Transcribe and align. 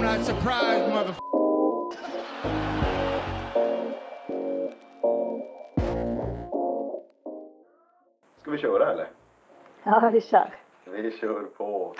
I'm 0.00 0.06
not 0.06 0.26
surprised, 0.26 0.88
mother. 0.88 1.14
Ska 8.40 8.50
vi 8.50 8.58
köra 8.58 8.92
eller? 8.92 9.06
Ja, 9.82 10.10
vi 10.12 10.20
kör. 10.20 10.54
Vi 10.84 11.10
kör 11.10 11.42
på. 11.42 11.94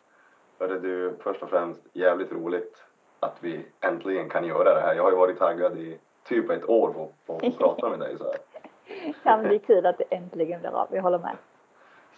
Hörru 0.59 0.81
du, 0.81 1.17
först 1.23 1.43
och 1.43 1.51
främst 1.51 1.81
jävligt 1.93 2.33
roligt 2.33 2.85
att 3.21 3.37
vi 3.41 3.67
äntligen 3.81 4.29
kan 4.29 4.45
göra 4.45 4.75
det 4.75 4.81
här. 4.81 4.95
Jag 4.95 5.03
har 5.03 5.11
ju 5.11 5.17
varit 5.17 5.39
taggad 5.39 5.79
i 5.79 5.99
typ 6.25 6.51
ett 6.51 6.69
år 6.69 6.93
på, 6.93 7.11
på 7.27 7.47
att 7.47 7.59
prata 7.59 7.89
med 7.89 7.99
dig 7.99 8.19
så 8.19 8.25
här. 8.25 8.37
Ja, 9.23 9.37
men 9.37 9.49
det 9.49 9.55
är 9.55 9.59
kul 9.59 9.87
att 9.87 9.99
det 9.99 10.05
äntligen 10.05 10.61
blir 10.61 10.71
av. 10.71 10.89
Jag 10.91 11.03
håller 11.03 11.19
med. 11.19 11.37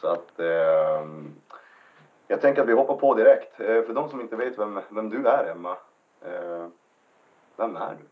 Så 0.00 0.06
att 0.06 0.40
eh, 0.40 1.06
jag 2.26 2.40
tänker 2.40 2.62
att 2.62 2.68
vi 2.68 2.72
hoppar 2.72 2.96
på 2.96 3.14
direkt. 3.14 3.60
Eh, 3.60 3.82
för 3.82 3.94
de 3.94 4.08
som 4.08 4.20
inte 4.20 4.36
vet 4.36 4.58
vem, 4.58 4.80
vem 4.88 5.08
du 5.10 5.28
är 5.28 5.50
Emma, 5.50 5.76
eh, 6.24 6.66
vem 7.56 7.76
är 7.76 7.96
du? 7.98 8.06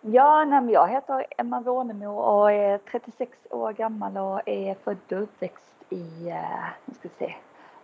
Ja, 0.00 0.44
nej, 0.44 0.72
jag 0.72 0.88
heter 0.88 1.26
Emma 1.38 1.60
Wånemo 1.60 2.18
och 2.18 2.52
är 2.52 2.78
36 2.78 3.38
år 3.50 3.72
gammal 3.72 4.16
och 4.16 4.40
är 4.48 4.74
född 4.74 5.12
och 5.12 5.22
uppväxt 5.22 5.74
i, 5.90 6.28
eh, 6.28 6.68
nu 6.84 6.94
ska 6.94 7.08
vi 7.08 7.26
se, 7.26 7.34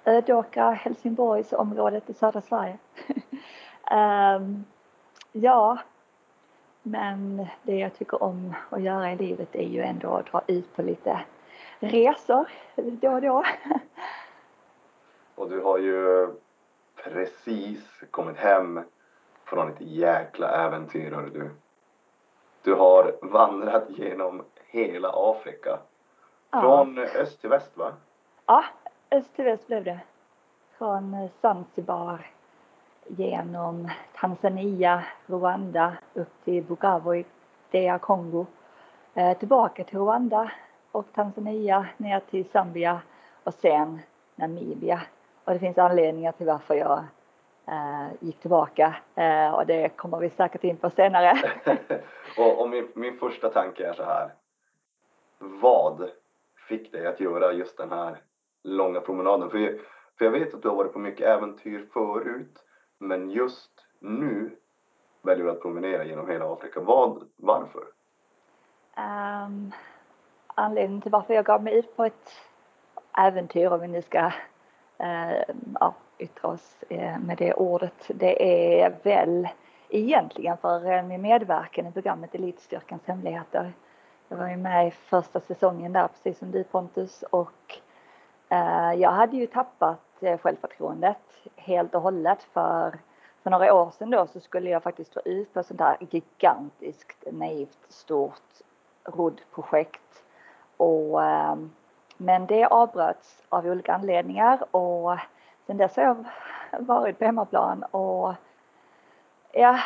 Ödåkra, 0.05 0.71
Helsingborgsområdet 0.71 2.11
i 2.11 2.15
södra 2.15 2.41
Sverige. 2.41 2.79
um, 3.91 4.65
ja, 5.33 5.79
men 6.83 7.47
det 7.63 7.79
jag 7.79 7.95
tycker 7.95 8.23
om 8.23 8.55
att 8.71 8.83
göra 8.83 9.13
i 9.13 9.17
livet 9.17 9.55
är 9.55 9.69
ju 9.69 9.81
ändå 9.81 10.15
att 10.15 10.33
dra 10.33 10.43
ut 10.47 10.77
på 10.77 10.83
lite 10.83 11.21
resor 11.81 12.49
då 12.77 13.11
och 13.11 13.23
då. 13.23 13.45
Och 15.35 15.51
du 15.51 15.61
har 15.61 15.79
ju 15.79 16.29
precis 16.97 18.05
kommit 18.11 18.37
hem 18.37 18.81
från 19.45 19.69
ett 19.69 19.81
jäkla 19.81 20.51
äventyr 20.67 21.11
hörru 21.11 21.31
du. 21.31 21.51
Du 22.63 22.75
har 22.75 23.17
vandrat 23.23 23.85
genom 23.89 24.45
hela 24.67 25.11
Afrika. 25.15 25.79
Ja. 26.51 26.61
Från 26.61 26.99
öst 26.99 27.41
till 27.41 27.51
väst 27.51 27.77
va? 27.77 27.93
Ja, 28.47 28.65
öst 29.11 29.37
till 29.37 29.45
väst 29.45 29.67
blev 29.67 29.85
det. 29.85 30.01
Från 30.79 31.29
Zanzibar 31.41 32.31
genom 33.07 33.91
Tanzania, 34.15 35.05
Rwanda 35.27 35.97
upp 36.15 36.45
till 36.45 36.65
Bukavu 36.65 37.17
i 37.17 37.25
DR 37.71 37.99
Kongo. 37.99 38.47
Eh, 39.15 39.39
tillbaka 39.39 39.85
till 39.85 39.99
Rwanda 39.99 40.51
och 40.93 41.07
Tanzania 41.15 41.87
ner 41.97 42.21
till 42.21 42.49
Zambia 42.51 43.01
och 43.45 43.55
sen 43.55 44.01
Namibia. 44.35 45.01
Och 45.45 45.53
det 45.53 45.59
finns 45.59 45.79
anledningar 45.79 46.33
till 46.33 46.47
varför 46.47 46.75
jag 46.75 47.05
eh, 47.67 48.07
gick 48.21 48.41
tillbaka 48.41 48.95
eh, 49.15 49.55
och 49.55 49.67
det 49.67 49.89
kommer 49.89 50.19
vi 50.19 50.31
säkert 50.31 50.65
in 50.65 50.77
på 50.77 50.91
senare. 50.91 51.33
och 52.39 52.61
och 52.61 52.71
min, 52.71 52.89
min 52.95 53.19
första 53.19 53.49
tanke 53.51 53.87
är 53.89 53.93
så 53.93 54.05
här. 54.05 54.31
Vad 55.39 56.11
fick 56.69 56.93
dig 56.93 57.07
att 57.07 57.21
göra 57.21 57.53
just 57.53 57.77
den 57.77 57.91
här 57.91 58.17
långa 58.63 59.01
promenaden? 59.01 59.51
För, 59.51 59.59
jag- 59.59 59.79
för 60.19 60.25
jag 60.25 60.33
vet 60.33 60.55
att 60.55 60.63
du 60.63 60.69
har 60.69 60.77
varit 60.77 60.93
på 60.93 60.99
mycket 60.99 61.27
äventyr 61.27 61.87
förut. 61.93 62.65
Men 62.99 63.31
just 63.31 63.71
nu 63.99 64.57
väljer 65.23 65.45
du 65.45 65.51
att 65.51 65.63
promenera 65.63 66.05
genom 66.05 66.29
hela 66.29 66.53
Afrika. 66.53 66.81
Vad, 66.81 67.29
varför? 67.37 67.85
Um, 68.97 69.73
anledningen 70.55 71.01
till 71.03 71.11
varför 71.13 71.35
jag 71.35 71.45
gav 71.45 71.63
mig 71.63 71.79
ut 71.79 71.97
på 71.97 72.05
ett 72.05 72.31
äventyr, 73.19 73.71
om 73.71 73.81
vi 73.81 73.89
nu 73.89 74.03
ska 74.03 74.33
Eh, 74.99 75.55
ja, 75.81 75.95
yttra 76.19 76.49
oss 76.49 76.77
eh, 76.89 77.19
med 77.19 77.39
det 77.39 77.55
ordet, 77.55 78.11
det 78.15 78.83
är 78.83 78.95
väl 79.03 79.49
egentligen 79.89 80.57
för 80.57 80.93
eh, 80.93 81.03
min 81.03 81.23
medverkan 81.23 81.87
i 81.87 81.93
programmet 81.93 82.35
Elitstyrkans 82.35 83.03
hemligheter. 83.07 83.73
Jag 84.29 84.37
var 84.37 84.49
ju 84.49 84.57
med 84.57 84.89
i 84.89 84.91
första 84.91 85.41
säsongen 85.41 85.93
där, 85.93 86.09
precis 86.09 86.39
som 86.39 86.51
du 86.51 86.65
Pontus, 86.65 87.25
och 87.31 87.79
eh, 88.49 88.93
jag 88.93 89.11
hade 89.11 89.37
ju 89.37 89.47
tappat 89.47 90.23
eh, 90.23 90.39
självförtroendet 90.39 91.49
helt 91.57 91.95
och 91.95 92.03
hållet 92.03 92.43
för 92.43 92.99
för 93.45 93.51
några 93.51 93.75
år 93.75 93.91
sedan 93.91 94.11
då 94.11 94.27
så 94.27 94.41
skulle 94.41 94.71
jag 94.71 94.83
faktiskt 94.83 95.15
dra 95.15 95.21
ut 95.25 95.55
på 95.55 95.61
ett 95.61 95.67
sånt 95.67 95.81
här 95.81 95.97
gigantiskt, 96.11 97.25
naivt, 97.33 97.79
stort 97.89 98.43
roddprojekt. 99.05 100.25
Och, 100.77 101.25
ehm, 101.25 101.71
men 102.17 102.47
det 102.47 102.67
avbröts 102.67 103.43
av 103.49 103.67
olika 103.67 103.95
anledningar 103.95 104.77
och 104.77 105.19
sen 105.67 105.77
dess 105.77 105.97
har 105.97 106.05
jag 106.05 106.25
varit 106.79 107.19
på 107.19 107.25
hemmaplan 107.25 107.83
och 107.83 108.35
ja, 109.53 109.79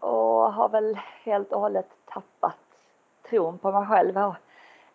och 0.00 0.52
har 0.52 0.68
väl 0.68 0.98
helt 1.22 1.52
och 1.52 1.60
hållet 1.60 1.88
tappat 2.04 2.56
tron 3.30 3.58
på 3.58 3.72
mig 3.72 3.86
själv. 3.86 4.18
Och, 4.18 4.34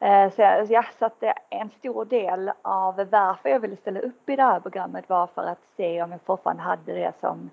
eh, 0.06 0.32
så, 0.32 0.42
ja, 0.70 0.86
så 1.00 1.06
att 1.06 1.20
det 1.20 1.28
är 1.28 1.40
en 1.50 1.70
stor 1.70 2.06
del 2.06 2.52
av 2.62 2.96
varför 2.96 3.50
jag 3.50 3.60
ville 3.60 3.76
ställa 3.76 4.00
upp 4.00 4.30
i 4.30 4.36
det 4.36 4.44
här 4.44 4.60
programmet 4.60 5.10
var 5.10 5.28
för 5.28 5.44
att 5.44 5.64
se 5.78 6.04
om 6.04 6.12
jag 6.12 6.22
fortfarande 6.22 6.64
hade 6.64 6.94
det 6.94 7.14
som 7.20 7.50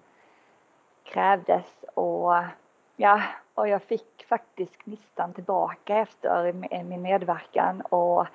krävdes 1.04 1.84
och 1.94 2.34
ja, 2.96 3.22
och 3.54 3.68
jag 3.68 3.82
fick 3.82 4.26
faktiskt 4.28 4.78
gnistan 4.78 5.32
tillbaka 5.32 5.96
efter 5.96 6.52
min 6.82 7.02
medverkan 7.02 7.80
och 7.80 8.26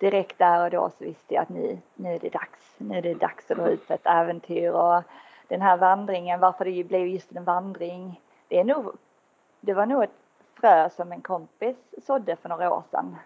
direkt 0.00 0.38
där 0.38 0.64
och 0.64 0.70
då 0.70 0.90
så 0.90 1.04
visste 1.04 1.34
jag 1.34 1.42
att 1.42 1.48
nu, 1.48 1.78
nu 1.94 2.14
är 2.14 2.18
det 2.18 2.28
dags. 2.28 2.74
Nu 2.78 2.98
är 2.98 3.02
det 3.02 3.14
dags 3.14 3.50
att 3.50 3.56
dra 3.56 3.68
ut 3.68 3.88
på 3.88 3.94
ett 3.94 4.06
äventyr 4.06 4.70
och 4.70 5.02
den 5.48 5.62
här 5.62 5.76
vandringen, 5.76 6.40
varför 6.40 6.64
det 6.64 6.70
ju 6.70 6.84
blev 6.84 7.06
just 7.06 7.32
en 7.32 7.44
vandring, 7.44 8.20
det 8.48 8.58
är 8.58 8.64
nog, 8.64 8.96
det 9.60 9.74
var 9.74 9.86
nog 9.86 10.02
ett 10.02 10.16
frö 10.54 10.90
som 10.90 11.12
en 11.12 11.20
kompis 11.20 11.76
sådde 12.06 12.36
för 12.36 12.48
några 12.48 12.74
år 12.74 12.82
sedan. 12.90 13.16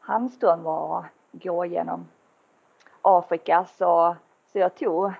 Hans 0.00 0.38
dröm 0.38 0.62
var 0.62 0.98
att 0.98 1.06
gå 1.32 1.64
genom 1.64 2.08
Afrika 3.02 3.64
så, 3.64 4.16
så 4.52 4.58
jag 4.58 4.74
tog 4.74 5.12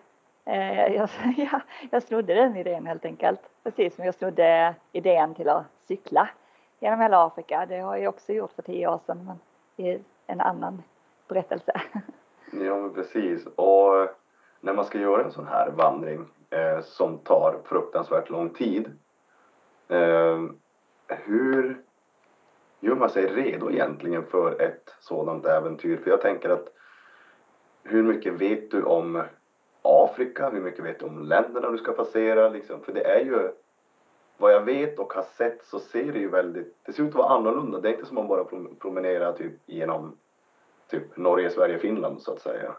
Eh, 0.45 0.95
jag, 0.95 1.09
ja, 1.37 1.61
jag 1.91 2.03
snodde 2.03 2.35
den 2.35 2.57
idén 2.57 2.87
helt 2.87 3.05
enkelt. 3.05 3.41
Precis 3.63 3.95
som 3.97 4.05
jag 4.05 4.15
snodde 4.15 4.75
idén 4.93 5.35
till 5.35 5.49
att 5.49 5.65
cykla 5.89 6.29
genom 6.79 7.01
hela 7.01 7.27
Afrika. 7.27 7.67
Det 7.69 7.79
har 7.79 7.97
jag 7.97 8.15
också 8.15 8.33
gjort 8.33 8.53
för 8.53 8.63
tio 8.63 8.89
år 8.89 9.01
sedan, 9.07 9.25
men 9.25 9.39
i 9.87 10.01
en 10.27 10.41
annan 10.41 10.83
berättelse. 11.35 11.73
Ja, 12.53 12.77
men 12.77 12.95
precis. 12.95 13.47
Och 13.55 14.03
eh, 14.03 14.11
när 14.61 14.75
man 14.75 14.85
ska 14.85 14.99
göra 14.99 15.25
en 15.25 15.33
sån 15.33 15.47
här 15.47 15.71
vandring 15.71 16.27
eh, 16.51 16.81
som 16.83 17.19
tar 17.19 17.59
fruktansvärt 17.65 18.31
lång 18.31 18.51
tid. 18.51 18.91
Eh, 19.89 20.39
hur 21.09 21.83
gör 22.81 22.95
man 22.95 23.11
sig 23.11 23.27
redo 23.27 23.71
egentligen 23.71 24.27
för 24.27 24.61
ett 24.61 24.95
sådant 25.01 25.47
äventyr? 25.47 25.97
För 25.97 26.11
jag 26.11 26.21
tänker 26.21 26.49
att 26.49 26.69
hur 27.83 28.03
mycket 28.03 28.33
vet 28.33 28.71
du 28.71 28.83
om 28.83 29.23
Afrika? 29.83 30.51
Hur 30.51 30.61
mycket 30.61 30.85
vet 30.85 31.01
du 31.01 31.07
om 31.07 31.23
länderna 31.23 31.71
du 31.71 31.79
ska 31.79 31.93
passera? 31.93 32.49
Liksom? 32.49 32.81
För 32.81 32.93
det 32.93 33.05
är 33.05 33.21
ju 33.25 33.51
vad 34.37 34.53
jag 34.53 34.65
vet 34.65 34.99
och 34.99 35.13
har 35.13 35.23
sett 35.23 35.65
så 35.65 35.79
ser 35.79 36.13
det 36.13 36.19
ju 36.19 36.29
väldigt, 36.29 36.77
det 36.83 36.93
ser 36.93 37.03
ut 37.03 37.09
att 37.09 37.15
vara 37.15 37.29
annorlunda. 37.29 37.81
Det 37.81 37.89
är 37.89 37.93
inte 37.93 38.07
som 38.07 38.19
att 38.19 38.25
man 38.25 38.29
bara 38.29 38.45
promenera 38.45 38.75
promenerar 38.81 39.33
typ 39.33 39.53
genom 39.67 40.17
typ 40.91 41.17
Norge, 41.17 41.51
Sverige, 41.51 41.79
Finland 41.79 42.23
så 42.23 42.33
att 42.33 42.41
säga. 42.41 42.73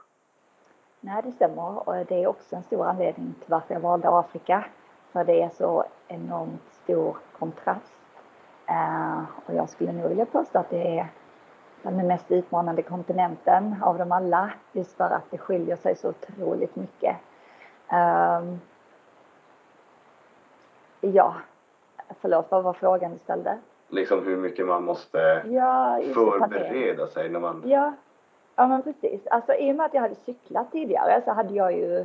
Nej, 1.00 1.22
det 1.24 1.32
stämmer 1.32 1.90
och 1.90 2.06
det 2.06 2.24
är 2.24 2.28
också 2.28 2.56
en 2.56 2.64
stor 2.64 2.86
anledning 2.86 3.34
till 3.40 3.50
varför 3.50 3.74
jag 3.74 3.82
valde 3.82 4.10
Afrika. 4.10 4.66
För 5.12 5.24
det 5.24 5.42
är 5.42 5.50
så 5.50 5.86
enormt 6.08 6.62
stor 6.84 7.18
kontrast. 7.40 7.94
Eh, 8.68 9.24
och 9.46 9.54
jag 9.54 9.70
skulle 9.70 9.92
nog 9.92 10.10
vilja 10.10 10.26
påstå 10.26 10.60
att 10.60 10.70
det 10.70 11.00
är 11.00 11.08
den 11.84 12.08
mest 12.08 12.32
utmanande 12.32 12.82
kontinenten 12.82 13.76
av 13.84 13.98
dem 13.98 14.12
alla. 14.12 14.52
Just 14.72 14.98
för 14.98 15.04
att 15.04 15.32
det 15.32 15.38
skiljer 15.38 15.76
sig 15.76 15.96
så 15.96 16.10
otroligt 16.10 16.76
mycket. 16.76 17.18
Ehm, 17.88 18.60
ja, 21.02 21.36
förlåt, 22.22 22.48
vad 22.50 22.64
var 22.64 22.74
frågan 22.74 23.12
du 23.12 23.18
ställde? 23.18 23.60
Liksom 23.88 24.26
hur 24.26 24.38
mycket 24.38 24.68
man 24.68 24.84
måste 24.84 25.44
Ja, 25.50 26.00
förbereda 26.14 27.08
sig 27.08 27.30
när 27.30 27.40
man... 27.40 27.64
Ja, 27.66 27.94
ja 28.56 28.68
men 28.68 28.82
precis. 28.82 29.28
Alltså 29.28 29.54
i 29.54 29.72
och 29.72 29.76
med 29.76 29.86
att 29.86 29.94
jag 29.94 30.02
hade 30.02 30.16
cyklat 30.16 30.72
tidigare 30.72 31.22
så 31.26 31.32
hade 31.32 31.54
jag 31.54 31.74
ju 31.74 32.00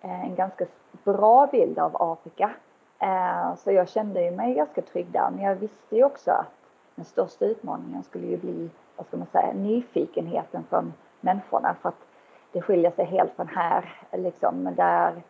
eh, 0.00 0.24
en 0.24 0.34
ganska 0.34 0.64
bra 1.04 1.46
bild 1.46 1.78
av 1.78 1.96
Afrika. 2.02 2.50
Eh, 2.98 3.54
så 3.56 3.72
jag 3.72 3.88
kände 3.88 4.22
ju 4.22 4.30
mig 4.30 4.54
ganska 4.54 4.82
trygg 4.82 5.06
där. 5.06 5.30
Men 5.30 5.44
jag 5.44 5.54
visste 5.54 5.96
ju 5.96 6.04
också 6.04 6.30
att 6.30 6.54
den 6.94 7.04
största 7.04 7.44
utmaningen 7.44 8.02
skulle 8.02 8.26
ju 8.26 8.36
bli, 8.36 8.70
vad 8.96 9.06
ska 9.06 9.16
man 9.16 9.26
säga, 9.26 9.52
nyfikenheten 9.52 10.64
från 10.68 10.92
människorna. 11.20 11.76
För 11.82 11.88
att 11.88 12.06
det 12.52 12.62
skiljer 12.62 12.90
sig 12.90 13.04
helt 13.04 13.32
från 13.36 13.48
här. 13.48 14.02
Liksom, 14.12 14.62
Men 14.62 14.74
där 14.74 15.22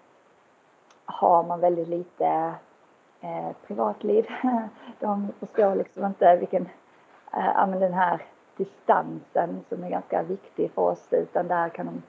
har 1.04 1.42
man 1.42 1.60
väldigt 1.60 1.88
lite 1.88 2.54
eh, 3.20 3.50
privatliv. 3.66 4.26
De 5.00 5.28
förstår 5.40 5.74
liksom 5.74 6.04
inte 6.04 6.36
vilken, 6.36 6.68
eh, 7.32 7.50
ja 7.54 7.66
men 7.66 7.80
den 7.80 7.92
här 7.92 8.22
distansen 8.56 9.64
som 9.68 9.84
är 9.84 9.90
ganska 9.90 10.22
viktig 10.22 10.70
för 10.70 10.82
oss 10.82 11.08
utan 11.10 11.48
där 11.48 11.68
kan 11.68 11.86
de 11.86 12.02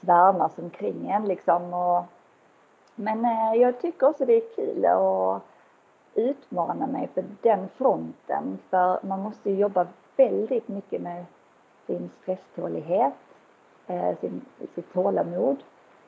svärmas 0.00 0.58
omkring 0.58 1.10
en 1.10 1.24
liksom 1.24 1.74
och 1.74 2.04
Men 2.94 3.24
eh, 3.24 3.60
jag 3.60 3.80
tycker 3.80 4.08
också 4.08 4.24
det 4.24 4.34
är 4.36 4.54
kul 4.56 4.84
att 4.84 5.42
utmana 6.14 6.86
mig 6.86 7.08
på 7.14 7.22
den 7.42 7.68
fronten 7.68 8.58
för 8.70 8.98
man 9.02 9.20
måste 9.20 9.50
jobba 9.50 9.86
väldigt 10.16 10.68
mycket 10.68 11.02
med 11.02 11.24
sin 11.86 12.10
stresstålighet, 12.22 13.14
eh, 13.86 14.18
sin, 14.18 14.44
sitt 14.74 14.92
tålamod 14.92 15.56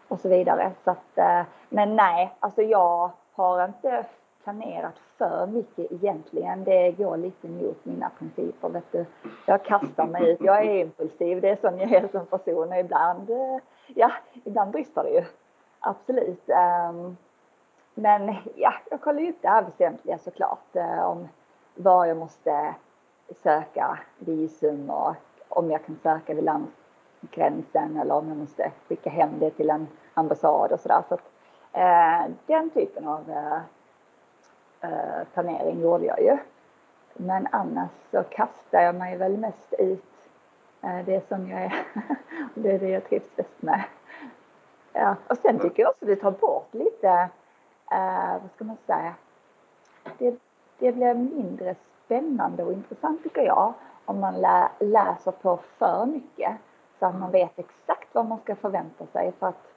och 0.08 0.20
så 0.20 0.28
vidare. 0.28 0.72
Så 0.84 0.90
att, 0.90 1.18
eh, 1.18 1.42
men 1.68 1.96
nej, 1.96 2.34
alltså 2.40 2.62
jag 2.62 3.10
har 3.32 3.64
inte 3.64 4.06
planerat 4.48 4.94
för 5.18 5.46
mycket 5.46 5.92
egentligen. 5.92 6.64
Det 6.64 6.92
går 6.92 7.16
lite 7.16 7.46
emot 7.46 7.84
mina 7.84 8.10
principer. 8.18 8.68
Vet 8.68 8.92
du. 8.92 9.06
Jag 9.46 9.64
kastar 9.64 10.06
mig 10.06 10.30
ut. 10.30 10.40
Jag 10.40 10.64
är 10.64 10.80
impulsiv. 10.80 11.40
Det 11.40 11.48
är 11.48 11.56
sån 11.56 11.78
jag 11.78 11.92
är 11.92 12.08
som 12.08 12.26
person. 12.26 12.68
Och 12.68 12.78
ibland, 12.78 13.30
eh, 13.30 13.58
ja, 13.86 14.12
ibland 14.44 14.70
brister 14.70 15.02
det 15.02 15.10
ju. 15.10 15.24
Absolut. 15.80 16.48
Ehm, 16.48 17.16
men 17.94 18.34
ja, 18.54 18.72
jag 18.90 19.00
kollar 19.00 19.20
ju 19.20 19.30
upp 19.30 19.42
det 19.42 19.48
här 19.48 19.62
väsentliga 19.62 20.18
såklart. 20.18 20.76
Eh, 20.76 21.10
om 21.10 21.28
var 21.74 22.06
jag 22.06 22.16
måste 22.16 22.74
söka 23.42 23.98
visum 24.18 24.90
och 24.90 25.14
om 25.48 25.70
jag 25.70 25.84
kan 25.84 25.98
söka 26.02 26.34
vid 26.34 26.44
landgränsen 26.44 27.96
eller 27.96 28.14
om 28.14 28.28
jag 28.28 28.36
måste 28.36 28.72
skicka 28.88 29.10
hem 29.10 29.38
det 29.38 29.50
till 29.50 29.70
en 29.70 29.88
ambassad 30.14 30.72
och 30.72 30.80
sådär. 30.80 31.02
Så 31.08 31.14
att, 31.14 31.30
eh, 31.72 32.30
den 32.46 32.70
typen 32.70 33.08
av 33.08 33.30
eh, 33.30 33.60
eh, 34.80 35.24
planering 35.34 35.80
gjorde 35.80 36.04
jag 36.04 36.22
ju. 36.22 36.38
Men 37.14 37.48
annars 37.52 37.90
så 38.10 38.22
kastar 38.22 38.80
jag 38.80 38.94
mig 38.94 39.16
väl 39.16 39.36
mest 39.36 39.74
ut 39.78 40.28
eh, 40.82 41.04
det 41.06 41.28
som 41.28 41.50
jag 41.50 41.62
är. 41.62 41.86
det 42.54 42.70
är 42.70 42.78
det 42.78 42.88
jag 42.88 43.04
trivs 43.04 43.36
bäst 43.36 43.62
med. 43.62 43.82
Ja, 44.92 45.16
och 45.28 45.36
sen 45.36 45.58
tycker 45.58 45.82
jag 45.82 45.90
också 45.90 46.06
det 46.06 46.16
tar 46.16 46.30
bort 46.30 46.74
lite, 46.74 47.28
eh, 47.90 48.32
vad 48.42 48.50
ska 48.54 48.64
man 48.64 48.76
säga, 48.86 49.14
det, 50.18 50.38
det 50.78 50.92
blir 50.92 51.14
mindre 51.14 51.74
spännande 52.04 52.64
och 52.64 52.72
intressant 52.72 53.22
tycker 53.22 53.42
jag 53.42 53.72
om 54.04 54.20
man 54.20 54.40
lä, 54.40 54.68
läser 54.78 55.30
på 55.30 55.58
för 55.78 56.06
mycket 56.06 56.52
så 56.98 57.06
att 57.06 57.18
man 57.18 57.30
vet 57.30 57.58
exakt 57.58 58.14
vad 58.14 58.26
man 58.26 58.38
ska 58.38 58.54
förvänta 58.54 59.06
sig 59.06 59.32
för 59.38 59.46
att 59.46 59.72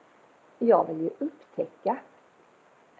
jag 0.58 0.86
vill 0.86 1.00
ju 1.00 1.10
upptäcka 1.18 1.96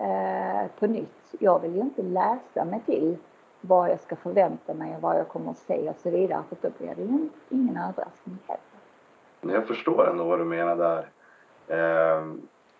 eh, 0.03 0.71
på 0.79 0.87
nytt. 0.87 1.35
Jag 1.39 1.59
vill 1.59 1.75
ju 1.75 1.81
inte 1.81 2.03
läsa 2.03 2.65
mig 2.65 2.81
till 2.87 3.17
vad 3.61 3.91
jag 3.91 4.01
ska 4.01 4.17
förvänta 4.17 4.75
mig 4.75 4.97
och 4.97 5.03
vad 5.03 5.19
jag 5.19 5.29
kommer 5.29 5.51
att 5.51 5.59
se 5.59 5.89
och 5.89 5.97
så 6.03 6.11
vidare 6.11 6.43
för 6.49 6.57
då 6.61 6.69
blir 6.79 6.95
det 6.95 7.03
ju 7.03 7.29
ingen 7.49 7.77
överraskning 7.77 8.39
heller. 8.47 9.57
Jag 9.57 9.67
förstår 9.67 10.11
ändå 10.11 10.25
vad 10.25 10.39
du 10.39 10.45
menar 10.45 10.77
där. 10.77 11.09
Eh, 11.69 12.25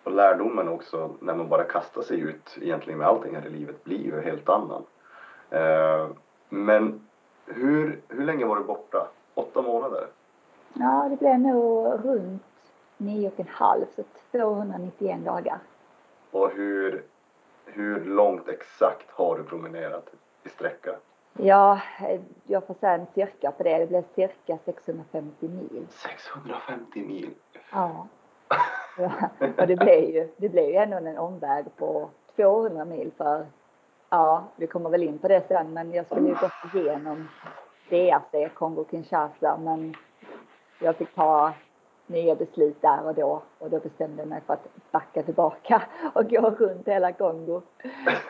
och 0.03 0.11
lärdomen 0.11 0.67
också 0.67 1.09
när 1.19 1.35
man 1.35 1.49
bara 1.49 1.63
kastar 1.63 2.01
sig 2.01 2.19
ut 2.19 2.57
egentligen 2.61 2.99
med 2.99 3.07
allting 3.07 3.35
här 3.35 3.45
i 3.45 3.49
livet 3.49 3.83
blir 3.83 4.05
ju 4.05 4.21
helt 4.21 4.49
annan. 4.49 4.83
Eh, 5.49 6.07
men 6.49 7.07
hur, 7.45 8.01
hur 8.07 8.25
länge 8.25 8.45
var 8.45 8.55
du 8.55 8.63
borta? 8.63 9.07
Åtta 9.33 9.61
månader? 9.61 10.07
Ja, 10.73 11.07
det 11.09 11.15
blev 11.15 11.39
nog 11.39 11.93
runt 12.03 12.43
nio 12.97 13.27
och 13.27 13.39
en 13.39 13.47
halv, 13.49 13.85
så 13.95 14.03
291 14.31 15.25
dagar. 15.25 15.59
Och 16.31 16.51
hur, 16.51 17.03
hur 17.65 18.05
långt 18.05 18.47
exakt 18.47 19.11
har 19.11 19.37
du 19.37 19.43
promenerat 19.43 20.09
i 20.43 20.49
sträcka? 20.49 20.95
Ja, 21.37 21.81
jag 22.47 22.67
får 22.67 22.73
säga 22.73 22.93
en 22.93 23.05
cirka 23.13 23.51
på 23.51 23.63
det. 23.63 23.77
Det 23.77 23.87
blev 23.87 24.03
cirka 24.15 24.57
650 24.65 25.47
mil. 25.47 25.87
650 25.89 26.99
mil? 27.01 27.33
Ja. 27.71 28.07
ja. 28.97 29.11
Och 29.57 29.67
det 29.67 29.75
blev 29.75 30.03
ju, 30.03 30.29
det 30.37 30.49
blev 30.49 30.69
ju 30.69 30.75
ändå 30.75 30.97
en 30.97 31.17
omväg 31.17 31.65
på 31.77 32.09
200 32.35 32.85
mil 32.85 33.11
för, 33.17 33.45
ja, 34.09 34.43
vi 34.55 34.67
kommer 34.67 34.89
väl 34.89 35.03
in 35.03 35.17
på 35.17 35.27
det 35.27 35.47
sen, 35.47 35.73
men 35.73 35.93
jag 35.93 36.05
skulle 36.05 36.27
ju 36.27 36.35
gått 36.35 36.75
igenom 36.75 37.29
DRC, 37.89 38.49
Kongo-Kinshasa, 38.53 39.57
men 39.57 39.95
jag 40.79 40.95
fick 40.95 41.15
ta 41.15 41.53
nya 42.07 42.35
beslut 42.35 42.81
där 42.81 43.05
och 43.07 43.15
då 43.15 43.41
och 43.59 43.69
då 43.69 43.79
bestämde 43.79 44.21
jag 44.21 44.27
mig 44.29 44.41
för 44.41 44.53
att 44.53 44.67
backa 44.91 45.23
tillbaka 45.23 45.83
och 46.13 46.29
gå 46.29 46.49
runt 46.49 46.87
hela 46.87 47.11
Kongo. 47.11 47.61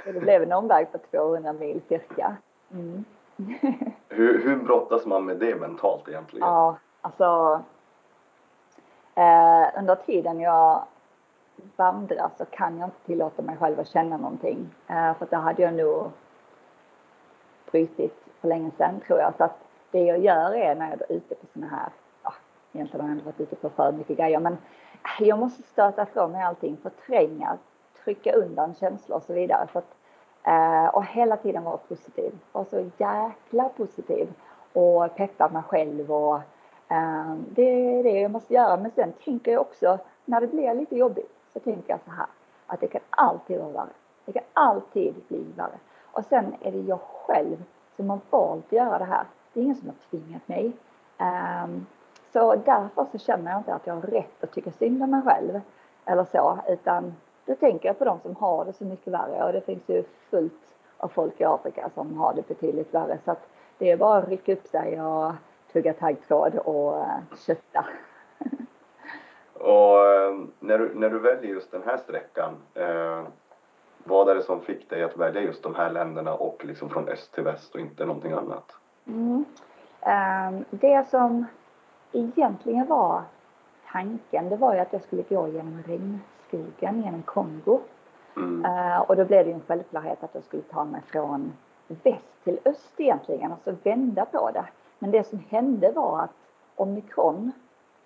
Så 0.06 0.12
det 0.12 0.20
blev 0.20 0.44
en 0.44 0.52
omväg 0.52 0.92
på 0.92 0.98
200 0.98 1.54
mil 1.54 1.81
cirka. 1.88 2.38
Mm. 2.72 3.06
hur, 4.10 4.44
hur 4.44 4.56
brottas 4.56 5.06
man 5.06 5.25
med 5.25 5.38
det 5.38 5.56
mentalt 5.56 6.08
egentligen? 6.08 6.48
Ja, 6.48 6.78
alltså 7.02 7.62
eh, 9.16 9.80
under 9.80 9.96
tiden 9.96 10.40
jag 10.40 10.84
vandrar 11.75 12.30
så 12.38 12.46
kan 12.46 12.78
jag 12.78 12.88
inte 12.88 13.06
tillåta 13.06 13.42
mig 13.42 13.58
själv 13.58 13.80
att 13.80 13.88
känna 13.88 14.18
någonting. 14.18 14.70
Eh, 14.88 15.18
för 15.18 15.28
det 15.30 15.38
hade 15.38 15.62
jag 15.62 15.74
nog 15.74 16.12
brutit 17.72 18.18
för 18.42 18.48
länge 18.48 18.72
sedan 18.78 19.00
tror 19.08 19.20
jag. 19.20 19.34
Så 19.38 19.44
att 19.44 19.58
det 19.92 20.04
jag 20.04 20.20
gör 20.20 20.56
är 20.56 20.75
när 20.75 20.90
jag 20.90 21.02
är 21.02 21.16
ute 21.16 21.36
på 21.36 21.46
sådana 21.54 21.75
här 21.75 21.90
egentligen 22.74 23.02
har 23.02 23.10
jag 23.10 23.16
inte 23.16 23.25
varit 23.25 23.40
ute 23.40 23.56
på 23.56 23.70
för 23.70 23.92
mycket 23.92 24.18
grejer 24.18 24.40
men 24.40 24.58
jag 25.20 25.40
måste 25.40 25.64
stöta 25.64 26.04
ifrån 26.04 26.31
mig 26.31 26.44
allting, 26.44 26.78
förtränga, 26.78 27.58
trycka 28.04 28.34
undan 28.34 28.75
känslor 28.75 29.18
och 29.18 29.24
så 29.24 29.34
vidare. 29.34 29.68
Så 29.74 29.80
att, 29.80 29.96
eh, 30.44 30.96
och 30.96 31.06
hela 31.06 31.38
tiden 31.38 31.64
vara 31.64 31.78
positiv. 31.78 32.31
Vara 32.52 32.66
så 32.66 32.90
jäkla 32.98 33.70
positiv 33.70 34.34
och 34.74 35.16
peppa 35.16 35.50
mig 35.50 35.64
själv 35.64 36.12
och 36.12 36.36
eh, 36.88 37.36
det 37.50 38.00
är 38.00 38.04
det 38.04 38.20
jag 38.22 38.31
måste 38.31 38.54
göra. 38.54 38.78
Men 38.78 38.92
sen 38.92 39.14
tänker 39.25 39.52
jag 39.52 39.62
också 39.62 39.98
när 40.25 40.42
det 40.42 40.48
blir 40.48 40.74
lite 40.74 40.96
jobbigt 40.96 41.31
så 41.54 41.60
tänker 41.60 41.90
jag 41.94 42.00
så 42.06 42.12
här 42.12 42.28
att 42.68 42.80
det 42.80 42.88
kan 42.88 43.02
alltid 43.10 43.60
vara 43.60 43.72
värre. 43.72 43.94
Det 44.25 44.31
kan 44.31 44.44
alltid 44.54 45.16
bli 45.28 45.46
värre. 45.56 45.80
Och 46.12 46.25
sen 46.25 46.56
är 46.62 46.72
det 46.72 46.78
jag 46.78 47.00
själv 47.00 47.64
som 47.96 48.10
har 48.10 48.20
valt 48.30 48.66
att 48.66 48.72
göra 48.72 48.98
det 48.98 49.06
här. 49.06 49.25
Det 49.54 49.60
är 49.60 49.64
ingen 49.64 49.75
som 49.75 49.88
har 49.88 49.96
tvingat 50.10 50.48
mig. 50.48 50.72
Ehm, 51.18 51.86
så 52.34 52.56
därför 52.56 53.06
så 53.12 53.18
känner 53.18 53.52
jag 53.52 53.60
inte 53.60 53.74
att 53.74 53.88
jag 53.88 53.94
har 53.94 54.02
rätt 54.02 54.44
att 54.44 54.52
tycka 54.52 54.72
synd 54.72 55.04
om 55.04 55.12
mig 55.12 55.22
själv 55.22 55.62
eller 56.06 56.24
så, 56.24 56.60
utan 56.68 57.14
då 57.46 57.56
tänker 57.56 57.90
jag 57.90 58.00
på 58.00 58.06
de 58.06 58.20
som 58.20 58.36
har 58.36 58.66
det 58.66 58.74
så 58.74 58.86
mycket 58.86 59.14
värre 59.14 59.44
och 59.44 59.54
det 59.54 59.62
finns 59.62 59.90
ju 59.90 60.04
fullt 60.30 60.54
av 60.98 61.08
folk 61.08 61.42
i 61.42 61.44
Afrika 61.44 61.90
som 61.94 62.18
har 62.18 62.34
det 62.34 62.48
betydligt 62.48 62.94
värre 62.94 63.18
så 63.26 63.32
att 63.32 63.48
det 63.78 63.92
är 63.92 63.98
bara 63.98 64.18
att 64.18 64.30
rycka 64.30 64.54
upp 64.54 64.68
sig 64.68 65.02
och 65.02 65.34
tugga 65.74 65.94
taggtråd 65.94 66.56
och 66.56 66.94
uh, 66.94 67.38
kötta. 67.48 67.86
och 69.54 69.98
uh, 69.98 70.46
när, 70.60 70.78
du, 70.78 70.92
när 70.96 71.10
du 71.10 71.20
väljer 71.20 71.54
just 71.54 71.72
den 71.72 71.84
här 71.86 71.98
sträckan, 71.98 72.54
uh, 72.80 73.28
vad 74.04 74.30
är 74.30 74.36
det 74.36 74.44
som 74.44 74.62
fick 74.62 74.90
dig 74.90 75.04
att 75.04 75.18
välja 75.18 75.42
just 75.42 75.63
de 75.63 75.75
här 75.75 75.90
länderna 75.90 76.34
och 76.34 76.66
liksom 76.66 76.90
från 76.90 77.10
öst 77.10 77.34
till 77.34 77.44
väst 77.44 77.75
och 77.75 77.82
inte 77.82 78.06
någonting 78.06 78.32
annat? 78.32 78.75
Mm. 79.08 79.46
Um, 80.02 80.66
det 80.70 81.10
som 81.10 81.46
egentligen 82.13 82.88
var 82.88 83.22
tanken, 83.91 84.50
det 84.50 84.55
var 84.55 84.74
ju 84.74 84.79
att 84.79 84.93
jag 84.93 85.01
skulle 85.01 85.22
gå 85.22 85.48
genom 85.48 85.84
regnskogen 85.88 87.03
genom 87.03 87.22
Kongo. 87.22 87.79
Mm. 88.36 88.65
Uh, 88.65 89.01
och 89.01 89.15
då 89.15 89.25
blev 89.25 89.46
det 89.46 89.50
ju 89.50 89.55
en 89.55 89.62
självklarhet 89.67 90.24
att 90.24 90.36
jag 90.36 90.43
skulle 90.43 90.63
ta 90.63 90.84
mig 90.84 91.01
från 91.08 91.53
väst 91.88 92.43
till 92.43 92.60
öst 92.65 92.93
egentligen, 92.98 93.51
alltså 93.51 93.75
vända 93.84 94.25
på 94.25 94.51
det. 94.53 94.65
Men 95.00 95.12
det 95.12 95.27
som 95.27 95.39
hände 95.50 95.91
var 95.91 96.22
att 96.22 96.36
omikron 96.75 97.51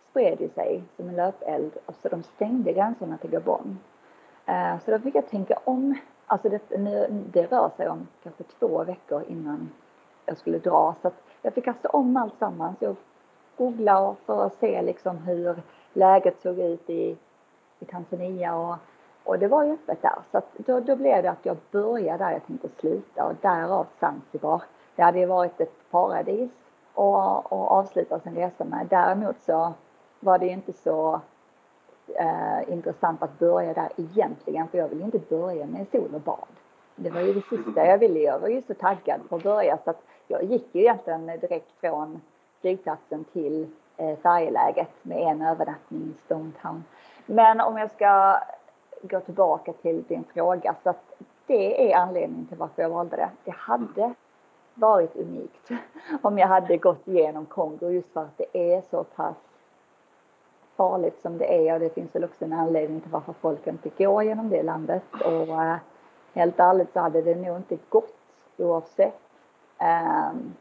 spred 0.09 0.49
sig 0.55 0.83
som 0.95 1.09
en 1.09 1.15
löpeld 1.15 1.77
och 1.85 1.95
så 1.95 2.09
de 2.09 2.23
stängde 2.23 2.73
gränserna 2.73 3.17
till 3.17 3.29
Gabon. 3.29 3.79
Uh, 4.49 4.79
så 4.85 4.91
då 4.91 4.99
fick 4.99 5.15
jag 5.15 5.29
tänka 5.29 5.59
om. 5.63 5.95
Alltså 6.29 6.49
det, 6.49 6.77
nu, 6.77 7.23
det 7.31 7.45
rör 7.45 7.69
sig 7.77 7.89
om 7.89 8.07
kanske 8.23 8.43
två 8.43 8.83
veckor 8.83 9.23
innan 9.27 9.69
jag 10.25 10.37
skulle 10.37 10.59
dra 10.59 10.95
så 11.01 11.07
att 11.07 11.23
jag 11.41 11.53
fick 11.53 11.65
kasta 11.65 11.89
om 11.89 12.17
allt 12.17 12.37
sammans. 12.39 12.77
Jag 12.79 12.95
googla 13.57 14.15
för 14.25 14.45
att 14.45 14.53
se 14.53 14.81
liksom 14.81 15.17
hur 15.17 15.55
läget 15.93 16.41
såg 16.41 16.59
ut 16.59 16.89
i, 16.89 17.17
i 17.79 17.85
Tanzania 17.85 18.55
och, 18.55 18.75
och 19.23 19.39
det 19.39 19.47
var 19.47 19.63
ju 19.63 19.73
öppet 19.73 20.01
där. 20.01 20.19
Så 20.31 20.37
att 20.37 20.47
då, 20.57 20.79
då 20.79 20.95
blev 20.95 21.23
det 21.23 21.31
att 21.31 21.45
jag 21.45 21.57
började 21.71 22.23
där 22.23 22.31
jag 22.31 22.45
tänkte 22.45 22.69
sluta 22.79 23.25
och 23.25 23.33
därav 23.41 23.87
Zanzibar. 23.99 24.63
Det 24.95 25.01
hade 25.01 25.19
ju 25.19 25.25
varit 25.25 25.61
ett 25.61 25.91
paradis 25.91 26.51
och, 26.93 27.51
och 27.51 27.71
avsluta 27.71 28.19
sin 28.19 28.35
resa 28.35 28.63
med. 28.63 28.87
Däremot 28.89 29.41
så 29.41 29.73
var 30.19 30.39
det 30.39 30.45
ju 30.45 30.51
inte 30.51 30.73
så 30.73 31.21
eh, 32.15 32.73
intressant 32.73 33.23
att 33.23 33.39
börja 33.39 33.73
där 33.73 33.89
egentligen 33.97 34.67
för 34.67 34.77
jag 34.77 34.87
ville 34.87 35.05
inte 35.05 35.19
börja 35.19 35.65
med 35.65 35.87
sol 35.91 36.15
och 36.15 36.21
bad. 36.21 36.47
Det 36.95 37.09
var 37.09 37.21
ju 37.21 37.33
det 37.33 37.41
sista 37.41 37.85
jag 37.85 37.97
ville. 37.97 38.19
Jag 38.19 38.39
var 38.39 38.47
ju 38.47 38.61
så 38.61 38.73
taggad 38.73 39.29
på 39.29 39.35
att 39.35 39.43
börja 39.43 39.77
så 39.83 39.89
att 39.89 40.03
jag 40.27 40.43
gick 40.43 40.75
ju 40.75 40.81
egentligen 40.81 41.25
direkt 41.25 41.71
från 41.79 42.21
flygplatsen 42.67 43.23
till 43.23 43.67
eh, 43.97 44.17
färjeläget 44.17 44.89
med 45.01 45.21
en 45.21 45.41
övernattning 45.41 46.13
i 46.15 46.21
Stone 46.25 46.51
Town. 46.61 46.83
Men 47.25 47.61
om 47.61 47.77
jag 47.77 47.91
ska 47.91 48.39
gå 49.01 49.19
tillbaka 49.19 49.73
till 49.73 50.03
din 50.07 50.23
fråga 50.23 50.75
så 50.83 50.89
att 50.89 51.13
det 51.45 51.91
är 51.91 51.97
anledningen 51.97 52.45
till 52.45 52.57
varför 52.57 52.81
jag 52.81 52.89
valde 52.89 53.15
det. 53.15 53.29
Det 53.43 53.55
hade 53.57 54.13
varit 54.73 55.15
unikt 55.15 55.71
om 56.21 56.37
jag 56.37 56.47
hade 56.47 56.77
gått 56.77 57.07
igenom 57.07 57.45
Kongo 57.45 57.89
just 57.89 58.13
för 58.13 58.21
att 58.21 58.37
det 58.37 58.73
är 58.73 58.81
så 58.81 59.03
pass 59.03 59.37
farligt 60.75 61.21
som 61.21 61.37
det 61.37 61.67
är 61.67 61.73
och 61.73 61.79
det 61.79 61.93
finns 61.93 62.15
väl 62.15 62.23
också 62.23 62.45
en 62.45 62.53
anledning 62.53 63.01
till 63.01 63.11
varför 63.11 63.33
folk 63.33 63.67
inte 63.67 63.89
går 63.89 64.23
genom 64.23 64.49
det 64.49 64.63
landet 64.63 65.03
och 65.25 65.63
eh, 65.63 65.75
helt 66.33 66.59
ärligt 66.59 66.93
så 66.93 66.99
hade 66.99 67.21
det 67.21 67.35
nog 67.35 67.57
inte 67.57 67.77
gått 67.89 68.17
oavsett. 68.57 69.19
Um, 69.79 70.53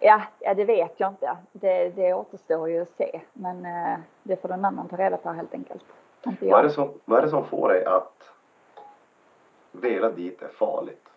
ja, 0.00 0.22
ja, 0.38 0.54
det 0.54 0.64
vet 0.64 1.00
jag 1.00 1.10
inte. 1.10 1.36
Det, 1.52 1.88
det 1.88 2.14
återstår 2.14 2.70
ju 2.70 2.82
att 2.82 2.96
se 2.96 3.20
men 3.32 3.66
uh, 3.66 3.98
det 4.22 4.36
får 4.36 4.48
någon 4.48 4.64
annan 4.64 4.88
ta 4.88 4.96
reda 4.96 5.16
på 5.16 5.30
helt 5.30 5.54
enkelt. 5.54 5.84
Vad 6.22 6.60
är, 6.60 6.62
det 6.62 6.70
som, 6.70 6.90
vad 7.04 7.18
är 7.18 7.22
det 7.22 7.30
som 7.30 7.44
får 7.44 7.68
dig 7.68 7.84
att 7.84 8.30
vela 9.72 10.10
dit 10.10 10.42
är 10.42 10.48
farligt? 10.48 11.08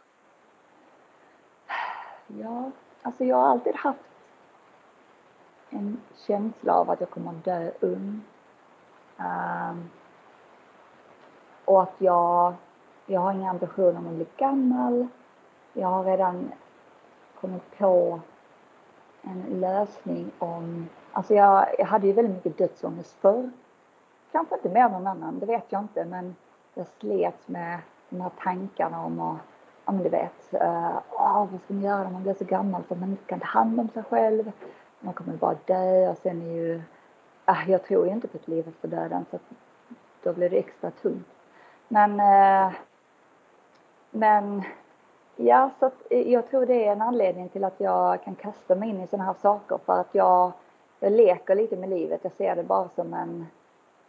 Ja, 2.27 2.71
alltså 3.01 3.23
jag 3.23 3.35
har 3.35 3.50
alltid 3.50 3.75
haft 3.75 4.00
en 5.69 6.01
känsla 6.15 6.73
av 6.73 6.89
att 6.89 7.00
jag 7.00 7.09
kommer 7.09 7.29
att 7.31 7.45
dö 7.45 7.71
ung. 7.79 8.21
Um, 9.17 9.89
och 11.65 11.83
att 11.83 11.95
jag, 11.97 12.53
jag 13.05 13.21
har 13.21 13.33
inga 13.33 13.50
ambitioner 13.50 13.97
om 13.97 14.07
att 14.07 14.13
bli 14.13 14.27
gammal. 14.38 15.07
Jag 15.73 15.88
har 15.88 16.03
redan 16.03 16.51
kommit 17.41 17.77
på 17.77 18.19
en 19.21 19.59
lösning 19.59 20.31
om, 20.39 20.89
alltså 21.11 21.33
jag, 21.33 21.67
jag 21.77 21.85
hade 21.85 22.07
ju 22.07 22.13
väldigt 22.13 22.35
mycket 22.35 22.57
dödsångest 22.57 23.15
förr. 23.21 23.51
Kanske 24.31 24.55
inte 24.55 24.69
mer 24.69 24.85
än 24.85 24.91
någon 24.91 25.07
annan, 25.07 25.39
det 25.39 25.45
vet 25.45 25.65
jag 25.69 25.81
inte, 25.81 26.05
men 26.05 26.35
jag 26.73 26.87
slet 26.99 27.47
med 27.47 27.79
de 28.09 28.21
här 28.21 28.31
tankarna 28.43 29.05
om 29.05 29.19
att 29.19 29.37
ja 29.85 29.91
men 29.91 30.03
du 30.03 30.09
vet, 30.09 30.53
uh, 30.53 30.97
oh, 31.11 31.47
vad 31.51 31.61
ska 31.61 31.73
man 31.73 31.83
göra 31.83 32.03
när 32.03 32.11
man 32.11 32.23
blir 32.23 32.33
så 32.33 32.45
gammal 32.45 32.83
så 32.87 32.93
att 32.93 32.99
man 32.99 33.09
inte 33.09 33.25
kan 33.25 33.39
ta 33.39 33.45
hand 33.45 33.79
om 33.79 33.89
sig 33.89 34.03
själv. 34.03 34.51
Man 34.99 35.13
kommer 35.13 35.33
bara 35.33 35.55
dö 35.65 36.09
och 36.09 36.17
sen 36.17 36.41
är 36.41 36.55
ju, 36.55 36.75
uh, 37.49 37.69
jag 37.69 37.83
tror 37.83 38.05
ju 38.05 38.13
inte 38.13 38.27
på 38.27 38.37
ett 38.37 38.47
liv 38.47 38.67
efter 38.67 38.87
döden 38.87 39.25
så 39.31 39.39
då 40.23 40.33
blir 40.33 40.49
det 40.49 40.57
extra 40.57 40.91
tungt. 40.91 41.27
Men, 41.87 42.11
uh, 42.11 42.73
men 44.11 44.63
ja, 45.35 45.69
så 45.79 45.85
att 45.85 46.03
eh, 46.09 46.31
jag 46.31 46.50
tror 46.50 46.65
det 46.65 46.88
är 46.88 46.91
en 46.91 47.01
anledning 47.01 47.50
till 47.50 47.63
att 47.63 47.79
jag 47.79 48.23
kan 48.23 48.35
kasta 48.35 48.75
mig 48.75 48.89
in 48.89 49.01
i 49.01 49.07
sådana 49.07 49.23
här 49.23 49.33
saker 49.41 49.79
för 49.85 50.00
att 50.00 50.15
jag, 50.15 50.51
jag 51.00 51.11
leker 51.11 51.55
lite 51.55 51.75
med 51.75 51.89
livet. 51.89 52.19
Jag 52.23 52.33
ser 52.33 52.55
det 52.55 52.63
bara 52.63 52.89
som 52.95 53.13
en, 53.13 53.47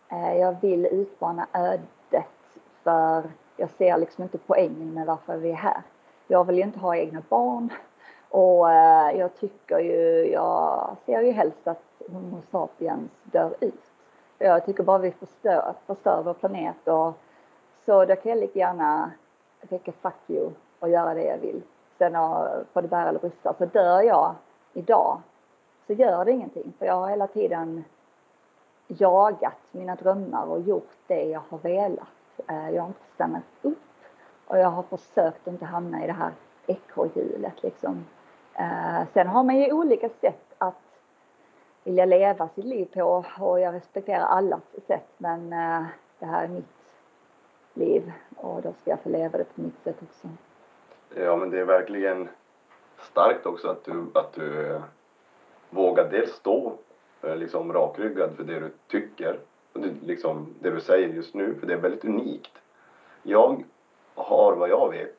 eh, 0.08 0.36
jag 0.36 0.56
vill 0.60 0.86
utmana 0.86 1.46
ödet 1.52 2.26
för 2.82 3.22
jag 3.56 3.70
ser 3.70 3.98
liksom 3.98 4.22
inte 4.22 4.38
poängen 4.38 4.94
med 4.94 5.06
varför 5.06 5.36
vi 5.36 5.50
är 5.50 5.54
här. 5.54 5.82
Jag 6.28 6.44
vill 6.44 6.56
ju 6.56 6.62
inte 6.62 6.78
ha 6.78 6.96
egna 6.96 7.22
barn 7.28 7.72
och 8.28 8.70
eh, 8.70 9.18
jag 9.18 9.34
tycker 9.34 9.78
ju, 9.78 10.32
jag 10.32 10.96
ser 11.06 11.20
ju 11.20 11.32
helst 11.32 11.66
att 11.68 11.82
Homo 12.12 12.42
sapiens 12.50 13.10
dör 13.22 13.54
ut. 13.60 13.82
Jag 14.38 14.66
tycker 14.66 14.82
bara 14.82 14.98
vi 14.98 15.10
förstör, 15.10 15.74
förstör 15.86 16.22
vår 16.22 16.34
planet 16.34 16.88
och 16.88 17.12
så 17.86 18.04
då 18.04 18.16
kan 18.16 18.30
jag 18.30 18.38
lika 18.38 18.58
gärna 18.58 19.10
tänka 19.68 19.92
fuck 19.92 20.14
you 20.28 20.50
och 20.82 20.88
göra 20.88 21.14
det 21.14 21.24
jag 21.24 21.38
vill. 21.38 21.62
Sen 21.98 22.12
får 22.72 22.82
det 22.82 22.88
bära 22.88 23.08
eller 23.08 23.18
brista. 23.18 23.54
Så 23.58 23.66
dör 23.66 24.02
jag 24.02 24.34
idag 24.72 25.20
så 25.86 25.92
gör 25.92 26.24
det 26.24 26.30
ingenting 26.30 26.72
för 26.78 26.86
jag 26.86 26.94
har 26.94 27.08
hela 27.08 27.26
tiden 27.26 27.84
jagat 28.88 29.58
mina 29.70 29.94
drömmar 29.94 30.46
och 30.46 30.60
gjort 30.60 30.96
det 31.06 31.24
jag 31.24 31.42
har 31.48 31.58
velat. 31.58 32.08
Eh, 32.48 32.70
jag 32.70 32.82
har 32.82 32.88
inte 32.88 33.14
stannat 33.14 33.42
upp 33.62 33.78
och 34.46 34.58
jag 34.58 34.68
har 34.68 34.82
försökt 34.82 35.48
att 35.48 35.52
inte 35.52 35.64
hamna 35.64 36.04
i 36.04 36.06
det 36.06 36.12
här 36.12 36.32
ekorrhjulet 36.66 37.62
liksom. 37.62 38.04
Eh, 38.54 39.02
sen 39.12 39.26
har 39.26 39.44
man 39.44 39.56
ju 39.56 39.72
olika 39.72 40.08
sätt 40.08 40.54
att 40.58 40.82
vilja 41.84 42.04
leva 42.04 42.48
sitt 42.48 42.64
liv 42.64 42.88
på 42.94 43.24
och 43.40 43.60
jag 43.60 43.74
respekterar 43.74 44.24
allas 44.24 44.62
sätt 44.86 45.08
men 45.18 45.52
eh, 45.52 45.84
det 46.18 46.26
här 46.26 46.44
är 46.44 46.48
mitt 46.48 46.64
liv 47.74 48.12
och 48.36 48.62
då 48.62 48.72
ska 48.72 48.90
jag 48.90 49.00
få 49.00 49.08
leva 49.08 49.38
det 49.38 49.44
på 49.44 49.60
mitt 49.60 49.84
sätt 49.84 50.02
också. 50.02 50.28
Ja 51.14 51.36
men 51.36 51.50
det 51.50 51.60
är 51.60 51.64
verkligen 51.64 52.28
starkt 52.98 53.46
också 53.46 53.68
att 53.68 53.84
du, 53.84 54.06
att 54.14 54.32
du 54.32 54.66
eh, 54.66 54.82
vågar 55.70 56.10
dels 56.10 56.32
stå 56.32 56.72
eh, 57.22 57.36
liksom 57.36 57.72
rakryggad 57.72 58.36
för 58.36 58.44
det 58.44 58.60
du 58.60 58.70
tycker 58.88 59.38
liksom 60.02 60.54
det 60.60 60.70
du 60.70 60.80
säger 60.80 61.08
just 61.08 61.34
nu, 61.34 61.54
för 61.54 61.66
det 61.66 61.72
är 61.72 61.78
väldigt 61.78 62.04
unikt. 62.04 62.62
Jag 63.22 63.64
har 64.14 64.56
vad 64.56 64.68
jag 64.68 64.90
vet 64.90 65.18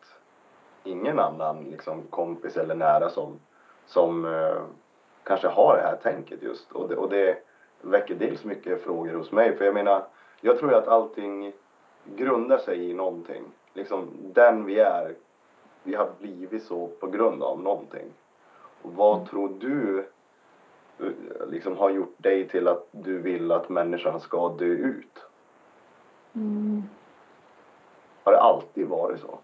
ingen 0.83 1.19
annan 1.19 1.63
liksom 1.63 2.01
kompis 2.09 2.57
eller 2.57 2.75
nära 2.75 3.09
som, 3.09 3.39
som 3.85 4.25
eh, 4.25 4.61
kanske 5.23 5.47
har 5.47 5.75
det 5.75 5.81
här 5.81 5.95
tänket 5.95 6.43
just 6.43 6.71
och 6.71 6.89
det, 6.89 6.95
och 6.95 7.09
det 7.09 7.37
väcker 7.81 8.15
dels 8.15 8.43
mycket 8.43 8.83
frågor 8.83 9.13
hos 9.13 9.31
mig 9.31 9.57
för 9.57 9.65
jag 9.65 9.73
menar 9.73 10.05
jag 10.41 10.59
tror 10.59 10.73
att 10.73 10.87
allting 10.87 11.53
grundar 12.05 12.57
sig 12.57 12.89
i 12.89 12.93
någonting. 12.93 13.43
Liksom 13.73 14.07
den 14.33 14.65
vi 14.65 14.79
är, 14.79 15.15
vi 15.83 15.95
har 15.95 16.09
blivit 16.19 16.63
så 16.63 16.87
på 16.87 17.07
grund 17.07 17.43
av 17.43 17.61
någonting. 17.61 18.13
Och 18.81 18.93
vad 18.93 19.15
mm. 19.15 19.27
tror 19.27 19.49
du 19.59 20.05
liksom 21.47 21.77
har 21.77 21.89
gjort 21.89 22.15
dig 22.17 22.47
till 22.49 22.67
att 22.67 22.87
du 22.91 23.19
vill 23.19 23.51
att 23.51 23.69
människan 23.69 24.19
ska 24.19 24.49
dö 24.49 24.65
ut? 24.65 25.19
Mm. 26.35 26.83
Har 28.23 28.31
det 28.31 28.41
alltid 28.41 28.87
varit 28.87 29.19
så? 29.19 29.39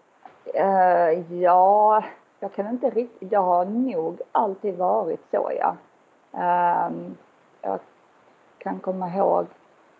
Uh, 0.54 1.42
ja, 1.42 2.04
jag 2.40 2.52
kan 2.52 2.68
inte 2.68 2.90
riktigt, 2.90 3.30
det 3.30 3.36
har 3.36 3.64
nog 3.64 4.20
alltid 4.32 4.76
varit 4.76 5.20
så 5.30 5.52
ja. 5.58 5.76
Um, 6.32 7.16
jag 7.62 7.78
kan 8.58 8.78
komma 8.78 9.08
ihåg, 9.08 9.46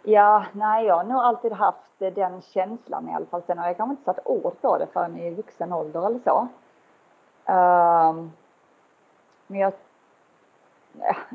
ja, 0.03 0.45
nej 0.53 0.87
jag 0.87 0.97
har 0.97 1.05
nog 1.05 1.19
alltid 1.19 1.53
haft 1.53 1.99
den 1.99 2.43
känslan 2.43 3.09
i 3.09 3.15
alla 3.15 3.27
fall. 3.27 3.43
Sen 3.43 3.59
har 3.59 3.67
jag 3.67 3.77
kanske 3.77 3.93
inte 3.93 4.05
satt 4.05 4.27
ord 4.27 4.61
på 4.61 4.79
det 4.79 4.87
förrän 4.87 5.17
i 5.17 5.35
vuxen 5.35 5.73
ålder 5.73 6.07
eller 6.07 6.19
så. 6.19 6.49
Um, 7.53 8.33
men 9.47 9.61
jag 9.61 9.73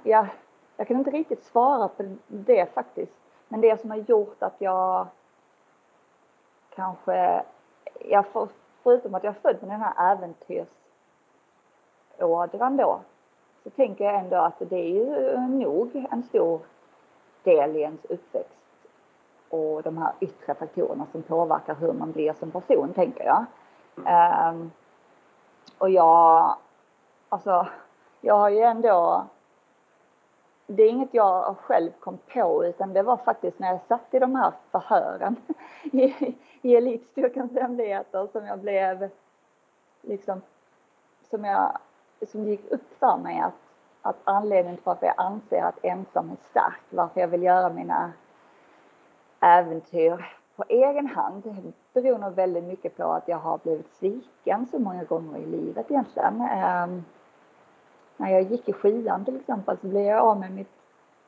ja, 0.04 0.28
jag 0.78 0.88
kan 0.88 0.98
inte 0.98 1.12
riktigt 1.12 1.44
svara 1.44 1.88
på 1.88 2.16
det 2.28 2.74
faktiskt. 2.74 3.14
Men 3.48 3.62
det 3.62 3.82
som 3.82 3.90
har 3.92 3.98
gjort 3.98 4.44
att 4.44 4.56
jag 4.58 5.08
kanske, 6.76 7.44
jag 8.00 8.26
för, 8.26 8.48
förutom 8.84 9.16
att 9.16 9.24
jag 9.24 9.36
är 9.36 9.40
född 9.40 9.58
med 9.62 9.70
den 9.70 9.82
här 9.82 10.12
äventyrsådran 12.18 12.78
då, 12.78 13.00
så 13.64 13.70
tänker 13.70 14.06
jag 14.06 14.16
ändå 14.16 14.36
att 14.36 14.60
det 14.60 14.76
är 14.76 14.90
ju 14.90 15.38
nog 15.38 16.08
en 16.12 16.24
stor 16.24 16.60
del 17.46 17.76
i 17.76 17.82
ens 17.82 18.06
uppväxt 18.06 18.52
och 19.50 19.84
de 19.84 19.98
här 19.98 20.14
yttre 20.20 20.56
faktorerna 20.56 21.08
som 21.12 21.22
påverkar 21.22 21.76
hur 21.76 21.94
man 21.94 22.12
blir 22.12 22.34
som 22.34 22.52
person, 22.52 22.94
tänker 22.94 23.26
jag. 23.26 23.46
Um, 23.96 24.72
och 25.78 25.90
jag, 25.90 26.56
alltså, 27.30 27.68
jag 28.22 28.36
har 28.38 28.50
ju 28.50 28.60
ändå 28.60 29.26
det 30.68 30.84
är 30.84 30.90
inget 30.90 31.14
jag 31.14 31.58
själv 31.58 31.92
kom 32.00 32.18
på 32.34 32.66
utan 32.66 32.94
det 32.94 33.04
var 33.04 33.18
faktiskt 33.18 33.60
när 33.60 33.68
jag 33.68 33.82
satt 33.88 34.14
i 34.14 34.20
de 34.20 34.36
här 34.36 34.52
förhören 34.72 35.36
i, 35.84 36.36
i 36.62 36.76
elitstyrkans 36.76 37.52
hemligheter 37.54 38.28
som 38.32 38.46
jag 38.46 38.60
blev 38.60 39.10
liksom 40.02 40.42
som 41.30 41.46
jag 41.46 41.78
som 42.28 42.48
gick 42.48 42.72
upp 42.72 43.00
för 43.00 43.18
mig 43.18 43.40
att, 43.40 43.54
att 44.06 44.22
anledningen 44.24 44.76
till 44.76 44.86
varför 44.86 45.06
jag 45.06 45.16
anser 45.18 45.62
att 45.64 45.86
ensam 45.86 46.30
är 46.32 46.36
stark, 46.50 46.82
varför 46.90 47.22
jag 47.22 47.28
vill 47.28 47.44
göra 47.44 47.70
mina 47.70 48.14
äventyr 49.40 50.26
på 50.56 50.64
egen 50.68 51.08
hand 51.08 51.74
beror 51.94 52.18
nog 52.18 52.34
väldigt 52.34 52.64
mycket 52.64 52.98
på 52.98 53.04
att 53.04 53.28
jag 53.28 53.38
har 53.38 53.58
blivit 53.58 53.90
sviken 53.90 54.68
så 54.72 54.80
många 54.80 55.04
gånger 55.04 55.38
i 55.38 55.46
livet 55.46 55.92
egentligen. 55.92 56.42
Ehm, 56.42 57.04
när 58.18 58.30
jag 58.30 58.42
gick 58.42 58.70
i 58.70 58.74
skian 58.74 59.26
till 59.26 59.36
exempel 59.36 59.78
så 59.78 59.88
blev 59.88 60.06
jag 60.06 60.20
av 60.20 60.40
med 60.40 60.52
mitt 60.52 60.72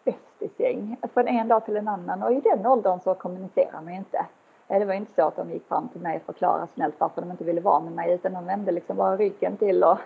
bästisgäng 0.03 0.97
från 1.13 1.27
en 1.27 1.47
dag 1.47 1.65
till 1.65 1.77
en 1.77 1.87
annan 1.87 2.23
och 2.23 2.31
i 2.31 2.39
den 2.39 2.65
åldern 2.65 2.99
så 2.99 3.13
kommunicerar 3.13 3.81
man 3.81 3.93
ju 3.93 3.99
inte. 3.99 4.25
Eh, 4.67 4.79
det 4.79 4.85
var 4.85 4.93
inte 4.93 5.13
så 5.13 5.27
att 5.27 5.35
de 5.35 5.51
gick 5.51 5.67
fram 5.67 5.87
till 5.87 6.01
mig 6.01 6.17
och 6.17 6.25
förklarade 6.25 6.67
snällt 6.67 6.95
varför 6.97 7.21
de 7.21 7.31
inte 7.31 7.43
ville 7.43 7.61
vara 7.61 7.79
med 7.79 7.91
mig 7.91 8.13
utan 8.13 8.33
de 8.33 8.45
vände 8.45 8.71
liksom 8.71 8.97
bara 8.97 9.17
ryggen 9.17 9.57
till 9.57 9.83
och 9.83 9.97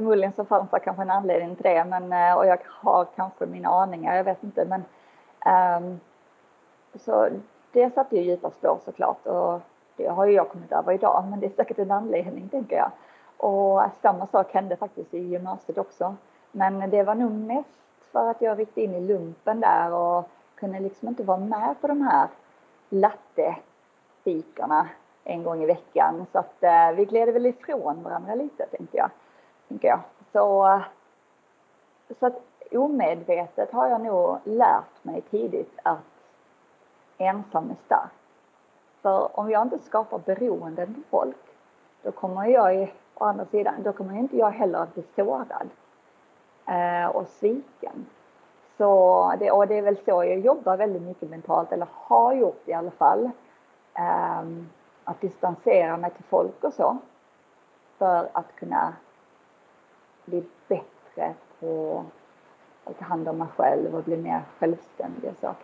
förmodligen 0.00 0.32
så 0.32 0.44
fanns 0.44 0.70
det 0.70 0.80
kanske 0.80 1.02
en 1.02 1.10
anledning 1.10 1.56
till 1.56 1.62
det 1.62 1.84
men 1.84 2.12
eh, 2.12 2.34
och 2.34 2.46
jag 2.46 2.58
har 2.66 3.06
kanske 3.16 3.46
mina 3.46 3.68
aningar, 3.68 4.16
jag 4.16 4.24
vet 4.24 4.44
inte 4.44 4.64
men 4.64 4.84
um, 5.76 6.00
så 6.94 7.28
det 7.72 7.94
satte 7.94 8.16
ju 8.16 8.22
djupa 8.22 8.50
spår 8.50 8.78
såklart 8.84 9.26
och 9.26 9.60
det 9.96 10.08
har 10.08 10.26
ju 10.26 10.32
jag 10.32 10.48
kommit 10.48 10.72
över 10.72 10.92
idag 10.92 11.24
men 11.30 11.40
det 11.40 11.46
är 11.46 11.50
säkert 11.50 11.78
en 11.78 11.90
anledning 11.90 12.48
tänker 12.48 12.76
jag. 12.76 12.90
Och 13.36 13.82
samma 14.02 14.26
sak 14.26 14.54
hände 14.54 14.76
faktiskt 14.76 15.14
i 15.14 15.18
gymnasiet 15.18 15.78
också. 15.78 16.16
Men 16.52 16.90
det 16.90 17.02
var 17.02 17.14
nog 17.14 17.32
mest 17.32 17.68
för 18.12 18.30
att 18.30 18.42
jag 18.42 18.58
ryckte 18.58 18.80
in 18.80 18.94
i 18.94 19.00
lumpen 19.00 19.60
där 19.60 19.92
och 19.92 20.28
kunde 20.54 20.80
liksom 20.80 21.08
inte 21.08 21.22
vara 21.22 21.38
med 21.38 21.74
på 21.80 21.86
de 21.86 22.02
här 22.02 22.28
lattefikorna 22.88 24.88
en 25.24 25.42
gång 25.42 25.62
i 25.62 25.66
veckan. 25.66 26.26
Så 26.32 26.38
att 26.38 26.62
eh, 26.62 26.92
vi 26.96 27.04
gled 27.04 27.32
väl 27.32 27.46
ifrån 27.46 28.02
varandra 28.02 28.34
lite, 28.34 28.66
tänkte 28.66 28.96
jag. 28.96 29.10
Tänker 29.70 29.88
jag. 29.88 30.00
Så, 30.32 30.80
så 32.20 32.26
att 32.26 32.42
omedvetet 32.70 33.72
har 33.72 33.88
jag 33.88 34.00
nog 34.00 34.38
lärt 34.44 35.04
mig 35.04 35.20
tidigt 35.20 35.78
att 35.82 35.98
ensam 37.18 37.70
är 37.70 37.74
stark. 37.86 38.10
För 39.02 39.38
om 39.38 39.50
jag 39.50 39.62
inte 39.62 39.78
skapar 39.78 40.18
beroenden 40.18 40.94
till 40.94 41.02
folk, 41.10 41.36
då 42.02 42.12
kommer 42.12 42.46
jag 42.46 42.94
å 43.14 43.24
andra 43.24 43.44
sidan, 43.44 43.74
då 43.82 43.92
kommer 43.92 44.18
inte 44.18 44.36
jag 44.36 44.50
heller 44.50 44.78
att 44.78 44.94
bli 44.94 45.02
sårad 45.16 45.68
eh, 46.66 47.06
och 47.06 47.28
sviken. 47.28 48.06
Så 48.76 49.32
det, 49.38 49.50
och 49.50 49.66
det 49.66 49.78
är 49.78 49.82
väl 49.82 49.96
så 49.96 50.24
jag 50.24 50.38
jobbar 50.38 50.76
väldigt 50.76 51.02
mycket 51.02 51.30
mentalt, 51.30 51.72
eller 51.72 51.88
har 51.92 52.34
gjort 52.34 52.68
i 52.68 52.72
alla 52.72 52.90
fall. 52.90 53.30
Eh, 53.94 54.42
att 55.04 55.20
distansera 55.20 55.96
mig 55.96 56.10
till 56.10 56.24
folk 56.24 56.64
och 56.64 56.72
så. 56.72 56.96
För 57.98 58.28
att 58.32 58.54
kunna 58.54 58.92
bli 60.30 60.44
bättre 60.68 61.34
på 61.60 62.04
att 62.84 62.98
ta 62.98 63.04
hand 63.04 63.28
om 63.28 63.38
mig 63.38 63.48
själv 63.56 63.94
och 63.94 64.04
bli 64.04 64.16
mer 64.16 64.42
självständig 64.58 65.30
och 65.30 65.36
så 65.40 65.54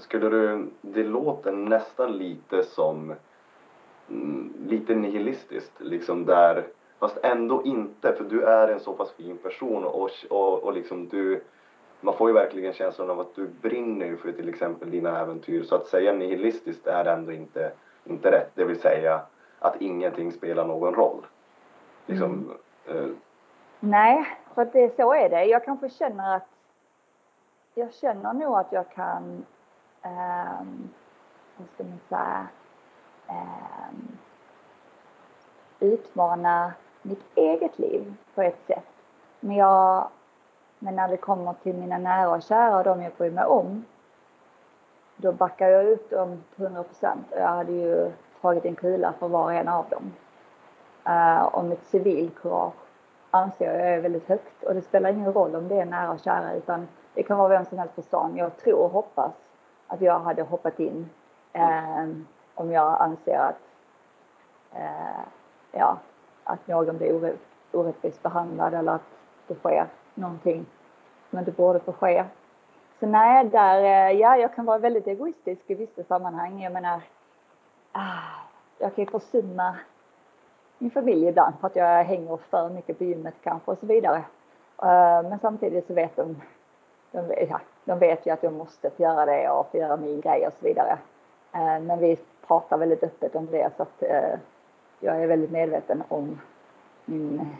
Skulle 0.00 0.28
du, 0.28 0.70
det 0.80 1.04
låter 1.04 1.52
nästan 1.52 2.12
lite 2.12 2.62
som 2.62 3.14
mm, 4.08 4.52
lite 4.66 4.94
nihilistiskt 4.94 5.80
liksom 5.80 6.24
där 6.24 6.66
fast 6.98 7.18
ändå 7.22 7.64
inte 7.64 8.12
för 8.12 8.24
du 8.24 8.42
är 8.42 8.68
en 8.68 8.80
så 8.80 8.92
pass 8.92 9.12
fin 9.12 9.36
person 9.36 9.84
och, 9.84 10.10
och, 10.30 10.64
och 10.64 10.72
liksom 10.72 11.08
du 11.08 11.42
man 12.00 12.16
får 12.16 12.28
ju 12.28 12.34
verkligen 12.34 12.72
känslan 12.72 13.10
av 13.10 13.20
att 13.20 13.34
du 13.34 13.48
brinner 13.62 14.16
för 14.16 14.32
till 14.32 14.48
exempel 14.48 14.90
dina 14.90 15.20
äventyr 15.20 15.62
så 15.62 15.74
att 15.74 15.86
säga 15.86 16.12
nihilistiskt 16.12 16.86
är 16.86 17.04
ändå 17.04 17.32
inte, 17.32 17.72
inte 18.04 18.30
rätt 18.30 18.50
det 18.54 18.64
vill 18.64 18.80
säga 18.80 19.20
att 19.58 19.80
ingenting 19.80 20.32
spelar 20.32 20.66
någon 20.66 20.94
roll 20.94 21.26
liksom 22.06 22.50
mm. 22.88 23.16
Nej, 23.80 24.26
för 24.54 24.62
att 24.62 24.72
det, 24.72 24.96
så 24.96 25.14
är 25.14 25.28
det. 25.28 25.44
Jag 25.44 25.64
kanske 25.64 25.88
känner 25.88 26.36
att 26.36 26.48
jag 27.74 27.94
känner 27.94 28.32
nog 28.32 28.56
att 28.56 28.72
jag 28.72 28.90
kan, 28.90 29.46
ehm, 30.02 30.58
um, 30.60 30.90
hur 31.56 31.66
ska 31.74 31.84
man 31.84 32.00
säga, 32.08 32.46
um, 33.28 34.18
utmana 35.80 36.72
mitt 37.02 37.24
eget 37.34 37.78
liv 37.78 38.14
på 38.34 38.42
ett 38.42 38.66
sätt. 38.66 38.84
Men, 39.40 39.56
jag, 39.56 40.08
men 40.78 40.96
när 40.96 41.08
det 41.08 41.16
kommer 41.16 41.54
till 41.62 41.74
mina 41.76 41.98
nära 41.98 42.30
och 42.30 42.42
kära 42.42 42.76
och 42.76 42.84
de 42.84 43.02
jag 43.02 43.12
bryr 43.12 43.30
mig 43.30 43.44
om, 43.44 43.84
då 45.16 45.32
backar 45.32 45.68
jag 45.68 45.84
ut 45.84 46.10
dem 46.10 46.44
till 46.54 46.64
100 46.64 46.82
procent. 46.82 47.26
Jag 47.30 47.48
hade 47.48 47.72
ju 47.72 48.12
tagit 48.40 48.64
en 48.64 48.76
kula 48.76 49.12
för 49.12 49.28
var 49.28 49.44
och 49.44 49.54
en 49.54 49.68
av 49.68 49.88
dem. 49.88 50.12
Uh, 51.08 51.42
och 51.42 51.64
mitt 51.64 51.84
civilkurage 51.84 52.85
anser 53.36 53.66
jag 53.66 53.90
är 53.90 54.00
väldigt 54.00 54.28
högt 54.28 54.62
och 54.62 54.74
det 54.74 54.82
spelar 54.82 55.10
ingen 55.10 55.32
roll 55.32 55.54
om 55.54 55.68
det 55.68 55.80
är 55.80 55.84
nära 55.84 56.10
och 56.10 56.20
kära 56.20 56.54
utan 56.54 56.88
det 57.14 57.22
kan 57.22 57.38
vara 57.38 57.48
vem 57.48 57.64
som 57.64 57.78
helst 57.78 57.96
på 57.96 58.02
stan. 58.02 58.36
Jag 58.36 58.56
tror 58.56 58.78
och 58.78 58.90
hoppas 58.90 59.32
att 59.86 60.00
jag 60.00 60.20
hade 60.20 60.42
hoppat 60.42 60.80
in 60.80 61.10
eh, 61.52 62.06
om 62.54 62.72
jag 62.72 63.00
anser 63.00 63.38
att, 63.38 63.60
eh, 64.74 65.22
ja, 65.72 65.98
att 66.44 66.66
någon 66.66 66.96
blir 66.96 67.36
orättvist 67.72 68.22
behandlad 68.22 68.74
eller 68.74 68.92
att 68.92 69.18
det 69.46 69.54
sker 69.54 69.86
någonting 70.14 70.66
som 71.30 71.38
inte 71.38 71.52
borde 71.52 71.80
få 71.80 71.92
ske. 71.92 72.24
Så 73.00 73.06
nej, 73.06 73.44
där, 73.44 73.82
eh, 73.82 74.18
ja, 74.18 74.36
jag 74.36 74.54
kan 74.54 74.64
vara 74.64 74.78
väldigt 74.78 75.06
egoistisk 75.06 75.62
i 75.66 75.74
vissa 75.74 76.04
sammanhang. 76.04 76.62
Jag 76.62 76.72
menar, 76.72 77.02
ah, 77.92 78.46
jag 78.78 78.94
kan 78.94 79.04
ju 79.04 79.10
försumma 79.10 79.76
min 80.78 80.90
familj 80.90 81.26
ibland 81.28 81.54
för 81.60 81.66
att 81.66 81.76
jag 81.76 82.04
hänger 82.04 82.36
för 82.36 82.68
mycket 82.68 82.98
på 82.98 83.04
gymmet 83.04 83.34
kanske 83.42 83.70
och 83.70 83.78
så 83.78 83.86
vidare. 83.86 84.16
Eh, 84.82 85.22
men 85.28 85.38
samtidigt 85.38 85.86
så 85.86 85.94
vet 85.94 86.16
de, 86.16 86.42
de, 87.10 87.46
ja, 87.50 87.60
de 87.84 87.98
vet 87.98 88.26
ju 88.26 88.30
att 88.30 88.42
jag 88.42 88.52
måste 88.52 88.90
få 88.90 89.02
göra 89.02 89.26
det 89.26 89.50
och 89.50 89.70
få 89.70 89.76
göra 89.76 89.96
min 89.96 90.20
grej 90.20 90.46
och 90.46 90.52
så 90.52 90.66
vidare. 90.66 90.98
Eh, 91.52 91.80
men 91.80 91.98
vi 91.98 92.18
pratar 92.46 92.78
väldigt 92.78 93.04
öppet 93.04 93.36
om 93.36 93.46
det 93.46 93.70
så 93.76 93.82
att 93.82 94.02
eh, 94.02 94.38
jag 95.00 95.22
är 95.22 95.26
väldigt 95.26 95.50
medveten 95.50 96.02
om 96.08 96.40
min, 97.04 97.56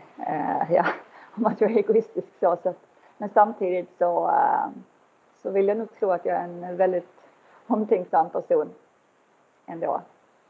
ja, 0.70 0.86
om 1.36 1.46
att 1.46 1.60
jag 1.60 1.70
är 1.70 1.76
egoistisk 1.76 2.28
så. 2.40 2.56
så 2.62 2.74
men 3.18 3.28
samtidigt 3.28 3.88
så, 3.98 4.30
så 5.42 5.50
vill 5.50 5.68
jag 5.68 5.76
nog 5.76 5.98
tro 5.98 6.10
att 6.10 6.24
jag 6.24 6.36
är 6.36 6.44
en 6.44 6.76
väldigt 6.76 7.08
omtänksam 7.66 8.30
person 8.30 8.70
ändå. 9.66 10.00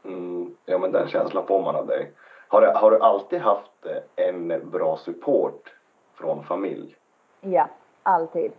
Mm, 0.05 0.55
ja 0.65 0.77
men 0.77 0.91
den 0.91 1.07
känslan 1.07 1.47
får 1.47 1.61
man 1.61 1.75
av 1.75 1.87
dig. 1.87 2.11
Har 2.47 2.61
du, 2.61 2.67
har 2.67 2.91
du 2.91 2.99
alltid 2.99 3.41
haft 3.41 3.85
eh, 3.85 4.27
en 4.27 4.69
bra 4.69 4.97
support 4.97 5.73
från 6.13 6.43
familj? 6.43 6.95
Ja, 7.41 7.67
alltid. 8.03 8.51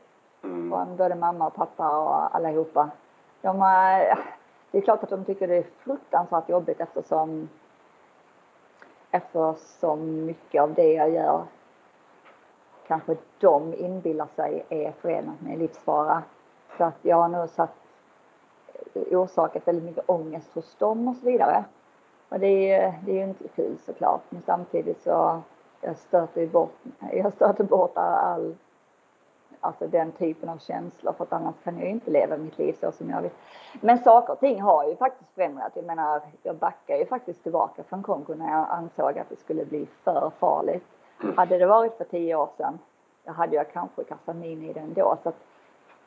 Mm. 0.43 0.71
Från 0.71 0.97
både 0.97 1.15
mamma 1.15 1.47
och 1.47 1.55
pappa 1.55 1.99
och 1.99 2.37
allihopa. 2.37 2.91
De 3.41 3.61
har, 3.61 4.19
det 4.71 4.79
är 4.79 4.83
klart 4.83 5.03
att 5.03 5.11
de 5.11 5.25
tycker 5.25 5.49
det 5.49 5.57
är 5.57 5.67
fruktansvärt 5.85 6.49
jobbigt 6.49 6.81
eftersom 6.81 7.49
eftersom 9.11 10.25
mycket 10.25 10.63
av 10.63 10.75
det 10.75 10.93
jag 10.93 11.11
gör 11.11 11.45
kanske 12.87 13.17
de 13.39 13.75
inbillar 13.75 14.29
sig 14.37 14.65
är 14.69 14.93
förenat 14.93 15.41
med 15.41 15.59
livsfara. 15.59 16.23
Så 16.79 16.85
att 16.85 16.99
jag 17.03 17.17
har 17.17 17.29
nog 17.29 17.49
satt 17.49 17.75
orsakat 18.95 19.69
väldigt 19.69 19.85
mycket 19.85 20.11
ångest 20.11 20.55
hos 20.55 20.75
dem 20.75 21.09
och 21.09 21.17
så 21.17 21.27
vidare. 21.27 21.65
Och 22.29 22.41
det 22.41 22.73
är, 22.73 22.99
det 23.05 23.11
är 23.11 23.17
ju 23.17 23.25
inte 23.25 23.49
kul 23.49 23.79
såklart 23.79 24.23
men 24.29 24.43
samtidigt 24.43 25.03
så 25.03 25.43
jag 25.81 25.97
stöter 25.97 26.47
bort, 26.47 26.75
jag 27.13 27.33
stöter 27.33 27.65
bort 27.65 27.93
all, 27.95 28.55
alltså 29.61 29.87
den 29.87 30.13
typen 30.13 30.49
av 30.49 30.59
känslor 30.59 31.13
för 31.13 31.25
att 31.25 31.33
annars 31.33 31.55
kan 31.65 31.79
jag 31.79 31.91
inte 31.91 32.11
leva 32.11 32.37
mitt 32.37 32.59
liv 32.59 32.77
så 32.81 32.93
som 32.93 33.11
jag 33.11 33.23
vill. 33.23 33.31
Men 33.81 33.99
saker 33.99 34.33
och 34.33 34.41
ting 34.41 34.61
har 34.61 34.89
ju 34.89 34.97
faktiskt 34.97 35.31
förändrats. 35.35 35.77
Jag 35.77 35.85
menar, 35.85 36.21
jag 36.43 36.57
backar 36.57 36.97
ju 36.97 37.07
faktiskt 37.07 37.43
tillbaka 37.43 37.83
från 37.83 38.03
Kongo 38.03 38.35
när 38.35 38.51
jag 38.51 38.67
ansåg 38.71 39.19
att 39.19 39.29
det 39.29 39.37
skulle 39.37 39.65
bli 39.65 39.87
för 40.05 40.31
farligt. 40.39 40.85
Hade 41.37 41.59
det 41.59 41.67
varit 41.67 41.97
för 41.97 42.05
tio 42.05 42.35
år 42.35 42.49
sedan, 42.57 42.79
då 43.25 43.33
hade 43.33 43.57
jag 43.57 43.73
kanske 43.73 44.05
kastat 44.05 44.37
mig 44.37 44.53
in 44.53 44.65
i 44.65 44.73
det 44.73 44.81
ändå. 44.81 45.17
Så 45.23 45.29
att 45.29 45.45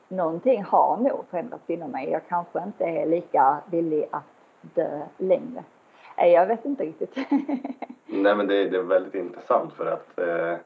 någonting 0.07 0.63
har 0.63 0.97
nog 0.97 1.25
förändrats 1.29 1.69
inom 1.69 1.91
mig. 1.91 2.09
Jag 2.09 2.21
kanske 2.27 2.63
inte 2.63 2.83
är 2.83 3.05
lika 3.05 3.57
villig 3.71 4.07
att 4.11 4.23
dö 4.61 5.01
längre. 5.17 5.63
Nej, 6.21 6.31
jag 6.31 6.45
vet 6.45 6.65
inte 6.65 6.83
riktigt. 6.83 7.15
Nej, 8.05 8.35
men 8.35 8.47
det, 8.47 8.69
det, 8.69 8.77
är 8.77 8.81
väldigt 8.81 9.15
intressant 9.15 9.73
för 9.73 9.85
att 9.85 10.19
eh, 10.19 10.57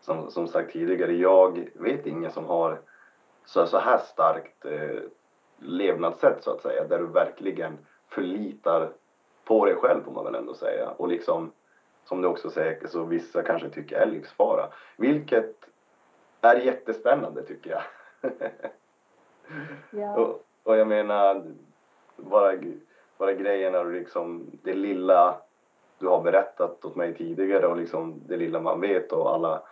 som, 0.00 0.30
som 0.30 0.48
sagt 0.48 0.72
tidigare, 0.72 1.12
jag 1.12 1.68
vet 1.74 2.06
ingen 2.06 2.30
som 2.30 2.44
har 2.44 2.80
så, 3.44 3.66
så 3.66 3.78
här 3.78 3.98
starkt 3.98 4.64
eh, 4.64 5.00
levnadssätt 5.58 6.44
så 6.44 6.50
att 6.50 6.62
säga, 6.62 6.84
där 6.84 6.98
du 6.98 7.06
verkligen 7.06 7.78
förlitar 8.08 8.92
på 9.44 9.64
dig 9.64 9.74
själv 9.74 10.04
får 10.04 10.12
man 10.12 10.24
väl 10.24 10.34
ändå 10.34 10.54
säga 10.54 10.90
och 10.90 11.08
liksom 11.08 11.52
som 12.04 12.22
du 12.22 12.28
också 12.28 12.50
säger, 12.50 12.86
så 12.86 13.04
vissa 13.04 13.42
kanske 13.42 13.68
tycker 13.68 13.96
är 13.96 14.06
livsfara. 14.06 14.68
Vilket 14.96 15.54
är 16.40 16.56
jättespännande 16.56 17.42
tycker 17.42 17.70
jag. 17.70 17.82
ja. 19.90 20.16
och, 20.16 20.44
och 20.62 20.76
jag 20.76 20.88
menar, 20.88 21.44
bara 22.16 22.52
bara 23.18 23.32
grejerna 23.32 23.80
och 23.80 23.90
liksom 23.90 24.46
det 24.62 24.74
lilla 24.74 25.36
du 25.98 26.06
har 26.06 26.20
berättat 26.20 26.84
åt 26.84 26.96
mig 26.96 27.14
tidigare 27.14 27.66
och 27.66 27.76
liksom 27.76 28.20
det 28.26 28.36
lilla 28.36 28.60
man 28.60 28.80
vet 28.80 29.12
och 29.12 29.34
alla 29.34 29.62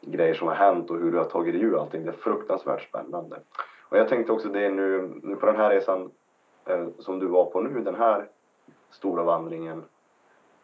grejer 0.00 0.34
som 0.34 0.48
har 0.48 0.54
hänt 0.54 0.90
och 0.90 0.98
hur 0.98 1.12
du 1.12 1.18
har 1.18 1.24
tagit 1.24 1.54
dig 1.54 1.62
ur 1.62 1.80
allting. 1.80 2.04
Det 2.04 2.10
är 2.10 2.16
fruktansvärt 2.16 2.88
spännande. 2.88 3.36
Och 3.88 3.98
jag 3.98 4.08
tänkte 4.08 4.32
också 4.32 4.48
det 4.48 4.70
nu, 4.70 5.12
nu 5.22 5.36
på 5.36 5.46
den 5.46 5.56
här 5.56 5.70
resan 5.70 6.10
eh, 6.66 6.86
som 6.98 7.18
du 7.18 7.26
var 7.26 7.44
på 7.44 7.60
nu, 7.60 7.80
den 7.80 7.94
här 7.94 8.28
stora 8.90 9.22
vandringen. 9.22 9.84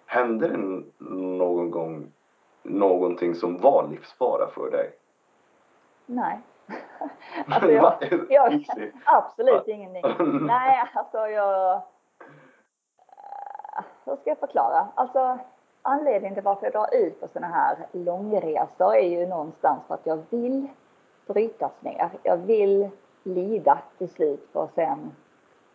Hände 0.07 0.49
det 0.49 0.83
någon 1.15 1.71
gång 1.71 2.13
någonting 2.63 3.35
som 3.35 3.59
var 3.59 3.89
livsfara 3.91 4.47
för 4.47 4.71
dig? 4.71 4.93
Nej. 6.07 6.41
alltså 7.47 7.71
jag, 7.71 7.95
jag, 8.29 8.65
absolut 9.05 9.69
ingenting. 9.69 10.47
Nej, 10.47 10.85
alltså 10.95 11.19
jag 11.19 11.83
hur 14.09 14.17
ska 14.17 14.31
jag 14.31 14.39
förklara? 14.39 14.89
Alltså 14.95 15.39
anledningen 15.83 16.35
till 16.35 16.45
varför 16.45 16.67
jag 16.67 16.73
drar 16.73 16.95
ut 16.95 17.21
på 17.21 17.29
sådana 17.29 17.55
här 17.55 17.77
långresor 17.93 18.95
är 18.95 19.09
ju 19.09 19.27
någonstans 19.27 19.83
för 19.87 19.95
att 19.95 20.07
jag 20.07 20.23
vill 20.31 20.69
brytas 21.27 21.73
ner. 21.81 22.11
Jag 22.23 22.37
vill 22.37 22.89
lida 23.23 23.79
till 23.99 24.09
slut 24.09 24.49
för 24.53 24.65
att 24.65 24.75
sen 24.75 25.13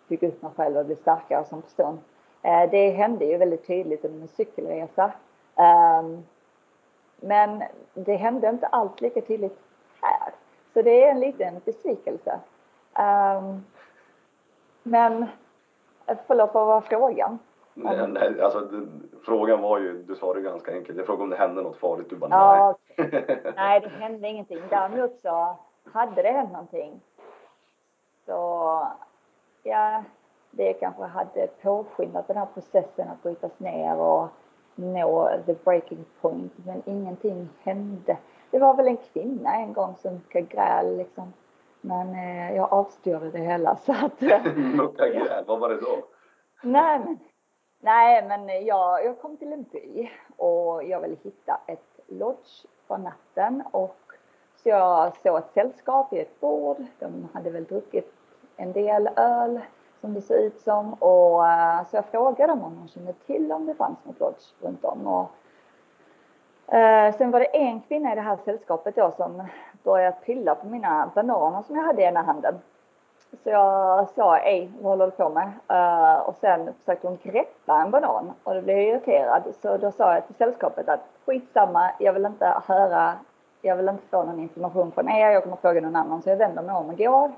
bygga 0.08 0.28
upp 0.28 0.42
mig 0.42 0.52
själv 0.56 0.78
och 0.78 0.86
bli 0.86 0.96
starkare 0.96 1.46
som 1.46 1.62
person. 1.62 2.00
Eh, 2.42 2.70
det 2.70 2.90
hände 2.90 3.26
ju 3.26 3.38
väldigt 3.38 3.68
tydligt 3.68 4.06
under 4.06 4.20
min 4.20 4.28
cykelresa. 4.28 5.12
Ehm, 5.56 6.24
men 7.16 7.64
det 7.94 8.16
hände 8.16 8.50
inte 8.50 8.68
alls 8.68 9.02
lika 9.02 9.22
tydligt 9.22 9.60
här. 10.02 10.34
Så 10.74 10.82
det 10.82 11.04
är 11.04 11.12
en 11.12 11.20
liten 11.20 11.62
besvikelse. 11.66 12.40
Ehm, 12.94 13.64
men 14.84 15.26
eh, 16.06 16.18
förlåt, 16.28 16.54
vad 16.54 16.68
var 16.68 16.82
frågan? 16.82 17.40
Nej, 17.74 18.08
nej, 18.08 18.42
alltså, 18.42 18.60
det, 18.60 18.88
frågan 19.26 19.62
var 19.62 19.80
ju, 19.80 20.04
du 20.04 20.16
svarade 20.16 20.42
ganska 20.42 20.72
enkelt. 20.72 20.98
Jag 20.98 21.06
frågade 21.06 21.24
om 21.24 21.30
det 21.30 21.36
hände 21.36 21.62
något 21.62 21.78
farligt. 21.78 22.10
Du 22.10 22.16
bara 22.16 22.30
Ja, 22.30 22.76
nej. 22.98 23.54
nej, 23.56 23.80
det 23.80 23.90
hände 23.90 24.28
ingenting. 24.28 24.60
Däremot 24.70 25.20
så 25.20 25.58
hade 25.84 26.22
det 26.22 26.32
hänt 26.32 26.52
någonting. 26.52 27.02
Så 28.26 28.88
ja, 29.64 30.04
det 30.52 30.74
kanske 30.74 31.04
hade 31.04 31.48
påskyndat 31.62 32.28
den 32.28 32.38
här 32.38 32.48
processen 32.54 33.10
att 33.10 33.24
brytas 33.24 33.60
ner 33.60 34.00
och 34.00 34.28
nå 34.76 35.30
the 35.46 35.54
breaking 35.54 36.06
point. 36.22 36.54
Men 36.66 36.82
ingenting 36.86 37.50
hände. 37.64 38.18
Det 38.52 38.60
var 38.60 38.76
väl 38.76 38.88
en 38.88 38.98
kvinna 38.98 39.56
en 39.56 39.74
gång 39.74 39.96
som 39.96 40.22
gräl 40.30 40.98
liksom. 40.98 41.34
Men 41.82 42.10
eh, 42.16 42.56
jag 42.56 42.74
avstyrde 42.74 43.32
det 43.32 43.40
hela 43.40 43.76
så 43.76 43.92
att... 43.92 44.22
Mucka 44.56 45.08
gräl, 45.10 45.44
vad 45.48 45.60
var 45.60 45.70
det 45.70 45.82
då? 45.82 46.04
Nej 46.64 47.00
men, 47.00 47.18
nej, 47.84 48.28
men 48.28 48.66
jag, 48.66 49.06
jag 49.06 49.22
kom 49.22 49.38
till 49.38 49.54
en 49.54 49.64
by 49.64 50.10
och 50.38 50.84
jag 50.84 51.02
ville 51.02 51.18
hitta 51.24 51.60
ett 51.68 52.00
lodge 52.08 52.66
för 52.88 52.98
natten 52.98 53.64
och 53.72 53.98
så 54.56 54.70
jag 54.70 55.18
såg 55.18 55.38
ett 55.38 55.52
sällskap 55.54 56.14
i 56.14 56.20
ett 56.20 56.40
bord. 56.40 56.78
De 57.00 57.30
hade 57.34 57.50
väl 57.50 57.64
druckit 57.64 58.14
en 58.58 58.74
del 58.74 59.10
öl 59.16 59.60
som 60.02 60.14
det 60.14 60.22
såg 60.22 60.38
ut 60.38 60.62
som 60.62 60.94
och 60.94 61.48
eh, 61.48 61.86
så 61.86 61.96
jag 61.96 62.06
frågade 62.06 62.54
dem 62.54 62.64
om 62.64 62.76
de 62.76 62.88
kände 62.88 63.14
till 63.14 63.52
om 63.52 63.66
det 63.66 63.76
fanns 63.76 63.98
något 64.06 64.20
lodge 64.20 64.44
runt 64.62 64.86
om 64.86 65.08
och 65.08 65.32
Eh, 66.68 67.16
sen 67.18 67.32
var 67.32 67.40
det 67.40 67.58
en 67.58 67.82
kvinna 67.82 68.12
i 68.12 68.16
det 68.16 68.22
här 68.22 68.38
sällskapet 68.46 68.96
då 68.96 69.12
som 69.12 69.48
började 69.84 70.18
pilla 70.26 70.56
på 70.56 70.68
mina 70.68 71.12
bananer 71.16 71.62
som 71.62 71.76
jag 71.76 71.84
hade 71.84 72.02
i 72.02 72.06
ena 72.06 72.22
handen. 72.22 72.56
Så 73.44 73.50
jag 73.50 74.10
sa, 74.10 74.38
ej, 74.38 74.72
vad 74.82 74.92
håller 74.92 75.06
du 75.06 75.12
på 75.12 75.30
med? 75.30 75.52
Uh, 75.72 76.22
och 76.22 76.36
sen 76.36 76.74
försökte 76.80 77.08
hon 77.08 77.18
greppa 77.24 77.82
en 77.82 77.92
banan 77.92 78.34
och 78.44 78.56
då 78.56 78.62
blev 78.62 78.78
jag 78.78 78.88
irriterad. 78.88 79.44
Så 79.62 79.78
då 79.78 79.92
sa 79.92 80.14
jag 80.14 80.28
till 80.28 80.36
sällskapet 80.36 80.90
att 80.90 81.00
skitsamma, 81.26 81.92
jag 82.00 82.14
vill 82.14 82.26
inte 82.26 82.62
höra, 82.66 83.14
jag 83.62 83.76
vill 83.76 83.90
inte 83.90 84.08
få 84.08 84.24
någon 84.24 84.40
information 84.40 84.92
från 84.92 85.10
er, 85.10 85.30
jag 85.30 85.44
kommer 85.44 85.56
fråga 85.56 85.82
någon 85.82 85.96
annan. 85.96 86.22
Så 86.22 86.30
jag 86.30 86.38
vänder 86.38 86.64
mig 86.64 86.76
om 86.76 86.90
och 86.90 86.98
går. 86.98 87.32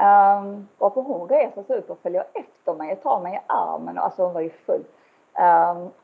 Um, 0.00 0.68
och 0.78 0.92
hon 0.92 1.28
reser 1.28 1.62
sig 1.62 1.78
upp 1.78 1.90
och 1.90 1.98
följer 1.98 2.24
efter 2.32 2.74
mig 2.74 2.92
och 2.92 3.02
tar 3.02 3.20
mig 3.20 3.34
i 3.34 3.40
armen. 3.46 3.98
Alltså 3.98 4.22
hon 4.22 4.34
var 4.34 4.40
ju 4.40 4.50
full. 4.50 4.84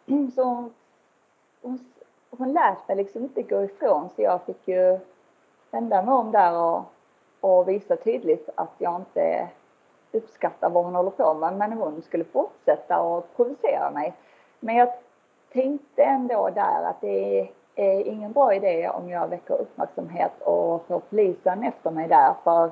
Um, 0.07 0.31
så 0.35 0.44
hon, 0.44 0.74
hon 1.62 1.78
hon 2.31 2.52
lät 2.52 2.88
mig 2.88 2.96
liksom 2.96 3.22
inte 3.22 3.42
gå 3.42 3.64
ifrån 3.64 4.09
så 4.16 4.22
jag 4.22 4.42
fick 4.42 4.68
ju 4.68 4.98
vända 5.70 6.02
mig 6.02 6.14
om 6.14 6.31
där 6.31 6.57
och, 6.57 6.83
och 7.40 7.68
visa 7.68 7.96
tydligt 7.96 8.48
att 8.55 8.74
jag 8.79 8.96
inte 9.01 9.48
uppskattar 10.12 10.70
vad 10.70 10.85
hon 10.85 10.94
håller 10.94 11.11
på 11.11 11.35
med 11.35 11.57
men 11.57 11.72
hon 11.72 12.03
skulle 12.03 12.24
fortsätta 12.24 13.01
och 13.01 13.37
provocera 13.37 13.90
mig. 13.90 14.14
Men 14.61 14.77
jag 14.77 14.88
tänkte 15.53 16.03
ändå 16.03 16.51
där 16.55 16.85
att 16.85 17.01
det 17.01 17.48
är 17.74 18.01
ingen 18.01 18.33
bra 18.33 18.55
idé 18.55 18.88
om 18.88 19.09
jag 19.09 19.29
väcker 19.29 19.55
uppmärksamhet 19.55 20.33
och 20.42 20.87
får 20.87 21.01
polisen 21.11 21.62
efter 21.62 21.90
mig 21.90 22.09
där 22.09 22.35
för 22.44 22.70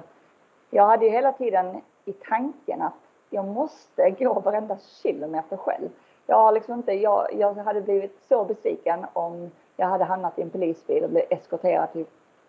jag 0.70 0.86
hade 0.86 1.04
ju 1.04 1.10
hela 1.10 1.32
tiden 1.32 1.80
i 2.04 2.12
tanken 2.12 2.82
att 2.82 2.92
jag 3.30 3.44
måste 3.44 4.10
gå 4.10 4.40
varenda 4.40 4.76
kilometer 5.02 5.56
själv 5.56 5.88
jag 6.26 6.36
har 6.36 6.52
liksom 6.52 6.74
inte, 6.74 6.92
jag, 6.92 7.28
jag 7.38 7.54
hade 7.54 7.80
blivit 7.80 8.18
så 8.28 8.44
besviken 8.44 9.06
om 9.12 9.50
jag 9.76 9.86
hade 9.86 10.04
hamnat 10.04 10.38
i 10.38 10.42
en 10.42 10.50
polisbil 10.50 11.04
och 11.04 11.10
blivit 11.10 11.32
eskorterad 11.32 11.92
till 11.92 12.06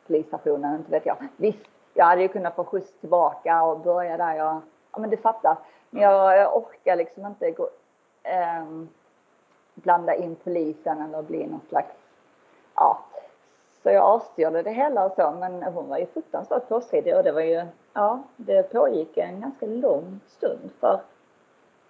polisstationen, 0.07 0.75
inte 0.75 0.91
vet 0.91 1.05
jag. 1.05 1.17
Visst, 1.37 1.69
jag 1.97 2.05
hade 2.05 2.21
ju 2.21 2.27
kunnat 2.27 2.55
få 2.55 2.63
skjuts 2.63 2.91
tillbaka 2.99 3.63
och 3.63 3.79
börja 3.79 4.17
där 4.17 4.35
jag, 4.35 4.61
ja 4.91 4.99
men 4.99 5.09
du 5.09 5.17
fattar. 5.17 5.57
Men 5.89 6.01
jag, 6.01 6.37
jag 6.37 6.57
orkar 6.57 6.95
liksom 6.95 7.25
inte 7.25 7.51
gå, 7.51 7.69
eh, 8.23 8.65
blanda 9.75 10.15
in 10.15 10.35
polisen 10.35 11.01
eller 11.01 11.21
bli 11.21 11.47
någon 11.47 11.61
slags, 11.69 11.95
ja. 12.75 12.99
Så 13.83 13.89
jag 13.89 14.03
avstyrde 14.03 14.61
det 14.61 14.71
hela 14.71 15.05
och 15.05 15.11
så, 15.15 15.31
men 15.39 15.63
hon 15.63 15.89
var 15.89 15.97
ju 15.97 16.05
fruktansvärt 16.05 16.69
påstridig 16.69 17.15
och 17.15 17.23
det 17.23 17.31
var 17.31 17.41
ju, 17.41 17.65
ja, 17.93 18.23
det 18.35 18.71
pågick 18.71 19.17
en 19.17 19.41
ganska 19.41 19.65
lång 19.65 20.19
stund 20.27 20.71
för 20.79 20.99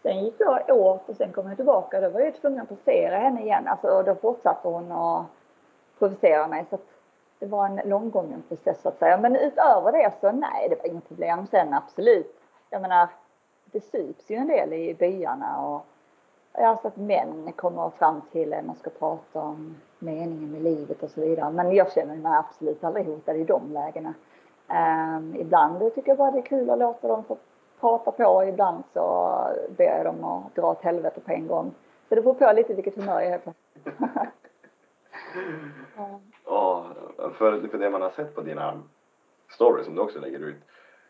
Sen 0.03 0.23
gick 0.23 0.35
jag 0.39 0.69
åt 0.69 1.09
och 1.09 1.15
sen 1.15 1.31
kom 1.31 1.47
jag 1.47 1.55
tillbaka. 1.55 2.01
Då 2.01 2.09
var 2.09 2.19
jag 2.19 2.35
tvungen 2.35 2.61
att 2.61 2.69
passera 2.69 3.17
henne 3.17 3.41
igen. 3.41 3.67
Alltså, 3.67 3.87
och 3.87 4.03
då 4.03 4.15
fortsatte 4.15 4.67
hon 4.67 4.91
att 4.91 5.25
provocera 5.99 6.47
mig. 6.47 6.65
Så 6.69 6.75
att 6.75 6.85
det 7.39 7.45
var 7.45 7.65
en 7.65 7.81
långgången 7.89 8.43
process 8.47 8.81
så 8.81 8.89
att 8.89 8.99
säga. 8.99 9.17
Men 9.17 9.35
utöver 9.35 9.91
det 9.91 10.13
så 10.21 10.31
nej, 10.31 10.69
det 10.69 10.75
var 10.75 10.85
inget 10.85 11.07
problem 11.07 11.47
sen 11.47 11.73
absolut. 11.73 12.39
Jag 12.69 12.81
menar, 12.81 13.09
det 13.65 13.81
sups 13.81 14.29
ju 14.29 14.35
en 14.35 14.47
del 14.47 14.73
i 14.73 14.93
byarna 14.93 15.67
och 15.67 15.85
jag 16.53 16.67
har 16.67 16.75
sett 16.75 16.97
män 16.97 17.51
kommer 17.55 17.89
fram 17.89 18.21
till 18.31 18.53
en 18.53 18.69
och 18.69 18.77
ska 18.77 18.89
prata 18.89 19.41
om 19.41 19.75
meningen 19.99 20.51
med 20.51 20.61
livet 20.61 21.03
och 21.03 21.09
så 21.09 21.21
vidare. 21.21 21.51
Men 21.51 21.75
jag 21.75 21.91
känner 21.91 22.15
mig 22.15 22.37
absolut 22.37 22.83
aldrig 22.83 23.05
hotad 23.05 23.35
i 23.35 23.43
de 23.43 23.73
lägena. 23.73 24.13
Um, 25.17 25.35
ibland 25.35 25.95
tycker 25.95 26.09
jag 26.09 26.17
bara 26.17 26.31
det 26.31 26.39
är 26.39 26.41
kul 26.41 26.69
att 26.69 26.79
låta 26.79 27.07
dem 27.07 27.23
få 27.23 27.37
pratar 27.79 28.11
på. 28.11 28.43
Ibland 28.43 28.83
så 28.93 29.33
ber 29.77 29.97
jag 29.97 30.05
dem 30.05 30.23
att 30.23 30.55
dra 30.55 30.71
åt 30.71 30.83
helvete 30.83 31.19
på 31.19 31.31
en 31.31 31.47
gång. 31.47 31.71
Så 32.09 32.15
det 32.15 32.21
beror 32.21 32.33
på 32.33 32.51
lite 32.51 32.73
vilket 32.73 32.95
humör 32.95 33.21
jag 33.21 33.33
är 33.33 33.37
på. 33.37 33.53
Ja, 36.47 36.85
för, 37.15 37.29
för 37.29 37.61
liksom 37.61 37.79
det 37.79 37.89
man 37.89 38.01
har 38.01 38.09
sett 38.09 38.35
på 38.35 38.41
dina 38.41 38.81
stories 39.49 39.85
som 39.85 39.95
du 39.95 40.01
också 40.01 40.19
lägger 40.19 40.39
ut. 40.39 40.63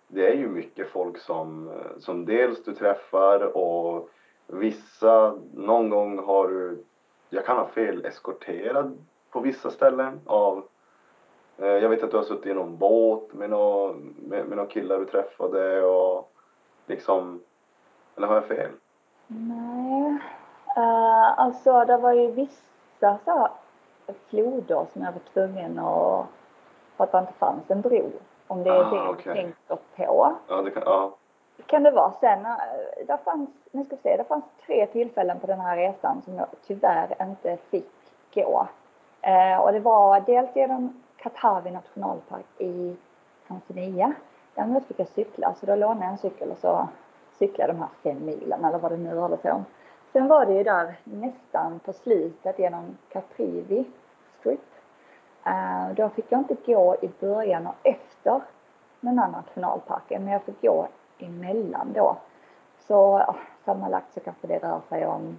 Det 0.08 0.28
är 0.28 0.36
ju 0.36 0.48
mycket 0.48 0.90
folk 0.90 1.18
som, 1.18 1.72
som 2.00 2.26
dels 2.26 2.64
du 2.64 2.76
träffar 2.76 3.58
och 3.58 4.10
vissa, 4.48 5.36
någon 5.54 5.90
gång 5.90 6.20
har 6.20 6.48
du, 6.48 6.84
jag 7.30 7.46
kan 7.46 7.58
ha 7.58 7.68
fel, 7.68 8.06
eskorterad 8.06 8.98
på 9.32 9.40
vissa 9.40 9.72
ställen 9.72 10.20
av 10.26 10.68
eh, 11.58 11.68
jag 11.68 11.90
vet 11.90 12.04
att 12.04 12.12
du 12.12 12.18
har 12.18 12.24
suttit 12.24 12.46
i 12.46 12.54
någon 12.54 12.78
båt 12.78 13.34
med 13.34 13.50
några 13.50 13.94
med, 13.94 14.46
med 14.48 14.58
några 14.58 14.70
killar 14.70 15.00
du 15.00 15.06
träffade 15.06 15.82
och 15.86 16.32
liksom, 16.86 17.42
eller 18.16 18.28
har 18.28 18.36
jag 18.36 18.46
fel? 18.46 18.72
Nej, 19.28 20.12
uh, 20.78 21.40
alltså 21.40 21.86
det 21.86 21.98
var 21.98 22.14
ju 22.14 22.32
vissa 22.32 23.18
så 23.26 23.50
floder 24.30 24.86
som 24.94 25.04
jag 25.04 25.12
var 25.12 25.22
tvungen 25.34 25.80
att, 25.80 26.26
för 26.98 27.04
att 27.04 27.12
det 27.12 27.20
inte 27.20 27.34
fanns 27.34 27.72
en 27.72 27.82
bro. 27.82 28.12
Om 28.48 28.64
det 28.64 28.70
är 28.70 28.74
ah, 28.74 28.90
det 28.90 29.10
okay. 29.10 29.34
du 29.34 29.42
tänker 29.42 29.76
på. 29.96 30.36
Ja, 30.48 30.62
det 30.62 30.72
kan, 30.72 30.84
ja. 30.86 31.16
kan 31.66 31.84
det 31.84 31.92
vara. 31.92 32.12
Sen, 32.20 32.46
eh, 32.46 33.06
där 33.08 33.18
fanns, 33.18 33.50
nu 33.72 33.86
ska 33.86 33.96
vi 33.96 34.02
se, 34.02 34.18
det 34.18 34.24
fanns 34.24 34.46
tre 34.66 34.86
tillfällen 34.86 35.40
på 35.40 35.48
den 35.48 35.60
här 35.60 35.78
resan 35.78 36.22
som 36.26 36.36
jag 36.36 36.48
tyvärr 36.68 37.16
inte 37.22 37.58
fick 37.70 37.92
gå. 38.34 38.68
Uh, 39.28 39.62
och 39.62 39.74
det 39.74 39.80
var 39.80 40.20
dels 40.20 40.56
genom 40.56 41.04
Katavi 41.18 41.72
nationalpark 41.72 42.46
i 42.58 42.96
Tanzania 43.48 44.14
Däremot 44.58 44.86
fick 44.86 45.00
jag 45.00 45.08
cykla, 45.08 45.56
så 45.60 45.66
då 45.66 45.76
lånade 45.76 46.06
jag 46.06 46.12
en 46.12 46.18
cykel 46.18 46.52
och 46.52 46.58
så 46.58 46.88
cyklade 47.40 47.74
de 47.74 47.80
här 47.80 47.90
fem 48.04 48.26
milen 48.26 48.66
eller 48.66 48.78
vad 48.78 48.92
det 48.92 48.98
nu 48.98 49.10
rörde 49.10 49.38
sig 49.38 49.52
om. 49.52 49.66
Sen 50.18 50.28
var 50.28 50.46
det 50.46 50.54
ju 50.54 50.64
där 50.64 50.96
nästan 51.04 51.80
på 51.80 51.94
slutet 51.94 52.60
genom 52.60 52.98
Caprivi 53.10 53.86
Strip. 54.40 54.60
Uh, 55.48 55.96
då 55.96 56.10
fick 56.10 56.26
jag 56.30 56.40
inte 56.40 56.56
gå 56.66 56.96
i 57.02 57.10
början 57.20 57.68
och 57.68 57.76
efter 57.84 58.42
den 59.02 59.20
här 59.20 59.32
nationalparken, 59.32 60.24
men 60.24 60.34
jag 60.34 60.44
fick 60.44 60.62
gå 60.62 60.88
emellan 61.20 61.94
då. 61.94 62.18
Så 62.80 63.18
uh, 63.18 63.36
sammanlagt 63.66 64.14
så 64.14 64.20
kanske 64.20 64.48
det 64.48 64.58
rör 64.58 64.82
sig 64.90 65.06
om 65.06 65.38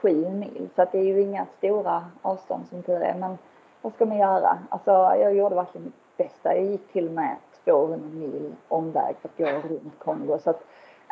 sju 0.00 0.28
mil, 0.28 0.68
så 0.74 0.82
att 0.82 0.92
det 0.92 0.98
är 0.98 1.04
ju 1.04 1.20
inga 1.20 1.46
stora 1.46 2.04
avstånd 2.22 2.66
som 2.68 2.82
tur 2.82 3.02
är. 3.02 3.14
Men 3.14 3.38
vad 3.82 3.92
ska 3.92 4.06
man 4.06 4.18
göra? 4.18 4.58
Alltså, 4.68 4.90
jag 4.92 5.34
gjorde 5.34 5.54
verkligen 5.54 5.84
mitt 5.84 6.16
bästa. 6.16 6.56
Jag 6.56 6.64
gick 6.64 6.92
till 6.92 7.06
och 7.06 7.14
med 7.14 7.36
200 7.64 7.98
mil 8.12 8.54
omväg 8.68 9.16
för 9.20 9.28
att 9.28 9.36
gå 9.38 9.68
runt 9.68 9.98
Kongo. 9.98 10.38
Så 10.38 10.50
att, 10.50 10.62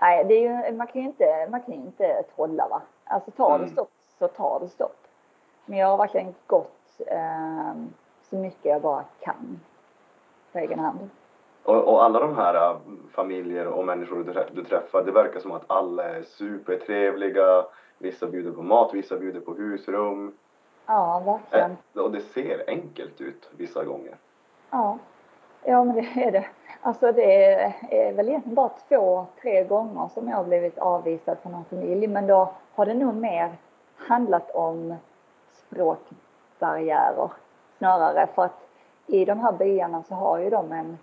nej, 0.00 0.24
det 0.24 0.34
är 0.34 0.40
ju, 0.40 0.76
man 0.76 0.86
kan 0.86 1.00
ju 1.00 1.06
inte, 1.06 1.48
man 1.50 1.60
kan 1.60 1.74
inte 1.74 2.22
trolla 2.34 2.68
va. 2.68 2.82
Alltså 3.04 3.30
tar 3.30 3.54
mm. 3.54 3.66
det 3.66 3.72
stopp 3.72 3.90
så 4.18 4.28
tar 4.28 4.60
det 4.60 4.68
stopp. 4.68 4.96
Men 5.64 5.78
jag 5.78 5.86
har 5.86 5.96
verkligen 5.96 6.34
gått 6.46 7.00
eh, 7.06 7.72
så 8.22 8.36
mycket 8.36 8.64
jag 8.64 8.82
bara 8.82 9.04
kan 9.20 9.60
på 10.52 10.58
egen 10.58 10.78
hand. 10.78 11.10
Och, 11.64 11.88
och 11.88 12.04
alla 12.04 12.20
de 12.20 12.36
här 12.36 12.54
äh, 12.54 12.76
familjer 13.12 13.66
och 13.66 13.84
människor 13.84 14.24
du, 14.24 14.44
du 14.52 14.64
träffar, 14.64 15.04
det 15.04 15.12
verkar 15.12 15.40
som 15.40 15.52
att 15.52 15.64
alla 15.66 16.04
är 16.04 16.22
supertrevliga. 16.22 17.64
Vissa 17.98 18.26
bjuder 18.26 18.52
på 18.52 18.62
mat, 18.62 18.94
vissa 18.94 19.16
bjuder 19.16 19.40
på 19.40 19.54
husrum. 19.54 20.34
Ja, 20.86 21.22
verkligen. 21.26 21.76
Äh, 21.96 22.02
och 22.02 22.10
det 22.10 22.20
ser 22.20 22.64
enkelt 22.66 23.20
ut 23.20 23.50
vissa 23.56 23.84
gånger. 23.84 24.16
Ja, 24.70 24.98
Ja, 25.64 25.84
men 25.84 25.94
det 25.94 26.24
är 26.24 26.32
det. 26.32 26.46
Alltså 26.80 27.12
det 27.12 27.54
är 27.90 28.12
väl 28.12 28.28
egentligen 28.28 28.54
bara 28.54 28.70
två, 28.88 29.26
tre 29.42 29.64
gånger 29.64 30.08
som 30.14 30.28
jag 30.28 30.36
har 30.36 30.44
blivit 30.44 30.78
avvisad 30.78 31.38
från 31.38 31.54
en 31.54 31.64
familj. 31.64 32.06
Men 32.06 32.26
då 32.26 32.50
har 32.74 32.86
det 32.86 32.94
nog 32.94 33.14
mer 33.14 33.52
handlat 33.96 34.50
om 34.50 34.94
språkbarriärer 35.50 37.30
snarare. 37.78 38.26
För 38.34 38.44
att 38.44 38.68
i 39.06 39.24
de 39.24 39.40
här 39.40 39.52
byarna 39.52 40.02
så 40.02 40.14
har 40.14 40.38
ju 40.38 40.50
de 40.50 40.72
en 40.72 40.98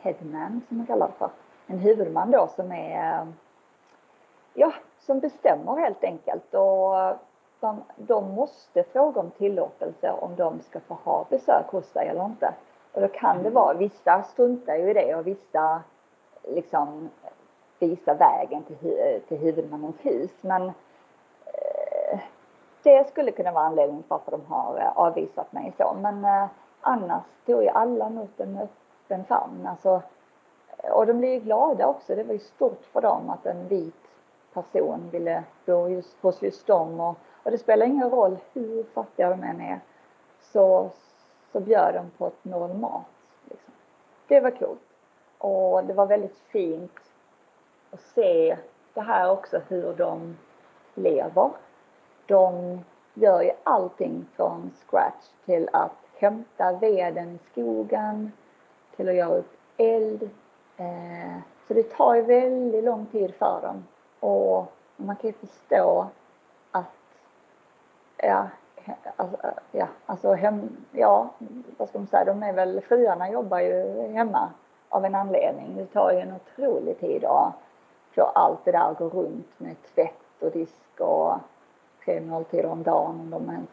headman 0.00 0.60
som 0.68 0.76
man 0.76 0.86
kallar 0.86 1.06
det 1.06 1.12
för. 1.18 1.30
En 1.66 1.78
huvudman 1.78 2.30
då 2.30 2.48
som 2.56 2.72
är, 2.72 3.26
ja, 4.54 4.72
som 5.00 5.20
bestämmer 5.20 5.76
helt 5.76 6.04
enkelt 6.04 6.54
och 6.54 7.16
de, 7.60 7.82
de 7.96 8.34
måste 8.34 8.82
fråga 8.82 9.20
om 9.20 9.30
tillåtelse 9.30 10.10
om 10.10 10.36
de 10.36 10.60
ska 10.60 10.80
få 10.80 10.94
ha 10.94 11.26
besök 11.30 11.66
hos 11.66 11.92
dig 11.92 12.08
eller 12.08 12.24
inte. 12.24 12.54
Och 12.94 13.00
då 13.00 13.08
kan 13.08 13.42
det 13.42 13.50
vara, 13.50 13.74
vissa 13.74 14.22
struntar 14.22 14.76
ju 14.76 14.90
i 14.90 14.94
det 14.94 15.14
och 15.14 15.26
vissa 15.26 15.82
liksom 16.42 17.10
visar 17.78 18.14
vägen 18.14 18.62
till, 18.62 18.76
till 19.28 19.38
huvudmannens 19.38 19.96
hus. 20.02 20.30
Men 20.40 20.62
eh, 21.46 22.18
det 22.82 23.08
skulle 23.08 23.30
kunna 23.30 23.52
vara 23.52 23.64
anledningen 23.64 24.02
till 24.02 24.10
varför 24.10 24.30
de 24.30 24.46
har 24.46 24.78
eh, 24.78 24.98
avvisat 24.98 25.52
mig 25.52 25.72
så. 25.78 25.96
Men 26.00 26.24
eh, 26.24 26.46
annars 26.80 27.22
tog 27.46 27.62
ju 27.62 27.68
alla 27.68 28.08
mot 28.10 28.40
en 28.40 28.58
öppen 28.58 29.24
famn. 29.24 29.66
Alltså, 29.66 30.02
eh, 30.78 30.90
och 30.90 31.06
de 31.06 31.18
blev 31.18 31.32
ju 31.32 31.40
glada 31.40 31.86
också. 31.86 32.14
Det 32.14 32.22
var 32.22 32.32
ju 32.32 32.38
stort 32.38 32.84
för 32.92 33.00
dem 33.00 33.30
att 33.30 33.46
en 33.46 33.68
vit 33.68 33.94
person 34.52 35.08
ville 35.10 35.44
bo 35.66 35.88
just, 35.88 36.22
hos 36.22 36.42
just 36.42 36.66
dem. 36.66 37.00
Och, 37.00 37.16
och 37.42 37.50
det 37.50 37.58
spelar 37.58 37.86
ingen 37.86 38.10
roll 38.10 38.38
hur 38.52 38.84
fattiga 38.94 39.30
de 39.30 39.42
än 39.42 39.60
är 39.60 39.80
så, 40.40 40.90
så 41.54 41.60
bjöd 41.60 41.94
de 41.94 42.10
på 42.10 42.26
ett 42.26 42.44
mål 42.44 42.74
mat. 42.74 43.06
Liksom. 43.48 43.72
Det 44.28 44.40
var 44.40 44.50
coolt. 44.50 44.80
Och 45.38 45.84
det 45.84 45.92
var 45.92 46.06
väldigt 46.06 46.36
fint 46.36 47.00
att 47.90 48.00
se 48.00 48.56
det 48.94 49.00
här 49.00 49.30
också 49.30 49.60
hur 49.68 49.94
de 49.94 50.36
lever. 50.94 51.50
De 52.26 52.78
gör 53.14 53.42
ju 53.42 53.50
allting 53.62 54.26
från 54.36 54.70
scratch 54.86 55.24
till 55.44 55.68
att 55.72 55.96
hämta 56.16 56.72
veden 56.72 57.28
i 57.28 57.38
skogen, 57.52 58.32
till 58.96 59.08
att 59.08 59.14
göra 59.14 59.34
upp 59.34 59.56
eld. 59.76 60.30
Eh, 60.76 61.38
så 61.68 61.74
det 61.74 61.82
tar 61.82 62.14
ju 62.14 62.22
väldigt 62.22 62.84
lång 62.84 63.06
tid 63.06 63.34
för 63.34 63.60
dem. 63.62 63.84
Och 64.20 64.72
man 64.96 65.16
kan 65.16 65.30
ju 65.30 65.32
förstå 65.32 66.06
att, 66.70 66.94
ja, 68.16 68.48
alltså, 69.16 69.46
eh, 69.46 69.52
ja, 69.72 69.86
alltså 70.06 70.32
hem, 70.32 70.76
ja, 70.92 71.30
vad 71.76 71.88
ska 71.88 71.98
man 71.98 72.06
säga, 72.06 72.24
de 72.24 72.42
är 72.42 72.52
väl, 72.52 72.80
fruarna 72.80 73.30
jobbar 73.30 73.58
ju 73.58 74.08
hemma 74.12 74.48
av 74.88 75.04
en 75.04 75.14
anledning. 75.14 75.76
Det 75.76 75.86
tar 75.86 76.12
ju 76.12 76.18
en 76.18 76.32
otrolig 76.34 77.00
tid 77.00 77.24
att 77.24 77.52
få 78.14 78.22
allt 78.22 78.64
det 78.64 78.72
där 78.72 78.90
att 78.90 78.98
gå 78.98 79.08
runt 79.08 79.60
med 79.60 79.76
tvätt 79.94 80.42
och 80.42 80.50
disk 80.50 81.00
och 81.00 81.34
tre 82.04 82.20
måltider 82.20 82.66
om 82.66 82.82
dagen 82.82 83.20
om 83.20 83.30
de 83.30 83.50
ens 83.50 83.70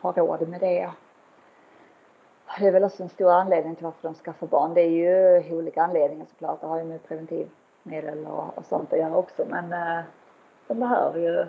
har 0.00 0.12
råd 0.12 0.48
med 0.48 0.60
det. 0.60 0.90
Det 2.58 2.66
är 2.66 2.72
väl 2.72 2.84
också 2.84 3.02
en 3.02 3.08
stor 3.08 3.30
anledning 3.30 3.74
till 3.74 3.84
varför 3.84 4.08
de 4.08 4.14
skaffar 4.14 4.46
barn. 4.46 4.74
Det 4.74 4.80
är 4.80 4.90
ju 4.90 5.56
olika 5.56 5.82
anledningar 5.82 6.26
såklart. 6.26 6.60
Det 6.60 6.66
har 6.66 6.78
ju 6.78 6.84
med 6.84 7.08
preventivmedel 7.08 8.26
och, 8.26 8.58
och 8.58 8.64
sånt 8.64 8.92
att 8.92 8.98
göra 8.98 9.16
också. 9.16 9.44
Men 9.48 9.72
eh, 9.72 10.04
de 10.66 10.80
behöver 10.80 11.20
ju, 11.20 11.46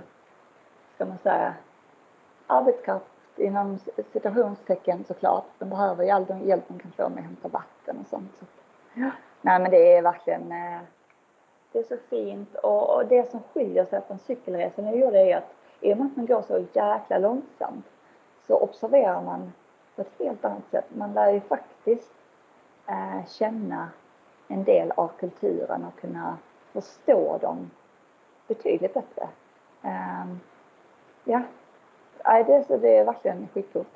ska 0.95 1.05
man 1.05 1.17
säga, 1.17 1.53
arbetskraft 2.47 3.05
inom 3.35 3.79
citationstecken 4.13 5.03
såklart. 5.03 5.45
De 5.59 5.69
behöver 5.69 6.03
ju 6.03 6.09
all 6.09 6.25
den 6.25 6.47
hjälp 6.47 6.63
de 6.67 6.79
kan 6.79 6.91
få 6.91 7.09
med 7.09 7.19
att 7.19 7.25
hämta 7.25 7.47
vatten 7.47 7.97
och 8.01 8.07
sånt. 8.07 8.31
Så. 8.39 8.45
Ja. 8.93 9.11
Nej 9.41 9.59
men 9.59 9.71
det 9.71 9.93
är 9.93 10.01
verkligen, 10.01 10.51
eh, 10.51 10.79
det 11.71 11.79
är 11.79 11.83
så 11.83 11.97
fint 12.09 12.55
och, 12.55 12.95
och 12.95 13.05
det 13.05 13.31
som 13.31 13.39
skiljer 13.53 13.85
sig 13.85 14.01
från 14.07 14.19
cykelresan 14.19 14.85
jag 14.85 14.97
gjorde 14.97 15.19
är 15.19 15.37
att 15.37 15.53
i 15.81 15.93
och 15.93 15.97
med 15.97 16.05
att 16.07 16.15
man 16.15 16.25
går 16.25 16.41
så 16.41 16.65
jäkla 16.73 17.17
långsamt 17.17 17.85
så 18.47 18.55
observerar 18.59 19.21
man 19.21 19.53
på 19.95 20.01
ett 20.01 20.11
helt 20.19 20.45
annat 20.45 20.69
sätt. 20.71 20.85
Man 20.89 21.13
lär 21.13 21.31
ju 21.31 21.39
faktiskt 21.39 22.13
eh, 22.87 23.27
känna 23.27 23.89
en 24.47 24.63
del 24.63 24.91
av 24.91 25.11
kulturen 25.19 25.85
och 25.85 25.99
kunna 26.01 26.37
förstå 26.73 27.37
dem 27.37 27.71
betydligt 28.47 28.93
bättre. 28.93 29.27
Um, 29.81 30.39
ja, 31.23 31.41
det, 32.27 32.63
så 32.67 32.77
det 32.77 32.97
är 32.97 33.05
verkligen 33.05 33.47
skitcoolt. 33.53 33.87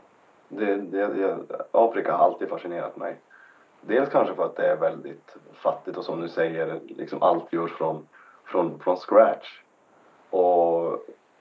Det, 0.48 0.76
det, 0.76 1.08
det, 1.08 1.38
Afrika 1.72 2.12
har 2.12 2.26
alltid 2.26 2.50
fascinerat 2.50 2.98
mig. 2.98 3.18
Dels 3.82 4.10
kanske 4.10 4.36
för 4.36 4.46
att 4.46 4.56
det 4.56 4.68
är 4.68 4.76
väldigt 4.76 5.36
fattigt 5.54 5.98
och 5.98 6.04
som 6.04 6.22
du 6.22 6.30
säger, 6.30 6.80
liksom 6.88 7.24
allt 7.24 7.54
görs 7.54 7.72
från, 7.72 8.08
från, 8.46 8.80
från 8.80 8.98
scratch. 8.98 9.62
Och, 10.30 10.92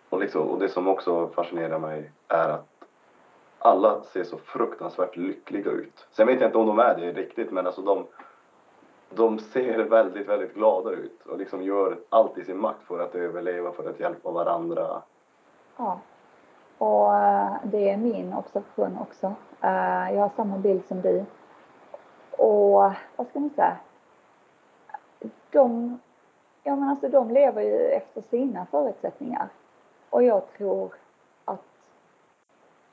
och, 0.08 0.20
liksom, 0.20 0.48
och 0.48 0.58
det 0.58 0.68
som 0.68 0.88
också 0.88 1.28
fascinerar 1.28 1.78
mig 1.78 2.10
är 2.28 2.48
att 2.48 2.66
alla 3.58 4.02
ser 4.02 4.24
så 4.24 4.38
fruktansvärt 4.38 5.16
lyckliga 5.16 5.70
ut. 5.70 6.06
Sen 6.10 6.26
vet 6.26 6.40
jag 6.40 6.48
inte 6.48 6.58
om 6.58 6.66
de 6.66 6.78
är 6.78 6.94
det 6.94 7.12
riktigt 7.12 7.50
men 7.50 7.66
alltså 7.66 7.82
de, 7.82 8.06
de 9.10 9.38
ser 9.38 9.78
väldigt, 9.78 10.28
väldigt 10.28 10.54
glada 10.54 10.90
ut 10.90 11.26
och 11.26 11.38
liksom 11.38 11.62
gör 11.62 11.98
allt 12.08 12.38
i 12.38 12.44
sin 12.44 12.60
makt 12.60 12.82
för 12.82 13.00
att 13.00 13.14
överleva, 13.14 13.72
för 13.72 13.90
att 13.90 14.00
hjälpa 14.00 14.30
varandra. 14.30 15.02
Ja, 15.76 16.00
och 16.80 17.16
eh, 17.16 17.52
det 17.62 17.90
är 17.90 17.96
min 17.96 18.34
observation 18.34 18.98
också. 19.00 19.26
Eh, 19.62 20.14
jag 20.14 20.20
har 20.20 20.30
samma 20.36 20.58
bild 20.58 20.84
som 20.88 21.00
du. 21.00 21.24
Och 22.30 22.92
vad 23.16 23.26
ska 23.28 23.40
man 23.40 23.50
säga? 23.50 23.76
De, 25.50 25.98
ja 26.62 26.76
men 26.76 26.88
alltså 26.88 27.08
de 27.08 27.30
lever 27.30 27.62
ju 27.62 27.86
efter 27.86 28.20
sina 28.20 28.66
förutsättningar. 28.66 29.48
Och 30.10 30.22
jag 30.22 30.52
tror 30.52 30.94
att 31.44 31.64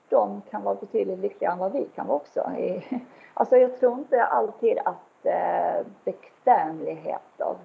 de 0.10 0.42
kan 0.50 0.64
vara 0.64 0.76
betydligt 0.76 1.20
lyckligare 1.20 1.54
än 1.54 1.60
vad 1.60 1.72
vi 1.72 1.86
kan 1.96 2.08
vara 2.08 2.18
också. 2.18 2.52
Alltså 3.34 3.58
jag 3.58 3.80
tror 3.80 3.94
inte 3.94 4.24
alltid 4.24 4.78
att 4.86 5.26
eh, 5.26 5.86
bekvämligheter 6.04 7.56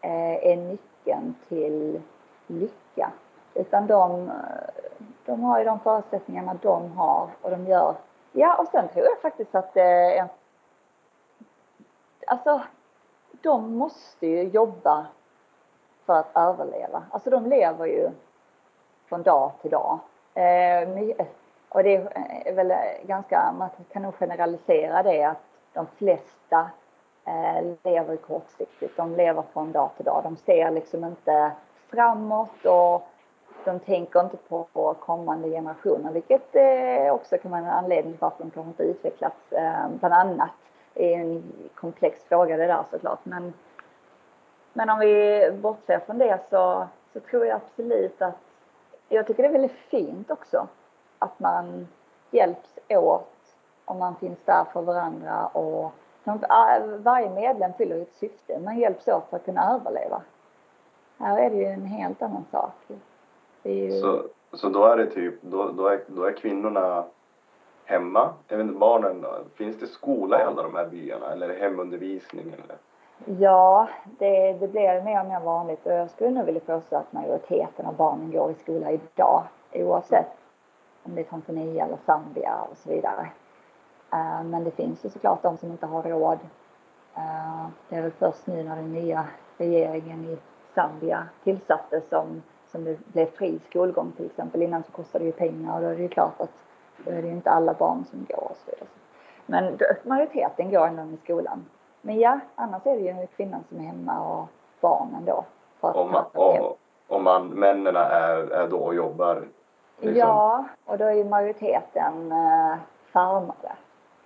är 0.00 0.56
nyckeln 0.56 1.34
till 1.48 2.00
lycka. 2.46 3.12
Utan 3.54 3.86
de, 3.86 4.30
de 5.26 5.44
har 5.44 5.58
ju 5.58 5.64
de 5.64 5.80
förutsättningarna 5.80 6.56
de 6.62 6.92
har 6.92 7.28
och 7.42 7.50
de 7.50 7.66
gör, 7.66 7.94
ja 8.32 8.54
och 8.54 8.68
sen 8.68 8.88
tror 8.88 9.04
jag 9.04 9.20
faktiskt 9.20 9.54
att 9.54 9.74
det 9.74 9.82
är 9.82 10.22
en 10.22 10.28
alltså, 12.26 12.62
de 13.42 13.74
måste 13.76 14.26
ju 14.26 14.42
jobba 14.42 15.06
för 16.06 16.14
att 16.14 16.36
överleva. 16.36 17.02
Alltså 17.10 17.30
de 17.30 17.46
lever 17.46 17.86
ju 17.86 18.10
från 19.08 19.22
dag 19.22 19.52
till 19.62 19.70
dag. 19.70 19.98
Eh, 20.34 20.88
och 21.68 21.82
det 21.82 21.94
är 22.44 22.54
väl 22.54 22.70
eh, 22.70 22.76
ganska, 23.02 23.52
man 23.58 23.68
kan 23.92 24.02
nog 24.02 24.14
generalisera 24.14 25.02
det 25.02 25.24
att 25.24 25.42
de 25.72 25.86
flesta 25.86 26.70
eh, 27.24 27.64
lever 27.82 28.16
kortsiktigt. 28.16 28.96
De 28.96 29.16
lever 29.16 29.42
från 29.52 29.72
dag 29.72 29.90
till 29.96 30.04
dag. 30.04 30.22
De 30.22 30.36
ser 30.36 30.70
liksom 30.70 31.04
inte 31.04 31.52
framåt 31.88 32.64
och 32.64 33.08
de 33.64 33.80
tänker 33.80 34.20
inte 34.20 34.36
på 34.36 34.94
kommande 35.00 35.48
generationer, 35.48 36.12
vilket 36.12 36.56
eh, 36.56 37.14
också 37.14 37.38
kan 37.38 37.50
vara 37.50 37.60
en 37.60 37.66
anledning 37.66 38.12
till 38.12 38.20
varför 38.20 38.44
de 38.44 38.50
kanske 38.50 38.70
inte 38.70 38.82
utvecklats, 38.82 39.52
eh, 39.52 39.88
bland 39.88 40.14
annat 40.14 40.50
Det 40.94 41.14
är 41.14 41.20
en 41.20 41.42
komplex 41.74 42.24
fråga 42.24 42.56
det 42.56 42.66
där 42.66 42.84
såklart. 42.90 43.24
Men, 43.24 43.52
men 44.72 44.90
om 44.90 44.98
vi 44.98 45.50
bortser 45.62 45.98
från 45.98 46.18
det 46.18 46.38
så, 46.50 46.86
så 47.12 47.20
tror 47.20 47.46
jag 47.46 47.56
absolut 47.56 48.22
att 48.22 48.38
jag 49.08 49.26
tycker 49.26 49.42
det 49.42 49.48
är 49.48 49.52
väldigt 49.52 49.78
fint 49.90 50.30
också 50.30 50.66
att 51.18 51.40
man 51.40 51.88
hjälps 52.30 52.78
åt 52.88 53.36
och 53.84 53.96
man 53.96 54.16
finns 54.16 54.38
där 54.44 54.64
för 54.72 54.82
varandra 54.82 55.46
och 55.46 55.92
eh, 56.24 56.84
varje 56.84 57.30
medlem 57.30 57.72
fyller 57.72 58.02
ett 58.02 58.14
syfte. 58.14 58.60
Man 58.64 58.78
hjälps 58.78 59.08
åt 59.08 59.26
för 59.30 59.36
att 59.36 59.44
kunna 59.44 59.74
överleva. 59.74 60.22
Här 61.18 61.38
är 61.38 61.50
det 61.50 61.56
ju 61.56 61.66
en 61.66 61.86
helt 61.86 62.22
annan 62.22 62.44
sak. 62.50 62.72
Ju... 63.62 63.90
Så, 63.90 64.22
så 64.52 64.68
då 64.68 64.84
är 64.84 64.96
det 64.96 65.06
typ, 65.06 65.42
då, 65.42 65.68
då, 65.68 65.86
är, 65.86 66.00
då 66.06 66.24
är 66.24 66.32
kvinnorna 66.32 67.04
hemma? 67.84 68.34
Jag 68.48 68.56
vet 68.56 68.66
inte, 68.66 68.78
barnen, 68.78 69.24
finns 69.54 69.78
det 69.78 69.86
skola 69.86 70.40
i 70.40 70.44
alla 70.44 70.62
de 70.62 70.74
här 70.74 70.86
byarna 70.86 71.32
eller 71.32 71.58
hemundervisning? 71.58 72.54
Eller? 72.64 72.76
Ja, 73.24 73.88
det, 74.18 74.52
det 74.52 74.68
blir 74.68 75.02
mer 75.02 75.20
och 75.20 75.26
mer 75.26 75.40
vanligt 75.40 75.86
och 75.86 75.92
jag 75.92 76.10
skulle 76.10 76.30
nog 76.30 76.46
vilja 76.46 76.60
påstå 76.60 76.96
att 76.96 77.12
majoriteten 77.12 77.86
av 77.86 77.96
barnen 77.96 78.30
går 78.30 78.50
i 78.50 78.54
skola 78.54 78.90
idag 78.90 79.42
oavsett 79.72 80.40
om 81.02 81.14
det 81.14 81.20
är 81.20 81.24
Tanzania 81.24 81.84
eller 81.84 81.98
Zambia 82.06 82.66
och 82.70 82.76
så 82.76 82.90
vidare. 82.90 83.28
Uh, 84.12 84.44
men 84.44 84.64
det 84.64 84.70
finns 84.70 85.04
ju 85.04 85.08
såklart 85.08 85.42
de 85.42 85.56
som 85.56 85.70
inte 85.70 85.86
har 85.86 86.02
råd. 86.02 86.38
Uh, 87.16 87.66
det 87.88 87.96
är 87.96 88.02
väl 88.02 88.10
först 88.10 88.46
nu 88.46 88.62
när 88.64 88.76
den 88.76 88.92
nya 88.92 89.24
regeringen 89.58 90.24
i 90.24 90.38
Zambia 90.74 91.26
tillsattes 91.44 92.08
som, 92.08 92.42
som 92.70 92.84
det 92.84 92.98
blev 93.12 93.26
fri 93.26 93.60
skolgång 93.68 94.12
till 94.12 94.26
exempel. 94.26 94.62
Innan 94.62 94.82
så 94.82 94.92
kostade 94.92 95.24
det 95.24 95.26
ju 95.26 95.32
pengar 95.32 95.74
och 95.74 95.80
då 95.82 95.88
är 95.88 95.96
det 95.96 96.02
ju 96.02 96.08
klart 96.08 96.40
att 96.40 96.50
då 97.04 97.10
är 97.10 97.22
det 97.22 97.28
ju 97.28 97.34
inte 97.34 97.50
alla 97.50 97.74
barn 97.74 98.04
som 98.10 98.26
går 98.28 98.44
och 98.50 98.56
så 98.56 98.70
vidare. 98.70 98.88
Men 99.46 99.78
majoriteten 100.04 100.70
går 100.70 100.86
ändå 100.86 101.02
i 101.02 101.16
skolan. 101.24 101.64
Men 102.02 102.18
ja, 102.20 102.40
annars 102.54 102.86
är 102.86 102.96
det 102.96 103.00
ju 103.00 103.26
kvinnan 103.26 103.64
som 103.68 103.78
är 103.78 103.82
hemma 103.82 104.20
och 104.20 104.48
barnen 104.80 105.24
då. 105.24 105.44
Om, 105.80 106.10
man, 106.12 106.24
om, 106.34 106.74
om 107.08 107.24
man, 107.24 107.46
männen 107.48 107.96
är, 107.96 108.50
är 108.50 108.68
då 108.68 108.78
och 108.78 108.94
jobbar? 108.94 109.48
Liksom. 110.00 110.18
Ja, 110.18 110.64
och 110.84 110.98
då 110.98 111.04
är 111.04 111.12
ju 111.12 111.24
majoriteten 111.24 112.32
eh, 112.32 112.78
farmare. 113.12 113.72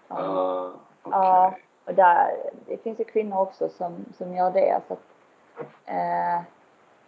Ah, 0.08 0.66
okay. 1.02 1.20
Ja, 1.20 1.54
och 1.84 1.94
där, 1.94 2.36
det 2.66 2.76
finns 2.76 3.00
ju 3.00 3.04
kvinnor 3.04 3.40
också 3.40 3.68
som, 3.68 4.04
som 4.18 4.34
gör 4.34 4.50
det. 4.50 4.80
Så 4.88 4.92
att, 4.92 5.00
eh, 5.86 6.42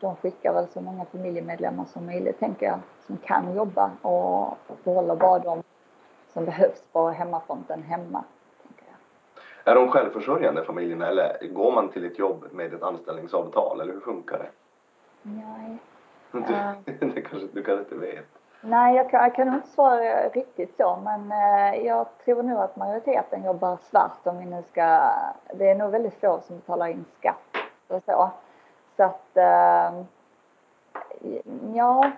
de 0.01 0.17
skickar 0.17 0.53
väl 0.53 0.69
så 0.69 0.81
många 0.81 1.05
familjemedlemmar 1.05 1.85
som 1.85 2.07
möjligt, 2.07 2.41
tänker 2.41 2.67
jag, 2.67 2.79
som 3.07 3.17
kan 3.17 3.55
jobba 3.55 3.91
och 4.03 4.59
behåller 4.85 5.17
bara 5.17 5.39
de 5.39 5.63
som 6.33 6.45
behövs 6.45 6.83
på 6.93 7.09
hemmafronten 7.09 7.83
hemma. 7.83 8.25
Tänker 8.63 8.85
jag. 9.65 9.73
Är 9.73 9.81
de 9.81 9.91
självförsörjande 9.91 10.65
familjerna 10.65 11.07
eller 11.07 11.49
går 11.53 11.73
man 11.73 11.89
till 11.89 12.05
ett 12.05 12.19
jobb 12.19 12.45
med 12.53 12.75
ett 12.75 12.83
anställningsavtal 12.83 13.81
eller 13.81 13.93
hur 13.93 14.01
funkar 14.01 14.39
det? 14.39 14.49
Nej. 15.23 15.77
Du, 16.87 17.07
det 17.07 17.21
kanske 17.23 17.49
du 17.53 17.63
kanske 17.63 17.83
inte 17.83 17.95
vet? 17.95 18.27
Nej, 18.61 18.97
jag 18.97 19.11
kan, 19.11 19.23
jag 19.23 19.35
kan 19.35 19.55
inte 19.55 19.69
svara 19.69 20.29
riktigt 20.29 20.77
så, 20.77 20.99
men 21.05 21.33
eh, 21.33 21.87
jag 21.87 22.07
tror 22.25 22.43
nog 22.43 22.59
att 22.59 22.77
majoriteten 22.77 23.45
jobbar 23.45 23.77
svart 23.91 24.27
om 24.27 24.39
vi 24.39 24.45
nu 24.45 24.63
ska... 24.71 25.11
Det 25.55 25.69
är 25.69 25.75
nog 25.75 25.91
väldigt 25.91 26.21
få 26.21 26.41
som 26.41 26.57
betalar 26.57 26.87
in 26.87 27.05
skatt 27.19 27.57
och 27.89 28.03
så. 28.07 28.31
Så 28.97 29.03
att, 29.03 29.37
eh, 29.37 30.03
ja, 31.75 32.11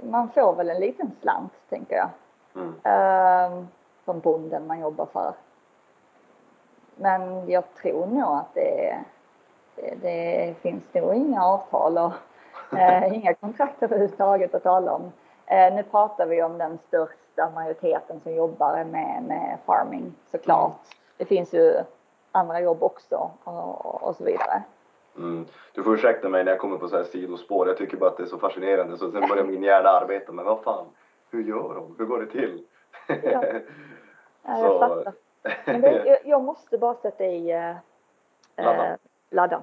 man 0.00 0.28
får 0.28 0.54
väl 0.54 0.70
en 0.70 0.80
liten 0.80 1.10
slant, 1.20 1.52
tänker 1.68 1.96
jag. 1.96 2.08
Mm. 2.54 2.74
Eh, 2.84 3.64
från 4.04 4.20
bonden 4.20 4.66
man 4.66 4.80
jobbar 4.80 5.06
för. 5.12 5.34
Men 6.96 7.50
jag 7.50 7.74
tror 7.74 8.06
nog 8.06 8.36
att 8.36 8.54
det, 8.54 8.98
det, 10.02 10.54
finns 10.60 10.94
nog 10.94 11.14
inga 11.14 11.44
avtal 11.44 11.98
och 11.98 12.12
eh, 12.78 13.14
inga 13.14 13.34
kontrakt 13.34 13.82
överhuvudtaget 13.82 14.54
att 14.54 14.62
tala 14.62 14.92
om. 14.92 15.12
Eh, 15.46 15.74
nu 15.74 15.82
pratar 15.82 16.26
vi 16.26 16.42
om 16.42 16.58
den 16.58 16.78
största 16.88 17.50
majoriteten 17.54 18.20
som 18.20 18.34
jobbar 18.34 18.84
med, 18.84 19.22
med 19.22 19.58
farming 19.66 20.14
såklart. 20.30 20.70
Mm. 20.70 21.14
Det 21.16 21.24
finns 21.24 21.54
ju 21.54 21.74
andra 22.32 22.60
jobb 22.60 22.82
också 22.82 23.30
och, 23.44 24.02
och 24.02 24.16
så 24.16 24.24
vidare. 24.24 24.62
Mm. 25.18 25.46
Du 25.74 25.82
får 25.82 25.94
ursäkta 25.94 26.28
mig 26.28 26.44
när 26.44 26.52
jag 26.52 26.60
kommer 26.60 26.78
på 26.78 26.88
så 26.88 26.96
här 26.96 27.04
sidospår. 27.04 27.68
Jag 27.68 27.76
tycker 27.76 27.96
bara 27.96 28.10
att 28.10 28.16
det 28.16 28.22
är 28.22 28.26
så 28.26 28.38
fascinerande 28.38 28.96
så 28.98 29.10
sen 29.10 29.28
börjar 29.28 29.44
min 29.44 29.62
hjärna 29.62 29.88
arbeta. 29.88 30.32
Men 30.32 30.44
vad 30.44 30.62
fan, 30.62 30.86
hur 31.30 31.42
gör 31.44 31.74
de? 31.74 31.94
Hur 31.98 32.04
går 32.04 32.18
det 32.20 32.26
till? 32.26 32.66
Ja, 33.08 33.14
ja 34.42 34.58
jag 34.58 34.78
fattar. 34.80 35.12
Men 35.66 35.80
det, 35.80 36.20
jag 36.24 36.42
måste 36.42 36.78
bara 36.78 36.94
sätta 36.94 37.24
i 37.24 37.50
eh, 37.52 37.76
Laddan. 38.56 38.86
eh, 38.86 38.96
laddan. 39.30 39.62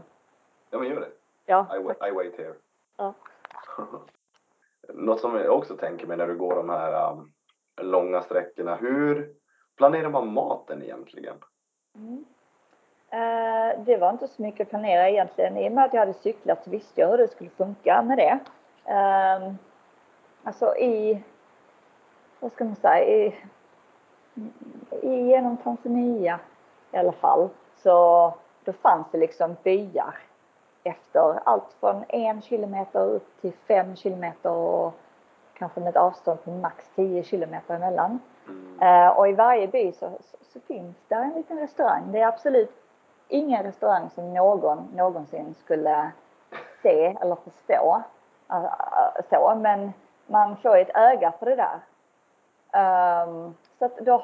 Ja 0.70 0.80
men 0.80 0.90
gör 0.90 1.00
det. 1.00 1.12
Ja, 1.46 1.68
I, 1.76 1.80
wa- 1.80 2.08
I 2.08 2.12
wait 2.12 2.38
here. 2.38 2.54
Ja. 2.98 3.14
Något 4.94 5.20
som 5.20 5.36
jag 5.36 5.58
också 5.58 5.76
tänker 5.78 6.08
mig 6.08 6.18
när 6.18 6.28
du 6.28 6.36
går 6.38 6.56
de 6.56 6.70
här 6.70 7.12
um, 7.12 7.32
långa 7.82 8.22
sträckorna. 8.22 8.76
Hur 8.76 9.34
planerar 9.78 10.10
man 10.10 10.34
maten 10.34 10.84
egentligen? 10.84 11.36
Mm. 11.96 12.26
Eh, 13.14 13.80
det 13.86 13.98
var 13.98 14.10
inte 14.10 14.28
så 14.28 14.42
mycket 14.42 14.62
att 14.62 14.70
planera 14.70 15.10
egentligen. 15.10 15.58
I 15.58 15.70
och 15.70 15.72
med 15.72 15.86
att 15.86 15.94
jag 15.94 16.00
hade 16.00 16.14
cyklat 16.14 16.64
så 16.64 16.70
visste 16.70 17.02
jag 17.02 17.08
hur 17.08 17.18
det 17.18 17.28
skulle 17.28 17.50
funka 17.50 18.02
med 18.02 18.18
det. 18.18 18.40
Eh, 18.86 19.54
alltså 20.44 20.78
i, 20.78 21.24
vad 22.40 22.52
ska 22.52 22.66
man 22.66 22.76
säga, 22.76 23.06
i, 23.06 23.36
i, 25.02 25.16
genom 25.16 25.58
Tanzania 25.58 26.40
i 26.92 26.98
alla 26.98 27.12
fall 27.12 27.50
så 27.76 28.34
då 28.64 28.74
fanns 28.74 29.08
det 29.12 29.18
liksom 29.18 29.56
byar 29.64 30.18
efter 30.84 31.40
allt 31.44 31.76
från 31.80 32.04
en 32.08 32.42
kilometer 32.42 33.06
upp 33.06 33.42
till 33.42 33.54
fem 33.68 33.96
kilometer 33.96 34.52
och 34.52 34.94
kanske 35.54 35.80
med 35.80 35.90
ett 35.90 35.96
avstånd 35.96 36.44
på 36.44 36.52
max 36.52 36.90
10 36.96 37.24
kilometer 37.24 37.76
emellan. 37.76 38.20
Mm. 38.48 38.82
Eh, 38.82 39.18
och 39.18 39.30
i 39.30 39.34
varje 39.34 39.68
by 39.68 39.92
så, 39.92 40.10
så, 40.22 40.38
så, 40.54 40.60
finns 40.60 40.96
där 41.08 41.22
en 41.22 41.34
liten 41.34 41.60
restaurang. 41.60 42.12
Det 42.12 42.20
är 42.20 42.28
absolut 42.28 42.83
ingen 43.28 43.64
restaurang 43.64 44.10
som 44.10 44.34
någon 44.34 44.90
någonsin 44.96 45.54
skulle 45.54 46.12
se 46.82 47.18
eller 47.22 47.36
förstå. 47.36 48.02
Alltså, 48.48 48.72
äh, 48.72 49.12
så, 49.30 49.56
men 49.56 49.94
man 50.28 50.58
får 50.58 50.78
ett 50.78 50.98
öga 50.98 51.34
för 51.40 51.46
det 51.46 51.56
där. 51.56 51.80
Um, 52.76 53.56
så 53.80 53.86
att 53.86 53.98
då, 53.98 54.24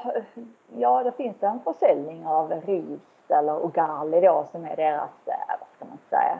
ja, 0.77 1.03
då 1.03 1.11
finns 1.11 1.37
det 1.39 1.47
en 1.47 1.59
försäljning 1.59 2.27
av 2.27 2.51
ris 2.51 2.99
eller 3.27 3.65
ugali 3.65 4.21
då 4.21 4.45
som 4.51 4.65
är 4.65 4.75
deras, 4.75 5.09
äh, 5.25 5.33
vad 5.59 5.67
ska 5.75 5.85
man 5.85 5.97
säga, 6.09 6.37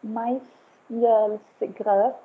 majsmjölsgröt 0.00 2.24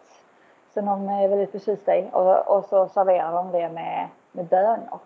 som 0.74 0.86
de 0.86 1.10
är 1.10 1.28
väldigt 1.28 1.52
förtjusta 1.52 1.98
i 1.98 2.10
och, 2.12 2.58
och 2.58 2.66
så 2.66 2.88
serverar 2.88 3.32
de 3.32 3.52
det 3.52 3.70
med, 3.70 4.08
med 4.32 4.46
bönor. 4.46 5.00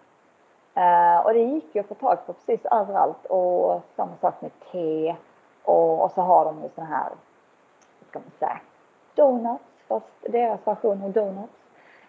Uh, 0.78 1.26
och 1.26 1.34
det 1.34 1.40
gick 1.40 1.76
ju 1.76 1.82
att 1.82 1.88
få 1.88 1.94
tag 1.94 2.26
på 2.26 2.34
precis 2.34 2.66
överallt 2.66 3.26
och 3.26 3.82
samma 3.96 4.16
sak 4.22 4.42
med 4.42 4.52
te 4.72 5.16
och, 5.64 6.04
och 6.04 6.12
så 6.12 6.22
har 6.22 6.46
de 6.46 6.64
ju 6.64 6.70
såna 6.76 6.88
här, 6.88 7.10
vad 8.00 8.10
ska 8.10 8.20
man 8.20 8.32
säga, 8.40 8.60
donuts, 9.16 9.64
fast 9.88 10.06
deras 10.22 10.68
version 10.68 11.04
av 11.04 11.12
donuts. 11.12 11.54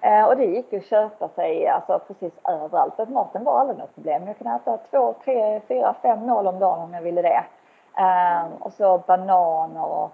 Uh, 0.05 0.25
och 0.25 0.37
det 0.37 0.45
gick 0.45 0.73
ju 0.73 0.79
att 0.79 0.85
köpa 0.85 1.29
sig 1.29 1.69
alltså 1.69 2.01
precis 2.07 2.33
överallt 2.49 2.95
för 2.95 3.07
maten 3.07 3.45
var 3.45 3.61
aldrig 3.61 3.79
något 3.79 3.95
problem. 3.95 4.27
Jag 4.27 4.39
kunde 4.39 4.55
äta 4.55 4.77
två, 4.77 5.15
tre, 5.25 5.61
fyra, 5.61 5.95
fem 6.03 6.27
mål 6.27 6.47
om 6.47 6.59
dagen 6.59 6.83
om 6.83 6.95
jag 6.95 7.03
ville 7.03 7.23
det. 7.23 7.45
Uh, 7.99 8.63
och 8.63 8.73
så 8.73 8.99
bananer 9.07 9.85
och 9.85 10.11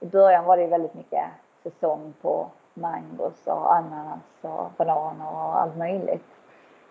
i 0.00 0.06
början 0.06 0.44
var 0.44 0.56
det 0.56 0.62
ju 0.62 0.68
väldigt 0.68 0.94
mycket 0.94 1.24
säsong 1.62 2.14
på 2.22 2.46
mangos 2.74 3.46
och 3.46 3.74
ananas 3.74 4.20
och 4.42 4.70
bananer 4.76 5.26
och 5.32 5.60
allt 5.60 5.76
möjligt. 5.76 6.39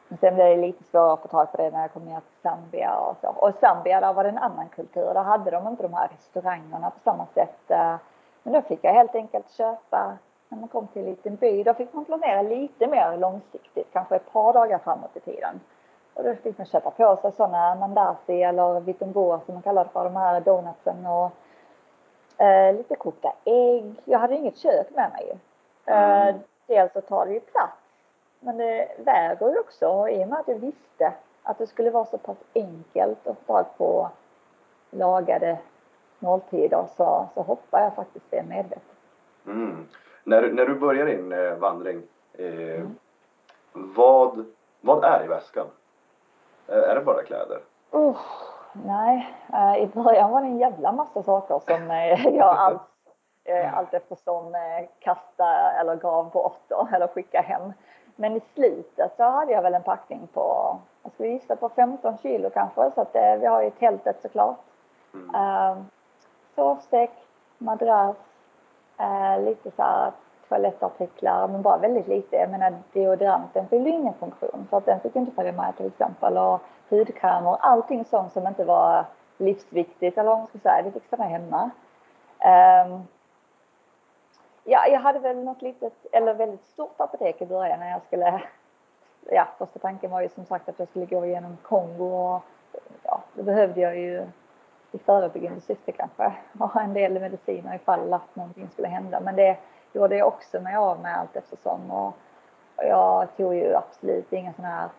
Men 0.10 0.17
sen 0.17 0.36
blev 0.36 0.48
det 0.48 0.56
lite 0.67 0.84
svårare 0.84 1.13
att 1.13 1.22
få 1.22 1.28
tag 1.28 1.52
på 1.52 1.58
det 1.58 1.69
när 1.72 1.82
jag 1.82 1.93
kom 1.93 2.06
ner 2.06 2.19
till 2.19 2.41
Zambia 2.41 2.95
och 3.00 3.15
så. 3.22 3.28
Och 3.28 3.54
Zambia 3.60 4.00
där 4.02 4.13
var 4.13 4.24
det 4.24 4.30
en 4.30 4.38
annan 4.38 4.69
kultur. 4.69 5.13
Där 5.13 5.24
hade 5.24 5.52
de 5.52 5.67
inte 5.67 5.84
de 5.84 5.93
här 5.93 6.08
restaurangerna 6.08 6.89
på 6.89 7.00
samma 7.04 7.26
sätt. 7.26 7.72
Men 8.43 8.54
då 8.54 8.62
fick 8.62 8.80
jag 8.84 8.93
helt 8.93 9.15
enkelt 9.15 9.50
köpa, 9.52 10.17
när 10.50 10.60
man 10.60 10.67
kom 10.69 10.88
till 10.88 11.02
en 11.02 11.10
liten 11.10 11.36
by, 11.36 11.63
då 11.63 11.74
fick 11.74 11.93
man 11.93 12.06
planera 12.06 12.41
lite 12.41 12.88
mer 12.88 13.17
långsiktigt, 13.17 13.88
kanske 13.93 14.15
ett 14.15 14.34
par 14.34 14.54
dagar 14.54 14.78
framåt 14.78 15.15
i 15.17 15.19
tiden. 15.19 15.60
Och 16.13 16.24
då 16.24 16.36
fick 16.36 16.58
man 16.58 16.67
köpa 16.67 16.91
på 16.91 17.15
sig 17.15 17.32
sådana 17.32 17.76
mandasi 17.76 18.43
eller 18.43 18.80
vitumbua 18.80 19.39
som 19.45 19.54
man 19.54 19.62
kallar 19.63 19.84
det 19.84 19.89
för, 19.89 20.04
de 20.04 20.15
här 20.15 20.39
donutsen 20.41 21.06
och 21.06 21.32
eh, 22.43 22.74
lite 22.76 22.95
kokta 22.95 23.34
ägg. 23.45 23.95
Jag 24.06 24.19
hade 24.19 24.36
inget 24.36 24.58
kök 24.58 24.88
med 24.95 25.12
mig 25.12 25.26
ju. 25.26 25.32
Eh, 25.93 26.28
Mm. 26.28 26.39
dels 26.67 26.93
så 26.93 27.02
tar 27.02 27.26
det 27.26 27.34
ju 27.34 27.39
plats 27.39 27.78
men 28.39 28.58
det 28.58 28.88
väger 28.97 29.49
ju 29.49 29.60
också 29.60 29.88
och 29.88 30.10
i 30.10 30.23
och 30.23 30.28
med 30.28 30.39
att 30.39 30.47
jag 30.47 30.56
visste 30.56 31.13
att 31.43 31.58
det 31.58 31.67
skulle 31.67 31.89
vara 31.91 32.06
så 32.06 32.17
pass 32.17 32.38
enkelt 32.56 33.28
att 33.28 33.38
få 33.38 33.54
tag 33.54 33.65
på 33.78 34.10
lagade 34.91 35.58
måltider 36.19 36.86
så, 36.97 37.30
så 37.34 37.41
hoppar 37.41 37.82
jag 37.82 37.95
faktiskt 37.95 38.25
det 38.30 38.43
medvetet. 38.43 38.84
Mm. 39.45 39.88
När, 40.23 40.52
när 40.52 40.65
du 40.65 40.75
börjar 40.75 41.06
din 41.06 41.32
eh, 41.32 41.54
vandring, 41.54 42.04
eh, 42.34 42.49
Mm. 42.80 42.95
vad, 43.73 44.45
vad 44.82 45.04
är 45.04 45.23
i 45.25 45.28
väskan? 45.28 45.67
Eh, 46.67 46.78
är 46.89 46.95
det 46.95 47.02
bara 47.02 47.23
kläder? 47.23 47.60
Uh, 47.93 48.17
nej, 48.73 49.36
eh, 49.54 49.84
i 49.84 49.88
början 49.88 50.32
var 50.32 50.41
det 50.41 50.47
en 50.47 50.58
jävla 50.58 50.91
massa 50.91 51.23
saker 51.23 51.60
som 51.60 51.91
eh, 51.91 52.28
jag 52.36 52.56
allt, 52.58 52.82
eh, 53.43 53.78
allt 53.78 53.93
eftersom 53.93 54.56
eh, 54.56 54.89
kasta 54.99 55.71
eller 55.71 55.95
gav 55.95 56.32
bort 56.32 56.71
eller 56.93 57.08
skicka 57.08 57.41
hem. 57.41 57.73
Men 58.19 58.36
i 58.36 58.41
slutet 58.53 59.13
så 59.17 59.23
hade 59.23 59.51
jag 59.51 59.62
väl 59.62 59.73
en 59.73 59.84
packning 59.84 60.27
på, 60.34 60.77
jag 61.03 61.12
skulle 61.13 61.29
gissa 61.29 61.55
på 61.55 61.69
15 61.69 62.17
kilo 62.17 62.49
kanske, 62.49 62.91
så 62.95 63.01
att 63.01 63.15
eh, 63.15 63.36
vi 63.39 63.45
har 63.45 63.63
ju 63.63 63.69
tältet 63.69 64.21
såklart. 64.21 64.60
Mm. 65.13 65.36
Uh, 65.36 65.84
sovsäck, 66.55 67.12
madrass, 67.58 68.15
eh, 68.97 69.43
lite 69.43 69.71
så 69.71 69.82
här 69.82 70.12
toalettartiklar, 70.49 71.47
men 71.47 71.62
bara 71.62 71.77
väldigt 71.77 72.08
lite. 72.08 72.36
Jag 72.36 72.49
menar 72.49 72.73
deodoranten 72.93 73.67
fyllde 73.67 73.89
ingen 73.89 74.13
funktion 74.13 74.67
för 74.69 74.77
att 74.77 74.86
den 74.86 74.99
fick 74.99 75.15
inte 75.15 75.32
följa 75.32 75.51
med 75.51 75.77
till 75.77 75.88
exempel. 75.88 76.38
Och 76.38 76.62
hudkrämer, 76.89 77.58
allting 77.60 78.05
sånt 78.05 78.34
som 78.34 78.47
inte 78.47 78.63
var 78.63 79.05
livsviktigt 79.38 80.17
eller 80.17 80.29
vad 80.29 80.38
man 80.38 80.47
ska 80.47 80.60
säga, 80.60 80.82
det 80.84 80.91
fick 80.91 81.08
stanna 81.08 81.23
hemma. 81.23 81.69
Ehm, 82.39 83.03
ja, 84.69 84.88
jag 84.88 84.99
hade 84.99 85.19
väl 85.19 85.43
något 85.43 85.62
litet, 85.62 85.93
eller 86.12 86.34
väldigt 86.34 86.65
stort 86.65 87.01
apotek 87.01 87.41
i 87.41 87.45
början 87.45 87.79
när 87.79 87.89
jag 87.89 88.01
skulle, 88.01 88.41
ja 89.32 89.47
första 89.57 89.80
tanken 89.80 90.11
var 90.11 90.22
ju 90.22 90.30
som 90.30 90.45
sagt 90.45 90.70
att 90.70 90.80
jag 90.80 90.88
skulle 90.88 91.05
gå 91.05 91.26
igenom 91.26 91.57
Kongo 91.61 92.05
och 92.05 92.41
ja, 93.03 93.22
då 93.34 93.43
behövde 93.43 93.82
jag 93.82 93.97
ju 93.97 94.28
i 94.91 94.97
förebyggande 94.97 95.61
syfte 95.61 95.91
kanske 95.91 96.34
ha 96.59 96.82
en 96.82 96.93
del 96.93 97.20
mediciner 97.20 97.76
ifall 97.76 98.13
att 98.13 98.36
någonting 98.36 98.70
skulle 98.70 98.88
hända. 98.88 99.20
Men 99.20 99.36
det 99.36 99.57
gjorde 99.93 100.17
jag 100.17 100.28
också 100.28 100.61
mig 100.61 100.76
av 100.76 100.99
med 100.99 101.17
allt 101.17 101.36
eftersom 101.36 101.91
och 101.91 102.13
och 102.80 102.86
jag 102.86 103.38
tog 103.38 103.55
ju 103.55 103.76
absolut 103.76 104.34
ingen 104.34 104.53
sån 104.53 104.65
här 104.65 104.89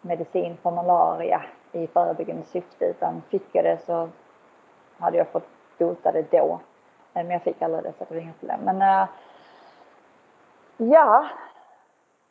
medicin 0.00 0.56
för 0.62 0.70
malaria 0.70 1.42
i 1.72 1.86
förebyggande 1.86 2.42
syfte 2.42 2.84
utan 2.84 3.22
fick 3.28 3.48
jag 3.52 3.64
det 3.64 3.78
så 3.86 4.08
hade 4.98 5.18
jag 5.18 5.28
fått 5.28 5.48
bota 5.78 6.12
det 6.12 6.30
då. 6.30 6.60
Men 7.12 7.30
jag 7.30 7.42
fick 7.42 7.62
aldrig 7.62 7.82
det 7.82 7.92
så 7.98 8.04
det 8.08 8.14
var 8.14 8.22
inga 8.22 8.32
problem. 8.32 8.60
Men 8.60 8.82
äh, 8.82 9.08
ja, 10.76 11.28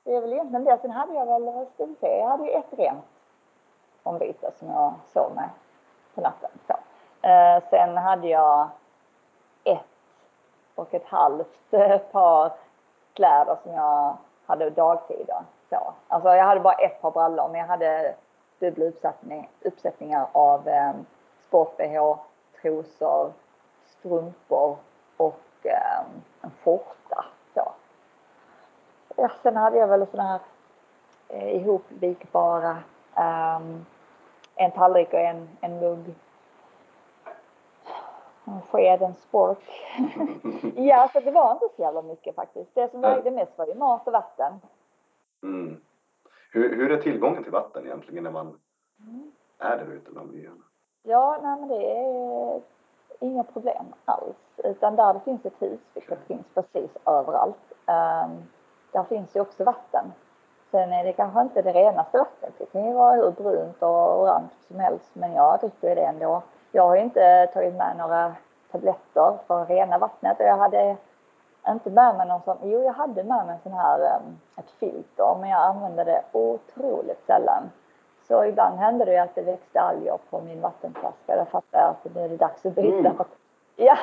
det 0.04 0.16
är 0.16 0.22
väl 0.22 0.34
egentligen 0.34 0.64
det. 0.64 0.78
Sen 0.82 0.92
hade 0.92 1.14
jag 1.14 1.26
väl, 1.26 1.44
vad 1.44 1.68
ska 1.68 1.86
vi 1.86 1.96
se, 1.96 2.18
jag 2.18 2.28
hade 2.28 2.44
ju 2.44 2.52
ett 2.52 2.74
rent 2.78 3.06
ombyte 4.04 4.52
som 4.60 4.70
jag 4.70 4.94
sov 5.14 5.36
med 5.36 5.50
på 6.16 6.22
natten. 6.22 6.50
Så. 6.68 6.74
Eh, 7.28 7.64
sen 7.70 7.98
hade 7.98 8.28
jag 8.28 8.70
ett 9.64 9.80
och 10.76 10.94
ett 10.94 11.06
halvt 11.06 11.74
eh, 11.74 11.98
par 11.98 12.52
kläder 13.14 13.58
som 13.64 13.74
jag 13.74 14.18
hade 14.46 14.70
dagtid. 14.70 15.26
Då. 15.28 15.44
Så. 15.70 15.94
Alltså 16.08 16.30
jag 16.30 16.44
hade 16.44 16.62
bara 16.62 16.74
ett 16.74 17.02
par 17.02 17.12
brallor 17.12 17.48
men 17.48 17.60
jag 17.60 17.68
hade 17.68 18.16
dubbla 18.60 18.86
uppsättning, 18.86 19.50
uppsättningar 19.62 20.28
av 20.32 20.68
eh, 20.68 20.92
sport-bh, 21.48 22.18
trosor, 22.62 23.32
strumpor 24.00 24.78
och 25.18 25.42
eh, 25.64 26.00
en 26.42 26.52
skjorta. 26.64 27.26
Så. 27.54 27.72
Ja, 29.16 29.32
sen 29.44 29.56
hade 29.56 29.78
jag 29.78 29.88
väl 29.88 30.08
sådana 30.08 30.30
här 30.30 30.42
eh, 31.28 31.56
ihopvikbara 31.56 32.78
um, 33.18 33.86
en 34.56 34.72
tallrik 34.72 35.14
och 35.14 35.20
en, 35.20 35.50
en 35.62 35.80
mugg. 35.80 36.16
En 38.46 38.62
sked, 38.62 39.02
en 39.02 39.16
spork. 39.16 39.58
ja, 40.76 41.10
så 41.14 41.20
det 41.20 41.32
var 41.32 41.52
inte 41.52 41.68
så 41.76 41.82
jävla 41.82 42.02
mycket 42.02 42.36
faktiskt. 42.36 42.76
Det 42.76 42.92
som 42.92 43.02
vägde 43.02 43.32
mest 43.32 43.58
var 43.58 43.68
ju 43.68 43.76
mat 43.76 44.08
och 44.08 44.14
vatten. 44.14 44.54
Mm. 45.44 45.82
Hur, 46.52 46.76
hur 46.76 46.92
är 46.92 47.02
tillgången 47.02 47.44
till 47.44 47.52
vatten 47.52 47.86
egentligen 47.86 48.24
när 48.24 48.32
man 48.32 48.60
mm. 49.00 49.32
är 49.60 49.78
där 49.78 49.94
ute 49.94 50.12
bland 50.12 50.32
byarna? 50.32 50.64
Ja, 51.04 51.40
nej 51.44 51.60
men 51.60 51.68
det 51.68 51.98
är 51.98 52.62
inga 53.20 53.44
problem 53.44 53.86
alls. 54.06 54.36
Utan 54.58 54.96
där 54.96 55.14
det 55.14 55.20
finns 55.20 55.46
ett 55.46 55.62
hus, 55.62 55.80
vilket 55.94 56.20
finns 56.20 56.46
precis 56.54 56.92
överallt, 57.06 57.74
um, 57.86 58.44
där 58.92 59.04
finns 59.04 59.36
ju 59.36 59.42
också 59.42 59.64
vatten. 59.64 60.14
Sen 60.72 60.94
är 60.94 61.04
det 61.04 61.14
kanske 61.14 61.42
inte 61.42 61.62
det 61.62 61.74
renaste 61.74 62.18
vattnet. 62.18 62.54
Det 62.58 62.66
kan 62.66 62.86
ju 62.86 62.94
vara 62.94 63.16
hur 63.16 63.32
brunt 63.32 63.84
och 63.84 64.22
orange 64.22 64.50
som 64.68 64.80
helst, 64.80 65.10
men 65.14 65.34
jag 65.34 65.60
dricker 65.60 65.96
det 65.96 66.02
ändå. 66.02 66.42
Jag 66.72 66.88
har 66.88 66.96
inte 66.96 67.48
tagit 67.54 67.76
med 67.76 67.98
några 67.98 68.36
tabletter 68.72 69.38
för 69.48 69.62
att 69.62 69.70
rena 69.70 69.98
vattnet 69.98 70.40
och 70.40 70.46
jag 70.46 70.58
hade 70.58 70.98
inte 71.68 71.90
med 71.90 72.18
mig 72.18 72.28
någon 72.28 72.42
sån, 72.42 72.58
jo 72.64 72.84
jag 72.84 72.94
hade 72.94 73.24
med 73.24 73.46
mig 73.46 73.56
en 73.56 73.62
sån 73.64 73.74
här, 73.74 74.00
um, 74.00 74.40
ett 74.58 74.70
filter, 74.80 75.38
men 75.40 75.50
jag 75.50 75.62
använde 75.62 76.04
det 76.04 76.24
otroligt 76.32 77.26
sällan. 77.26 77.70
Så 78.30 78.46
ibland 78.46 78.80
hände 78.80 79.06
det 79.06 79.18
att 79.18 79.36
det 79.36 79.42
växte 79.42 79.82
alger 79.82 80.18
på 80.30 80.42
min 80.42 80.62
vattenflaska. 80.62 81.36
Då 81.36 81.46
fattade 81.46 81.84
jag 81.84 81.90
att 81.90 82.16
nu 82.16 82.22
är 82.22 82.30
det 82.30 82.38
dags 82.38 82.66
att 82.66 82.76
byta. 82.76 83.10
Mm. 83.10 83.16
Ja, 83.82 83.98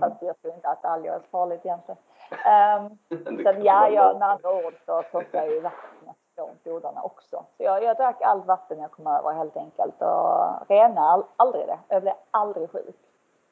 fast 0.00 0.22
jag 0.22 0.42
tror 0.42 0.54
inte 0.54 0.68
att 0.68 0.84
alger 0.84 1.12
är 1.12 1.20
farligt 1.30 1.60
egentligen. 1.64 1.98
Um, 2.30 2.98
så 3.44 3.52
ja, 3.62 3.88
jag, 3.88 4.18
med 4.18 4.28
andra 4.28 4.66
ord 4.66 4.74
så 4.86 5.02
plockade 5.02 5.46
jag 5.46 5.54
ju 5.54 5.60
vattnet 5.60 6.16
från 6.34 6.48
floderna 6.62 7.02
också. 7.02 7.44
Så 7.56 7.62
jag, 7.62 7.82
jag 7.82 7.96
drack 7.96 8.22
allt 8.22 8.46
vatten 8.46 8.78
jag 8.78 8.90
kom 8.90 9.06
över 9.06 9.32
helt 9.32 9.56
enkelt 9.56 10.02
och 10.02 10.68
renade 10.68 11.22
aldrig 11.36 11.66
det. 11.66 11.78
Jag 11.88 12.02
blev 12.02 12.14
aldrig 12.30 12.70
sjuk. 12.70 12.96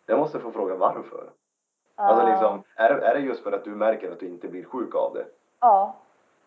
Jag 0.07 0.19
måste 0.19 0.39
få 0.39 0.51
fråga 0.51 0.75
varför? 0.75 1.23
Uh, 1.23 1.31
alltså 1.97 2.27
liksom, 2.27 2.63
är, 2.77 2.91
är 2.91 3.15
det 3.15 3.21
just 3.21 3.45
för 3.45 3.53
att 3.53 3.65
du 3.65 3.71
märker 3.71 4.13
att 4.13 4.21
du 4.21 4.29
inte 4.29 4.49
blir 4.49 4.65
sjuk 4.65 4.95
av 4.95 5.15
det? 5.15 5.25
Ja, 5.61 5.95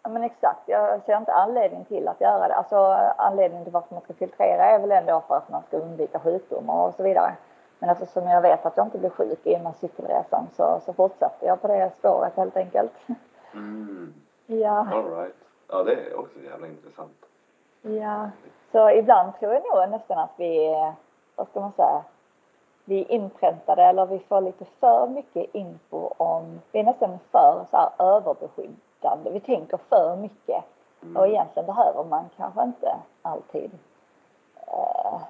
Ja 0.03 0.09
men 0.09 0.23
exakt. 0.23 0.61
Jag 0.65 1.01
ser 1.01 1.17
inte 1.17 1.33
anledning 1.33 1.85
till 1.85 2.07
att 2.07 2.21
göra 2.21 2.47
det. 2.47 2.55
Alltså 2.55 2.75
anledningen 3.17 3.63
till 3.63 3.73
varför 3.73 3.95
man 3.95 4.03
ska 4.03 4.13
filtrera 4.13 4.65
är 4.65 4.79
väl 4.79 4.91
ändå 4.91 5.21
för 5.27 5.37
att 5.37 5.49
man 5.49 5.63
ska 5.67 5.77
undvika 5.77 6.19
sjukdomar 6.19 6.87
och 6.87 6.93
så 6.93 7.03
vidare. 7.03 7.35
Men 7.79 7.89
eftersom 7.89 8.27
jag 8.27 8.41
vet 8.41 8.65
att 8.65 8.77
jag 8.77 8.85
inte 8.85 8.97
blir 8.97 9.09
sjuk 9.09 9.39
i 9.43 9.53
den 9.53 9.65
här 9.65 9.73
cykelresan 9.79 10.47
så, 10.57 10.79
så 10.85 10.93
fortsätter 10.93 11.47
jag 11.47 11.61
på 11.61 11.67
det 11.67 11.91
spåret 11.99 12.35
helt 12.35 12.57
enkelt. 12.57 12.91
Mm. 13.53 14.13
Ja. 14.45 14.87
All 14.93 15.15
right. 15.15 15.35
Ja, 15.67 15.83
det 15.83 15.93
är 15.93 16.19
också 16.19 16.39
jävla 16.39 16.67
intressant. 16.67 17.25
Ja. 17.81 18.29
Så 18.71 18.89
ibland 18.89 19.39
tror 19.39 19.53
jag 19.53 19.63
nog 19.63 19.89
nästan 19.89 20.17
att 20.17 20.33
vi, 20.37 20.75
vad 21.35 21.47
ska 21.47 21.59
man 21.59 21.71
säga, 21.71 22.03
vi 22.85 23.01
är 23.01 23.11
inpräntade 23.11 23.83
eller 23.83 24.05
vi 24.05 24.19
får 24.19 24.41
lite 24.41 24.65
för 24.79 25.07
mycket 25.07 25.55
info 25.55 26.13
om, 26.17 26.61
vi 26.71 26.79
är 26.79 26.83
nästan 26.83 27.19
för 27.31 27.65
så 27.71 27.77
här 27.77 27.89
överbeskyddande. 29.01 29.29
Vi 29.29 29.39
tänker 29.39 29.77
för 29.89 30.15
mycket. 30.15 30.63
Mm. 31.03 31.17
Och 31.17 31.27
egentligen 31.27 31.65
behöver 31.65 32.03
man 32.03 32.25
kanske 32.37 32.63
inte 32.63 32.95
alltid, 33.21 33.71
uh, 34.67 35.21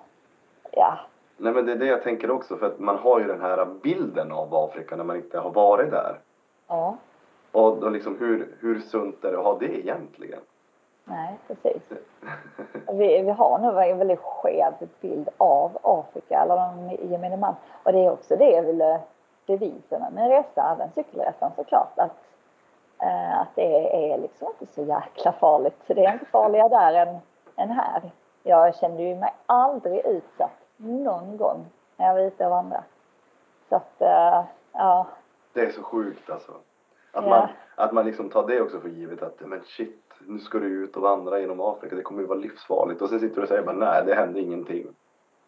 ja, 0.71 0.99
Nej 1.37 1.53
men 1.53 1.65
det 1.65 1.71
är 1.71 1.75
det 1.75 1.85
jag 1.85 2.03
tänker 2.03 2.31
också 2.31 2.57
för 2.57 2.65
att 2.65 2.79
man 2.79 2.97
har 2.97 3.19
ju 3.19 3.27
den 3.27 3.41
här 3.41 3.65
bilden 3.65 4.31
av 4.31 4.55
Afrika 4.55 4.95
när 4.95 5.03
man 5.03 5.15
inte 5.15 5.39
har 5.39 5.51
varit 5.51 5.91
där. 5.91 6.19
Ja. 6.67 6.95
Och 7.51 7.77
då 7.77 7.89
liksom 7.89 8.17
hur, 8.19 8.55
hur 8.59 8.79
sunt 8.79 9.23
är 9.23 9.31
det 9.31 9.37
att 9.37 9.43
ha 9.43 9.57
det 9.59 9.79
egentligen? 9.79 10.39
Nej, 11.05 11.37
precis. 11.47 11.81
vi, 12.91 13.21
vi 13.21 13.31
har 13.31 13.59
nog 13.59 13.83
en 13.83 13.97
väldigt 13.97 14.19
skev 14.19 14.73
bild 15.01 15.29
av 15.37 15.77
Afrika, 15.81 16.41
eller 16.41 16.55
de 16.55 16.97
gemene 17.11 17.37
man. 17.37 17.55
Och 17.83 17.91
det 17.91 18.05
är 18.05 18.11
också 18.11 18.35
det 18.35 18.51
jag 18.51 18.63
ville 18.63 18.99
bevisa 19.45 19.99
med 19.99 20.13
min 20.13 20.29
resa, 20.29 20.75
även 20.75 20.89
cykelresan 20.95 21.51
såklart, 21.55 21.99
att, 21.99 22.11
att 23.41 23.55
det 23.55 24.13
är 24.13 24.17
liksom 24.17 24.47
inte 24.47 24.73
så 24.73 24.83
jäkla 24.83 25.31
farligt. 25.31 25.77
Så 25.87 25.93
det 25.93 26.05
är 26.05 26.13
inte 26.13 26.25
farligare 26.25 26.69
där 26.69 26.93
än, 26.93 27.17
än 27.55 27.69
här. 27.69 28.11
Jag 28.43 28.75
kände 28.75 29.03
ju 29.03 29.15
mig 29.15 29.33
aldrig 29.45 30.05
utsatt 30.05 30.59
någon 30.77 31.37
gång 31.37 31.65
när 31.97 32.05
jag 32.07 32.13
var 32.13 32.21
ute 32.21 32.45
och 32.45 32.51
vandrade. 32.51 32.83
Så 33.69 33.75
att, 33.75 33.95
uh, 34.01 34.43
ja. 34.73 35.07
Det 35.53 35.61
är 35.61 35.71
så 35.71 35.83
sjukt 35.83 36.29
alltså. 36.29 36.51
Att, 37.11 37.23
ja. 37.23 37.29
man, 37.29 37.47
att 37.75 37.91
man 37.91 38.05
liksom 38.05 38.29
tar 38.29 38.47
det 38.47 38.61
också 38.61 38.79
för 38.79 38.89
givet 38.89 39.23
att 39.23 39.39
men 39.39 39.61
shit, 39.65 40.13
nu 40.27 40.39
ska 40.39 40.59
du 40.59 40.67
ut 40.67 40.95
och 40.95 41.01
vandra 41.01 41.39
genom 41.39 41.61
Afrika, 41.61 41.95
det 41.95 42.01
kommer 42.01 42.21
ju 42.21 42.27
vara 42.27 42.39
livsfarligt. 42.39 43.01
Och 43.01 43.09
sen 43.09 43.19
sitter 43.19 43.35
du 43.35 43.41
och 43.41 43.47
säger 43.47 43.63
bara 43.63 43.75
nej, 43.75 44.03
det 44.05 44.15
hände 44.15 44.39
ingenting. 44.39 44.87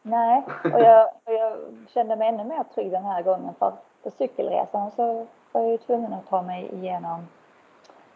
Nej, 0.01 0.43
och 0.64 0.80
jag, 0.80 1.10
och 1.26 1.34
jag 1.34 1.58
kände 1.88 2.16
mig 2.16 2.28
ännu 2.28 2.43
mer 2.43 2.64
trygg 2.64 2.91
den 2.91 3.06
här 3.06 3.22
gången 3.22 3.54
för 3.60 3.74
på 4.04 4.12
cykelresan 4.12 4.91
så 4.91 5.28
var 5.51 5.62
jag 5.62 5.72
ju 5.72 5.78
tvungen 5.78 6.14
att 6.14 6.28
ta 6.28 6.41
mig 6.41 6.70
igenom 6.74 7.28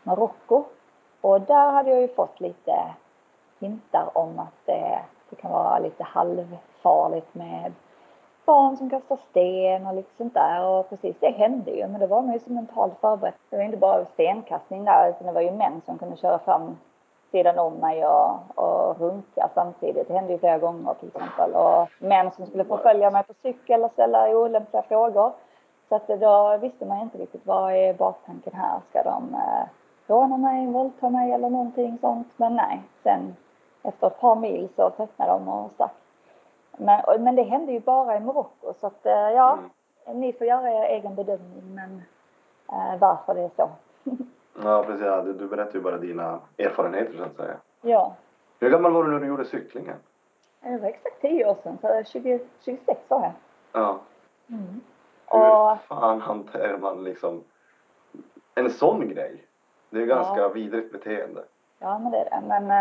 Marocko. 0.07 0.63
Och 1.21 1.41
där 1.41 1.71
hade 1.71 1.89
jag 1.89 2.01
ju 2.01 2.07
fått 2.07 2.39
lite 2.39 2.93
hintar 3.59 4.17
om 4.17 4.39
att 4.39 4.65
det, 4.65 4.99
det 5.29 5.35
kan 5.35 5.51
vara 5.51 5.79
lite 5.79 6.03
halvfarligt 6.03 7.35
med 7.35 7.73
barn 8.45 8.77
som 8.77 8.89
kastar 8.89 9.19
sten 9.29 9.87
och 9.87 9.95
lite 9.95 10.15
sånt 10.17 10.33
där. 10.33 10.63
Och 10.63 10.89
precis 10.89 11.15
det 11.19 11.31
hände 11.31 11.71
ju, 11.71 11.87
men 11.87 11.99
det 11.99 12.07
var 12.07 12.21
man 12.21 12.33
ju 12.33 12.39
så 12.39 12.51
mentalt 12.51 12.93
förberedd. 13.01 13.33
Det 13.49 13.57
var 13.57 13.63
inte 13.63 13.77
bara 13.77 14.05
stenkastning 14.05 14.85
där, 14.85 15.09
utan 15.09 15.27
det 15.27 15.33
var 15.33 15.41
ju 15.41 15.51
män 15.51 15.81
som 15.85 15.97
kunde 15.97 16.17
köra 16.17 16.39
fram 16.39 16.77
sidan 17.31 17.59
om 17.59 17.73
mig 17.73 18.05
och, 18.05 18.39
och 18.55 18.99
runka 18.99 19.49
samtidigt. 19.53 20.07
Det 20.07 20.13
hände 20.13 20.33
ju 20.33 20.39
flera 20.39 20.57
gånger 20.57 20.93
till 20.93 21.07
exempel. 21.07 21.53
Och 21.53 21.87
män 21.99 22.31
som 22.31 22.45
skulle 22.45 22.65
förfölja 22.65 23.11
mig 23.11 23.23
på 23.23 23.33
cykel 23.41 23.83
och 23.83 23.91
ställa 23.91 24.29
olämpliga 24.29 24.81
frågor. 24.81 25.31
Så 25.89 25.95
att 25.95 26.07
då 26.07 26.57
visste 26.57 26.85
man 26.85 27.01
inte 27.01 27.17
riktigt 27.17 27.45
vad 27.45 27.73
är 27.73 27.93
baktanken 27.93 28.53
här. 28.55 28.79
Ska 28.89 29.03
de 29.03 29.33
eh, 29.33 29.67
råna 30.07 30.37
mig, 30.37 30.67
våldta 30.67 31.09
mig 31.09 31.31
eller 31.31 31.49
någonting 31.49 31.97
sånt? 32.01 32.27
Men 32.37 32.55
nej, 32.55 32.81
sen 33.03 33.35
efter 33.83 34.07
ett 34.07 34.19
par 34.19 34.35
mil 34.35 34.69
så 34.75 34.89
tröttnade 34.89 35.31
de 35.31 35.47
och 35.47 35.71
stack. 35.71 35.93
Men, 36.77 37.23
men 37.23 37.35
det 37.35 37.43
hände 37.43 37.71
ju 37.71 37.79
bara 37.79 38.17
i 38.17 38.19
Marocko 38.19 38.73
så 38.79 38.87
att 38.87 39.05
eh, 39.05 39.11
ja, 39.11 39.59
mm. 40.05 40.19
ni 40.19 40.33
får 40.33 40.47
göra 40.47 40.71
er 40.71 40.83
egen 40.83 41.15
bedömning 41.15 41.75
men 41.75 42.01
eh, 42.71 42.99
varför 42.99 43.35
det 43.35 43.41
är 43.41 43.51
så. 43.55 43.69
ja 44.63 44.83
precis, 44.83 45.05
ja, 45.05 45.21
du, 45.21 45.33
du 45.33 45.47
berättar 45.47 45.73
ju 45.73 45.81
bara 45.81 45.97
dina 45.97 46.39
erfarenheter 46.57 47.17
så 47.17 47.23
att 47.23 47.35
säga. 47.35 47.57
Ja. 47.81 48.15
Hur 48.59 48.69
gammal 48.69 48.91
var 48.91 49.03
du 49.03 49.11
när 49.11 49.19
du 49.19 49.27
gjorde 49.27 49.45
cyklingen? 49.45 49.95
Det 50.61 50.77
var 50.77 50.87
exakt 50.87 51.21
10 51.21 51.45
år 51.45 51.55
sedan, 51.63 51.77
så 51.81 52.03
20, 52.05 52.39
26 52.65 52.99
var 53.07 53.21
jag. 53.21 53.31
Ja. 53.71 53.99
Mm. 54.49 54.81
Hur 55.27 55.71
och... 55.71 55.77
fan 55.87 56.21
hanterar 56.21 56.77
man 56.77 57.03
liksom 57.03 57.43
en 58.55 58.69
sån 58.69 59.09
grej? 59.09 59.46
Det 59.89 60.01
är 60.01 60.05
ganska 60.05 60.39
ja. 60.39 60.49
vidrigt 60.49 60.91
beteende. 60.91 61.43
Ja 61.79 61.99
men 61.99 62.11
det 62.11 62.17
är 62.17 62.29
det. 62.29 62.41
Men 62.47 62.71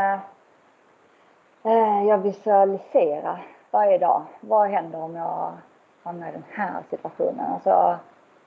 äh, 1.63 2.09
jag 2.09 2.19
visualiserar 2.19 3.47
varje 3.71 3.99
dag. 3.99 4.23
Vad 4.41 4.69
händer 4.69 5.03
om 5.03 5.17
jag 5.17 5.53
hamnar 6.03 6.29
i 6.29 6.33
den 6.33 6.45
här 6.51 6.83
situationen? 6.91 7.53
Alltså, 7.53 7.99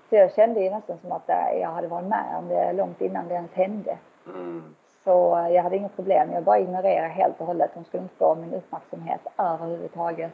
så 0.10 0.16
jag 0.16 0.34
kände 0.34 0.60
ju 0.60 0.70
nästan 0.70 0.98
som 0.98 1.12
att 1.12 1.30
jag 1.62 1.70
hade 1.70 1.88
varit 1.88 2.08
med 2.08 2.36
om 2.38 2.48
det 2.48 2.74
långt 2.74 3.02
innan 3.02 3.28
det 3.28 3.34
ens 3.34 3.54
hände. 3.54 3.98
Mm. 4.26 4.76
Så 5.04 5.48
jag 5.52 5.64
hade 5.64 5.78
inga 5.78 5.90
problem. 5.90 6.32
Jag 6.32 6.44
bara 6.44 6.60
ignorerade 6.60 7.08
helt 7.08 7.42
och 7.42 7.48
hållet. 7.48 7.72
De 7.74 7.84
skulle 7.84 8.04
inte 8.04 8.16
få 8.16 8.36
min 8.36 8.54
uppmärksamhet 8.54 9.22
överhuvudtaget. 9.38 10.32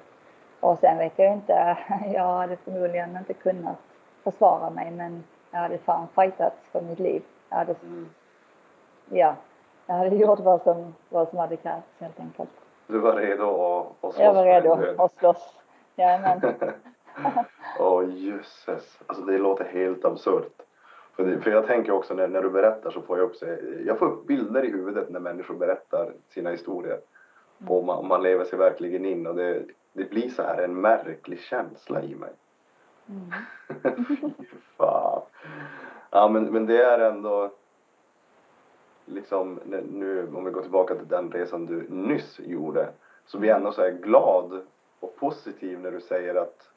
Och 0.59 0.79
sen 0.79 0.97
vet 0.97 1.19
jag 1.19 1.33
inte, 1.33 1.77
jag 2.13 2.37
hade 2.37 2.55
förmodligen 2.55 3.17
inte 3.17 3.33
kunnat 3.33 3.77
försvara 4.23 4.69
mig 4.69 4.91
men 4.91 5.23
jag 5.51 5.59
hade 5.59 5.77
fan 5.77 6.07
fightats 6.15 6.55
för 6.71 6.81
mitt 6.81 6.99
liv. 6.99 7.23
Hade, 7.55 7.75
ja, 9.09 9.35
jag 9.85 9.95
hade 9.95 10.15
gjort 10.15 10.39
vad 10.39 10.61
som, 10.61 10.95
vad 11.09 11.29
som 11.29 11.39
hade 11.39 11.57
krävts 11.57 11.99
helt 11.99 12.19
enkelt. 12.19 12.49
Du 12.87 12.99
var 12.99 13.15
redo 13.15 13.43
att, 13.43 13.87
att 13.87 14.13
slåss? 14.13 14.19
Jag 14.19 14.33
var 14.33 14.45
redo 14.45 15.01
att 15.03 15.15
slåss. 15.15 15.59
Jajamän. 15.95 16.41
Åh 17.79 17.99
oh, 17.99 18.13
jösses. 18.13 18.99
Alltså 19.07 19.25
det 19.25 19.37
låter 19.37 19.65
helt 19.65 20.05
absurt. 20.05 20.61
För, 21.15 21.25
det, 21.25 21.41
för 21.41 21.51
jag 21.51 21.67
tänker 21.67 21.91
också 21.91 22.13
när, 22.13 22.27
när 22.27 22.41
du 22.41 22.49
berättar 22.49 22.91
så 22.91 23.01
får 23.01 23.17
jag 23.17 23.27
också, 23.27 23.45
jag 23.85 23.99
får 23.99 24.05
upp 24.05 24.27
bilder 24.27 24.65
i 24.65 24.71
huvudet 24.71 25.09
när 25.09 25.19
människor 25.19 25.55
berättar 25.55 26.13
sina 26.29 26.49
historier. 26.49 26.99
Mm. 27.59 27.71
Och 27.71 27.83
man, 27.83 28.07
man 28.07 28.23
lever 28.23 28.45
sig 28.45 28.59
verkligen 28.59 29.05
in 29.05 29.27
och 29.27 29.35
det, 29.35 29.63
det 29.93 30.09
blir 30.09 30.29
så 30.29 30.43
här 30.43 30.63
en 30.63 30.81
märklig 30.81 31.39
känsla 31.39 32.01
i 32.01 32.15
mig. 32.15 32.31
Mm. 33.09 33.33
Fan. 34.77 35.21
Ja 36.15 36.27
men, 36.27 36.43
men 36.45 36.65
det 36.65 36.83
är 36.83 36.99
ändå 36.99 37.49
liksom 39.05 39.59
nu 39.91 40.31
om 40.35 40.45
vi 40.45 40.51
går 40.51 40.61
tillbaka 40.61 40.95
till 40.95 41.07
den 41.07 41.31
resan 41.31 41.65
du 41.65 41.85
nyss 41.89 42.39
gjorde 42.39 42.89
så 43.25 43.37
blir 43.37 43.49
jag 43.49 43.57
ändå 43.57 43.71
så 43.71 43.81
här 43.81 43.91
glad 43.91 44.61
och 44.99 45.15
positiv 45.15 45.79
när 45.79 45.91
du 45.91 46.01
säger 46.01 46.35
att 46.35 46.69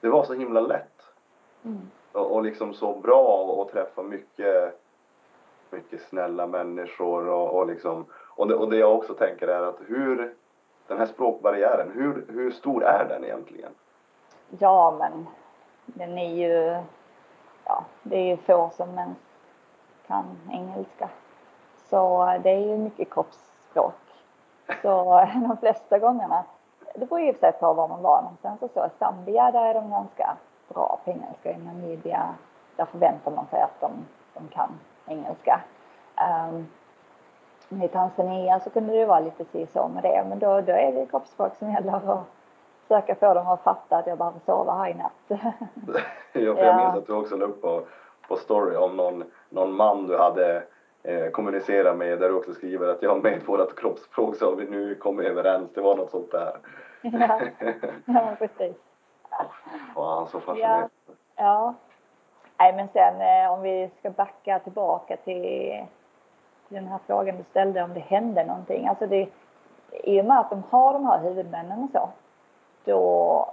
det 0.00 0.08
var 0.08 0.24
så 0.24 0.34
himla 0.34 0.60
lätt 0.60 1.02
Mm. 1.64 1.90
och, 2.12 2.34
och 2.34 2.42
liksom 2.42 2.74
så 2.74 2.94
bra 2.94 3.62
att 3.62 3.72
träffa 3.72 4.02
mycket 4.02 4.80
mycket 5.70 6.02
snälla 6.02 6.46
människor 6.46 7.28
och, 7.28 7.58
och 7.58 7.66
liksom 7.66 8.04
och 8.12 8.48
det, 8.48 8.54
och 8.54 8.70
det 8.70 8.76
jag 8.76 8.94
också 8.94 9.14
tänker 9.14 9.48
är 9.48 9.62
att 9.62 9.78
hur 9.86 10.34
den 10.86 10.98
här 10.98 11.06
språkbarriären, 11.06 11.90
hur, 11.94 12.26
hur 12.28 12.50
stor 12.50 12.84
är 12.84 13.08
den 13.08 13.24
egentligen? 13.24 13.72
Ja, 14.58 14.96
men 14.98 15.26
den 15.84 16.18
är 16.18 16.34
ju, 16.34 16.82
ja, 17.66 17.84
det 18.02 18.16
är 18.16 18.24
ju 18.24 18.36
få 18.36 18.70
som 18.70 18.98
ens 18.98 19.18
kan 20.06 20.24
engelska. 20.52 21.08
Så 21.90 22.24
det 22.42 22.50
är 22.50 22.60
ju 22.60 22.78
mycket 22.78 23.12
kroppsspråk. 23.12 23.94
Så 24.82 25.26
de 25.48 25.56
flesta 25.56 25.98
gångerna, 25.98 26.44
det 26.94 27.06
beror 27.06 27.20
ju 27.20 27.32
på 27.32 27.38
sig 27.38 27.52
på 27.52 27.72
var 27.72 27.88
man 27.88 28.02
var 28.02 28.22
någonstans 28.22 28.62
och 28.62 28.70
så. 28.70 28.86
I 28.86 28.90
Zambia, 28.98 29.50
där 29.50 29.64
är 29.64 29.74
de 29.74 29.90
ganska 29.90 30.36
bra 30.68 30.98
på 31.04 31.10
engelska. 31.10 31.50
I 31.50 31.58
Namibia, 31.58 32.34
där 32.76 32.84
förväntar 32.84 33.30
man 33.30 33.46
sig 33.46 33.62
att 33.62 33.80
de, 33.80 33.90
de 34.34 34.48
kan 34.48 34.70
engelska. 35.06 35.60
Um, 36.50 36.68
I 37.82 37.88
Tanzania 37.88 38.60
så 38.60 38.70
kunde 38.70 38.92
det 38.92 39.06
vara 39.06 39.20
lite 39.20 39.44
si 39.44 39.66
så 39.66 39.88
med 39.88 40.02
det, 40.02 40.24
men 40.28 40.38
då, 40.38 40.60
då 40.60 40.72
är 40.72 40.92
det 40.92 41.06
kroppsspråk 41.06 41.54
som 41.54 41.72
gäller 41.72 42.10
och 42.10 42.22
försöka 42.88 43.14
få 43.14 43.34
dem 43.34 43.48
att 43.48 43.62
fatta 43.62 43.96
att 43.96 44.06
jag 44.06 44.18
behöver 44.18 44.40
sova 44.46 44.72
här 44.72 44.90
i 44.90 44.94
natt. 44.94 45.12
ja, 46.32 46.54
för 46.54 46.64
jag 46.64 46.76
minns 46.76 46.96
att 46.96 47.06
du 47.06 47.12
också 47.12 47.36
la 47.36 47.44
upp 47.44 47.62
på, 47.62 47.82
på 48.28 48.36
story 48.36 48.76
om 48.76 48.96
någon, 48.96 49.24
någon 49.48 49.76
man 49.76 50.06
du 50.06 50.18
hade 50.18 50.62
eh, 51.02 51.30
kommunicerat 51.30 51.96
med 51.96 52.18
där 52.18 52.28
du 52.28 52.34
också 52.34 52.52
skriver 52.52 52.88
att 52.88 53.02
ja, 53.02 53.14
med 53.14 53.42
vårat 53.46 53.76
kroppsspråk 53.76 54.36
så 54.36 54.50
har 54.50 54.56
vi 54.56 54.66
nu 54.66 54.94
kommit 54.94 55.26
överens. 55.26 55.70
Det 55.74 55.80
var 55.80 55.96
något 55.96 56.10
sånt 56.10 56.30
där. 56.30 56.56
ja, 57.02 57.40
ja 58.04 58.36
precis. 58.38 58.76
Fan, 59.94 60.26
så 60.26 60.40
fascinerande. 60.40 60.88
Ja. 61.06 61.44
ja. 61.44 61.74
Nej, 62.58 62.72
men 62.72 62.88
sen 62.88 63.20
eh, 63.20 63.52
om 63.52 63.62
vi 63.62 63.90
ska 63.98 64.10
backa 64.10 64.58
tillbaka 64.58 65.16
till, 65.16 65.42
till 66.68 66.76
den 66.76 66.86
här 66.86 66.98
frågan 67.06 67.36
du 67.36 67.44
ställde 67.50 67.82
om 67.82 67.94
det 67.94 68.00
hände 68.00 68.44
någonting. 68.44 68.86
Alltså 68.86 69.06
det, 69.06 69.28
i 69.92 70.20
och 70.20 70.24
med 70.24 70.40
att 70.40 70.50
de 70.50 70.62
har 70.70 70.92
de 70.92 71.06
här 71.06 71.18
huvudmännen 71.18 71.82
och 71.82 71.90
så, 71.92 72.08
då 72.86 73.46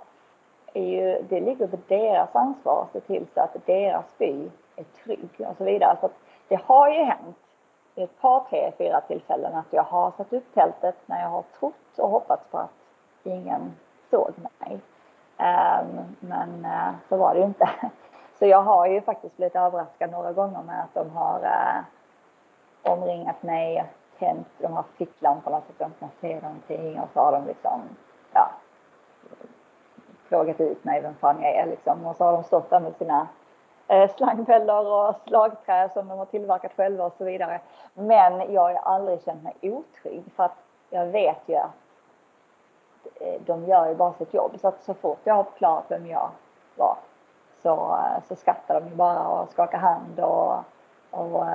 är 0.74 0.84
ju, 0.84 1.22
det 1.30 1.40
ligger 1.40 1.68
på 1.68 1.78
deras 1.88 2.36
ansvar 2.36 2.82
att 2.82 2.92
se 2.92 3.00
till 3.00 3.28
så 3.34 3.42
att 3.42 3.66
deras 3.66 4.18
by 4.18 4.50
är 4.76 4.84
trygg 4.84 5.30
och 5.38 5.58
så 5.58 5.64
vidare. 5.64 5.98
Så 6.02 6.10
det 6.48 6.62
har 6.64 6.90
ju 6.90 7.04
hänt 7.04 7.38
vid 7.96 8.06
ett 8.06 8.22
par, 8.22 8.44
tre, 8.50 8.72
fyra 8.78 9.02
tillfällen 9.02 9.56
att 9.56 9.74
jag 9.74 9.84
har 9.84 10.12
satt 10.12 10.34
upp 10.34 10.54
tältet 10.54 10.96
när 11.06 11.22
jag 11.22 11.30
har 11.30 11.44
trott 11.60 12.00
och 12.00 12.10
hoppats 12.10 12.44
på 12.52 12.58
att 12.58 12.72
ingen 13.24 13.74
såg 14.10 14.32
mig. 14.38 14.80
Ehm, 15.38 16.16
men 16.20 16.66
eh, 16.66 16.94
så 17.10 17.18
var 17.18 17.34
det 17.34 17.40
ju 17.40 17.46
inte. 17.46 17.70
Så 18.40 18.46
jag 18.46 18.62
har 18.62 18.88
ju 18.88 19.02
faktiskt 19.02 19.38
blivit 19.38 19.56
överraskad 19.56 20.12
några 20.12 20.34
gånger 20.34 20.62
med 20.64 20.84
att 20.84 20.94
de 20.94 21.10
har 21.10 21.40
eh, 21.44 21.84
omringat 22.92 23.44
mig, 23.44 23.86
tänt 24.20 24.48
de 24.58 24.74
här 24.74 24.84
ficklamporna 24.98 25.62
så 25.62 25.72
att 25.72 25.80
de 25.80 26.00
kan 26.00 26.10
se 26.22 26.42
någonting 26.42 27.00
och 27.00 27.10
så 27.14 27.20
har 27.20 27.32
de 27.32 27.46
liksom, 27.46 27.82
ja, 28.34 28.52
frågat 30.34 30.62
ut 30.62 30.84
mig 30.84 31.02
vem 31.02 31.16
fan 31.16 31.42
jag 31.42 31.56
är 31.56 31.66
liksom. 31.66 32.06
Och 32.06 32.16
så 32.16 32.24
har 32.24 32.34
de 32.34 32.44
stått 32.44 32.70
där 32.70 32.80
med 32.80 32.96
sina 32.96 33.28
eh, 33.88 34.10
slangbällor 34.16 34.86
och 34.86 35.16
slagträ 35.28 35.90
som 35.90 36.08
de 36.08 36.18
har 36.18 36.26
tillverkat 36.26 36.72
själva 36.76 37.06
och 37.06 37.14
så 37.18 37.24
vidare. 37.24 37.60
Men 37.94 38.54
jag 38.54 38.62
har 38.62 38.74
aldrig 38.74 39.24
känt 39.24 39.44
mig 39.44 39.54
otrygg 39.62 40.24
för 40.36 40.44
att 40.44 40.58
jag 40.90 41.06
vet 41.06 41.42
ju 41.46 41.56
att 41.56 41.72
eh, 43.16 43.42
de 43.46 43.66
gör 43.66 43.90
ju 43.90 43.96
bara 43.96 44.14
sitt 44.14 44.34
jobb. 44.34 44.52
Så 44.62 44.68
att 44.68 44.84
så 44.84 44.94
fort 44.94 45.20
jag 45.24 45.34
har 45.34 45.44
förklarat 45.44 45.86
vem 45.88 46.08
jag 46.08 46.30
var 46.76 46.98
så, 47.62 47.72
eh, 47.72 48.24
så 48.28 48.36
skrattar 48.36 48.82
de 48.82 48.90
ju 48.90 48.96
bara 48.96 49.28
och 49.28 49.50
skakar 49.50 49.78
hand 49.78 50.20
och, 50.20 50.56
och, 51.12 51.46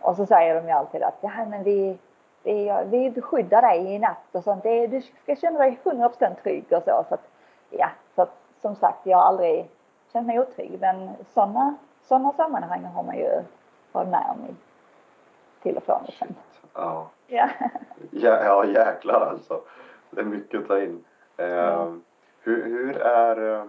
och 0.00 0.16
så 0.16 0.26
säger 0.26 0.54
de 0.54 0.66
ju 0.66 0.70
alltid 0.70 1.02
att 1.02 1.18
ja 1.20 1.30
men 1.50 1.62
vi, 1.62 1.98
vi, 2.42 2.72
vi 2.84 3.10
beskyddar 3.10 3.62
dig 3.62 3.94
i 3.94 3.98
natt 3.98 4.28
och 4.32 4.44
sånt. 4.44 4.62
Det, 4.62 4.86
du 4.86 5.00
ska 5.00 5.36
känna 5.36 5.58
dig 5.58 5.78
100% 5.84 6.34
trygg 6.42 6.64
och 6.70 6.82
så. 6.82 7.04
så 7.08 7.14
att, 7.14 7.28
ja, 7.70 7.88
som 8.60 8.74
sagt, 8.74 9.06
jag 9.06 9.18
har 9.18 9.24
aldrig 9.24 9.70
känt 10.12 10.26
mig 10.26 10.40
otrygg. 10.40 10.80
Men 10.80 11.10
sådana 11.34 11.74
såna 12.02 12.32
sammanhang 12.32 12.84
har 12.84 13.02
man 13.02 13.16
ju 13.16 13.42
varit 13.92 14.08
med 14.08 14.26
om 14.30 14.46
i, 14.50 14.54
till 15.62 15.76
och 15.76 15.82
från. 15.82 16.02
Liksom. 16.06 16.28
Ja. 16.74 17.08
Ja. 17.26 17.48
ja. 18.10 18.44
Ja, 18.44 18.64
jäklar 18.64 19.20
alltså. 19.20 19.60
Det 20.10 20.20
är 20.20 20.24
mycket 20.24 20.60
att 20.60 20.68
ta 20.68 20.78
in. 20.78 21.04
Eh, 21.36 21.74
mm. 21.74 22.02
hur, 22.40 22.64
hur 22.64 22.96
är 22.96 23.60
eh, 23.60 23.64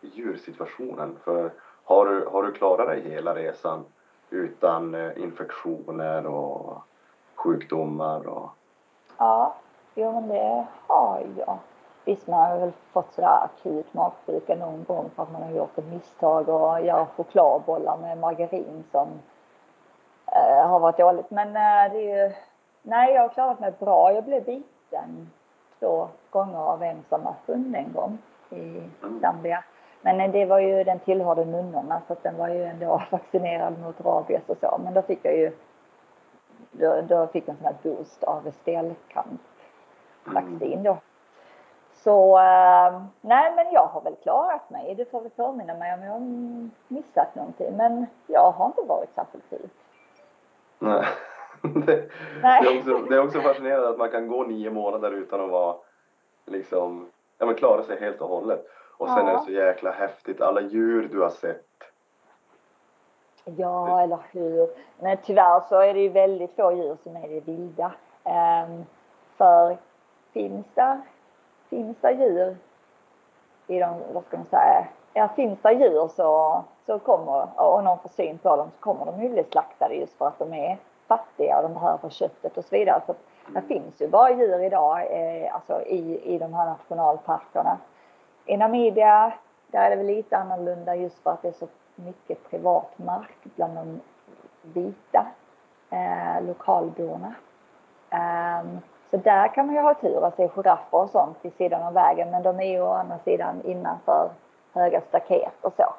djursituationen? 0.00 1.16
För 1.24 1.52
har 1.84 2.06
du, 2.06 2.26
har 2.26 2.42
du 2.42 2.52
klarat 2.52 2.86
dig 2.86 3.00
hela 3.00 3.34
resan 3.34 3.84
utan 4.30 4.94
eh, 4.94 5.22
infektioner 5.22 6.26
och 6.26 6.82
sjukdomar? 7.34 8.28
Och... 8.28 8.50
Ja, 9.18 9.54
jo 9.94 10.12
men 10.12 10.28
det 10.28 10.66
har 10.86 11.26
jag. 11.36 11.58
Visst, 12.08 12.26
man 12.26 12.50
har 12.50 12.58
väl 12.58 12.72
fått 12.92 13.12
sådär 13.12 13.44
akut 13.44 13.94
magsjuka 13.94 14.54
någon 14.54 14.84
gång 14.84 15.10
för 15.16 15.22
att 15.22 15.32
man 15.32 15.42
har 15.42 15.50
gjort 15.50 15.78
ett 15.78 15.92
misstag 15.92 16.48
och 16.48 16.80
gör 16.80 17.04
chokladbollar 17.04 17.96
med 17.96 18.18
margarin 18.18 18.84
som 18.92 19.08
eh, 20.26 20.68
har 20.68 20.80
varit 20.80 20.98
dåligt. 20.98 21.30
Men 21.30 21.48
eh, 21.48 21.92
det 21.92 21.98
är 21.98 22.24
ju, 22.24 22.32
nej 22.82 23.14
jag 23.14 23.22
har 23.22 23.28
klarat 23.28 23.60
mig 23.60 23.72
bra. 23.78 24.12
Jag 24.12 24.24
blev 24.24 24.44
biten 24.44 25.30
två 25.78 26.08
gånger 26.30 26.58
av 26.58 26.82
en 26.82 27.04
samma 27.10 27.34
hund 27.46 27.76
en 27.76 27.92
gång 27.92 28.18
i 28.50 28.82
Zambia. 29.20 29.64
Men 30.02 30.20
eh, 30.20 30.30
det 30.30 30.44
var 30.44 30.58
ju, 30.58 30.84
den 30.84 30.98
tillhörde 30.98 31.44
nunnorna 31.44 32.02
så 32.06 32.12
att 32.12 32.22
den 32.22 32.36
var 32.36 32.48
ju 32.48 32.64
ändå 32.64 33.02
vaccinerad 33.10 33.78
mot 33.78 34.00
rabies 34.00 34.48
och 34.48 34.58
så. 34.60 34.80
Men 34.84 34.94
då 34.94 35.02
fick 35.02 35.24
jag 35.24 35.36
ju, 35.36 35.52
då, 36.70 37.00
då 37.08 37.26
fick 37.26 37.48
jag 37.48 37.52
en 37.52 37.56
sån 37.56 37.66
här 37.66 37.76
boost 37.82 38.24
av 38.24 38.50
stelkrampsvaccin 38.50 40.82
då. 40.82 40.98
Så 42.04 42.38
äh, 42.38 43.02
nej, 43.20 43.52
men 43.56 43.72
jag 43.72 43.86
har 43.86 44.00
väl 44.00 44.16
klarat 44.22 44.70
mig. 44.70 44.94
Du 44.94 45.04
får 45.04 45.20
väl 45.20 45.30
påminna 45.30 45.74
mig 45.74 45.94
om 45.94 46.02
jag 46.02 46.12
har 46.12 46.20
missat 46.88 47.34
någonting. 47.34 47.76
Men 47.76 48.06
jag 48.26 48.50
har 48.50 48.66
inte 48.66 48.82
varit 48.82 49.14
särskilt 49.14 49.44
sjuk. 49.50 49.72
Nej. 50.78 51.04
Det, 51.62 52.08
nej. 52.42 52.62
Det, 52.62 52.68
är 52.68 52.78
också, 52.78 53.08
det 53.08 53.16
är 53.16 53.24
också 53.24 53.40
fascinerande 53.40 53.88
att 53.88 53.98
man 53.98 54.10
kan 54.10 54.28
gå 54.28 54.42
nio 54.42 54.70
månader 54.70 55.10
utan 55.10 55.40
att 55.40 55.50
vara 55.50 55.76
liksom, 56.46 57.08
ja 57.38 57.46
men 57.46 57.54
klara 57.54 57.82
sig 57.82 58.00
helt 58.00 58.20
och 58.20 58.28
hållet. 58.28 58.66
Och 58.98 59.08
sen 59.08 59.26
ja. 59.26 59.30
är 59.30 59.36
det 59.36 59.44
så 59.44 59.50
jäkla 59.50 59.90
häftigt, 59.90 60.40
alla 60.40 60.60
djur 60.60 61.08
du 61.12 61.20
har 61.20 61.30
sett. 61.30 61.64
Ja, 63.44 64.02
eller 64.02 64.18
hur. 64.30 64.68
Men 65.00 65.16
tyvärr 65.22 65.60
så 65.68 65.80
är 65.80 65.94
det 65.94 66.00
ju 66.00 66.08
väldigt 66.08 66.56
få 66.56 66.72
djur 66.72 66.96
som 67.02 67.16
är 67.16 67.28
det 67.28 67.40
vilda. 67.40 67.92
Um, 68.24 68.86
för 69.36 69.76
finns 70.32 70.66
där 70.74 71.00
finns 71.70 71.96
det 72.00 72.12
djur 72.12 72.56
i 73.66 73.78
de, 73.78 73.94
vad 74.12 74.24
ska 74.24 74.36
man 74.36 74.46
säga, 74.46 74.86
ja 75.14 75.28
finns 75.28 75.58
det 75.62 75.72
djur 75.72 76.08
så, 76.08 76.64
så 76.86 76.98
kommer, 76.98 77.60
och 77.60 77.84
någon 77.84 77.98
får 77.98 78.08
syn 78.08 78.38
på 78.38 78.56
dem 78.56 78.70
så 78.70 78.80
kommer 78.80 79.06
de 79.06 79.22
ju 79.22 79.28
bli 79.28 79.44
slaktade 79.44 79.94
just 79.94 80.18
för 80.18 80.26
att 80.26 80.38
de 80.38 80.54
är 80.54 80.78
fattiga 81.06 81.56
och 81.56 81.62
de 81.62 81.74
behöver 81.74 82.08
köttet 82.08 82.58
och 82.58 82.64
så 82.64 82.76
vidare. 82.76 83.02
Så 83.06 83.14
det 83.54 83.62
finns 83.62 84.00
ju 84.00 84.08
bara 84.08 84.30
djur 84.30 84.60
idag 84.60 84.98
eh, 85.10 85.54
alltså 85.54 85.82
i, 85.82 86.34
i 86.34 86.38
de 86.38 86.54
här 86.54 86.66
nationalparkerna. 86.66 87.78
I 88.46 88.56
Namibia, 88.56 89.32
där 89.66 89.80
är 89.80 89.90
det 89.90 89.96
väl 89.96 90.06
lite 90.06 90.36
annorlunda 90.36 90.96
just 90.96 91.18
för 91.18 91.30
att 91.30 91.42
det 91.42 91.48
är 91.48 91.52
så 91.52 91.68
mycket 91.94 92.50
privat 92.50 92.98
mark 92.98 93.36
bland 93.42 93.74
de 93.74 94.00
vita 94.62 95.26
eh, 95.90 96.46
lokalborna. 96.46 97.34
Um, 98.10 98.80
så 99.10 99.16
där 99.16 99.48
kan 99.54 99.66
man 99.66 99.74
ju 99.74 99.80
ha 99.80 99.94
tur 99.94 100.24
att 100.24 100.36
se 100.36 100.48
giraffer 100.48 100.98
och 100.98 101.10
sånt 101.10 101.38
vid 101.42 101.54
sidan 101.54 101.82
av 101.82 101.92
vägen 101.92 102.30
men 102.30 102.42
de 102.42 102.60
är 102.60 102.70
ju 102.70 102.80
å 102.80 102.92
andra 102.92 103.18
sidan 103.18 103.62
innanför 103.64 104.30
höga 104.72 105.00
staket 105.00 105.54
och 105.60 105.72
så. 105.76 105.94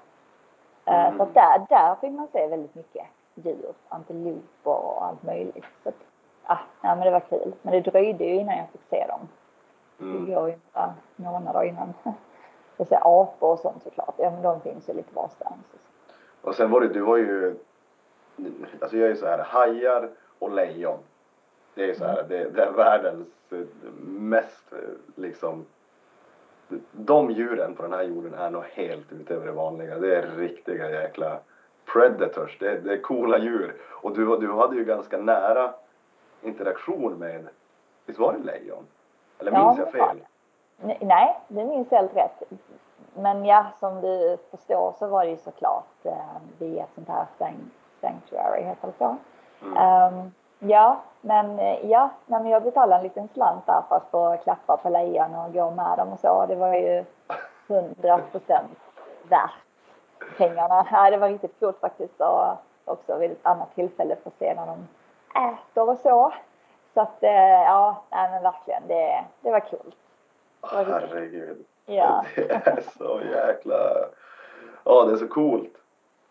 Eh, 0.85 1.05
mm. 1.07 1.17
Så 1.17 1.25
där, 1.33 1.65
där 1.69 1.95
fick 2.01 2.11
man 2.11 2.27
se 2.31 2.47
väldigt 2.47 2.75
mycket 2.75 3.05
djur, 3.35 3.73
antiloper 3.89 4.85
och 4.85 5.05
allt 5.05 5.23
möjligt. 5.23 5.65
Så 5.83 5.91
ah, 6.43 6.57
ja, 6.81 6.95
men 6.95 6.99
det 6.99 7.11
var 7.11 7.19
kul. 7.19 7.53
Men 7.61 7.73
det 7.73 7.91
dröjde 7.91 8.23
ju 8.23 8.35
innan 8.35 8.57
jag 8.57 8.67
fick 8.71 8.81
se 8.89 9.05
dem. 9.07 9.27
Mm. 9.99 10.25
Det 10.25 10.33
går 10.33 10.49
ju 10.49 10.55
några 10.73 10.93
månader 11.15 11.63
innan. 11.63 11.93
Jag 12.77 12.87
ser 12.87 12.99
apor 13.03 13.51
och 13.51 13.59
sånt 13.59 13.83
såklart. 13.83 14.15
Ja 14.17 14.31
men 14.31 14.41
de 14.41 14.61
finns 14.61 14.89
ju 14.89 14.93
lite 14.93 15.15
varstans. 15.15 15.65
Och 16.41 16.55
sen 16.55 16.71
var 16.71 16.81
det, 16.81 16.87
du 16.87 17.01
var 17.01 17.17
ju, 17.17 17.55
alltså 18.81 18.97
jag 18.97 19.05
är 19.05 19.09
ju 19.09 19.15
så 19.15 19.25
här, 19.25 19.37
hajar 19.37 20.09
och 20.39 20.51
lejon 20.51 20.99
det 21.79 21.89
är 21.89 21.93
så 21.93 22.05
här, 22.05 22.23
det, 22.29 22.49
det 22.49 22.63
är 22.63 22.71
världens 22.71 23.27
mest 24.03 24.73
liksom 25.15 25.65
de 26.91 27.31
djuren 27.31 27.75
på 27.75 27.83
den 27.83 27.93
här 27.93 28.03
jorden 28.03 28.33
är 28.33 28.49
nog 28.49 28.63
helt 28.63 29.11
utöver 29.11 29.45
det 29.45 29.51
vanliga. 29.51 29.99
Det 29.99 30.15
är 30.15 30.21
riktiga 30.37 30.89
jäkla 30.89 31.39
predators. 31.93 32.57
Det, 32.59 32.71
är, 32.71 32.79
det 32.79 32.93
är 32.93 33.01
coola 33.01 33.37
djur. 33.37 33.75
Och 33.89 34.15
du, 34.15 34.37
du 34.37 34.53
hade 34.53 34.75
ju 34.75 34.83
ganska 34.85 35.17
nära 35.17 35.73
interaktion 36.41 37.13
med, 37.13 37.47
visst 38.05 38.19
var 38.19 38.33
det 38.33 38.39
lejon? 38.39 38.87
Eller 39.39 39.51
minns 39.51 39.77
Ja, 39.77 39.83
jag 39.83 39.91
fel? 39.91 40.17
Nej, 41.01 41.39
det 41.47 41.65
minns 41.65 41.91
helt 41.91 42.15
rätt. 42.15 42.43
Men 43.13 43.45
ja, 43.45 43.65
som 43.79 44.01
du 44.01 44.37
förstår 44.51 44.93
så 44.99 45.07
var 45.07 45.25
det 45.25 45.31
ju 45.31 45.37
såklart 45.37 46.05
eh, 46.05 46.13
via 46.57 46.83
ett 46.83 46.89
sånt 46.95 47.07
här 47.09 47.25
sanct- 47.37 48.01
sanctuary, 48.01 48.61
heter 48.63 48.87
det 48.87 48.93
så? 48.97 49.15
Mm. 49.65 49.77
Ehm, 49.77 50.31
ja, 50.59 51.01
men 51.21 51.59
eh, 51.59 51.89
ja, 51.89 52.09
men 52.25 52.47
jag 52.47 52.63
betalade 52.63 52.95
en 52.95 53.03
liten 53.03 53.27
slant 53.33 53.65
där 53.65 53.83
för 53.89 53.95
att 53.95 54.11
få 54.11 54.37
klappa 54.43 54.77
på 54.77 54.89
lejon 54.89 55.35
och 55.35 55.53
gå 55.53 55.71
med 55.71 55.97
dem 55.97 56.13
och 56.13 56.19
så. 56.19 56.45
Det 56.47 56.55
var 56.55 56.73
ju 56.73 57.05
hundra 57.67 58.17
procent 58.17 58.79
värt 59.29 59.51
pengarna. 60.37 60.87
Ja, 60.91 61.09
det 61.09 61.17
var 61.17 61.29
riktigt 61.29 61.59
coolt 61.59 61.79
faktiskt 61.79 62.21
och 62.21 62.57
också 62.85 63.17
vid 63.17 63.31
ett 63.31 63.45
annat 63.45 63.75
tillfälle 63.75 64.15
få 64.23 64.31
se 64.39 64.53
när 64.55 64.65
de 64.65 64.87
äter 65.39 65.89
och 65.89 65.97
så. 65.97 66.33
Så 66.93 67.01
att 67.01 67.23
eh, 67.23 67.61
ja, 67.63 68.03
nej 68.09 68.31
men 68.31 68.43
verkligen 68.43 68.87
det, 68.87 69.25
det 69.41 69.51
var 69.51 69.59
kul. 69.59 69.95
Herregud. 70.61 71.65
Ja. 71.85 72.25
Det 72.35 72.67
är 72.67 72.83
så 72.97 73.21
jäkla... 73.21 73.75
Ja, 74.83 75.05
det 75.05 75.11
är 75.13 75.17
så 75.17 75.27
coolt. 75.27 75.77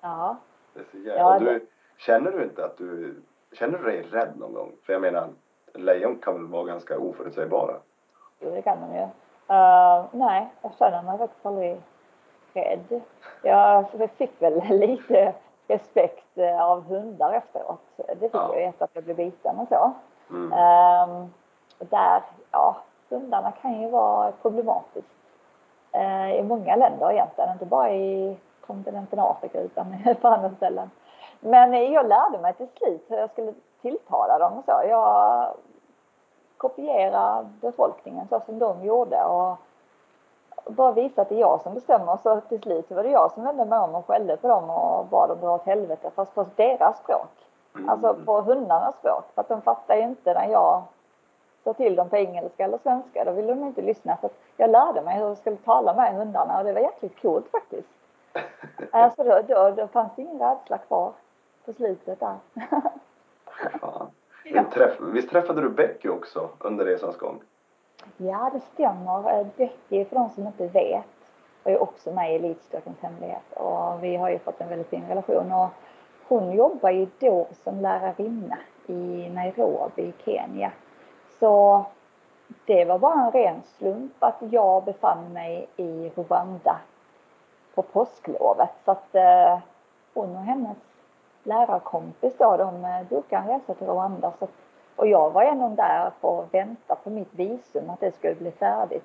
Ja. 0.01 0.37
Det 0.74 0.81
är 0.81 0.85
så 0.91 0.97
jävla... 0.97 1.22
Ja, 1.22 1.35
och 1.35 1.43
du, 1.43 1.66
känner 1.97 2.31
du 2.31 2.43
inte 2.43 2.64
att 2.64 2.79
du... 2.79 3.22
Känner 3.53 3.78
du 3.78 3.84
dig 3.84 4.03
rädd 4.03 4.32
någon 4.38 4.55
gång? 4.55 4.72
För 4.86 4.92
jag 4.92 5.03
menar, 5.03 5.28
lejon 5.74 6.18
kan 6.18 6.34
väl 6.34 6.46
vara 6.46 6.64
ganska 6.64 6.99
oförutsägbara? 6.99 7.74
Jo, 8.40 8.51
det 8.51 8.62
kan 8.62 8.78
de 8.80 8.94
ju. 8.96 9.03
Eh, 9.57 10.05
nej, 10.12 10.49
jag 10.62 10.72
känner 10.78 11.03
mig 11.03 11.18
faktiskt 11.18 11.46
aldrig 11.46 11.80
rädd. 12.55 13.01
Jag, 13.42 13.84
jag 13.99 14.11
fick 14.11 14.42
väl 14.42 14.62
lite 14.78 15.34
respekt 15.68 16.38
eh, 16.38 16.62
av 16.62 16.84
hundar 16.84 17.32
efteråt. 17.32 17.80
Det 17.96 18.16
fick 18.20 18.34
Ja. 18.34 18.51
jag 18.55 18.62
efter 18.62 18.84
att 18.84 18.90
jag 18.94 19.05
blev 19.05 19.16
biten 19.16 19.59
och 19.59 19.68
så. 19.68 19.92
Mm. 20.30 20.53
Och 21.78 21.86
där, 21.86 22.22
ja, 22.51 22.76
hundarna 23.09 23.53
kan 23.62 23.80
ju 23.82 23.88
vara 23.90 24.32
problematiskt. 24.42 25.09
Eh, 25.92 26.30
I 26.36 26.42
många 26.42 26.76
länder 26.76 27.12
egentligen, 27.12 27.53
inte 27.53 27.64
bara 27.66 27.90
i 27.92 28.36
kontinenten 28.66 29.18
Afrika 29.18 29.61
utan 29.61 29.96
på 30.20 30.28
andra 30.28 30.51
ställen. 30.57 30.90
Men 31.41 31.93
jag 31.93 32.09
lärde 32.09 32.39
mig 32.39 32.55
till 32.55 32.68
slut 32.68 33.05
hur 33.09 33.16
jag 33.16 33.30
skulle 33.30 33.55
tilltala 33.82 34.39
dem 34.39 34.53
och 34.59 34.64
så. 34.64 34.82
Jag 34.89 35.49
kopierade 36.57 37.49
befolkningen 37.61 38.28
så 38.28 38.41
som 38.47 38.59
de 38.59 38.84
gjorde 38.84 39.24
och 39.24 39.57
bara 40.64 40.93
visa 40.93 41.22
att 41.22 41.28
det 41.28 41.34
är 41.34 41.41
jag 41.41 41.61
som 41.61 41.74
bestämmer. 41.74 42.18
Så 42.22 42.41
till 42.41 42.62
slut 42.62 42.91
var 42.91 43.03
det 43.03 43.11
jag 43.11 43.32
som 43.32 43.45
vände 43.45 43.64
mig 43.64 43.78
om 43.78 43.95
och 43.95 44.07
skällde 44.07 44.36
på 44.36 44.49
dem 44.49 44.70
och 44.70 45.07
bad 45.07 45.28
dem 45.28 45.39
dra 45.41 45.55
åt 45.55 45.66
helvete 45.66 46.11
fast 46.14 46.34
på 46.34 46.47
deras 46.57 46.99
språk. 46.99 47.30
Mm. 47.74 47.89
Alltså 47.89 48.14
på 48.14 48.41
hundarnas 48.41 48.95
språk. 48.95 49.24
För 49.34 49.41
att 49.41 49.49
de 49.49 49.62
fattar 49.62 49.97
ju 49.97 50.03
inte 50.03 50.34
när 50.34 50.49
jag 50.49 50.82
sa 51.64 51.72
till 51.72 51.97
dem 51.97 52.09
på 52.09 52.16
engelska 52.16 52.64
eller 52.64 52.78
svenska. 52.78 53.24
Då 53.24 53.32
ville 53.32 53.55
de 53.55 53.64
inte 53.64 53.82
lyssna. 53.82 54.16
Så 54.20 54.28
jag 54.57 54.70
lärde 54.70 55.03
mig 55.03 55.18
hur 55.18 55.28
jag 55.28 55.36
skulle 55.36 55.57
tala 55.57 55.95
med 55.95 56.14
hundarna 56.14 56.59
och 56.59 56.64
det 56.64 56.72
var 56.72 56.80
jäkligt 56.80 57.22
coolt 57.22 57.51
faktiskt. 57.51 57.89
Alltså 58.93 59.24
då, 59.24 59.41
då, 59.49 59.70
då 59.70 59.86
fanns 59.86 60.12
det 60.16 60.22
ingen 60.22 60.39
rädsla 60.39 60.78
kvar 60.78 61.12
på 61.69 61.75
slutet 61.75 62.21
där. 62.21 62.37
Fan. 63.81 64.11
Ja. 64.51 64.64
Träff, 64.75 65.01
visst 65.01 65.31
träffade 65.31 65.61
du 65.61 65.69
Becky 65.69 66.09
också 66.09 66.49
under 66.59 66.85
resans 66.85 67.16
gång? 67.16 67.41
Ja, 68.16 68.51
det 68.53 68.61
stämmer. 68.61 69.41
Eh, 69.41 69.47
Becky, 69.57 70.05
för 70.05 70.16
de 70.16 70.31
som 70.31 70.47
inte 70.47 70.66
vet, 70.66 71.05
var 71.62 71.73
ju 71.73 71.79
också 71.79 72.12
med 72.12 72.33
i 72.33 72.37
Elitstyrkans 72.37 73.01
hemlighet 73.01 73.53
och 73.53 74.05
vi 74.05 74.16
har 74.16 74.31
ju 74.31 74.39
fått 74.39 74.61
en 74.61 74.69
väldigt 74.69 74.89
fin 74.89 75.09
relation. 75.09 75.53
Och 75.53 75.69
hon 76.29 76.53
jobbar 76.53 76.91
ju 76.91 77.07
då 77.19 77.47
som 77.64 77.81
lärarinna 77.81 78.59
i 78.87 79.31
Nairobi 79.35 80.03
i 80.03 80.14
Kenya. 80.25 80.73
Så 81.41 81.85
det 82.64 82.85
var 82.85 82.99
bara 82.99 83.25
en 83.27 83.33
ren 83.33 83.62
slump 83.79 84.12
att 84.19 84.43
jag 84.51 84.85
befann 84.85 85.33
mig 85.33 85.69
i 85.77 86.12
Rwanda 86.16 86.77
på 87.75 87.83
påsklovet. 87.83 88.71
Så 88.85 88.91
att 88.91 89.14
eh, 89.14 89.59
hon 90.14 90.37
och 90.37 90.43
hennes 90.43 90.88
lärarkompis 91.49 92.32
då, 92.38 92.57
de 92.57 92.84
eh, 92.84 93.09
bokade 93.11 93.42
en 93.42 93.49
resa 93.49 93.74
till 93.74 93.86
Rwanda. 93.86 94.32
Så 94.38 94.49
och 94.99 95.07
jag 95.07 95.30
var 95.30 95.42
ändå 95.42 95.68
där 95.68 96.11
för 96.20 96.42
att 96.42 96.55
vänta 96.55 96.94
på 96.94 97.11
mitt 97.11 97.34
visum, 97.34 97.90
att 97.90 98.01
det 98.01 98.14
skulle 98.14 98.34
bli 98.34 98.51
färdigt 98.51 99.05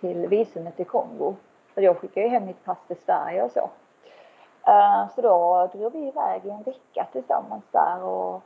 till 0.00 0.28
visumet 0.28 0.76
till 0.76 0.86
Kongo. 0.86 1.34
För 1.74 1.80
jag 1.80 1.96
skickade 1.96 2.26
ju 2.26 2.32
hem 2.32 2.46
mitt 2.46 2.64
pass 2.64 2.78
till 2.86 2.96
Sverige 2.96 3.42
och 3.42 3.50
så. 3.50 3.70
Eh, 4.66 5.08
så 5.14 5.20
då 5.20 5.68
drog 5.72 5.92
vi 5.92 5.98
iväg 5.98 6.44
i 6.44 6.50
en 6.50 6.62
vecka 6.62 7.06
tillsammans 7.12 7.64
där 7.70 8.02
och 8.04 8.42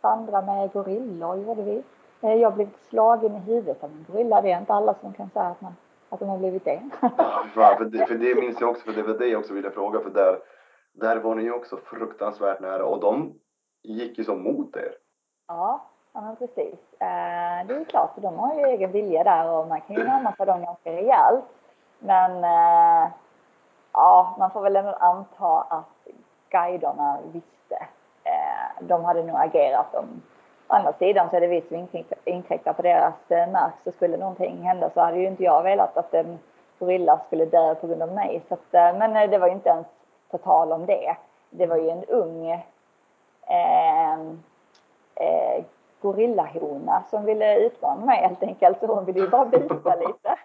vandrade 0.00 0.46
med 0.46 0.72
gorillor 0.72 1.36
gjorde 1.36 1.62
vi. 1.62 1.82
Eh, 2.20 2.34
jag 2.34 2.54
blev 2.54 2.68
slagen 2.88 3.36
i 3.36 3.38
huvudet 3.38 3.84
av 3.84 3.90
en 3.90 4.06
gorilla. 4.08 4.42
Det 4.42 4.52
är 4.52 4.58
inte 4.58 4.72
alla 4.72 4.94
som 4.94 5.12
kan 5.12 5.30
säga 5.30 5.46
att, 5.46 5.60
man, 5.60 5.76
att 6.08 6.20
de 6.20 6.28
har 6.28 6.38
blivit 6.38 6.64
det. 6.64 6.82
Ja, 7.00 7.74
för, 7.78 7.84
det, 7.84 8.06
för 8.06 8.14
det 8.14 8.34
minns 8.34 8.60
jag 8.60 8.70
också, 8.70 8.84
för 8.84 8.92
det 8.92 9.02
var 9.02 9.18
det 9.18 9.26
jag 9.26 9.40
också 9.40 9.54
ville 9.54 9.70
fråga, 9.70 10.00
för 10.00 10.10
där, 10.10 10.38
där 11.00 11.16
var 11.16 11.34
ni 11.34 11.42
ju 11.42 11.52
också 11.52 11.76
fruktansvärt 11.76 12.60
nära 12.60 12.84
och 12.84 13.00
de 13.00 13.34
gick 13.82 14.18
ju 14.18 14.24
som 14.24 14.42
mot 14.42 14.76
er. 14.76 14.94
Ja, 15.48 15.80
ja 16.12 16.20
men 16.20 16.36
precis. 16.36 16.78
Eh, 17.00 17.66
det 17.66 17.74
är 17.74 17.84
klart, 17.88 18.14
för 18.14 18.20
de 18.20 18.38
har 18.38 18.54
ju 18.54 18.64
egen 18.64 18.92
vilja 18.92 19.24
där 19.24 19.50
och 19.50 19.68
man 19.68 19.80
kan 19.80 19.96
ju 19.96 20.04
närma 20.04 20.32
sig 20.32 20.46
dem 20.46 20.62
ganska 20.62 20.92
rejält. 20.92 21.44
Men 21.98 22.44
eh, 22.44 23.10
ja, 23.92 24.36
man 24.38 24.50
får 24.50 24.60
väl 24.60 24.76
ändå 24.76 24.92
anta 24.92 25.60
att 25.60 26.08
guiderna 26.50 27.18
visste. 27.32 27.86
Eh, 28.24 28.82
de 28.86 29.04
hade 29.04 29.22
nog 29.22 29.36
agerat 29.36 29.94
om 29.94 30.22
Å 30.70 30.74
andra 30.74 30.92
sidan 30.92 31.30
så 31.30 31.36
är 31.36 31.40
det 31.40 31.46
vi 31.46 31.60
som 31.60 31.88
inkräktar- 32.24 32.72
på 32.72 32.82
deras 32.82 33.14
mark. 33.28 33.74
Så 33.84 33.92
skulle 33.92 34.16
någonting 34.16 34.62
hända 34.62 34.90
så 34.94 35.00
hade 35.00 35.18
ju 35.18 35.26
inte 35.26 35.42
jag 35.44 35.62
velat 35.62 35.96
att 35.96 36.14
en 36.14 36.38
gorilla 36.78 37.20
skulle 37.26 37.44
dö 37.44 37.74
på 37.74 37.86
grund 37.86 38.02
av 38.02 38.12
mig. 38.12 38.42
Så 38.48 38.54
att, 38.54 38.96
men 38.98 39.30
det 39.30 39.38
var 39.38 39.46
ju 39.46 39.52
inte 39.52 39.68
ens 39.68 39.86
på 40.30 40.38
tal 40.38 40.72
om 40.72 40.86
det. 40.86 41.16
Det 41.50 41.66
var 41.66 41.76
ju 41.76 41.90
en 41.90 42.04
ung 42.04 42.50
eh, 43.48 44.20
eh, 45.14 45.64
gorillahona 46.00 47.02
som 47.10 47.24
ville 47.24 47.58
utmana 47.58 48.06
mig 48.06 48.18
helt 48.18 48.42
enkelt. 48.42 48.80
Så 48.80 48.86
hon 48.86 49.04
ville 49.04 49.20
ju 49.20 49.28
bara 49.28 49.44
bita 49.44 49.96
lite. 50.06 50.38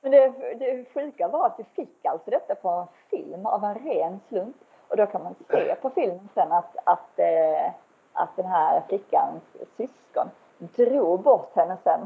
Men 0.00 0.10
det, 0.10 0.28
det 0.58 0.84
sjuka 0.94 1.28
var 1.28 1.46
att 1.46 1.58
vi 1.58 1.64
fick 1.64 2.04
alltså 2.04 2.30
detta 2.30 2.54
på 2.54 2.68
en 2.68 2.86
film 3.10 3.46
av 3.46 3.64
en 3.64 3.74
ren 3.74 4.20
slump. 4.28 4.56
Och 4.88 4.96
då 4.96 5.06
kan 5.06 5.22
man 5.22 5.34
se 5.50 5.74
på 5.74 5.90
filmen 5.90 6.28
sen 6.34 6.52
att, 6.52 6.76
att, 6.84 7.18
eh, 7.18 7.70
att 8.12 8.36
den 8.36 8.46
här 8.46 8.82
flickans 8.88 9.42
syskon 9.76 10.30
drog 10.58 11.20
bort 11.20 11.56
henne 11.56 11.76
sen. 11.84 12.00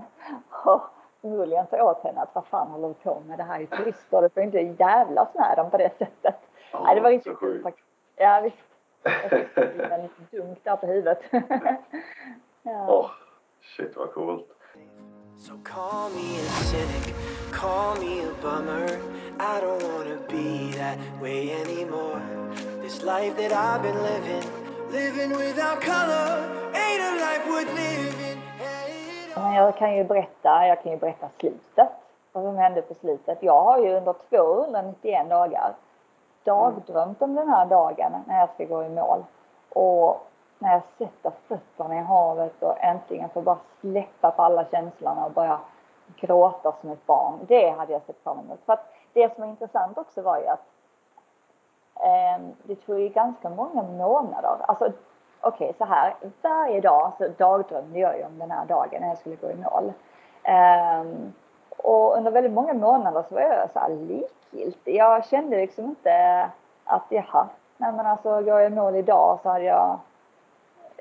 Och 0.65 0.83
förmodligen 1.21 1.67
sa 1.67 1.91
åt 1.91 2.05
henne 2.05 2.21
att 2.21 2.35
vad 2.35 2.47
fan 2.47 2.69
håller 2.69 2.89
du 2.89 2.95
på 2.95 3.21
med? 3.27 3.39
Det 3.39 3.43
här 3.43 3.61
är 3.61 3.67
turister, 3.67 4.23
du 4.23 4.29
får 4.29 4.43
inte 4.43 4.61
jävlas 4.61 5.29
med 5.35 5.57
dem 5.57 5.71
på 5.71 5.77
det 5.77 5.99
sättet. 5.99 6.50
Ja, 6.73 6.83
Nej, 6.85 6.95
det 6.95 7.01
var 7.01 7.09
så 7.11 7.15
riktigt 7.15 7.39
kul 7.39 7.53
sjukt. 7.53 7.63
faktiskt. 7.63 7.87
Ja, 8.17 8.41
visst. 8.41 8.57
Jag 9.91 10.01
fick 10.03 10.33
en 10.33 10.41
dunk 10.41 10.59
där 10.65 10.77
på 10.77 10.87
huvudet. 10.87 11.19
ja. 12.63 12.87
Åh, 12.89 13.11
shit 13.61 13.97
vad 13.97 14.13
coolt. 14.13 14.47
So 15.39 15.53
call 15.65 16.11
me 16.11 16.37
a 16.37 16.51
cynic, 16.71 17.15
call 17.53 17.97
me 18.03 18.21
a 18.29 18.33
bummer. 18.43 18.89
I 19.41 19.61
don't 19.65 19.83
wanna 19.83 20.17
be 20.29 20.71
that 20.79 20.99
way 21.23 21.51
anymore. 21.63 22.21
This 22.83 23.03
life 23.03 23.35
that 23.37 23.53
I've 23.53 23.83
been 23.83 23.97
living, 24.03 24.45
living 24.93 25.31
without 25.31 25.81
color, 25.81 26.29
ain't 26.75 27.03
a 27.09 27.13
life 27.25 27.45
worth 27.51 27.73
living. 27.75 28.39
Men 29.35 29.55
jag 29.55 29.77
kan 29.77 29.97
ju 29.97 30.05
berätta, 30.05 30.67
jag 30.67 30.83
kan 30.83 30.93
ju 30.93 30.99
berätta 30.99 31.29
slutet. 31.39 31.89
Vad 32.33 32.45
som 32.45 32.57
hände 32.57 32.83
på 32.83 32.95
slutet. 32.95 33.39
Jag 33.41 33.63
har 33.63 33.79
ju 33.79 33.95
under 33.95 34.15
291 34.29 35.31
dagar 35.31 35.75
dagdrömt 36.45 37.23
om 37.23 37.35
den 37.35 37.49
här 37.49 37.67
dagen 37.67 38.13
när 38.27 38.41
jag 38.41 38.51
ska 38.55 38.65
gå 38.65 38.85
i 38.85 38.89
mål. 38.89 39.25
Och 39.69 40.27
när 40.59 40.73
jag 40.73 40.83
sätter 40.99 41.33
fötterna 41.49 41.95
i 41.95 42.03
havet 42.03 42.63
och 42.63 42.85
äntligen 42.85 43.29
får 43.29 43.43
bara 43.43 43.59
släppa 43.81 44.31
på 44.31 44.43
alla 44.43 44.65
känslorna 44.65 45.25
och 45.25 45.33
börja 45.33 45.59
gråta 46.17 46.73
som 46.81 46.91
ett 46.91 47.07
barn. 47.07 47.35
Det 47.49 47.71
hade 47.71 47.93
jag 47.93 48.03
sett 48.03 48.23
fram 48.23 48.39
emot. 48.39 48.61
För 48.67 48.73
att 48.73 48.93
det 49.13 49.35
som 49.35 49.45
är 49.45 49.49
intressant 49.49 49.99
också 49.99 50.23
var 50.23 50.39
ju 50.39 50.47
att 50.47 50.67
eh, 51.95 52.45
det 52.63 52.75
tog 52.75 53.01
ju 53.01 53.09
ganska 53.09 53.49
många 53.49 53.83
månader. 53.83 54.57
Alltså 54.61 54.93
okej 55.41 55.75
så 55.79 55.85
här, 55.85 56.15
varje 56.43 56.81
dag 56.81 57.13
så 57.19 57.29
dagdrömde 57.39 57.99
jag 57.99 58.19
ju 58.19 58.25
om 58.25 58.39
den 58.39 58.51
här 58.51 58.67
dagen 58.67 59.01
när 59.01 59.09
jag 59.09 59.19
skulle 59.19 59.37
gå 59.37 59.51
i 59.51 59.57
mål. 59.57 59.93
Eh, 60.43 61.05
och 61.85 62.17
under 62.17 62.31
väldigt 62.31 62.53
många 62.53 62.75
månader 62.75 63.25
så 63.29 63.35
var 63.35 63.43
jag 63.43 63.71
så 63.71 63.79
här 63.79 63.89
likgiltig. 63.89 64.97
Jag 64.97 65.27
kände 65.27 65.57
liksom 65.57 65.85
inte 65.85 66.47
att 66.85 67.05
jaha, 67.09 67.49
nej 67.77 67.93
men 67.93 68.07
alltså 68.07 68.29
går 68.31 68.61
jag 68.61 68.67
i 68.67 68.75
mål 68.75 68.97
idag 68.97 69.39
så 69.43 69.49
hade 69.49 69.65
jag 69.65 69.99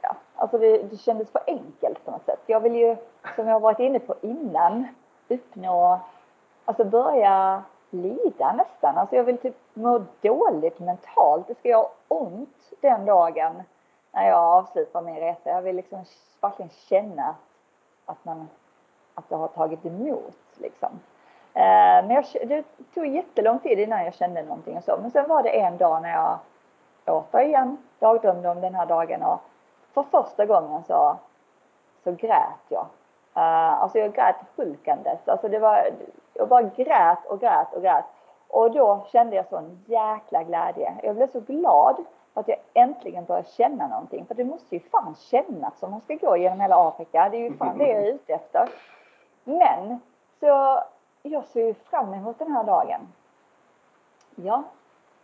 Ja, 0.01 0.15
alltså 0.35 0.57
det, 0.57 0.77
det 0.77 0.97
kändes 0.97 1.31
för 1.31 1.41
enkelt 1.47 2.05
på 2.05 2.11
något 2.11 2.25
sätt. 2.25 2.39
Jag 2.45 2.59
vill 2.59 2.75
ju, 2.75 2.95
som 3.35 3.47
jag 3.47 3.53
har 3.55 3.59
varit 3.59 3.79
inne 3.79 3.99
på 3.99 4.15
innan, 4.21 4.87
uppnå 5.27 5.99
alltså 6.65 6.83
börja 6.83 7.63
lida 7.89 8.53
nästan. 8.53 8.97
Alltså 8.97 9.15
jag 9.15 9.23
vill 9.23 9.37
typ 9.37 9.55
må 9.73 10.01
dåligt 10.21 10.79
mentalt. 10.79 11.47
Det 11.47 11.55
ska 11.55 11.69
göra 11.69 11.87
ont 12.07 12.71
den 12.81 13.05
dagen 13.05 13.63
när 14.11 14.27
jag 14.27 14.39
avslutar 14.39 15.01
min 15.01 15.15
resa. 15.15 15.49
Jag 15.49 15.61
vill 15.61 15.75
liksom 15.75 16.05
verkligen 16.41 16.69
känna 16.69 17.35
att 18.05 18.25
man 18.25 18.47
att 19.15 19.29
det 19.29 19.35
har 19.35 19.47
tagit 19.47 19.85
emot 19.85 20.48
liksom. 20.59 20.89
Eh, 21.53 22.05
men 22.05 22.09
jag, 22.09 22.25
det 22.47 22.63
tog 22.93 23.07
jättelång 23.07 23.59
tid 23.59 23.79
innan 23.79 24.03
jag 24.03 24.13
kände 24.13 24.41
någonting 24.41 24.77
och 24.77 24.83
så. 24.83 24.97
Men 25.01 25.11
sen 25.11 25.29
var 25.29 25.43
det 25.43 25.59
en 25.59 25.77
dag 25.77 26.01
när 26.01 26.09
jag 26.09 26.39
återigen 27.05 27.77
dagdrömde 27.99 28.49
om 28.49 28.61
den 28.61 28.75
här 28.75 28.85
dagen 28.85 29.23
och 29.23 29.39
för 29.93 30.03
första 30.03 30.45
gången 30.45 30.83
så, 30.83 31.17
så 32.03 32.11
grät 32.11 32.65
jag. 32.69 32.85
Eh, 33.35 33.81
alltså 33.81 33.99
jag 33.99 34.13
grät 34.13 34.35
hulkandes. 34.55 35.27
Alltså 35.27 35.47
det 35.47 35.59
var, 35.59 35.89
jag 36.33 36.47
bara 36.47 36.61
grät 36.61 37.25
och 37.25 37.39
grät 37.39 37.73
och 37.73 37.81
grät. 37.81 38.05
Och 38.47 38.71
då 38.71 39.05
kände 39.11 39.35
jag 39.35 39.47
sån 39.47 39.83
jäkla 39.85 40.43
glädje. 40.43 40.93
Jag 41.03 41.15
blev 41.15 41.31
så 41.31 41.39
glad 41.39 41.95
att 42.33 42.47
jag 42.47 42.57
äntligen 42.73 43.25
började 43.25 43.47
känna 43.47 43.87
någonting. 43.87 44.25
För 44.25 44.35
det 44.35 44.43
måste 44.43 44.75
ju 44.75 44.79
fan 44.79 45.15
kännas 45.15 45.83
om 45.83 45.91
man 45.91 46.01
ska 46.01 46.15
gå 46.15 46.37
genom 46.37 46.59
hela 46.59 46.87
Afrika. 46.87 47.29
Det 47.29 47.37
är 47.37 47.41
ju 47.49 47.57
fan 47.57 47.77
det 47.77 47.87
jag 47.87 48.03
är 48.03 48.13
ute 48.13 48.33
efter. 48.33 48.69
Men 49.43 49.99
så 50.39 50.83
jag 51.21 51.45
ser 51.45 51.65
ju 51.65 51.73
fram 51.73 52.13
emot 52.13 52.39
den 52.39 52.51
här 52.51 52.63
dagen. 52.63 53.13
Ja, 54.35 54.63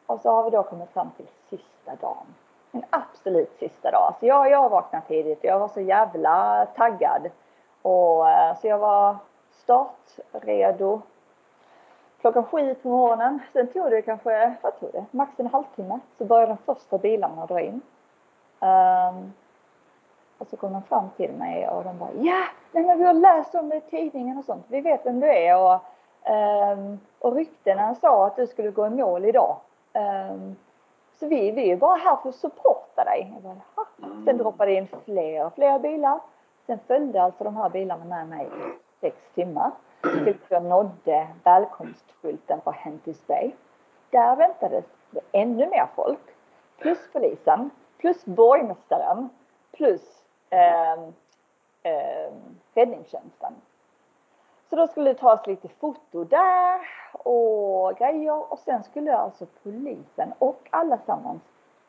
och 0.06 0.22
så 0.22 0.32
har 0.32 0.44
vi 0.44 0.50
då 0.50 0.64
kommit 0.64 0.90
fram 0.90 1.10
till 1.18 1.28
sista 1.50 1.96
dagen. 2.02 2.26
En 2.72 2.86
absolut 2.90 3.56
sista 3.60 3.92
dag. 3.92 4.14
Så 4.20 4.26
jag, 4.26 4.50
jag 4.50 4.70
vaknade 4.70 5.06
tidigt 5.06 5.40
och 5.40 5.46
jag 5.46 5.60
var 5.60 5.68
så 5.68 5.82
jävla 5.82 6.66
taggad. 6.76 7.30
Och, 7.82 8.30
eh, 8.30 8.58
så 8.58 8.68
jag 8.68 8.78
var 8.78 9.18
startredo 9.52 11.02
klockan 12.22 12.44
sju 12.44 12.76
på 12.76 12.90
morgonen. 12.90 13.40
Sen 13.54 13.68
tog 13.68 13.92
det 13.92 14.02
kanske, 14.02 14.56
vad 14.62 14.80
tog 14.80 14.92
det, 14.92 15.06
max 15.12 15.40
en 15.40 15.48
halvtimme. 15.48 16.00
Så 16.18 16.26
började 16.26 16.52
de 16.52 16.74
första 16.74 16.98
bilarna 16.98 17.46
dra 17.46 17.62
in. 17.62 17.82
Um, 18.60 19.34
och 20.38 20.48
så 20.48 20.58
kom 20.58 20.74
de 20.74 20.82
fram 20.82 21.10
till 21.18 21.32
mig 21.32 21.70
och 21.70 21.84
de 21.84 22.00
bara 22.00 22.10
ja, 22.14 22.44
nej 22.72 22.84
men 22.84 22.98
vi 22.98 23.04
har 23.04 23.14
läst 23.14 23.56
om 23.56 23.70
det 23.70 23.76
i 23.76 23.82
tidningen 23.82 24.38
och 24.38 24.46
sånt. 24.46 24.66
Vi 24.68 24.82
vet 24.82 25.06
vem 25.06 25.20
du 25.20 25.28
är 25.28 25.58
och, 25.58 25.80
um, 26.74 27.00
och 27.20 27.36
ryktena 27.36 27.96
sa 27.96 28.28
att 28.28 28.36
du 28.36 28.48
skulle 28.48 28.72
gå 28.72 28.88
i 28.88 28.90
mål 28.90 29.26
idag. 29.26 29.58
Um, 29.94 30.56
så 31.20 31.28
vi, 31.28 31.52
vi 31.52 31.72
är 31.72 31.78
bara 31.78 31.96
här 31.96 32.16
för 32.16 32.30
att 32.30 32.36
supporta 32.36 33.04
dig. 33.04 33.34
Jag 33.34 33.44
bara, 33.44 33.86
Sen 33.98 34.22
mm. 34.22 34.38
droppade 34.38 34.74
in 34.74 34.88
fler 35.06 35.46
och 35.46 35.54
fler 35.54 35.80
bilar. 35.80 36.20
Sen 36.66 36.80
följde 36.88 37.22
alltså 37.22 37.44
de 37.44 37.58
här 37.58 37.70
bilarna 37.70 38.06
med 38.06 38.28
mig 38.28 38.50
sex 39.02 39.18
timmar 39.36 39.72
tills 40.26 40.42
jag 40.50 40.66
nådde 40.66 41.28
välkomstskylten 41.44 42.62
på 42.62 42.72
Hentis 42.72 43.28
Bay. 43.28 43.52
Där 44.10 44.36
väntades 44.36 44.86
det 45.12 45.22
ännu 45.32 45.70
mer 45.70 45.88
folk. 45.96 46.20
Plus 46.78 47.00
polisen, 47.14 47.70
plus 47.98 48.26
borgmästaren, 48.26 49.30
plus 49.72 50.25
eh, 50.56 50.94
eh, 51.84 52.32
räddningstjänsten. 52.74 53.54
Så 54.70 54.76
då 54.76 54.88
skulle 54.88 55.14
det 55.14 55.20
tas 55.20 55.48
lite 55.48 55.68
foto 55.68 56.24
där 56.24 56.80
och 57.12 57.98
grejer 57.98 58.52
och 58.52 58.60
sen 58.60 58.84
skulle 58.84 59.18
alltså 59.18 59.46
polisen 59.64 60.34
och 60.40 60.68
allesammans 60.70 61.42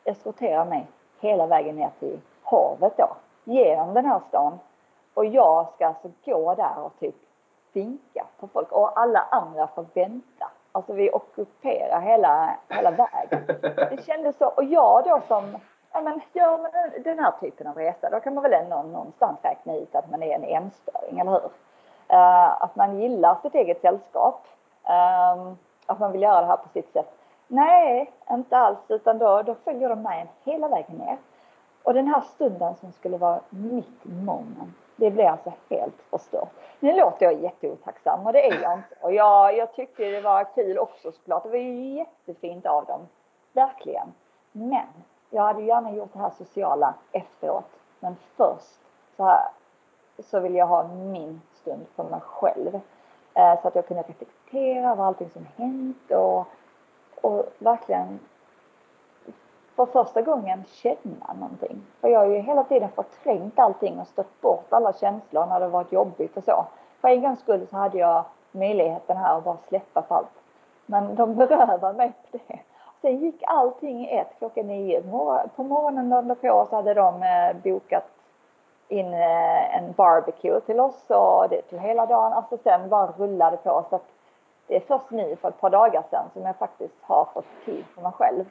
eskortera 0.03 0.65
mig 0.65 0.87
hela 1.19 1.47
vägen 1.47 1.75
ner 1.75 1.91
till 1.99 2.19
havet 2.43 2.97
då, 2.97 3.15
genom 3.43 3.93
den 3.93 4.05
här 4.05 4.19
stan. 4.27 4.59
Och 5.13 5.25
jag 5.25 5.67
ska 5.73 5.87
alltså 5.87 6.11
gå 6.25 6.55
där 6.55 6.77
och 6.77 6.99
typ 6.99 7.15
vinka 7.73 8.25
på 8.39 8.47
folk 8.47 8.71
och 8.71 8.99
alla 8.99 9.19
andra 9.19 9.67
får 9.67 9.85
vänta. 9.93 10.51
Alltså 10.71 10.93
vi 10.93 11.11
ockuperar 11.11 12.01
hela, 12.01 12.57
hela 12.69 12.91
vägen. 12.91 13.43
Det 13.89 14.05
kändes 14.05 14.37
så, 14.37 14.45
och 14.45 14.63
jag 14.63 15.03
då 15.03 15.21
som 15.27 15.57
ja 15.91 16.01
men 16.01 16.21
gör 16.33 16.57
man 16.57 16.65
eh, 16.65 17.01
den 17.03 17.19
här 17.19 17.31
typen 17.39 17.67
av 17.67 17.75
resa 17.75 18.09
då 18.09 18.19
kan 18.19 18.33
man 18.33 18.43
väl 18.43 18.53
ändå 18.53 18.81
någonstans 18.81 19.39
räkna 19.43 19.75
ut 19.75 19.95
att 19.95 20.11
man 20.11 20.23
är 20.23 20.35
en 20.35 20.43
enstöring, 20.43 21.19
eller 21.19 21.31
hur? 21.31 21.49
Uh, 22.13 22.63
att 22.63 22.75
man 22.75 22.99
gillar 22.99 23.35
sitt 23.41 23.55
eget 23.55 23.81
sällskap. 23.81 24.47
Um, 24.83 25.57
att 25.85 25.99
man 25.99 26.11
vill 26.11 26.21
göra 26.21 26.41
det 26.41 26.47
här 26.47 26.57
på 26.57 26.69
sitt 26.69 26.93
sätt. 26.93 27.13
Nej, 27.47 28.11
inte 28.31 28.57
alls 28.57 28.79
utan 28.87 29.17
då, 29.17 29.41
då 29.41 29.55
följer 29.55 29.89
de 29.89 30.01
med 30.01 30.21
en 30.21 30.27
hela 30.43 30.67
vägen 30.67 30.95
ner. 30.95 31.17
Och 31.83 31.93
den 31.93 32.07
här 32.07 32.21
stunden 32.21 32.75
som 32.75 32.91
skulle 32.91 33.17
vara 33.17 33.39
mitt 33.49 34.05
moment, 34.05 34.75
det 34.95 35.11
blev 35.11 35.27
alltså 35.27 35.53
helt 35.69 36.01
förstört. 36.09 36.49
Nu 36.79 36.93
låter 36.93 37.25
jag 37.25 37.41
jätteotacksam 37.41 38.27
och 38.27 38.33
det 38.33 38.47
är 38.47 38.61
jag 38.61 38.73
inte. 38.73 38.95
Och 39.01 39.13
jag, 39.13 39.57
jag 39.57 39.73
tyckte 39.73 40.03
det 40.03 40.21
var 40.21 40.55
kul 40.55 40.77
också 40.77 41.11
såklart. 41.11 41.43
Det 41.43 41.49
var 41.49 41.57
ju 41.57 41.95
jättefint 41.95 42.65
av 42.65 42.85
dem. 42.85 43.01
Verkligen. 43.53 44.13
Men 44.51 44.87
jag 45.29 45.43
hade 45.43 45.61
gärna 45.61 45.91
gjort 45.91 46.13
det 46.13 46.19
här 46.19 46.31
sociala 46.37 46.93
efteråt. 47.11 47.69
Men 47.99 48.15
först 48.35 48.79
så, 49.17 49.23
här, 49.23 49.47
så 50.19 50.39
vill 50.39 50.55
jag 50.55 50.67
ha 50.67 50.87
min 50.87 51.41
stund 51.61 51.85
för 51.95 52.03
mig 52.03 52.19
själv. 52.19 52.79
Eh, 53.33 53.61
så 53.61 53.67
att 53.67 53.75
jag 53.75 53.87
kunde 53.87 54.03
reflektera 54.03 54.91
över 54.91 55.03
allting 55.03 55.29
som 55.29 55.47
hänt 55.57 56.11
och, 56.11 56.47
och 57.21 57.45
verkligen 57.59 58.19
för 59.75 59.85
första 59.85 60.21
gången 60.21 60.63
känna 60.67 61.33
någonting. 61.39 61.81
För 62.01 62.07
jag 62.07 62.19
har 62.19 62.25
ju 62.25 62.39
hela 62.39 62.63
tiden 62.63 62.89
förträngt 62.89 63.59
allting 63.59 63.99
och 63.99 64.07
stött 64.07 64.41
bort 64.41 64.73
alla 64.73 64.93
känslor 64.93 65.45
när 65.45 65.59
det 65.59 65.67
varit 65.67 65.91
jobbigt 65.91 66.37
och 66.37 66.43
så. 66.43 66.65
För 67.01 67.07
en 67.07 67.21
gångs 67.21 67.39
skull 67.39 67.67
så 67.67 67.77
hade 67.77 67.97
jag 67.97 68.25
möjligheten 68.51 69.17
här 69.17 69.37
att 69.37 69.43
bara 69.43 69.57
släppa 69.67 70.01
på 70.01 70.15
allt. 70.15 70.41
Men 70.85 71.15
de 71.15 71.35
berövar 71.35 71.93
mig 71.93 72.11
på 72.31 72.37
det. 72.47 72.59
Sen 73.01 73.17
gick 73.17 73.43
allting 73.47 74.05
i 74.05 74.17
ett 74.17 74.37
klockan 74.37 74.67
nio. 74.67 75.01
På 75.55 75.63
morgonen 75.63 76.09
dagen 76.09 76.35
på 76.41 76.67
så 76.69 76.75
hade 76.75 76.93
de 76.93 77.23
eh, 77.23 77.55
bokat 77.63 78.09
in 78.87 79.13
eh, 79.13 79.77
en 79.77 79.91
barbecue 79.91 80.59
till 80.59 80.79
oss 80.79 81.09
och 81.09 81.49
det 81.49 81.61
tog 81.61 81.79
hela 81.79 82.05
dagen. 82.05 82.33
Alltså 82.33 82.57
sen 82.63 82.89
bara 82.89 83.11
rullade 83.17 83.57
på. 83.57 83.85
Så 83.89 83.95
att 83.95 84.05
det 84.67 84.75
är 84.75 84.79
först 84.79 85.11
nu 85.11 85.35
för 85.35 85.49
ett 85.49 85.59
par 85.59 85.69
dagar 85.69 86.03
sedan 86.09 86.25
som 86.33 86.41
jag 86.41 86.55
faktiskt 86.55 86.95
har 87.01 87.27
fått 87.33 87.65
tid 87.65 87.85
för 87.95 88.01
mig 88.01 88.11
själv. 88.11 88.45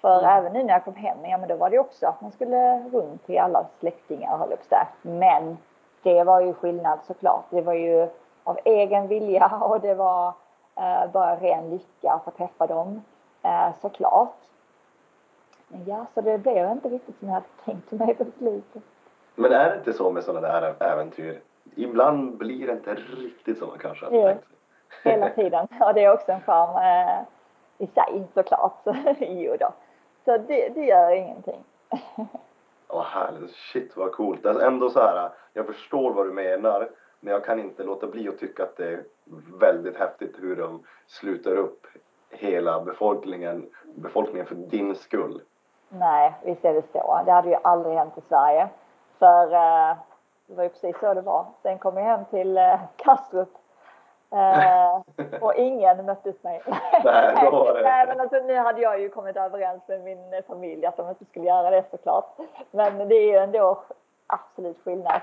För 0.00 0.18
mm. 0.18 0.30
även 0.30 0.52
nu 0.52 0.62
när 0.62 0.72
jag 0.72 0.84
kom 0.84 0.94
hem, 0.94 1.18
ja 1.22 1.38
men 1.38 1.48
då 1.48 1.56
var 1.56 1.70
det 1.70 1.78
också 1.78 2.06
att 2.06 2.20
man 2.20 2.32
skulle 2.32 2.88
runt 2.92 3.26
till 3.26 3.38
alla 3.38 3.66
släktingar 3.80 4.36
höll 4.36 4.52
upp 4.52 4.70
där. 4.70 4.88
Men 5.02 5.58
det 6.02 6.24
var 6.24 6.40
ju 6.40 6.54
skillnad 6.54 6.98
såklart. 7.06 7.44
Det 7.50 7.62
var 7.62 7.72
ju 7.72 8.08
av 8.44 8.58
egen 8.64 9.08
vilja 9.08 9.60
och 9.62 9.80
det 9.80 9.94
var 9.94 10.32
eh, 10.76 11.10
bara 11.12 11.36
ren 11.36 11.70
lycka 11.70 12.12
att 12.12 12.24
få 12.24 12.30
träffa 12.30 12.66
dem 12.66 13.02
såklart. 13.80 14.36
Men 15.68 15.84
ja, 15.84 16.06
så 16.14 16.20
det 16.20 16.38
blev 16.38 16.70
inte 16.70 16.88
riktigt 16.88 17.18
som 17.18 17.28
jag 17.28 17.34
hade 17.34 17.46
tänkt 17.64 17.92
mig 17.92 18.14
på 18.14 18.24
slutet. 18.38 18.82
Men 19.34 19.52
är 19.52 19.70
det 19.70 19.76
inte 19.76 19.92
så 19.92 20.10
med 20.10 20.24
sådana 20.24 20.60
där 20.60 20.74
äventyr? 20.80 21.40
Ibland 21.74 22.36
blir 22.36 22.66
det 22.66 22.72
inte 22.72 22.94
riktigt 22.94 23.58
som 23.58 23.68
man 23.68 23.78
kanske 23.78 24.04
hade 24.04 24.16
jo, 24.16 24.26
tänkt 24.26 24.44
sig. 24.44 24.56
hela 25.12 25.30
tiden. 25.30 25.68
Och 25.80 25.94
det 25.94 26.04
är 26.04 26.12
också 26.14 26.32
en 26.32 26.40
charm 26.40 26.76
eh, 26.76 27.22
i 27.78 27.86
sig 27.86 28.24
såklart. 28.34 28.82
jo 29.18 29.56
då. 29.60 29.72
Så 30.24 30.38
det, 30.38 30.68
det 30.68 30.84
gör 30.84 31.10
ingenting. 31.10 31.64
Åh 32.88 33.04
härligt, 33.04 33.50
shit 33.50 33.96
vad 33.96 34.12
coolt. 34.12 34.46
Alltså 34.46 34.64
ändå 34.64 34.90
så 34.90 35.00
här, 35.00 35.30
jag 35.52 35.66
förstår 35.66 36.12
vad 36.12 36.26
du 36.26 36.32
menar 36.32 36.88
men 37.20 37.32
jag 37.32 37.44
kan 37.44 37.60
inte 37.60 37.84
låta 37.84 38.06
bli 38.06 38.28
att 38.28 38.38
tycka 38.38 38.62
att 38.62 38.76
det 38.76 38.88
är 38.88 39.04
väldigt 39.60 39.96
häftigt 39.96 40.34
hur 40.38 40.56
de 40.56 40.84
slutar 41.06 41.56
upp 41.56 41.86
hela 42.30 42.80
befolkningen, 42.80 43.70
befolkningen 43.94 44.46
för 44.46 44.54
din 44.54 44.94
skull. 44.94 45.42
Nej, 45.88 46.34
visst 46.42 46.64
är 46.64 46.74
det 46.74 46.82
så. 46.92 47.20
Det 47.24 47.32
hade 47.32 47.48
ju 47.48 47.56
aldrig 47.62 47.96
hänt 47.96 48.18
i 48.18 48.20
Sverige. 48.28 48.68
För 49.18 49.54
eh, 49.54 49.96
det 50.46 50.54
var 50.54 50.62
ju 50.62 50.68
precis 50.68 50.96
så 51.00 51.14
det 51.14 51.20
var. 51.20 51.46
Sen 51.62 51.78
kom 51.78 51.96
jag 51.96 52.04
hem 52.04 52.24
till 52.24 52.58
eh, 52.58 52.80
Kastrup 52.96 53.48
eh, 54.30 55.00
och 55.40 55.54
ingen 55.54 56.06
mötte 56.06 56.32
mig. 56.40 56.62
Nej, 57.04 57.36
då 57.44 57.50
var 57.50 57.74
det. 57.74 57.82
Nej, 57.82 58.06
men 58.06 58.20
alltså, 58.20 58.36
nu 58.36 58.56
hade 58.56 58.80
jag 58.80 59.00
ju 59.00 59.08
kommit 59.08 59.36
överens 59.36 59.82
med 59.88 60.00
min 60.00 60.42
familj 60.46 60.86
att 60.86 60.96
de 60.96 61.08
inte 61.08 61.24
skulle 61.24 61.46
göra 61.46 61.70
det 61.70 61.84
såklart. 61.90 62.38
Men 62.70 63.08
det 63.08 63.14
är 63.14 63.32
ju 63.32 63.36
ändå 63.36 63.82
absolut 64.26 64.84
skillnad. 64.84 65.20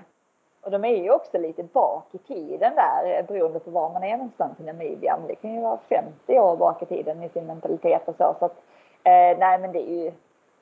Och 0.62 0.72
de 0.72 0.86
är 0.86 1.04
ju 1.04 1.12
också 1.12 1.38
lite 1.38 1.64
bak 1.64 2.06
i 2.12 2.18
tiden 2.18 2.76
där 2.76 3.24
beroende 3.28 3.60
på 3.60 3.72
var 3.72 3.94
man 3.94 4.04
är 4.04 4.18
någonstans 4.18 4.60
i 4.60 4.64
Namibia. 4.64 5.18
Men 5.20 5.28
det 5.28 5.36
kan 5.36 5.54
ju 5.54 5.62
vara 5.62 5.80
50 5.90 6.40
år 6.40 6.58
bak 6.58 6.82
i 6.82 6.86
tiden 6.86 7.24
i 7.24 7.30
sin 7.30 7.46
mentalitet 7.46 8.08
och 8.08 8.16
så. 8.16 8.36
så 8.40 8.46
att, 8.46 8.58
eh, 9.04 9.38
nej 9.40 9.60
men 9.60 9.72
det 9.72 9.90
är 9.90 10.04
ju 10.04 10.12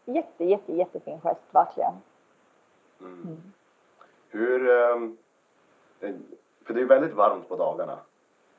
jätte, 0.06 0.46
jätte, 0.46 0.74
jättefin 0.74 1.22
gest 1.22 1.42
verkligen. 1.52 1.94
Mm. 3.00 3.24
Mm. 3.24 3.54
Hur, 4.30 4.70
ehm, 4.70 5.18
eh, 6.00 6.16
för 6.66 6.74
det 6.74 6.82
är 6.82 6.86
väldigt 6.86 7.14
varmt 7.14 7.50
på 7.50 7.56
dagarna 7.56 7.98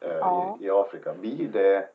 eh, 0.00 0.16
ja. 0.16 0.58
i, 0.60 0.64
i, 0.64 0.70
Afrika. 0.70 1.14
Blir 1.14 1.48
det 1.48 1.88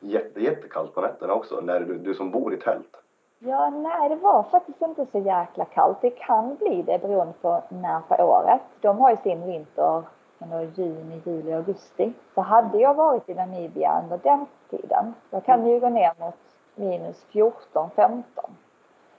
jätte, 0.00 0.40
jättekallt 0.40 0.94
på 0.94 1.00
nätterna 1.00 1.34
också 1.34 1.60
när 1.60 1.80
du, 1.80 1.98
du 1.98 2.14
som 2.14 2.30
bor 2.30 2.54
i 2.54 2.56
tält? 2.56 2.96
Ja, 3.40 3.70
nej, 3.70 4.08
det 4.08 4.16
var 4.16 4.42
faktiskt 4.42 4.82
inte 4.82 5.06
så 5.06 5.18
jäkla 5.18 5.64
kallt. 5.64 5.98
Det 6.00 6.10
kan 6.10 6.56
bli 6.56 6.82
det 6.82 6.98
beroende 6.98 7.32
på 7.42 7.62
när 7.68 8.00
på 8.00 8.24
året. 8.24 8.60
De 8.80 8.98
har 8.98 9.10
ju 9.10 9.16
sin 9.16 9.46
vinter 9.46 10.02
under 10.38 10.60
juni, 10.60 11.22
juli, 11.24 11.52
augusti. 11.52 12.12
Så 12.34 12.40
hade 12.40 12.78
jag 12.78 12.94
varit 12.94 13.28
i 13.28 13.34
Namibia 13.34 14.00
under 14.02 14.18
den 14.18 14.46
tiden, 14.70 15.14
då 15.30 15.40
kan 15.40 15.64
det 15.64 15.70
ju 15.70 15.80
gå 15.80 15.88
ner 15.88 16.12
mot 16.20 16.34
minus 16.74 17.24
14, 17.24 17.90
15. 17.96 18.44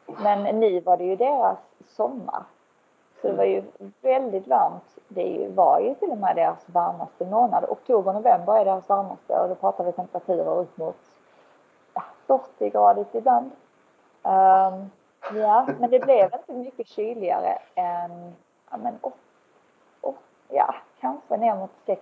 Men 0.06 0.60
nu 0.60 0.80
var 0.80 0.98
det 0.98 1.04
ju 1.04 1.16
deras 1.16 1.58
sommar. 1.88 2.44
Så 3.22 3.28
det 3.28 3.34
var 3.34 3.44
ju 3.44 3.64
väldigt 4.02 4.48
varmt. 4.48 4.98
Det 5.08 5.50
var 5.56 5.80
ju 5.80 5.94
till 5.94 6.12
och 6.12 6.18
med 6.18 6.36
deras 6.36 6.70
varmaste 6.70 7.26
månad. 7.26 7.66
Oktober, 7.70 8.14
november 8.14 8.58
är 8.58 8.66
deras 8.66 8.90
varmaste 8.90 9.40
och 9.40 9.50
då 9.50 9.56
pratar 9.56 9.84
vi 9.84 9.92
temperaturer 9.92 10.58
upp 10.58 10.78
mot 10.78 10.98
40 12.28 12.70
gradigt 12.70 13.16
ibland. 13.16 13.52
Um, 14.24 14.92
ja, 15.34 15.68
men 15.80 15.90
det 15.90 16.00
blev 16.00 16.30
inte 16.34 16.54
mycket 16.54 16.88
kyligare 16.88 17.58
än 17.76 18.36
ja, 18.72 18.78
men, 18.78 19.00
åt, 19.02 19.18
åt, 20.02 20.16
ja, 20.48 20.76
kanske 21.00 21.38
ner 21.38 21.56
mot 21.56 21.72
6 21.86 22.02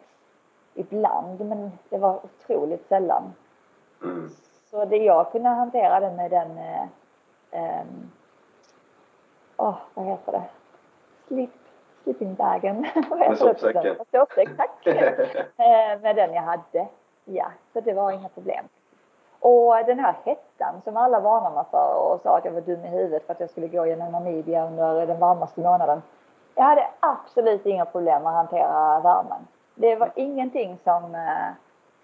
ibland, 0.74 1.46
men 1.46 1.72
det 1.90 1.98
var 1.98 2.20
otroligt 2.26 2.88
sällan. 2.88 3.34
Mm. 4.04 4.30
Så 4.72 4.86
det 4.86 4.98
jag 4.98 5.32
kunde 5.32 5.50
hantera 5.50 6.00
det 6.00 6.12
med 6.12 6.32
den, 6.32 6.58
eh, 6.58 7.82
um, 7.82 8.12
oh, 9.58 9.76
vad 9.94 10.06
heter 10.06 10.32
det, 10.32 10.44
slip, 11.28 11.50
sleepingbagen. 12.04 12.88
Med 13.10 13.38
sovsäcken? 13.38 13.96
Sovsäck, 14.12 14.50
tack. 14.58 14.88
Eh, 15.58 16.02
med 16.02 16.16
den 16.16 16.34
jag 16.34 16.42
hade. 16.42 16.88
Ja, 17.26 17.52
så 17.74 17.82
det 17.82 17.94
var 17.94 18.12
inga 18.12 18.30
problem. 18.30 18.66
Och 19.40 19.76
den 19.86 20.00
här 20.00 20.16
hettan 20.26 20.82
som 20.84 20.98
alla 20.98 21.20
varnade 21.20 21.56
mig 21.56 21.64
för 21.72 21.96
och 21.96 22.22
sa 22.22 22.38
att 22.38 22.46
jag 22.46 22.52
var 22.52 22.62
dum 22.62 22.86
i 22.86 22.88
huvudet 22.88 23.26
för 23.26 23.34
att 23.34 23.40
jag 23.40 23.50
skulle 23.50 23.68
gå 23.68 23.86
genom 23.86 24.12
Namibia 24.12 24.68
under 24.68 25.08
den 25.08 25.20
varmaste 25.20 25.62
månaden. 25.62 26.02
Jag 26.56 26.64
hade 26.64 26.88
absolut 27.00 27.66
inga 27.66 27.86
problem 27.86 28.26
att 28.26 28.34
hantera 28.34 29.00
värmen. 29.00 29.48
Det 29.76 29.96
var 29.96 30.12
ingenting 30.16 30.78
som, 30.84 31.16
eh, 31.16 31.50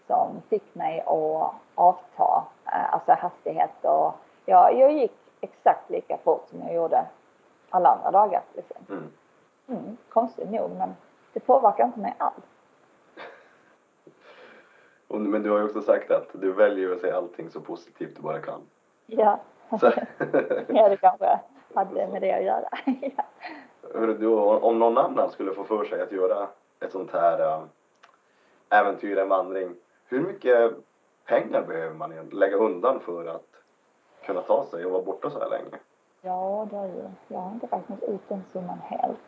som 0.08 0.28
fick 0.50 0.76
mig 0.76 1.02
att 1.02 1.52
avta, 1.76 2.44
eh, 2.66 2.94
alltså 2.94 3.12
hastighet 3.12 3.86
och 3.86 4.14
jag, 4.46 4.78
jag 4.78 4.92
gick 4.92 5.18
exakt 5.42 5.90
lika 5.90 6.18
fort 6.18 6.48
som 6.50 6.62
jag 6.62 6.74
gjorde 6.74 7.06
alla 7.70 7.90
andra 7.90 8.12
dagar. 8.12 8.42
Liksom. 8.54 8.78
Mm. 8.90 9.12
Mm, 9.68 9.98
konstigt 10.10 10.52
nog, 10.52 10.72
men 10.78 10.96
det 11.34 11.40
påverkar 11.40 11.86
inte 11.86 12.00
mig 12.00 12.16
alls. 12.18 12.53
Men 15.20 15.44
du 15.44 15.50
har 15.50 15.58
ju 15.58 15.66
också 15.66 15.82
sagt 15.82 16.12
att 16.12 16.28
du 16.32 16.52
väljer 16.52 16.92
att 16.92 17.02
se 17.02 17.12
allting 17.12 17.50
så 17.50 17.62
positivt 17.62 18.16
du 18.16 18.22
bara 18.22 18.40
kan. 18.40 18.62
Ja, 19.06 19.40
ja 20.68 20.90
det 20.90 20.98
kanske 20.98 21.40
hade 21.74 22.08
med 22.08 22.22
det 22.22 22.32
att 22.32 22.44
göra. 22.44 22.70
ja. 23.02 23.24
Du, 24.20 24.28
om 24.28 24.80
någon 24.80 24.98
annan 24.98 25.30
skulle 25.30 25.54
få 25.54 25.64
för 25.64 25.86
sig 25.86 26.02
att 26.02 26.12
göra 26.12 26.48
ett 26.80 26.92
sånt 26.92 27.12
här 27.12 27.40
äh, 27.40 27.64
äventyr, 28.70 29.18
en 29.18 29.30
vandring, 29.30 29.76
hur 30.06 30.22
mycket 30.22 30.72
pengar 31.26 31.62
behöver 31.62 31.96
man 31.96 32.30
lägga 32.32 32.58
undan 32.58 33.00
för 33.00 33.26
att 33.26 33.48
kunna 34.26 34.42
ta 34.42 34.66
sig 34.66 34.86
och 34.86 34.92
vara 34.92 35.04
borta 35.04 35.30
så 35.30 35.40
här 35.40 35.50
länge? 35.50 35.78
Ja, 36.22 36.68
det 36.72 36.78
är 36.78 36.86
ju, 36.86 37.04
jag 37.28 37.40
har 37.40 37.52
inte 37.52 37.66
räknat 37.66 38.04
ut 38.04 38.22
den 38.28 38.44
summan 38.54 38.80
helt. 38.84 39.20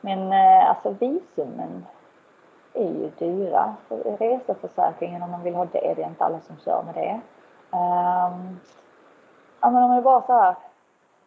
Men 0.00 0.32
äh, 0.32 0.70
alltså 0.70 0.90
visumen 0.90 1.86
är 2.74 2.88
ju 2.88 3.10
dyra. 3.18 3.74
Reseförsäkringen 4.18 5.22
om 5.22 5.30
man 5.30 5.42
vill 5.42 5.54
ha 5.54 5.64
det, 5.64 5.94
det 5.96 6.02
är 6.02 6.08
inte 6.08 6.24
alla 6.24 6.40
som 6.40 6.56
kör 6.56 6.82
med 6.82 6.94
det. 6.94 7.20
Um, 7.76 8.60
ja 9.60 9.70
men 9.70 9.82
om 9.82 9.96
vi 9.96 10.02
bara 10.02 10.22
så 10.22 10.32
här 10.32 10.54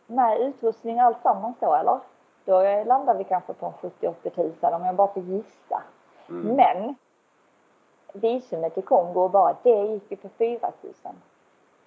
med 0.07 0.39
utrustning 0.39 0.97
och 0.97 1.03
alltsammans 1.03 1.55
då 1.59 1.73
eller? 1.73 1.99
Då 2.45 2.83
landar 2.83 3.15
vi 3.15 3.23
kanske 3.23 3.53
på 3.53 3.73
70-80 3.81 4.29
tusen 4.29 4.73
om 4.73 4.85
jag 4.85 4.95
bara 4.95 5.13
får 5.13 5.23
gissa. 5.23 5.81
Mm. 6.29 6.55
Men 6.55 6.95
visumet 8.13 8.73
till 8.73 8.83
Kongo 8.83 9.29
bara 9.29 9.55
det 9.63 9.81
gick 9.85 10.11
ju 10.11 10.17
på 10.17 10.29
4 10.29 10.71
tusen. 10.81 11.15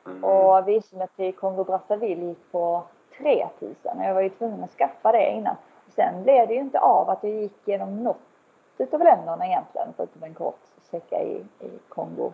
Mm. 0.07 0.25
Och 0.25 0.69
visumet 0.69 1.17
till 1.17 1.35
Kongo 1.35 1.65
Brazzaville 1.65 2.25
gick 2.25 2.53
på 2.53 2.83
3 3.19 3.49
tusen. 3.59 4.03
Jag 4.03 4.15
var 4.15 4.21
ju 4.21 4.31
tvungen 4.31 4.65
att 4.65 4.71
skaffa 4.71 5.13
det 5.13 5.31
innan. 5.31 5.57
Sen 5.89 6.23
blev 6.23 6.49
det 6.49 6.55
ju 6.55 6.61
inte 6.61 6.81
av 6.81 7.11
att 7.11 7.23
jag 7.23 7.33
gick 7.33 7.69
genom 7.69 8.03
något 8.03 8.36
utav 8.79 9.01
länderna 9.01 9.47
egentligen, 9.47 9.89
förutom 9.97 10.23
en 10.23 10.35
kort 10.35 10.61
sträcka 10.83 11.23
i, 11.23 11.45
i 11.61 11.71
Kongo. 11.89 12.33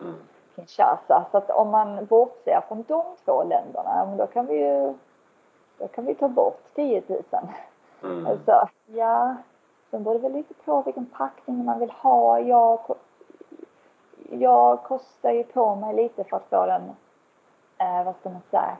Mm. 0.00 0.14
Kinshasa. 0.56 1.24
Så 1.30 1.36
att 1.36 1.50
om 1.50 1.70
man 1.70 2.06
bortser 2.06 2.60
från 2.68 2.84
de 2.88 3.04
två 3.24 3.42
länderna, 3.42 4.16
då 4.18 4.26
kan 4.26 4.46
vi 4.46 4.54
ju 4.54 4.94
då 5.78 5.88
kan 5.88 6.06
vi 6.06 6.14
ta 6.14 6.28
bort 6.28 6.62
10 6.74 7.02
000. 7.06 7.22
Mm. 8.02 8.26
Alltså, 8.26 8.68
ja, 8.86 9.36
sen 9.90 10.02
beror 10.04 10.14
det 10.14 10.20
väl 10.20 10.32
lite 10.32 10.54
på 10.54 10.82
vilken 10.82 11.06
packning 11.06 11.64
man 11.64 11.78
vill 11.78 11.90
ha. 11.90 12.40
Jag, 12.40 12.80
jag 14.30 14.82
kostar 14.82 15.30
ju 15.30 15.44
på 15.44 15.74
mig 15.74 15.94
lite 15.94 16.24
för 16.24 16.36
att 16.36 16.48
få 16.50 16.66
den, 16.66 16.82
eh, 17.78 18.04
vad 18.04 18.16
ska 18.16 18.30
man 18.30 18.42
säga, 18.50 18.76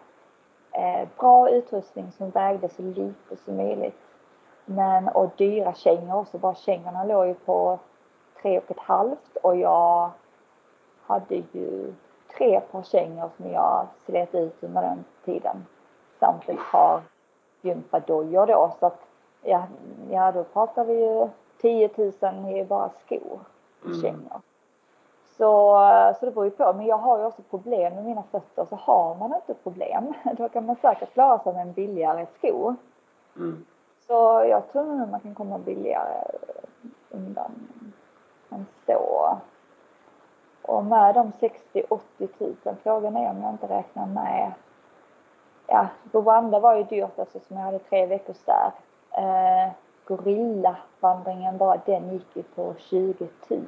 eh, 0.72 1.08
bra 1.18 1.50
utrustning 1.50 2.12
som 2.12 2.30
vägde 2.30 2.68
så 2.68 2.82
lite 2.82 3.36
som 3.44 3.56
möjligt. 3.56 3.98
Men, 4.64 5.08
och 5.08 5.30
dyra 5.36 5.74
kängor 5.74 6.16
också. 6.16 6.38
Bara 6.38 6.54
kängorna 6.54 7.04
låg 7.04 7.26
ju 7.26 7.34
på 7.34 7.78
tre 8.42 8.58
och 8.58 8.70
ett 8.70 8.80
halvt 8.80 9.36
och 9.42 9.56
jag 9.56 10.10
hade 11.06 11.34
ju 11.34 11.94
tre 12.36 12.60
par 12.60 12.82
kängor 12.82 13.30
som 13.36 13.50
jag 13.50 13.86
slet 14.06 14.34
ut 14.34 14.64
under 14.64 14.82
den 14.82 15.04
tiden. 15.24 15.66
Samt 16.20 16.48
ett 16.48 16.70
par 16.72 17.00
gympadojor 17.62 18.46
då. 18.46 18.74
Så 18.80 18.86
att, 18.86 19.00
ja, 19.42 19.66
ja, 20.10 20.32
då 20.32 20.44
pratar 20.44 20.84
vi 20.84 20.92
ju 20.92 21.28
10 21.60 21.90
000 22.20 22.56
i 22.56 22.64
bara 22.64 22.90
skor. 23.04 23.40
Mm. 23.84 24.02
Kängor. 24.02 24.40
Så, 25.36 25.80
så 26.20 26.26
det 26.26 26.32
beror 26.32 26.44
ju 26.44 26.50
på. 26.50 26.72
Men 26.72 26.86
jag 26.86 26.98
har 26.98 27.18
ju 27.18 27.24
också 27.24 27.42
problem 27.42 27.94
med 27.94 28.04
mina 28.04 28.22
fötter. 28.22 28.64
Så 28.64 28.76
har 28.76 29.14
man 29.14 29.34
inte 29.34 29.54
problem, 29.54 30.12
då 30.36 30.48
kan 30.48 30.66
man 30.66 30.76
säkert 30.76 31.12
klara 31.12 31.38
sig 31.38 31.52
med 31.52 31.62
en 31.62 31.72
billigare 31.72 32.26
sko. 32.38 32.74
Mm. 33.36 33.64
Så 34.07 34.44
jag 34.50 34.72
tror 34.72 34.84
nog 34.96 35.09
man 35.11 35.20
kan 35.20 35.34
komma 35.34 35.59
billigare 35.59 36.24
undan 37.11 37.68
än 38.50 38.66
så. 38.86 39.38
Och 40.62 40.84
med 40.84 41.14
de 41.14 41.32
60-80 41.72 41.98
000, 42.38 42.76
frågan 42.82 43.16
är 43.16 43.30
om 43.30 43.42
jag 43.42 43.50
inte 43.50 43.68
räknar 43.68 44.07
med 44.07 44.52
Ja, 45.66 45.86
Rwanda 46.12 46.61
var 46.61 46.76
ju 46.76 46.82
dyrt 46.82 47.18
eftersom 47.18 47.57
jag 47.57 47.64
hade 47.64 47.78
tre 47.78 48.07
veckors 48.07 48.42
där. 48.44 48.72
Eh, 49.11 49.72
Gorillavandringen 50.05 51.59
bara 51.59 51.80
den 51.86 52.12
gick 52.12 52.36
ju 52.36 52.42
på 52.42 52.74
20 52.78 53.28
000. 53.48 53.61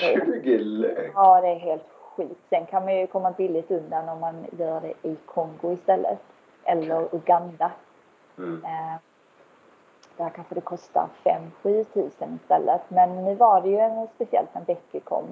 20 0.00 0.58
lök? 0.58 1.12
Ja, 1.14 1.40
det 1.40 1.48
är 1.48 1.58
helt 1.58 1.88
skit. 2.16 2.38
Sen 2.50 2.66
kan 2.66 2.84
man 2.84 2.96
ju 2.96 3.06
komma 3.06 3.30
billigt 3.30 3.70
undan 3.70 4.08
om 4.08 4.20
man 4.20 4.46
gör 4.58 4.80
det 4.80 5.08
i 5.08 5.16
Kongo 5.26 5.72
istället. 5.72 6.18
Eller 6.64 7.14
Uganda. 7.14 7.70
Mm. 8.38 8.64
Eh, 8.64 8.96
där 10.16 10.30
kanske 10.30 10.54
det 10.54 10.60
kostar 10.60 11.08
5-7 11.62 11.84
tusen 11.84 12.38
istället. 12.42 12.80
Men 12.88 13.24
nu 13.24 13.34
var 13.34 13.60
det 13.60 13.68
ju 13.68 13.78
en, 13.78 14.08
speciellt 14.14 14.54
när 14.54 14.62
Becky 14.62 15.00
kom. 15.00 15.24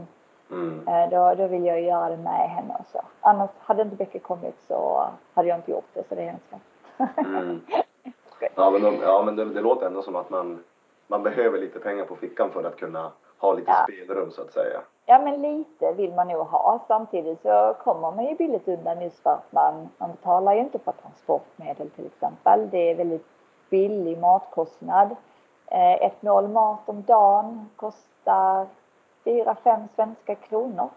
Mm. 0.51 0.89
Eh, 0.89 1.11
då, 1.11 1.35
då 1.35 1.47
vill 1.47 1.65
jag 1.65 1.83
göra 1.83 2.09
det 2.09 2.17
med 2.17 2.51
henne 2.51 2.77
också. 2.81 3.03
Annars 3.21 3.51
hade 3.59 3.83
inte 3.83 3.97
Becky 3.97 4.19
kommit 4.19 4.61
så 4.69 5.09
hade 5.35 5.49
jag 5.49 5.59
inte 5.59 5.71
gjort 5.71 5.89
det 5.93 6.09
så 6.09 6.15
det 6.15 6.23
är 6.23 6.27
hemskt. 6.27 6.53
mm. 7.17 7.61
Ja 8.55 8.71
men, 8.71 8.83
de, 8.83 8.95
ja, 9.03 9.23
men 9.25 9.37
det, 9.37 9.45
det, 9.45 9.61
låter 9.61 9.87
ändå 9.87 10.03
som 10.03 10.17
att 10.17 10.31
man, 10.31 10.65
man 11.07 11.23
behöver 11.23 11.59
lite 11.59 11.79
pengar 11.79 12.05
på 12.05 12.17
fickan 12.17 12.51
för 12.51 12.65
att 12.65 12.77
kunna 12.77 13.13
ha 13.39 13.53
lite 13.53 13.71
ja. 13.71 13.87
spelrum 13.89 14.31
så 14.31 14.43
att 14.43 14.53
säga. 14.53 14.81
Ja 15.07 15.19
men 15.19 15.43
lite 15.43 15.93
vill 15.93 16.15
man 16.15 16.29
nog 16.29 16.47
ha. 16.47 16.81
Samtidigt 16.89 17.43
så 17.43 17.75
kommer 17.85 18.11
man 18.11 18.25
ju 18.25 18.35
billigt 18.35 18.69
undan 18.69 19.03
just 19.03 19.23
för 19.23 19.31
att 19.31 19.53
man, 19.53 19.89
man 19.99 20.11
betalar 20.11 20.55
ju 20.55 20.61
inte 20.61 20.79
för 20.79 20.93
transportmedel 20.93 21.91
till 21.91 22.07
exempel. 22.07 22.71
Det 22.71 22.91
är 22.91 22.95
väldigt 22.95 23.27
billig 23.71 24.19
matkostnad. 24.19 25.17
Eh, 25.67 25.93
ett 25.93 26.23
mål 26.23 26.49
mat 26.49 26.89
om 26.89 27.03
dagen 27.03 27.71
kostar 27.77 28.67
4-5 29.25 29.89
svenska 29.95 30.35
kronor. 30.35 30.89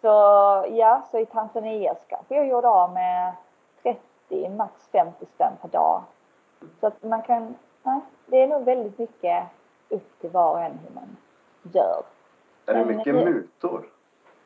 Så 0.00 0.06
ja, 0.70 1.02
så 1.10 1.18
i 1.18 1.26
Tanzania 1.26 1.94
kanske 2.08 2.34
jag 2.34 2.46
gjorde 2.46 2.68
av 2.68 2.92
med 2.92 3.32
30, 3.82 4.48
max 4.48 4.88
50 4.92 5.26
spänn 5.26 5.52
per 5.60 5.68
dag. 5.68 6.02
Så 6.80 6.86
att 6.86 7.02
man 7.02 7.22
kan, 7.22 7.54
nej, 7.82 8.00
det 8.26 8.42
är 8.42 8.48
nog 8.48 8.64
väldigt 8.64 8.98
mycket 8.98 9.44
upp 9.88 10.20
till 10.20 10.30
var 10.30 10.52
och 10.52 10.60
en 10.60 10.78
hur 10.78 10.94
man 10.94 11.16
gör. 11.72 12.02
Är 12.70 12.74
det 12.74 12.84
mycket 12.84 13.14
det, 13.14 13.24
mutor? 13.24 13.88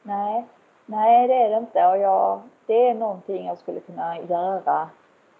Nej, 0.02 0.44
nej 0.86 1.28
det 1.28 1.34
är 1.34 1.50
det 1.50 1.56
inte 1.56 1.86
och 1.86 1.98
jag, 1.98 2.40
det 2.66 2.88
är 2.88 2.94
någonting 2.94 3.46
jag 3.46 3.58
skulle 3.58 3.80
kunna 3.80 4.20
göra. 4.20 4.88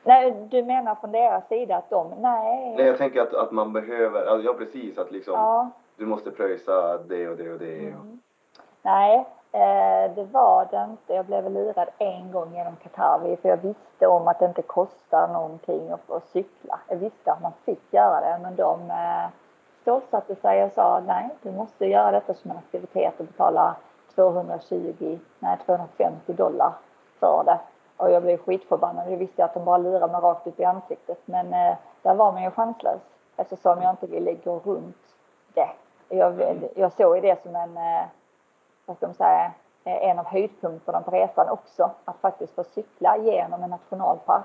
Nej, 0.05 0.47
du 0.51 0.65
menar 0.65 0.95
från 0.95 1.13
deras 1.13 1.49
sida 1.49 1.77
att 1.77 1.91
de, 1.91 2.15
nej. 2.19 2.75
Nej, 2.77 2.87
jag 2.87 2.99
tänker 2.99 3.21
att, 3.21 3.35
att 3.35 3.53
man 3.53 3.73
behöver, 3.73 4.27
alltså, 4.27 4.47
ja 4.47 4.55
precis 4.59 4.99
att 4.99 5.13
liksom, 5.13 5.35
ja. 5.35 5.71
du 5.97 6.07
måste 6.07 6.31
pröjsa 6.31 6.99
det 6.99 7.29
och 7.29 7.37
det 7.37 7.53
och 7.53 7.59
det. 7.59 7.89
Mm. 7.89 8.21
Nej, 8.83 9.27
eh, 9.53 10.15
det 10.15 10.25
var 10.33 10.69
det 10.71 10.87
inte. 10.91 11.15
Jag 11.15 11.27
blev 11.27 11.51
lurad 11.51 11.89
en 11.99 12.33
gång 12.33 12.55
genom 12.55 12.77
Katavi 12.77 13.37
för 13.37 13.49
jag 13.49 13.57
visste 13.57 14.07
om 14.07 14.29
att 14.29 14.39
det 14.39 14.47
inte 14.47 14.63
kostar 14.63 15.29
någonting 15.29 15.91
att 15.91 16.05
få 16.07 16.21
cykla. 16.21 16.81
Jag 16.89 16.97
visste 16.97 17.33
att 17.33 17.43
man 17.43 17.53
fick 17.65 17.93
göra 17.93 18.21
det 18.21 18.39
men 18.43 18.57
de, 18.57 18.81
eh, 18.81 19.29
stålsatte 19.85 20.35
sig 20.35 20.65
och 20.65 20.73
sa 20.73 21.01
nej, 21.07 21.29
du 21.43 21.53
måste 21.53 21.87
göra 21.87 22.11
detta 22.11 22.35
som 22.35 22.51
en 22.51 22.57
aktivitet 22.57 23.21
och 23.21 23.27
betala 23.27 23.77
220, 24.15 25.19
nej 25.39 25.59
250 25.67 26.33
dollar 26.33 26.73
för 27.21 27.43
det. 27.45 27.59
Och 27.97 28.11
jag 28.11 28.23
blev 28.23 28.37
skitförbannad. 28.37 29.13
Jag 29.13 29.17
visste 29.17 29.45
att 29.45 29.55
de 29.55 29.65
bara 29.65 29.79
lurade 29.79 30.13
mig 30.13 30.21
rakt 30.21 30.47
upp 30.47 30.61
i 30.61 30.65
ansiktet. 30.65 31.19
Men 31.25 31.55
eh, 31.55 31.77
där 32.03 32.15
var 32.15 32.33
man 32.33 32.43
ju 32.43 32.51
chanslös 32.51 33.01
eftersom 33.37 33.83
jag 33.83 33.91
inte 33.91 34.07
ville 34.07 34.35
gå 34.35 34.59
runt 34.59 34.97
det. 35.55 35.71
Jag, 36.09 36.43
jag 36.77 36.93
såg 36.93 37.23
det 37.23 37.43
som 37.43 37.57
en, 37.57 37.77
eh, 37.77 38.05
vad 38.87 38.97
ska 38.97 39.07
man 39.07 39.15
säga, 39.15 39.53
eh, 39.85 40.11
en 40.11 40.19
av 40.19 40.27
höjdpunkterna 40.27 41.01
på 41.01 41.11
resan 41.11 41.49
också. 41.49 41.91
Att 42.05 42.17
faktiskt 42.17 42.55
få 42.55 42.65
cykla 42.65 43.17
genom 43.17 43.63
en 43.63 43.71
nationalpark. 43.71 44.45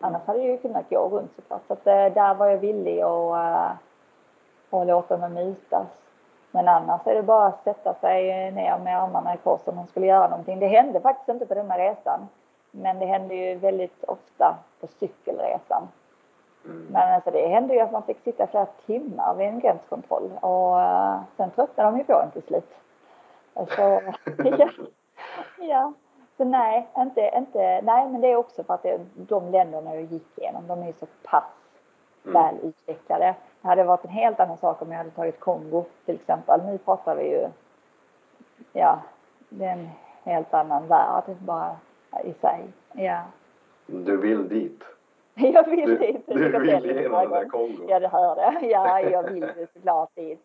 Annars 0.00 0.26
hade 0.26 0.38
jag 0.38 0.48
ju 0.48 0.58
kunnat 0.58 0.90
gå 0.90 1.08
runt 1.08 1.32
såklart. 1.36 1.62
Så 1.66 1.72
att, 1.72 1.86
eh, 1.86 2.06
där 2.06 2.34
var 2.34 2.46
jag 2.46 2.58
villig 2.58 3.00
att 3.00 3.76
och 4.70 4.86
låta 4.86 5.16
mig 5.16 5.30
mytas. 5.30 5.86
Men 6.50 6.68
annars 6.68 7.06
är 7.06 7.14
det 7.14 7.22
bara 7.22 7.46
att 7.46 7.64
sätta 7.64 7.94
sig 7.94 8.50
ner 8.50 8.78
med 8.78 9.02
armarna 9.02 9.34
i 9.34 9.36
kors 9.36 9.60
om 9.64 9.76
man 9.76 9.86
skulle 9.86 10.06
göra 10.06 10.28
någonting. 10.28 10.58
Det 10.58 10.66
hände 10.66 11.00
faktiskt 11.00 11.28
inte 11.28 11.46
på 11.46 11.54
denna 11.54 11.78
resan. 11.78 12.28
Men 12.70 12.98
det 12.98 13.06
hände 13.06 13.34
ju 13.34 13.54
väldigt 13.54 14.04
ofta 14.04 14.56
på 14.80 14.86
cykelresan. 14.86 15.88
Mm. 16.64 16.86
Men 16.90 17.14
alltså 17.14 17.30
det 17.30 17.48
hände 17.48 17.74
ju 17.74 17.80
att 17.80 17.92
man 17.92 18.02
fick 18.02 18.20
sitta 18.20 18.46
flera 18.46 18.66
timmar 18.66 19.34
vid 19.34 19.46
en 19.46 19.60
gränskontroll 19.60 20.30
och 20.40 20.76
uh, 20.76 21.20
sen 21.36 21.50
tröttnade 21.50 21.90
de 21.90 21.98
ju 21.98 22.04
på 22.04 22.12
en 22.12 22.30
till 22.30 22.42
slut. 22.42 22.74
Så, 23.54 23.64
ja, 24.58 24.68
ja. 25.58 25.92
Så 26.36 26.44
nej, 26.44 26.88
inte, 26.96 27.30
inte, 27.36 27.80
nej 27.82 28.08
men 28.08 28.20
det 28.20 28.32
är 28.32 28.36
också 28.36 28.64
för 28.64 28.74
att 28.74 28.82
det, 28.82 29.00
de 29.14 29.50
länderna 29.50 29.94
jag 29.94 30.04
gick 30.04 30.38
igenom, 30.38 30.66
de 30.66 30.82
är 30.82 30.92
så 30.92 31.06
pass 31.22 31.44
mm. 32.24 32.42
väl 32.42 32.54
utvecklade. 32.62 33.34
Det 33.66 33.70
hade 33.70 33.84
varit 33.84 34.04
en 34.04 34.10
helt 34.10 34.40
annan 34.40 34.56
sak 34.56 34.82
om 34.82 34.90
jag 34.90 34.98
hade 34.98 35.10
tagit 35.10 35.40
Kongo 35.40 35.84
till 36.04 36.14
exempel. 36.14 36.60
Nu 36.66 36.78
pratar 36.78 37.16
vi 37.16 37.30
ju, 37.30 37.48
ja, 38.72 38.98
det 39.48 39.64
är 39.64 39.72
en 39.72 39.88
helt 40.24 40.54
annan 40.54 40.86
värld 40.86 41.24
bara 41.38 41.76
i 42.24 42.32
sig. 42.32 42.64
Ja. 42.92 43.20
Du 43.86 44.16
vill 44.16 44.48
dit? 44.48 44.84
Jag 45.34 45.70
vill 45.70 45.88
du, 45.88 45.98
dit. 45.98 46.26
Du 46.26 46.58
vill 46.58 46.90
igenom 46.90 47.20
den 47.20 47.30
där 47.30 47.48
Kongo? 47.48 47.86
Ja, 47.88 48.00
det 48.00 48.08
hör 48.08 48.36
det. 48.36 48.66
Ja, 48.66 49.00
jag 49.10 49.22
vill 49.22 49.66
såklart 49.72 50.10
dit. 50.14 50.42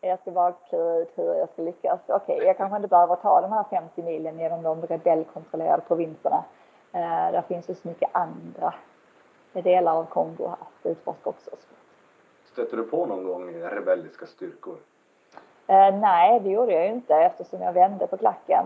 Jag 0.00 0.18
ska 0.18 0.30
bara 0.30 0.52
klura 0.52 0.96
ut 0.96 1.12
hur 1.14 1.34
jag 1.34 1.48
ska 1.48 1.62
lyckas. 1.62 2.00
Okej, 2.06 2.36
okay, 2.36 2.46
jag 2.46 2.56
kanske 2.56 2.76
inte 2.76 2.88
behöver 2.88 3.16
ta 3.16 3.40
de 3.40 3.52
här 3.52 3.64
50 3.70 4.02
milen 4.02 4.38
genom 4.38 4.62
de 4.62 4.82
rebellkontrollerade 4.82 5.82
provinserna. 5.88 6.44
Uh, 6.94 7.32
där 7.32 7.42
finns 7.48 7.70
ju 7.70 7.74
så 7.74 7.88
mycket 7.88 8.10
andra 8.12 8.74
delar 9.52 9.92
av 9.92 10.04
Kongo 10.04 10.46
att 10.46 10.86
utforska 10.86 11.30
också. 11.30 11.50
Stötte 12.56 12.76
du 12.76 12.82
på 12.82 13.06
någon 13.06 13.24
gång 13.24 13.54
rebelliska 13.54 14.26
styrkor? 14.26 14.72
Uh, 15.70 16.00
nej, 16.00 16.40
det 16.40 16.50
gjorde 16.50 16.72
jag 16.72 16.84
ju 16.84 16.90
inte 16.90 17.14
eftersom 17.14 17.62
jag 17.62 17.72
vände 17.72 18.06
på 18.06 18.16
klacken. 18.16 18.64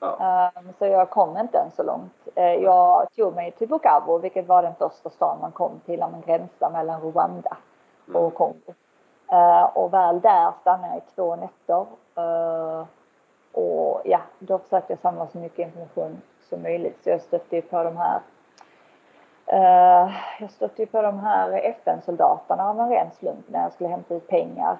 Ja. 0.00 0.50
Um, 0.56 0.72
så 0.78 0.86
jag 0.86 1.10
kom 1.10 1.38
inte 1.38 1.58
än 1.58 1.70
så 1.70 1.82
långt. 1.82 2.28
Uh, 2.38 2.44
jag 2.44 3.06
tog 3.16 3.34
mig 3.34 3.50
till 3.50 3.68
Bukavu, 3.68 4.18
vilket 4.18 4.46
var 4.46 4.62
den 4.62 4.74
första 4.74 5.10
stan 5.10 5.38
man 5.40 5.52
kom 5.52 5.80
till 5.86 6.02
om 6.02 6.12
man 6.12 6.20
gränsar 6.20 6.70
mellan 6.70 7.00
Rwanda 7.00 7.56
och 8.12 8.20
mm. 8.20 8.30
Kongo. 8.30 8.74
Uh, 9.32 9.62
och 9.62 9.92
väl 9.92 10.20
där 10.20 10.52
stannade 10.60 10.88
jag 10.88 10.96
i 10.96 11.14
två 11.14 11.36
nätter. 11.36 11.86
och 13.52 14.02
ja, 14.04 14.20
då 14.38 14.58
försökte 14.58 14.92
jag 14.92 15.00
samla 15.00 15.26
så 15.26 15.38
mycket 15.38 15.58
information 15.58 16.22
som 16.48 16.62
möjligt. 16.62 17.04
Så 17.04 17.10
jag 17.10 17.20
stötte 17.20 17.56
ju 17.56 17.62
på 17.62 17.84
de 17.84 17.96
här 17.96 18.20
Eh, 19.46 20.10
jag 20.40 20.50
stötte 20.50 20.82
ju 20.82 20.86
på 20.86 21.02
de 21.02 21.20
här 21.20 21.52
FN-soldaterna 21.52 22.70
av 22.70 22.80
en 22.80 22.88
ren 22.88 23.10
slump 23.10 23.48
när 23.48 23.62
jag 23.62 23.72
skulle 23.72 23.90
hämta 23.90 24.14
ut 24.14 24.28
pengar 24.28 24.76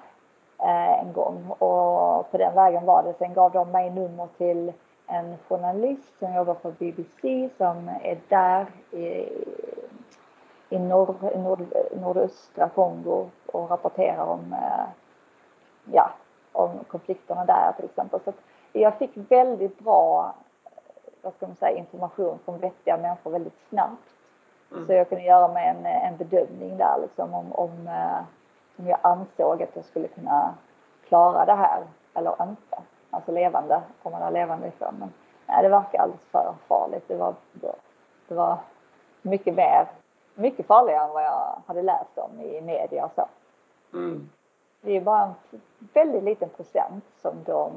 eh, 0.59 0.99
en 0.99 1.13
gång 1.13 1.49
och 1.49 2.31
på 2.31 2.37
den 2.37 2.55
vägen 2.55 2.85
var 2.85 3.03
det. 3.03 3.13
Sen 3.13 3.33
gav 3.33 3.51
de 3.51 3.71
mig 3.71 3.89
nummer 3.89 4.27
till 4.37 4.73
en 5.07 5.37
journalist 5.37 6.19
som 6.19 6.33
jobbar 6.33 6.53
på 6.53 6.71
BBC 6.71 7.49
som 7.57 7.89
är 8.03 8.17
där 8.29 8.65
i, 8.91 9.29
i 10.69 10.79
norr, 10.79 11.37
nord, 11.37 11.65
nordöstra 12.01 12.69
Kongo 12.69 13.29
och 13.45 13.69
rapporterar 13.69 14.25
om, 14.25 14.53
eh, 14.53 14.85
ja, 15.91 16.09
om 16.51 16.69
konflikterna 16.87 17.45
där 17.45 17.71
till 17.75 17.85
exempel. 17.85 18.19
Så 18.25 18.33
jag 18.73 18.97
fick 18.97 19.11
väldigt 19.15 19.79
bra 19.79 20.33
vad 21.21 21.33
ska 21.33 21.47
man 21.47 21.55
säga, 21.55 21.77
information 21.77 22.39
från 22.45 22.57
vettiga 22.57 22.97
människor 22.97 23.31
väldigt 23.31 23.59
snabbt. 23.69 24.12
Mm. 24.73 24.87
Så 24.87 24.93
jag 24.93 25.09
kunde 25.09 25.23
göra 25.23 25.47
mig 25.47 25.67
en, 25.67 25.85
en 25.85 26.17
bedömning 26.17 26.77
där 26.77 26.97
liksom 27.01 27.33
om, 27.33 27.51
om, 27.51 27.87
eh, 27.87 28.23
om 28.77 28.87
jag 28.87 28.99
ansåg 29.01 29.63
att 29.63 29.75
jag 29.75 29.85
skulle 29.85 30.07
kunna 30.07 30.53
klara 31.07 31.45
det 31.45 31.53
här 31.53 31.83
eller 32.13 32.43
inte. 32.43 32.77
Alltså 33.09 33.31
levande, 33.31 33.81
komma 34.03 34.19
där 34.19 34.31
levande 34.31 34.67
ifrån. 34.67 34.95
Men 34.99 35.13
nej, 35.47 35.63
det 35.63 35.69
verkar 35.69 35.99
alldeles 35.99 36.25
för 36.31 36.53
farligt. 36.67 37.03
Det 37.07 37.15
var, 37.15 37.33
det 38.27 38.35
var 38.35 38.57
mycket 39.21 39.55
mer, 39.55 39.87
mycket 40.35 40.65
farligare 40.65 41.03
än 41.03 41.13
vad 41.13 41.23
jag 41.23 41.61
hade 41.67 41.81
läst 41.81 42.17
om 42.17 42.41
i 42.41 42.61
media 42.61 43.05
och 43.05 43.11
så. 43.15 43.25
Mm. 43.97 44.29
Det 44.81 44.97
är 44.97 45.01
bara 45.01 45.21
en 45.21 45.61
väldigt 45.93 46.23
liten 46.23 46.49
procent 46.49 47.03
som 47.21 47.33
de 47.45 47.71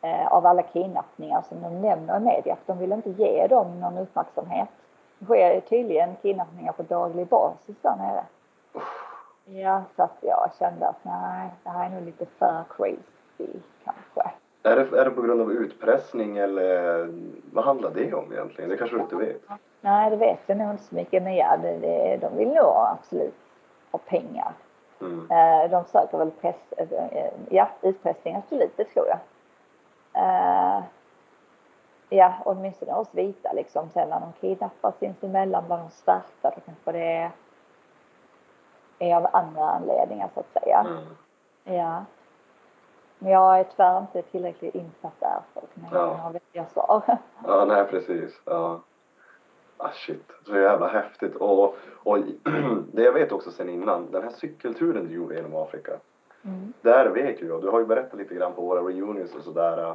eh, 0.00 0.26
av 0.26 0.46
alla 0.46 0.62
kidnappningar 0.62 1.42
som 1.48 1.62
de 1.62 1.80
nämner 1.80 2.16
i 2.16 2.20
media, 2.20 2.56
för 2.56 2.72
de 2.72 2.78
vill 2.78 2.92
inte 2.92 3.10
ge 3.10 3.46
dem 3.46 3.80
någon 3.80 3.98
uppmärksamhet. 3.98 4.68
Det 5.22 5.26
sker 5.26 5.60
tydligen 5.60 6.16
kidnappningar 6.22 6.72
på 6.72 6.82
daglig 6.82 7.26
basis 7.26 7.76
där 7.82 7.96
nere. 7.96 8.24
Ja, 9.44 9.82
så 9.96 10.02
att 10.02 10.18
jag 10.20 10.50
kände 10.58 10.88
att 10.88 11.04
nej, 11.04 11.50
det 11.64 11.70
här 11.70 11.86
är 11.86 11.90
nog 11.90 12.02
lite 12.04 12.26
för 12.38 12.64
crazy 12.76 13.52
kanske. 13.84 14.30
Är 14.62 14.76
det, 14.76 15.00
är 15.00 15.04
det 15.04 15.10
på 15.10 15.22
grund 15.22 15.40
av 15.40 15.52
utpressning 15.52 16.38
eller 16.38 17.08
vad 17.52 17.64
handlar 17.64 17.90
det 17.90 18.14
om 18.14 18.32
egentligen? 18.32 18.70
Det 18.70 18.76
kanske 18.76 18.96
du 18.96 19.02
inte 19.02 19.16
vet? 19.16 19.42
Nej, 19.80 20.10
det 20.10 20.16
vet 20.16 20.38
jag 20.46 20.58
nog 20.58 20.70
inte 20.70 20.82
så 20.82 20.94
mycket. 20.94 21.22
Men 21.22 21.36
ja, 21.36 21.56
det, 21.62 21.78
det, 21.78 22.16
de 22.20 22.36
vill 22.36 22.48
nog 22.48 22.74
absolut 22.76 23.34
ha 23.90 23.98
pengar. 23.98 24.52
Mm. 25.00 25.30
Eh, 25.30 25.70
de 25.70 25.84
söker 25.84 26.18
väl 26.18 26.30
press, 26.30 26.72
eh, 26.76 27.32
ja, 27.48 27.68
utpressning 27.82 28.36
absolut, 28.36 28.76
det 28.76 28.84
tror 28.84 29.06
jag. 29.08 29.18
Ja, 32.14 32.34
åtminstone 32.44 32.92
hos 32.92 33.14
vita 33.14 33.52
liksom. 33.52 33.88
Sen 33.90 34.08
när 34.08 34.20
de 34.20 34.32
kidnappar 34.40 34.92
sinsemellan, 35.00 35.64
vad 35.68 35.78
de 35.78 35.90
startar, 35.90 36.52
då 36.56 36.60
kanske 36.64 36.92
det 36.92 37.12
är, 37.12 37.30
är 38.98 39.16
av 39.16 39.26
andra 39.32 39.70
anledningar 39.70 40.30
så 40.34 40.40
att 40.40 40.62
säga. 40.62 40.86
Mm. 40.88 41.04
Ja. 41.78 42.04
Men 43.18 43.32
jag 43.32 43.58
är 43.58 43.64
tyvärr 43.64 44.00
inte 44.00 44.22
tillräckligt 44.22 44.74
insatt 44.74 45.20
där 45.20 45.40
för 45.54 45.60
att 45.60 45.74
kunna 45.74 45.88
ja. 45.92 46.14
ha 46.14 46.30
vettiga 46.30 46.66
svar. 46.66 47.02
Ja, 47.46 47.64
nej 47.64 47.84
precis. 47.84 48.40
Ja. 48.44 48.80
Ah, 49.76 49.90
shit, 49.92 50.32
så 50.46 50.56
jävla 50.56 50.88
häftigt. 50.88 51.36
Och, 51.36 51.76
och 52.02 52.18
det 52.92 53.02
jag 53.02 53.12
vet 53.12 53.32
också 53.32 53.50
sen 53.50 53.68
innan, 53.68 54.10
den 54.10 54.22
här 54.22 54.30
cykelturen 54.30 55.08
du 55.08 55.14
gjorde 55.14 55.34
genom 55.34 55.56
Afrika. 55.56 55.92
Mm. 56.44 56.72
Där 56.80 57.06
vet 57.06 57.42
ju 57.42 57.48
jag, 57.48 57.62
du 57.62 57.68
har 57.68 57.78
ju 57.78 57.86
berättat 57.86 58.18
lite 58.18 58.34
grann 58.34 58.52
på 58.52 58.62
våra 58.62 58.80
reunions 58.80 59.34
och 59.34 59.42
sådär. 59.42 59.94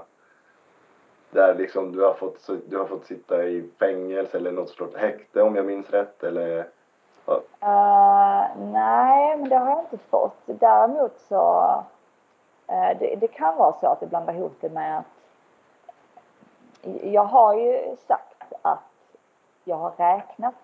Där 1.38 1.56
liksom 1.56 1.92
du 1.92 2.04
har 2.04 2.14
fått, 2.14 2.50
du 2.68 2.78
har 2.78 2.86
fått 2.86 3.06
sitta 3.06 3.44
i 3.44 3.70
fängelse 3.80 4.38
eller 4.38 4.52
något 4.52 4.70
sorts 4.70 4.96
häkte 4.96 5.42
om 5.42 5.56
jag 5.56 5.66
minns 5.66 5.90
rätt 5.90 6.24
eller? 6.24 6.68
Ja. 7.26 7.34
Uh, 7.34 8.72
nej, 8.72 9.38
men 9.38 9.50
det 9.50 9.56
har 9.56 9.70
jag 9.70 9.80
inte 9.80 9.98
fått. 9.98 10.38
Däremot 10.46 11.20
så 11.20 11.84
Uh, 12.72 13.00
det, 13.00 13.16
det, 13.16 13.28
kan 13.28 13.58
vara 13.58 13.74
så 13.80 13.88
att 13.88 14.00
det 14.00 14.06
blandar 14.06 14.34
ihop 14.34 14.56
det 14.60 14.70
med 14.70 14.98
att 14.98 15.06
jag 17.04 17.24
har 17.24 17.54
ju 17.56 17.96
sagt 18.08 18.54
att 18.62 18.92
jag 19.64 19.76
har 19.76 19.92
räknat 19.98 20.56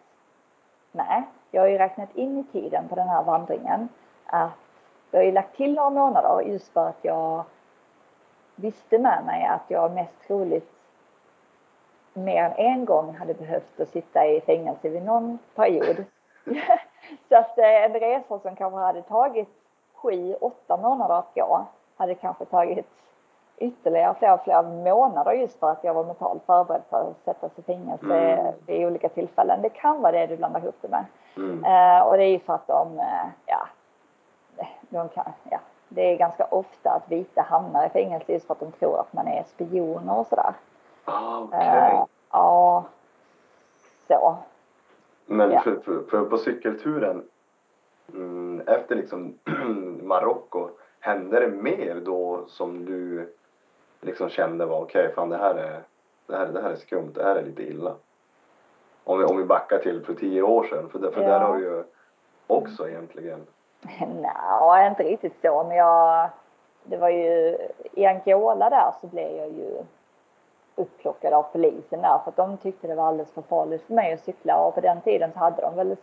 med, 0.91 1.23
jag 1.51 1.61
har 1.61 1.67
ju 1.67 1.77
räknat 1.77 2.15
in 2.15 2.37
i 2.39 2.43
tiden 2.43 2.87
på 2.87 2.95
den 2.95 3.09
här 3.09 3.23
vandringen 3.23 3.89
att 4.25 4.51
jag 5.11 5.19
har 5.19 5.25
ju 5.25 5.31
lagt 5.31 5.55
till 5.55 5.73
några 5.73 5.89
månader 5.89 6.41
just 6.41 6.73
för 6.73 6.87
att 6.87 6.99
jag 7.01 7.43
visste 8.55 8.99
med 8.99 9.25
mig 9.25 9.45
att 9.45 9.63
jag 9.67 9.91
mest 9.91 10.27
troligt 10.27 10.69
mer 12.13 12.43
än 12.43 12.53
en 12.57 12.85
gång 12.85 13.15
hade 13.15 13.33
behövt 13.33 13.79
att 13.79 13.89
sitta 13.89 14.25
i 14.25 14.41
fängelse 14.41 14.89
vid 14.89 15.03
någon 15.03 15.39
period. 15.55 16.05
så 17.29 17.37
att 17.37 17.57
eh, 17.57 17.83
en 17.83 17.93
resa 17.93 18.39
som 18.39 18.55
kanske 18.55 18.79
hade 18.79 19.01
tagit 19.01 19.49
sju, 19.93 20.35
åtta 20.41 20.77
månader 20.77 21.15
att 21.15 21.35
gå 21.35 21.65
hade 21.97 22.15
kanske 22.15 22.45
tagit 22.45 22.87
ytterligare 23.57 24.15
flera, 24.19 24.37
flera 24.37 24.61
månader 24.61 25.31
just 25.31 25.59
för 25.59 25.71
att 25.71 25.83
jag 25.83 25.93
var 25.93 26.03
mentalt 26.03 26.43
förberedd 26.45 26.81
för 26.89 27.01
att 27.01 27.23
sättas 27.25 27.59
i 27.59 27.61
fängelse 27.61 28.17
mm. 28.17 28.53
vid 28.67 28.85
olika 28.85 29.09
tillfällen. 29.09 29.61
Det 29.61 29.69
kan 29.69 30.01
vara 30.01 30.11
det 30.11 30.27
du 30.27 30.37
blandar 30.37 30.59
ihop 30.59 30.75
det 30.81 30.87
med. 30.87 31.05
Mm. 31.37 31.65
Uh, 31.65 32.07
och 32.07 32.17
det 32.17 32.23
är 32.23 32.29
ju 32.29 32.39
för 32.39 32.53
att 32.53 32.67
de, 32.67 32.87
uh, 32.97 33.25
ja, 33.45 33.67
de 34.89 35.09
kan, 35.09 35.31
ja, 35.49 35.59
det 35.95 36.01
är 36.01 36.17
ganska 36.17 36.45
ofta 36.45 36.91
att 36.91 37.11
vita 37.11 37.41
hamnar 37.41 37.85
i 37.85 37.89
fängelse 37.89 38.33
just 38.33 38.47
för 38.47 38.53
att 38.53 38.59
de 38.59 38.71
tror 38.71 38.99
att 38.99 39.13
man 39.13 39.27
är 39.27 39.43
spioner 39.43 40.19
och 40.19 40.27
sådär. 40.27 40.53
Ah, 41.05 41.39
okay. 41.39 41.91
uh, 41.91 42.05
ja, 42.31 42.85
så. 44.07 44.37
Men 45.25 45.51
ja. 45.51 45.61
för, 45.61 45.75
för, 45.75 46.03
för, 46.03 46.25
på 46.25 46.37
cykelturen, 46.37 47.23
mm, 48.13 48.61
efter 48.67 48.95
liksom 48.95 49.37
Marocko, 50.03 50.69
hände 50.99 51.39
det 51.39 51.47
mer 51.47 52.01
då 52.05 52.45
som 52.47 52.85
du 52.85 53.33
liksom 54.01 54.29
kände 54.29 54.65
var 54.65 54.81
okej, 54.81 55.01
okay, 55.01 55.15
fan 55.15 55.29
det 55.29 55.37
här 55.37 55.55
är, 55.55 55.83
det 56.27 56.35
här, 56.35 56.47
det 56.47 56.61
här 56.61 56.71
är 56.71 56.75
skumt, 56.75 57.11
det 57.13 57.23
här 57.23 57.35
är 57.35 57.43
lite 57.43 57.63
illa? 57.63 57.95
Om 59.03 59.19
vi, 59.19 59.25
om 59.25 59.37
vi 59.37 59.43
backar 59.43 59.79
till 59.79 60.05
för 60.05 60.13
tio 60.13 60.41
år 60.41 60.63
sedan, 60.63 60.89
för, 60.89 60.99
det, 60.99 61.11
för 61.11 61.21
ja. 61.21 61.27
där 61.27 61.39
har 61.39 61.55
vi 61.55 61.63
ju 61.63 61.83
också 62.47 62.89
egentligen. 62.89 63.45
Nej, 63.83 64.87
inte 64.87 65.03
riktigt 65.03 65.41
så, 65.41 65.63
men 65.63 65.77
jag, 65.77 66.29
det 66.83 66.97
var 66.97 67.09
ju, 67.09 67.57
i 67.93 68.05
Angola 68.05 68.69
där 68.69 68.93
så 69.01 69.07
blev 69.07 69.37
jag 69.37 69.47
ju 69.47 69.83
upplockad 70.75 71.33
av 71.33 71.43
polisen 71.43 72.01
där 72.01 72.19
för 72.23 72.29
att 72.29 72.35
de 72.35 72.57
tyckte 72.57 72.87
det 72.87 72.95
var 72.95 73.07
alldeles 73.07 73.31
för 73.31 73.41
farligt 73.41 73.83
för 73.87 73.93
mig 73.93 74.13
att 74.13 74.23
cykla 74.23 74.57
och 74.57 74.75
på 74.75 74.81
den 74.81 75.01
tiden 75.01 75.31
så 75.33 75.39
hade 75.39 75.61
de 75.61 75.75
väl 75.75 75.95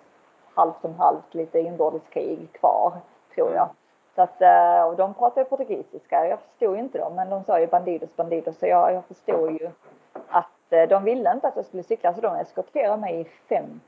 halvt 0.55 0.85
om 0.85 0.95
halvt 0.99 1.35
lite 1.35 1.61
inbördeskrig 1.61 2.53
kvar, 2.53 2.93
tror 3.35 3.55
jag. 3.55 3.69
Så 4.15 4.23
att, 4.23 4.43
eh, 4.43 4.83
och 4.83 4.97
de 4.97 5.15
pratade 5.15 5.45
portugisiska, 5.45 6.27
jag 6.27 6.39
förstod 6.41 6.75
ju 6.75 6.81
inte 6.81 6.99
dem 6.99 7.15
men 7.15 7.31
de 7.31 7.45
sa 7.45 7.61
ju 7.61 7.67
bandidos, 7.67 8.17
bandidos 8.17 8.59
så 8.59 8.67
jag, 8.67 8.93
jag 8.95 9.05
förstod 9.05 9.51
ju 9.51 9.71
att 10.29 10.73
eh, 10.73 10.89
de 10.89 11.05
ville 11.05 11.33
inte 11.33 11.49
att 11.49 11.57
jag 11.57 11.65
skulle 11.65 11.83
cykla 11.83 12.15
så 12.15 12.21
de 12.21 12.37
eskorterade 12.37 13.01
mig 13.01 13.21
i 13.21 13.25
50, 13.25 13.81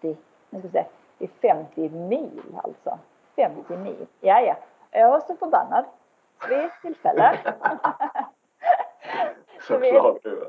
nu 0.00 0.14
ska 0.50 0.58
vi 0.58 0.68
se, 0.68 0.84
i 1.18 1.28
50 1.28 1.88
mil 1.88 2.42
alltså. 2.62 2.98
50 3.38 3.76
mil, 3.76 4.06
ja 4.20 4.40
ja. 4.40 4.56
Jag 4.90 5.10
var 5.10 5.20
så 5.20 5.36
förbannad 5.36 5.84
vid 6.48 6.70
tillfälle. 6.82 7.38
Såklart 9.60 10.22
du 10.22 10.46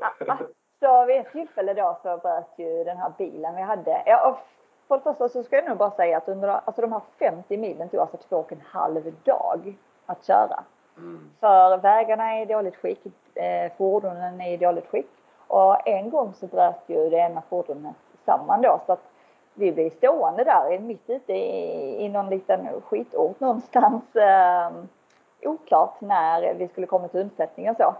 Så 0.80 1.04
vid 1.04 1.16
ett 1.16 1.32
tillfälle 1.32 1.74
då 1.74 1.98
så 2.02 2.16
bröt 2.16 2.58
ju 2.58 2.84
den 2.84 2.96
här 2.96 3.12
bilen 3.18 3.56
vi 3.56 3.62
hade. 3.62 4.02
Ja, 4.06 4.38
för 4.88 4.96
det 4.96 5.02
första 5.02 5.28
så 5.28 5.42
ska 5.42 5.56
jag 5.56 5.68
nog 5.68 5.76
bara 5.76 5.90
säga 5.90 6.16
att 6.16 6.28
under 6.28 6.48
alltså 6.48 6.82
de 6.82 6.92
här 6.92 7.02
50 7.18 7.56
milen 7.56 7.88
tog 7.88 8.00
alltså 8.00 8.16
två 8.16 8.36
och 8.36 8.52
en 8.52 8.62
halv 8.66 9.14
dag 9.24 9.74
att 10.06 10.24
köra. 10.24 10.64
Mm. 10.96 11.30
För 11.40 11.76
vägarna 11.76 12.34
är 12.34 12.42
i 12.42 12.46
dåligt 12.46 12.76
skick, 12.76 13.06
eh, 13.34 13.72
fordonen 13.78 14.40
är 14.40 14.52
i 14.52 14.56
dåligt 14.56 14.86
skick. 14.86 15.10
Och 15.46 15.88
en 15.88 16.10
gång 16.10 16.34
så 16.34 16.46
bröt 16.46 16.82
ju 16.86 17.10
det 17.10 17.16
ena 17.16 17.42
fordonet 17.48 17.96
samman 18.24 18.62
då 18.62 18.80
så 18.86 18.92
att 18.92 19.09
vi 19.60 19.72
blev 19.72 19.90
stående 19.90 20.44
där 20.44 20.78
mitt 20.78 21.10
ute 21.10 21.32
i, 21.32 22.04
i 22.04 22.08
någon 22.08 22.30
liten 22.30 22.80
skitort 22.80 23.40
någonstans. 23.40 24.16
Eh, 24.16 24.70
oklart 25.42 26.00
när 26.00 26.54
vi 26.54 26.68
skulle 26.68 26.86
komma 26.86 27.08
till 27.08 27.20
undsättning 27.20 27.70
och 27.70 27.76
så. 27.76 27.94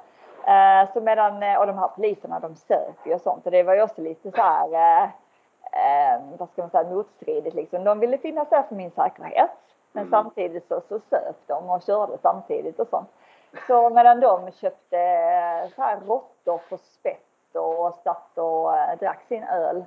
Eh, 0.50 0.92
så 0.92 1.00
medan, 1.00 1.34
och 1.58 1.66
de 1.66 1.78
här 1.78 1.88
poliserna 1.88 2.40
de 2.40 2.54
söp 2.54 3.06
ju 3.06 3.14
och 3.14 3.20
sånt 3.20 3.46
och 3.46 3.52
det 3.52 3.62
var 3.62 3.74
ju 3.74 3.82
också 3.82 4.00
lite 4.00 4.30
så 4.30 4.42
här 4.42 4.72
eh, 4.72 5.08
eh, 5.72 6.20
vad 6.38 6.48
ska 6.48 6.62
man 6.62 6.70
säga, 6.70 6.90
motstridigt 6.90 7.56
liksom. 7.56 7.84
De 7.84 8.00
ville 8.00 8.18
finnas 8.18 8.48
där 8.48 8.62
för 8.62 8.74
min 8.74 8.90
säkerhet. 8.90 9.50
Men 9.92 10.06
mm. 10.06 10.10
samtidigt 10.10 10.68
så, 10.68 10.80
så 10.88 11.00
söp 11.10 11.36
de 11.46 11.70
och 11.70 11.82
körde 11.82 12.18
samtidigt 12.22 12.80
och 12.80 12.88
sånt. 12.88 13.08
Så 13.66 13.90
medan 13.90 14.20
de 14.20 14.50
köpte 14.50 14.98
eh, 14.98 15.68
så 15.76 15.82
här 15.82 15.98
råttor 16.06 16.60
på 16.68 16.78
spett 16.78 17.54
och 17.54 17.94
satt 18.04 18.38
och 18.38 18.78
äh, 18.78 18.98
drack 18.98 19.20
sin 19.28 19.44
öl 19.44 19.84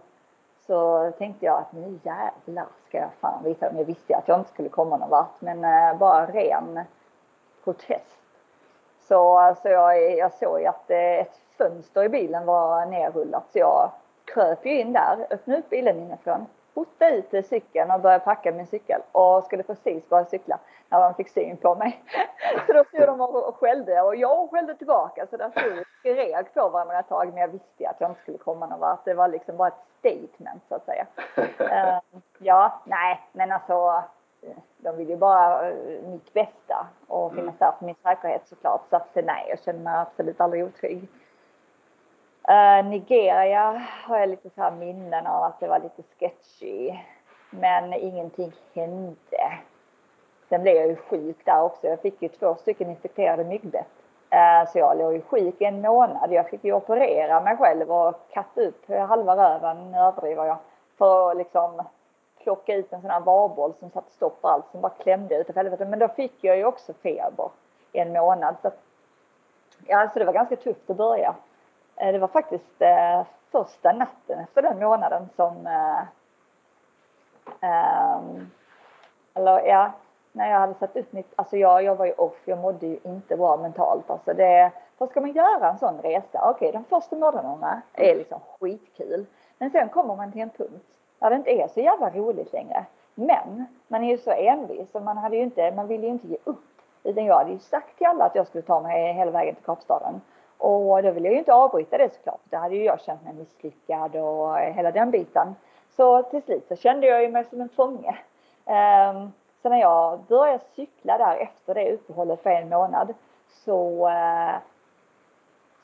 så 0.67 1.11
tänkte 1.17 1.45
jag 1.45 1.59
att 1.59 1.71
nu 1.73 1.99
jävlar 2.03 2.65
ska 2.87 2.97
jag 2.97 3.09
fan 3.21 3.43
visa 3.43 3.65
dem. 3.65 3.77
Jag 3.77 3.85
visste 3.85 4.15
att 4.15 4.27
jag 4.27 4.39
inte 4.39 4.51
skulle 4.51 4.69
komma 4.69 4.97
någon 4.97 5.09
vart 5.09 5.41
men 5.41 5.63
eh, 5.63 5.97
bara 5.97 6.25
ren 6.25 6.79
protest. 7.63 8.17
Så, 8.99 9.55
så 9.61 9.67
jag, 9.67 10.17
jag 10.17 10.33
såg 10.33 10.59
ju 10.59 10.65
att 10.65 10.91
eh, 10.91 10.97
ett 10.97 11.41
fönster 11.57 12.03
i 12.03 12.09
bilen 12.09 12.45
var 12.45 12.85
nerrullat 12.85 13.43
så 13.51 13.59
jag 13.59 13.91
kröp 14.25 14.65
ju 14.65 14.79
in 14.79 14.93
där, 14.93 15.27
öppnade 15.29 15.59
upp 15.59 15.69
bilen 15.69 15.99
inifrån, 15.99 16.45
fotade 16.73 17.15
ut 17.15 17.47
cykeln 17.47 17.91
och 17.91 17.99
började 17.99 18.23
packa 18.23 18.51
min 18.51 18.67
cykel 18.67 19.01
och 19.11 19.43
skulle 19.43 19.63
precis 19.63 20.09
börja 20.09 20.25
cykla 20.25 20.59
när 20.89 20.99
de 20.99 21.13
fick 21.13 21.29
syn 21.29 21.57
på 21.57 21.75
mig. 21.75 22.03
Så 22.67 22.73
då 22.73 22.83
stod 22.83 23.07
de 23.07 23.21
och 23.21 23.55
skällde 23.55 24.01
och 24.01 24.15
jag 24.15 24.49
skällde 24.51 24.75
tillbaka 24.75 25.27
så 25.27 25.37
där 25.37 25.49
stod 25.49 25.83
skrek 26.03 26.53
på 26.53 26.69
varandra 26.69 26.99
ett 26.99 27.09
tag 27.09 27.27
men 27.27 27.37
jag 27.37 27.47
visste 27.47 27.89
att 27.89 28.01
jag 28.01 28.11
inte 28.11 28.21
skulle 28.21 28.37
komma 28.37 28.67
någon 28.67 28.79
vart. 28.79 29.05
Det 29.05 29.13
var 29.13 29.27
liksom 29.27 29.57
bara 29.57 29.67
ett 29.67 29.73
statement 29.99 30.63
så 30.69 30.75
att 30.75 30.85
säga. 30.85 31.07
Uh, 31.37 31.99
ja, 32.37 32.81
nej, 32.85 33.21
men 33.31 33.51
alltså 33.51 34.03
de 34.77 34.97
vill 34.97 35.09
ju 35.09 35.17
bara 35.17 35.71
uh, 35.71 36.07
mitt 36.07 36.33
bästa 36.33 36.87
och 37.07 37.33
finnas 37.33 37.57
där 37.57 37.71
för 37.79 37.85
min 37.85 37.95
säkerhet 38.03 38.47
såklart. 38.47 38.81
Så 38.89 38.95
att 38.95 39.15
nej, 39.15 39.45
jag 39.49 39.59
känner 39.59 39.79
mig 39.79 39.93
absolut 39.95 40.41
aldrig 40.41 40.63
otrygg. 40.63 41.07
Uh, 42.49 42.89
Nigeria 42.89 43.81
har 44.03 44.19
jag 44.19 44.29
lite 44.29 44.49
så 44.49 44.61
här 44.61 44.71
minnen 44.71 45.27
av 45.27 45.43
att 45.43 45.59
det 45.59 45.67
var 45.67 45.79
lite 45.79 46.03
sketchy. 46.19 46.93
Men 47.49 47.93
ingenting 47.93 48.51
hände. 48.73 49.53
Sen 50.49 50.61
blev 50.61 50.75
jag 50.75 50.87
ju 50.87 50.95
sjuk 50.95 51.45
där 51.45 51.61
också. 51.61 51.87
Jag 51.87 52.01
fick 52.01 52.21
ju 52.21 52.27
två 52.27 52.55
stycken 52.55 52.89
infekterade 52.89 53.43
myggbett. 53.43 54.02
Eh, 54.33 54.71
så 54.71 54.79
jag 54.79 54.97
låg 54.97 55.13
ju 55.13 55.21
sjuk 55.21 55.61
i 55.61 55.65
en 55.65 55.81
månad. 55.81 56.31
Jag 56.31 56.49
fick 56.49 56.63
ju 56.63 56.73
operera 56.73 57.41
mig 57.41 57.57
själv 57.57 57.91
och 57.91 58.15
katta 58.29 58.61
upp 58.61 58.89
halva 58.89 59.35
röven, 59.35 59.91
nu 59.91 59.97
överdriver 59.97 60.45
jag, 60.45 60.57
för 60.97 61.31
att 61.31 61.37
liksom 61.37 61.83
plocka 62.43 62.75
ut 62.75 62.93
en 62.93 63.01
sån 63.01 63.09
här 63.09 63.19
varboll 63.19 63.73
som 63.79 63.89
satte 63.89 64.11
stopp 64.11 64.41
på 64.41 64.47
allt 64.47 64.65
som 64.71 64.81
bara 64.81 64.91
klämde 64.91 65.35
utav 65.35 65.55
helvete. 65.55 65.85
Men 65.85 65.99
då 65.99 66.07
fick 66.07 66.33
jag 66.41 66.57
ju 66.57 66.65
också 66.65 66.93
feber 66.93 67.49
i 67.91 67.99
en 67.99 68.13
månad. 68.13 68.55
Så 68.61 68.67
att, 68.67 68.79
ja, 69.87 70.09
så 70.13 70.19
det 70.19 70.25
var 70.25 70.33
ganska 70.33 70.55
tufft 70.55 70.89
att 70.89 70.97
börja. 70.97 71.35
Eh, 71.95 72.11
det 72.11 72.19
var 72.19 72.27
faktiskt 72.27 72.81
eh, 72.81 73.21
första 73.51 73.91
natten 73.91 74.39
efter 74.39 74.61
den 74.61 74.79
månaden 74.79 75.29
som 75.35 75.67
eh, 75.67 75.99
eh, 77.69 78.21
eller 79.33 79.67
ja, 79.67 79.91
när 80.35 80.49
jag 80.51 80.59
hade 80.59 80.73
satt 80.73 80.95
upp 80.95 81.13
mitt, 81.13 81.33
alltså 81.35 81.57
jag, 81.57 81.83
jag 81.83 81.95
var 81.95 82.05
ju 82.05 82.13
off, 82.13 82.41
jag 82.45 82.57
mådde 82.57 82.87
ju 82.87 82.99
inte 83.03 83.37
bra 83.37 83.57
mentalt. 83.57 84.09
Alltså 84.09 84.33
det, 84.33 84.71
vad 84.97 85.09
ska 85.09 85.21
man 85.21 85.31
göra 85.31 85.69
en 85.69 85.77
sån 85.77 86.01
resa? 86.01 86.49
Okej, 86.49 86.71
de 86.71 86.83
första 86.83 87.15
månaderna 87.15 87.81
är 87.93 88.15
liksom 88.15 88.39
skitkul. 88.59 89.25
Men 89.57 89.71
sen 89.71 89.89
kommer 89.89 90.15
man 90.15 90.31
till 90.31 90.41
en 90.41 90.49
punkt 90.49 90.85
där 91.19 91.29
det 91.29 91.35
inte 91.35 91.51
är 91.51 91.67
så 91.67 91.79
jävla 91.79 92.09
roligt 92.09 92.53
längre. 92.53 92.85
Men 93.15 93.65
man 93.87 94.03
är 94.03 94.09
ju 94.09 94.17
så 94.17 94.31
envis 94.31 94.95
och 94.95 95.01
man 95.01 95.17
hade 95.17 95.35
ju 95.35 95.43
inte, 95.43 95.71
man 95.71 95.87
ville 95.87 96.03
ju 96.03 96.11
inte 96.11 96.27
ge 96.27 96.37
upp. 96.43 96.65
Utan 97.03 97.25
jag 97.25 97.37
hade 97.37 97.51
ju 97.51 97.59
sagt 97.59 97.97
till 97.97 98.07
alla 98.07 98.25
att 98.25 98.35
jag 98.35 98.47
skulle 98.47 98.61
ta 98.61 98.81
mig 98.81 99.13
hela 99.13 99.31
vägen 99.31 99.55
till 99.55 99.65
Kapstaden. 99.65 100.21
Och 100.57 101.03
då 101.03 101.11
ville 101.11 101.27
jag 101.27 101.33
ju 101.33 101.39
inte 101.39 101.53
avbryta 101.53 101.97
det 101.97 102.13
såklart. 102.13 102.41
Då 102.43 102.57
hade 102.57 102.75
ju 102.75 102.83
jag 102.83 103.01
känt 103.01 103.23
mig 103.23 103.33
misslyckad 103.33 104.15
och 104.15 104.57
hela 104.57 104.91
den 104.91 105.11
biten. 105.11 105.55
Så 105.95 106.23
till 106.23 106.41
slut 106.41 106.67
så 106.67 106.75
kände 106.75 107.07
jag 107.07 107.21
ju 107.21 107.31
mig 107.31 107.45
som 107.45 107.61
en 107.61 107.69
fånge. 107.69 108.17
Um, 108.65 109.31
så 109.63 109.69
när 109.69 109.79
jag 109.79 110.19
började 110.19 110.63
cykla 110.75 111.17
där 111.17 111.37
efter 111.37 111.73
det 111.73 111.93
uppehållet 111.93 112.43
för 112.43 112.49
en 112.49 112.69
månad 112.69 113.13
så, 113.47 114.09
eh, 114.09 114.55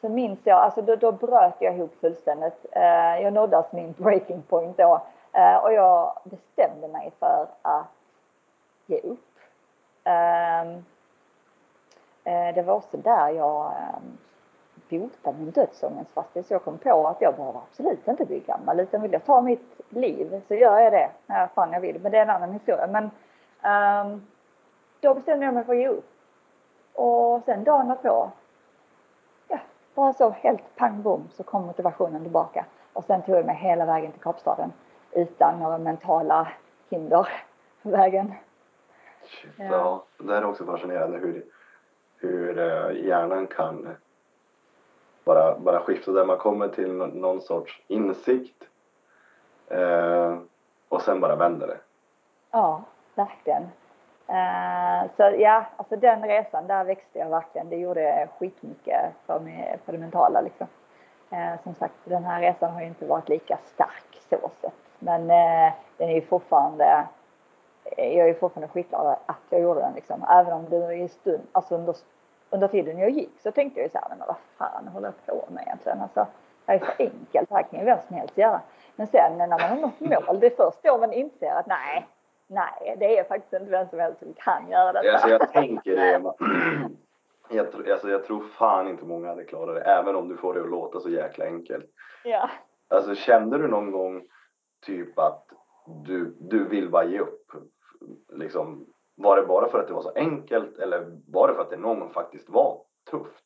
så 0.02 0.10
minns 0.10 0.40
jag, 0.44 0.60
alltså 0.60 0.82
då, 0.82 0.96
då 0.96 1.12
bröt 1.12 1.56
jag 1.60 1.76
ihop 1.76 1.96
fullständigt. 2.02 2.66
Eh, 2.72 3.22
jag 3.22 3.34
nådde 3.34 3.58
alltså 3.58 3.76
min 3.76 3.96
breaking 3.98 4.42
point 4.42 4.78
då 4.78 5.02
eh, 5.34 5.56
och 5.56 5.74
jag 5.74 6.20
bestämde 6.24 6.88
mig 6.88 7.12
för 7.20 7.48
att 7.62 7.88
ge 8.86 9.00
upp. 9.00 9.20
Ehm, 10.04 10.86
det 12.56 12.62
var 12.62 12.74
också 12.74 12.98
där 12.98 13.30
jag 13.30 13.66
ehm, 13.66 14.18
botade 14.90 15.10
bota 15.10 15.32
min 15.32 15.52
dödsångest 15.52 16.12
faktiskt. 16.12 16.52
Jag 16.52 16.64
kom 16.64 16.78
på 16.78 17.08
att 17.08 17.22
jag 17.22 17.36
behöver 17.36 17.60
absolut 17.60 18.08
inte 18.08 18.26
bli 18.26 18.40
gammal 18.40 18.80
utan 18.80 19.02
vill 19.02 19.14
jag 19.14 19.26
ta 19.26 19.42
mitt 19.42 19.82
liv 19.90 20.42
så 20.48 20.56
gör 20.56 20.80
jag 20.80 20.94
det 20.94 21.10
när 21.26 21.48
fan 21.48 21.74
jag 21.74 21.82
vill. 21.82 22.00
Men 22.02 22.12
det 22.12 22.18
är 22.18 22.22
en 22.22 22.30
annan 22.30 22.54
historia. 22.54 22.88
Men 22.88 23.12
um, 23.64 24.22
då 25.00 25.14
bestämde 25.14 25.46
jag 25.46 25.54
mig 25.54 25.64
för 25.66 25.74
att 25.74 25.80
ge 25.80 25.88
upp. 25.88 26.10
Och 26.94 27.44
sen 27.46 27.64
dagen 27.64 27.98
på, 28.02 28.32
ja, 29.48 29.60
bara 29.96 30.14
så 30.14 30.30
helt 30.30 30.76
pang 30.76 31.02
bom 31.02 31.30
så 31.32 31.44
kom 31.44 31.66
motivationen 31.66 32.22
tillbaka. 32.22 32.66
Och 32.94 33.06
sen 33.06 33.22
tog 33.22 33.36
jag 33.36 33.46
mig 33.46 33.56
hela 33.56 33.86
vägen 33.86 34.12
till 34.12 34.22
Kapstaden 34.22 34.74
utan 35.12 35.60
några 35.60 35.78
mentala 35.78 36.48
hinder 36.90 37.28
på 37.84 37.90
vägen. 37.90 38.34
Shit, 39.24 39.52
ja. 39.58 39.66
ja, 39.66 40.04
det 40.18 40.36
är 40.36 40.46
också 40.46 40.66
fascinerande 40.66 41.18
hur, 41.18 41.46
hur 42.18 42.60
eh, 42.60 43.06
hjärnan 43.06 43.48
kan 43.48 43.96
bara, 45.24 45.60
bara 45.60 45.80
skifta 45.80 46.12
där 46.12 46.26
man 46.26 46.38
kommer 46.38 46.68
till 46.68 46.94
någon 46.94 47.42
sorts 47.42 47.82
insikt 47.88 48.64
eh, 49.68 50.38
och 50.90 51.02
sen 51.02 51.20
bara 51.20 51.36
vänder 51.36 51.68
det. 51.68 51.78
Ja, 52.52 52.84
verkligen. 53.20 53.64
Uh, 54.30 55.12
så 55.18 55.36
ja, 55.38 55.66
alltså 55.78 55.96
den 55.96 56.24
resan, 56.24 56.68
där 56.68 56.84
växte 56.84 57.20
jag 57.20 57.30
verkligen. 57.30 57.70
Det 57.70 57.76
gjorde 57.76 58.28
skitmycket 58.40 59.14
för, 59.26 59.40
mig, 59.40 59.80
för 59.86 59.92
det 59.92 59.98
mentala 59.98 60.42
liksom. 60.42 60.68
Uh, 61.34 61.62
som 61.64 61.74
sagt, 61.74 61.94
den 62.04 62.24
här 62.24 62.42
resan 62.42 62.74
har 62.74 62.82
ju 62.82 62.88
inte 62.88 63.06
varit 63.06 63.30
lika 63.30 63.58
stark 63.58 64.22
så 64.30 64.50
sett. 64.62 64.74
Men 65.00 65.22
uh, 65.22 65.74
den 65.98 66.10
är 66.10 66.16
ju 66.16 66.22
fortfarande 66.22 67.08
jag 67.98 68.06
är 68.06 68.28
ju 68.28 68.34
fortfarande 68.34 68.74
skitglad 68.74 69.18
att 69.26 69.38
jag 69.50 69.62
gjorde 69.62 69.80
den 69.80 69.94
liksom. 69.94 70.26
Även 70.30 70.54
om 70.54 70.70
det 70.70 70.96
i 70.96 71.08
stund, 71.08 71.42
alltså 71.52 71.76
under 71.76 71.96
under 72.50 72.68
tiden 72.68 73.00
jag 73.00 73.10
gick 73.10 73.40
så 73.40 73.52
tänkte 73.52 73.80
jag 73.80 73.86
ju 73.86 73.90
så 73.90 73.98
här, 73.98 74.10
men 74.10 74.28
vad 74.28 74.36
fan 74.58 74.88
håller 74.88 75.14
jag 75.26 75.36
på 75.36 75.54
med 75.54 75.64
egentligen? 75.68 76.02
Alltså, 76.02 76.28
det 76.66 76.72
här 76.72 76.80
är 76.80 76.86
så 76.86 76.92
enkelt, 77.00 77.50
det 77.50 77.56
här 77.56 77.64
kan 77.64 77.80
ju 77.80 77.86
vem 77.86 78.00
som 78.08 78.16
helst 78.16 78.38
göra. 78.38 78.62
Men 78.96 79.08
sen 79.08 79.38
när 79.38 79.48
man 79.48 79.62
har 79.62 79.76
nått 79.76 80.00
mål, 80.00 80.40
det 80.40 80.48
är 80.48 80.56
först 80.56 80.84
då 80.84 80.98
man 80.98 81.14
inser 81.14 81.52
att 81.52 81.68
nej, 81.68 82.08
Nej, 82.52 82.96
det 83.00 83.18
är 83.20 83.24
faktiskt 83.24 83.54
inte 83.54 83.72
vem 83.72 83.88
som 83.90 84.00
helst 84.00 84.20
som 84.20 84.34
kan 84.34 84.70
göra 84.70 84.94
detta. 84.94 85.14
Alltså 85.14 85.30
jag 85.30 85.52
tänker 85.54 85.96
det. 85.96 86.34
Jag, 87.52 87.68
tr- 87.68 87.92
alltså 87.92 88.10
jag 88.10 88.24
tror 88.24 88.42
fan 88.42 88.88
inte 88.88 89.06
många 89.06 89.28
hade 89.28 89.44
klarat 89.44 89.76
det, 89.76 89.82
även 89.82 90.16
om 90.16 90.30
du 90.30 90.38
får 90.38 90.54
det 90.54 90.62
att 90.62 90.70
låta 90.70 91.00
så 91.00 91.10
jäkla 91.10 91.46
enkelt. 91.46 91.86
Ja. 92.24 92.50
Alltså 92.88 93.16
kände 93.16 93.58
du 93.58 93.68
någon 93.68 93.92
gång 93.92 94.24
typ 94.86 95.20
att 95.20 95.46
du, 96.06 96.36
du 96.40 96.68
vill 96.68 96.90
bara 96.90 97.04
ge 97.04 97.20
upp? 97.20 97.52
Liksom, 98.30 98.86
var 99.16 99.36
det 99.36 99.48
bara 99.48 99.70
för 99.70 99.80
att 99.80 99.88
det 99.88 99.94
var 99.94 100.02
så 100.02 100.12
enkelt 100.16 100.78
eller 100.78 101.06
var 101.28 101.48
det 101.48 101.54
för 101.54 101.62
att 101.62 101.70
det 101.70 101.78
någon 101.78 102.00
gång 102.00 102.10
faktiskt 102.10 102.50
var 102.50 102.82
tufft? 103.12 103.44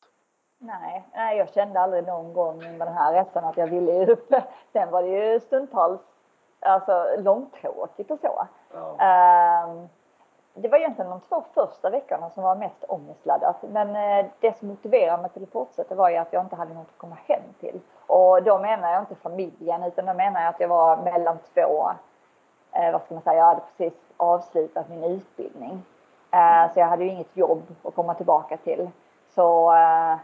Nej, 0.58 1.08
nej, 1.14 1.38
jag 1.38 1.52
kände 1.54 1.80
aldrig 1.80 2.06
någon 2.06 2.32
gång 2.32 2.54
under 2.54 2.86
den 2.86 2.94
här 2.94 3.12
resan 3.12 3.44
att 3.44 3.56
jag 3.56 3.66
ville 3.66 3.92
ge 3.92 4.06
upp. 4.06 4.32
Sen 4.72 4.90
var 4.90 5.02
det 5.02 5.08
ju 5.32 5.40
stundtals 5.40 6.00
alltså, 6.64 7.06
långtråkigt 7.18 8.10
och 8.10 8.18
så. 8.18 8.46
Ja. 8.74 9.04
Ehm, 9.04 9.88
det 10.54 10.68
var 10.68 10.78
egentligen 10.78 11.10
de 11.10 11.20
två 11.20 11.44
första 11.54 11.90
veckorna 11.90 12.30
som 12.30 12.42
var 12.42 12.56
mest 12.56 12.84
ångestladdat. 12.88 13.56
Men 13.62 13.96
eh, 13.96 14.26
det 14.40 14.58
som 14.58 14.68
motiverade 14.68 15.22
mig 15.22 15.30
till 15.30 15.42
att 15.42 15.50
fortsätta 15.50 15.94
var 15.94 16.10
ju 16.10 16.16
att 16.16 16.32
jag 16.32 16.44
inte 16.44 16.56
hade 16.56 16.74
något 16.74 16.88
att 16.88 16.98
komma 16.98 17.16
hem 17.26 17.42
till. 17.60 17.80
Och 18.06 18.42
då 18.42 18.58
menar 18.58 18.92
jag 18.92 19.02
inte 19.02 19.14
familjen 19.14 19.82
utan 19.82 20.06
då 20.06 20.14
menar 20.14 20.40
jag 20.40 20.48
att 20.48 20.60
jag 20.60 20.68
var 20.68 20.96
mellan 20.96 21.38
två, 21.54 21.90
eh, 22.72 22.92
vad 22.92 23.02
ska 23.02 23.14
man 23.14 23.22
säga, 23.22 23.36
jag 23.36 23.44
hade 23.44 23.60
precis 23.76 24.00
avslutat 24.16 24.88
min 24.88 25.04
utbildning. 25.04 25.82
Eh, 26.30 26.72
så 26.72 26.80
jag 26.80 26.86
hade 26.86 27.04
ju 27.04 27.10
inget 27.10 27.36
jobb 27.36 27.62
att 27.82 27.94
komma 27.94 28.14
tillbaka 28.14 28.56
till. 28.56 28.90
Så 29.34 29.74
eh, 29.74 30.16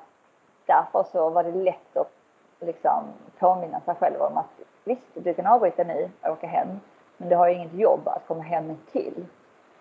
därför 0.67 1.03
så 1.13 1.31
var 1.31 1.43
det 1.43 1.53
lätt 1.53 1.97
att 1.97 2.13
liksom 2.61 3.05
påminna 3.39 3.81
sig 3.81 3.95
själv 3.95 4.23
om 4.23 4.37
att 4.37 4.61
visst, 4.91 5.25
du 5.25 5.35
kan 5.35 5.47
avbryta 5.47 5.85
nu 5.85 6.11
och 6.23 6.31
åka 6.31 6.47
hem. 6.47 6.81
Men 7.17 7.29
du 7.29 7.37
har 7.37 7.49
ju 7.49 7.55
inget 7.55 7.75
jobb 7.75 8.09
att 8.09 8.27
komma 8.27 8.43
hem 8.43 8.77
till. 8.93 9.27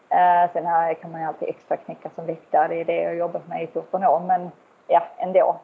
Eh, 0.09 0.51
sen 0.53 0.65
här 0.65 0.93
kan 0.93 1.11
man 1.11 1.21
ju 1.21 1.27
alltid 1.27 1.49
extra 1.49 1.77
knäcka 1.77 2.09
som 2.15 2.25
väktare, 2.25 2.67
det 2.67 2.81
är 2.81 2.85
det 2.85 3.01
jag 3.01 3.09
har 3.09 3.15
jobbat 3.15 3.47
med 3.47 3.63
i 3.63 3.67
14 3.67 4.03
år. 4.03 4.19
Men 4.19 4.51
ja, 4.87 5.03
ändå. 5.17 5.59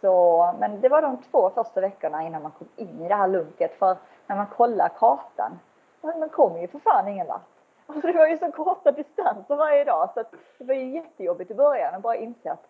Så, 0.00 0.54
men 0.58 0.80
det 0.80 0.88
var 0.88 1.02
de 1.02 1.16
två 1.30 1.50
första 1.50 1.80
veckorna 1.80 2.22
innan 2.22 2.42
man 2.42 2.52
kom 2.52 2.68
in 2.76 3.02
i 3.04 3.08
det 3.08 3.14
här 3.14 3.28
lunket. 3.28 3.78
För 3.78 3.96
när 4.26 4.36
man 4.36 4.46
kollar 4.46 4.88
kartan, 4.88 5.58
man 6.00 6.28
kommer 6.28 6.60
ju 6.60 6.68
för 6.68 6.78
fan 6.78 7.08
ingen 7.08 7.26
vart. 7.26 7.40
Alltså 7.86 8.06
det 8.06 8.18
var 8.18 8.26
ju 8.26 8.38
så 8.38 8.52
korta 8.52 8.92
distanser 8.92 9.56
varje 9.56 9.84
dag 9.84 10.10
så 10.14 10.24
det 10.58 10.64
var 10.64 10.74
ju 10.74 10.90
jättejobbigt 10.90 11.50
i 11.50 11.54
början 11.54 11.94
att 11.94 12.02
bara 12.02 12.16
inse 12.16 12.52
att 12.52 12.66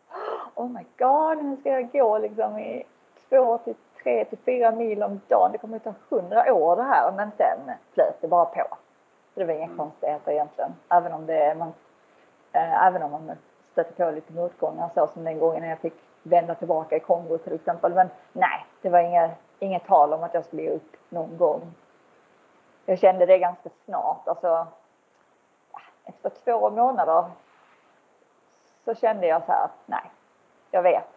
oh 0.55 0.69
my 0.69 0.85
god, 0.99 1.45
nu 1.45 1.57
ska 1.57 1.71
jag 1.71 1.93
gå 1.93 2.19
liksom 2.19 2.59
i 2.59 2.85
två 3.35 3.59
till 3.59 3.75
tre 4.03 4.25
till 4.25 4.39
fyra 4.39 4.71
mil 4.71 5.03
om 5.03 5.21
dagen. 5.29 5.53
Det 5.53 5.59
kommer 5.59 5.77
att 5.77 5.85
ta 5.85 5.95
hundra 6.09 6.55
år 6.55 6.77
det 6.77 6.83
här. 6.83 7.13
Men 7.13 7.31
sen 7.37 7.59
flöt 7.93 8.21
det 8.21 8.29
bara 8.29 8.45
på. 8.45 8.67
Så 9.35 9.41
det 9.41 9.47
var 9.47 9.53
inga 9.53 9.77
konstigheter 9.77 10.33
egentligen. 10.33 10.75
Även 10.89 11.13
om, 11.13 11.27
det, 11.27 11.55
man, 11.59 11.73
eh, 12.53 12.87
även 12.87 13.03
om 13.03 13.11
man 13.11 13.37
stötte 13.73 14.05
på 14.05 14.11
lite 14.11 14.33
motgångar 14.33 14.91
så 14.95 15.07
som 15.07 15.25
den 15.25 15.39
gången 15.39 15.63
när 15.63 15.69
jag 15.69 15.79
fick 15.79 15.95
vända 16.23 16.55
tillbaka 16.55 16.97
i 16.97 17.01
Kongo 17.01 17.39
till 17.39 17.53
exempel. 17.53 17.95
Men 17.95 18.09
nej, 18.33 18.67
det 18.83 18.89
var 18.89 18.99
inget, 18.99 19.31
inget 19.59 19.87
tal 19.87 20.13
om 20.13 20.23
att 20.23 20.35
jag 20.35 20.45
skulle 20.45 20.63
ge 20.63 20.71
upp 20.71 20.97
någon 21.09 21.37
gång. 21.37 21.75
Jag 22.87 22.99
kände 22.99 23.27
det 23.27 23.39
ganska 23.39 23.71
snart. 23.85 24.29
Alltså, 24.29 24.67
efter 26.05 26.31
två 26.31 26.71
månader 26.71 27.25
så 28.85 28.95
kände 28.95 29.27
jag 29.27 29.45
så 29.45 29.53
här 29.53 29.65
att 29.65 29.79
nej, 29.87 30.11
jag 30.71 30.83
vet. 30.83 31.09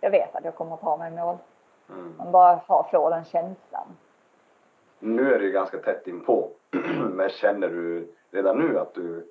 Jag 0.00 0.10
vet 0.10 0.36
att 0.36 0.44
jag 0.44 0.54
kommer 0.54 0.74
att 0.74 0.80
ta 0.80 0.96
mig 0.96 1.10
mål. 1.10 1.38
Mm. 1.92 2.14
Man 2.18 2.32
bara 2.32 2.60
har, 2.66 2.82
får 2.82 3.10
den 3.10 3.24
känslan. 3.24 3.86
Nu 4.98 5.34
är 5.34 5.38
det 5.38 5.44
ju 5.44 5.52
ganska 5.52 5.78
tätt 5.78 6.06
inpå. 6.06 6.48
Men 7.12 7.28
känner 7.28 7.68
du 7.68 8.14
redan 8.30 8.58
nu 8.58 8.78
att 8.78 8.94
du 8.94 9.26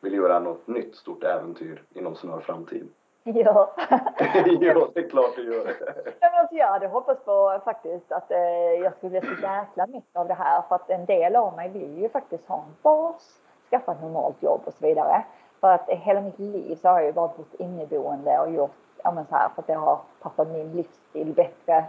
vill 0.00 0.14
göra 0.14 0.38
något 0.38 0.66
nytt 0.66 0.94
stort 0.94 1.24
äventyr 1.24 1.82
inom 1.94 2.14
snar 2.14 2.40
framtid? 2.40 2.88
Ja. 3.24 3.74
jo, 4.46 4.90
det 4.94 5.00
är 5.00 5.08
klart 5.08 5.36
du 5.36 5.54
gör 5.54 5.64
det. 5.64 5.76
Ja, 6.20 6.30
men 6.30 6.40
alltså, 6.40 6.54
jag 6.56 6.66
hade 6.66 6.86
hoppats 6.86 7.24
på 7.24 7.60
faktiskt 7.64 8.12
att 8.12 8.30
eh, 8.30 8.38
jag 8.82 8.94
skulle 8.96 9.20
bli 9.20 9.36
så 9.36 9.42
jäkla 9.42 9.86
mycket 9.86 10.16
av 10.16 10.28
det 10.28 10.34
här 10.34 10.62
för 10.68 10.74
att 10.74 10.90
en 10.90 11.04
del 11.04 11.36
av 11.36 11.56
mig 11.56 11.68
vill 11.68 11.98
ju 11.98 12.08
faktiskt 12.08 12.48
ha 12.48 12.56
en 12.56 12.74
bas, 12.82 13.40
skaffa 13.70 13.92
ett 13.92 14.02
normalt 14.02 14.42
jobb 14.42 14.60
och 14.64 14.72
så 14.72 14.86
vidare. 14.86 15.24
För 15.60 15.72
att 15.72 15.88
hela 15.88 16.20
mitt 16.20 16.38
liv 16.38 16.76
så 16.76 16.88
har 16.88 16.98
jag 16.98 17.06
ju 17.06 17.12
bara 17.12 17.28
bott 17.28 17.54
inneboende 17.58 18.38
och 18.38 18.52
gjort 18.52 18.83
ja, 19.04 19.10
men 19.10 19.26
så 19.26 19.34
här 19.34 19.48
för 19.48 19.62
att 19.62 19.66
det 19.66 19.74
har 19.74 20.00
passat 20.20 20.48
min 20.48 20.72
livsstil 20.72 21.34
bättre. 21.34 21.84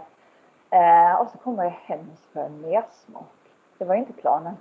Eh, 0.70 1.20
och 1.20 1.28
så 1.28 1.38
kommer 1.38 1.64
jag 1.64 1.70
hem 1.70 2.10
och 2.12 2.18
så 2.18 2.32
får 2.32 2.42
jag 2.42 2.50
mersmak. 2.50 3.52
Det 3.78 3.84
var 3.84 3.94
inte 3.94 4.12
planen. 4.12 4.56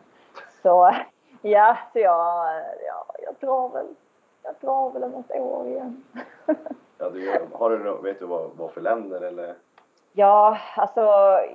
Så 0.62 0.92
ja, 1.42 1.78
så 1.94 2.00
jag, 2.00 2.48
ja, 2.88 3.06
jag 3.24 3.36
drar 3.40 3.70
väl, 3.70 3.88
jag 4.44 4.54
drar 4.62 4.90
väl 4.92 5.04
om 5.04 5.16
ett 5.16 5.40
år 5.40 5.68
igen. 5.68 6.04
Ja, 6.98 7.10
du 7.10 7.48
har 7.54 7.70
du, 7.70 8.02
vet 8.02 8.20
du 8.20 8.26
vad, 8.26 8.52
vad 8.58 8.72
för 8.72 8.82
länder 8.82 9.22
eller? 9.22 9.56
Ja, 10.14 10.58
alltså 10.76 11.02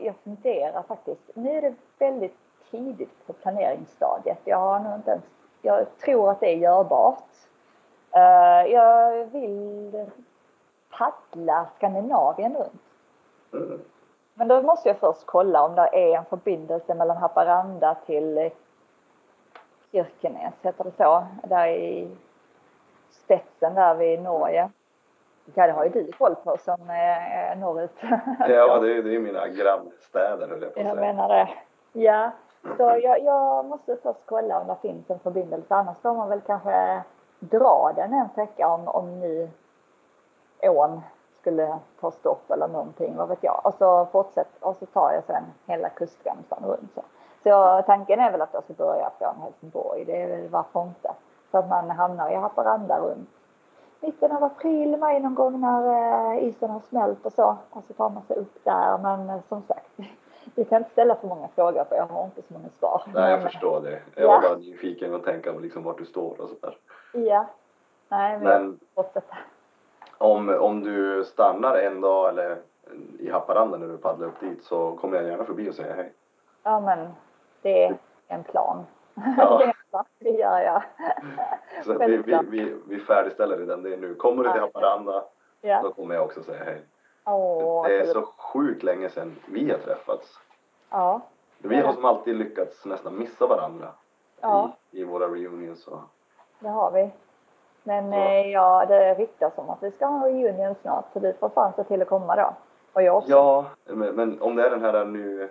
jag 0.03 0.15
funderar 0.25 0.83
faktiskt. 0.83 1.31
Nu 1.35 1.51
är 1.51 1.63
det 1.63 1.75
väldigt 1.99 2.37
tidigt 2.71 3.27
på 3.27 3.33
planeringsstadiet. 3.33 4.39
Jag 4.45 4.57
har 4.57 4.79
nog 4.79 4.95
inte 4.95 5.11
ens, 5.11 5.25
jag 5.63 5.99
tror 5.99 6.31
att 6.31 6.41
det 6.41 6.47
är 6.47 6.57
görbart. 6.57 7.25
Eh, 8.13 8.73
jag 8.73 9.25
vill 9.25 10.07
paddla 11.01 11.67
Skandinavien 11.77 12.57
runt. 12.57 12.83
Mm. 13.53 13.81
Men 14.35 14.49
då 14.49 14.63
måste 14.63 14.89
jag 14.89 14.99
först 14.99 15.27
kolla 15.27 15.63
om 15.63 15.75
det 15.75 15.89
är 15.93 16.17
en 16.17 16.25
förbindelse 16.25 16.95
mellan 16.95 17.17
Haparanda 17.17 17.97
till 18.07 18.39
eh, 18.39 18.53
Kirkenes, 19.93 20.55
heter 20.63 20.85
det 20.85 20.93
så? 20.97 21.27
Där 21.43 21.67
i 21.67 22.17
spetsen 23.11 23.75
där 23.75 23.95
vid 23.95 24.23
Norge. 24.23 24.71
Ja, 25.55 25.67
det 25.67 25.73
har 25.73 25.85
ju 25.85 25.91
du 25.91 26.13
koll 26.13 26.35
på 26.35 26.57
som 26.57 26.91
är 26.91 27.57
norrut. 27.57 27.97
Ja, 28.49 28.79
det 28.79 28.93
är, 28.93 29.07
är 29.07 29.19
mina 29.19 29.49
grannstäder 29.49 30.49
höll 30.49 30.63
jag 30.63 30.75
på 30.75 30.81
att 30.81 30.87
Jag 30.87 30.97
säga. 30.97 31.13
menar 31.13 31.29
det. 31.29 31.49
Ja, 31.93 32.31
så 32.77 32.99
jag, 33.03 33.23
jag 33.23 33.65
måste 33.65 33.97
först 34.03 34.21
kolla 34.27 34.61
om 34.61 34.67
det 34.67 34.77
finns 34.83 35.11
en 35.11 35.19
förbindelse. 35.19 35.75
Annars 35.75 35.99
får 35.99 36.15
man 36.15 36.29
väl 36.29 36.41
kanske 36.41 37.03
dra 37.41 37.93
den 37.97 38.13
en 38.15 38.29
sträcka 38.29 38.69
om, 38.69 38.89
om 38.89 39.21
nu 39.21 39.51
ån 40.62 41.01
skulle 41.41 41.78
ta 42.01 42.11
stopp 42.11 42.51
eller 42.51 42.69
någonting, 42.69 43.16
vad 43.16 43.28
vet 43.28 43.43
jag. 43.45 43.61
Och 43.66 43.74
så 43.74 44.07
fortsätter 44.12 44.66
och 44.69 44.77
så 44.77 44.87
tar 44.87 45.12
jag 45.12 45.24
sen 45.24 45.43
hela 45.66 45.89
kustremsan 45.89 46.62
runt 46.66 46.95
så. 46.95 47.03
Så 47.43 47.82
tanken 47.87 48.20
är 48.20 48.31
väl 48.32 48.43
att 48.43 48.55
jag 48.55 48.65
ska 48.65 48.73
börja 48.73 49.11
från 49.19 49.43
Helsingborg, 49.43 50.05
det 50.05 50.23
är 50.23 50.28
väl 50.28 50.49
varför 50.49 50.82
inte. 50.82 51.11
Så 51.51 51.59
att 51.59 51.69
man 51.69 51.91
hamnar 51.91 52.31
i 52.31 52.35
Haparanda 52.35 52.99
runt 53.01 53.28
mitten 54.01 54.32
av 54.37 54.45
april, 54.45 54.97
maj 54.97 55.20
någon 55.20 55.35
gång 55.35 55.61
när 55.61 55.87
eh, 56.37 56.45
isen 56.45 56.70
har 56.70 56.81
smält 56.81 57.27
och 57.27 57.32
så. 57.32 57.57
Och 57.70 57.82
så 57.89 57.93
tar 57.93 58.11
man 58.11 58.23
sig 58.23 58.37
upp 58.37 58.65
där. 58.65 58.99
Men 58.99 59.31
eh, 59.31 59.41
som 59.49 59.62
sagt, 59.62 59.91
vi 60.55 60.65
kan 60.65 60.78
inte 60.78 60.91
ställa 60.91 61.15
för 61.15 61.28
många 61.28 61.49
frågor 61.49 61.85
för 61.85 61.97
jag 61.97 62.07
har 62.07 62.24
inte 62.24 62.43
så 62.43 62.55
många 62.55 62.69
svar. 62.78 63.03
Nej, 63.15 63.31
jag 63.31 63.43
förstår 63.43 63.81
det. 63.81 63.91
Jag 63.91 64.24
Ja. 64.24 64.28
var 64.32 64.41
bara 64.49 64.57
nyfiken 64.59 65.15
och 65.15 65.24
tänka 65.24 65.53
på 65.53 65.59
liksom 65.59 65.82
vart 65.82 65.99
du 65.99 66.05
står 66.05 66.41
och 66.41 66.49
sådär. 66.49 66.77
Ja. 67.12 67.47
Nej, 68.09 68.39
men, 68.39 68.47
jag 68.53 68.62
Men 68.62 68.81
fortsätter. 68.95 69.45
Om, 70.21 70.49
om 70.49 70.81
du 70.85 71.25
stannar 71.25 71.77
en 71.77 72.01
dag 72.01 72.29
eller 72.29 72.59
i 73.19 73.31
Haparanda 73.31 73.79
när 73.79 73.89
du 73.89 73.97
paddlar 73.99 74.27
upp 74.27 74.41
dit 74.41 74.65
så 74.65 74.93
kommer 74.97 75.17
jag 75.17 75.27
gärna 75.27 75.45
förbi 75.45 75.71
och 75.71 75.75
säger 75.75 75.95
hej. 75.95 76.13
Ja, 76.63 76.81
men 76.81 77.09
det 77.63 77.85
är 77.85 77.99
en 78.29 78.45
plan. 78.45 78.87
Ja. 79.37 79.73
det, 80.19 80.31
gör 80.31 80.59
jag. 80.61 80.83
Så 81.85 81.99
vi, 81.99 82.17
vi, 82.17 82.39
vi, 82.49 82.77
vi 82.89 83.01
färdigställer 83.01 83.59
redan 83.59 83.83
det 83.83 83.97
nu. 83.97 84.15
Kommer 84.15 84.45
du 84.45 84.53
till. 84.53 84.61
Haparanda 84.61 85.25
Ja. 85.61 85.83
då 85.83 85.93
kommer 85.93 86.15
jag 86.15 86.25
också 86.25 86.43
säga 86.43 86.65
hej. 86.65 86.83
Åh, 87.25 87.87
Det 87.89 88.01
är 88.01 88.05
så 88.07 88.23
sjukt 88.23 88.83
länge 88.83 89.09
sedan 89.09 89.37
vi 89.47 89.71
har 89.71 89.79
träffats. 89.79 90.39
Ja. 90.91 91.21
Vi 91.59 91.81
har 91.81 91.93
som 91.93 92.05
alltid 92.05 92.37
lyckats 92.37 92.85
nästan 92.85 93.19
missa 93.19 93.47
varandra 93.47 93.89
Ja. 94.41 94.71
i, 94.91 95.01
i 95.01 95.05
våra 95.05 95.27
reunions. 95.27 95.87
Och, 95.89 96.01
Det 96.61 96.69
har 96.69 96.91
vi. 96.91 97.11
Men 97.82 98.12
Ja. 98.12 98.19
eh, 98.19 98.51
ja, 98.51 98.86
det 98.89 99.15
ryktas 99.15 99.52
om 99.57 99.70
att 99.70 99.82
vi 99.82 99.90
ska 99.90 100.07
ha 100.07 100.27
reunion 100.27 100.74
snart 100.82 101.05
så 101.12 101.19
du 101.19 101.32
får 101.32 101.48
fan 101.48 101.73
se 101.77 101.85
till 101.85 102.02
att 102.02 102.09
komma 102.09 102.36
då. 102.36 102.55
Och 102.93 103.02
jag 103.02 103.16
också. 103.16 103.31
ja, 103.31 103.65
men, 103.86 104.15
men 104.15 104.43
om 104.43 104.57
det 104.57 104.66
är 104.66 104.70
den 104.70 104.81
här 104.85 105.05
nu, 105.05 105.48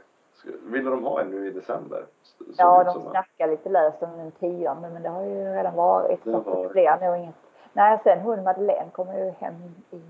vill 0.63 0.85
de 0.85 1.03
ha 1.03 1.21
en 1.21 1.27
nu 1.27 1.47
i 1.47 1.51
december? 1.51 2.05
Det 2.39 2.45
Ja, 2.57 2.83
de 2.83 3.01
snackar 3.09 3.47
lite 3.47 3.69
löst 3.69 4.03
om 4.03 4.17
den 4.17 4.31
tionde 4.31 4.89
men 4.89 5.03
det 5.03 5.09
har 5.09 5.21
ju 5.21 5.45
redan 5.53 5.75
varit. 5.75 6.23
Det 6.23 6.31
Så 6.31 6.37
har 6.51 6.63
det 6.63 6.69
blir 6.69 7.07
nog 7.07 7.17
inget. 7.17 7.35
Nej, 7.73 7.99
sen 8.03 8.19
hon 8.21 8.43
Madeleine 8.43 8.89
kommer 8.91 9.17
ju 9.25 9.29
hem 9.39 9.53
i 9.91 10.01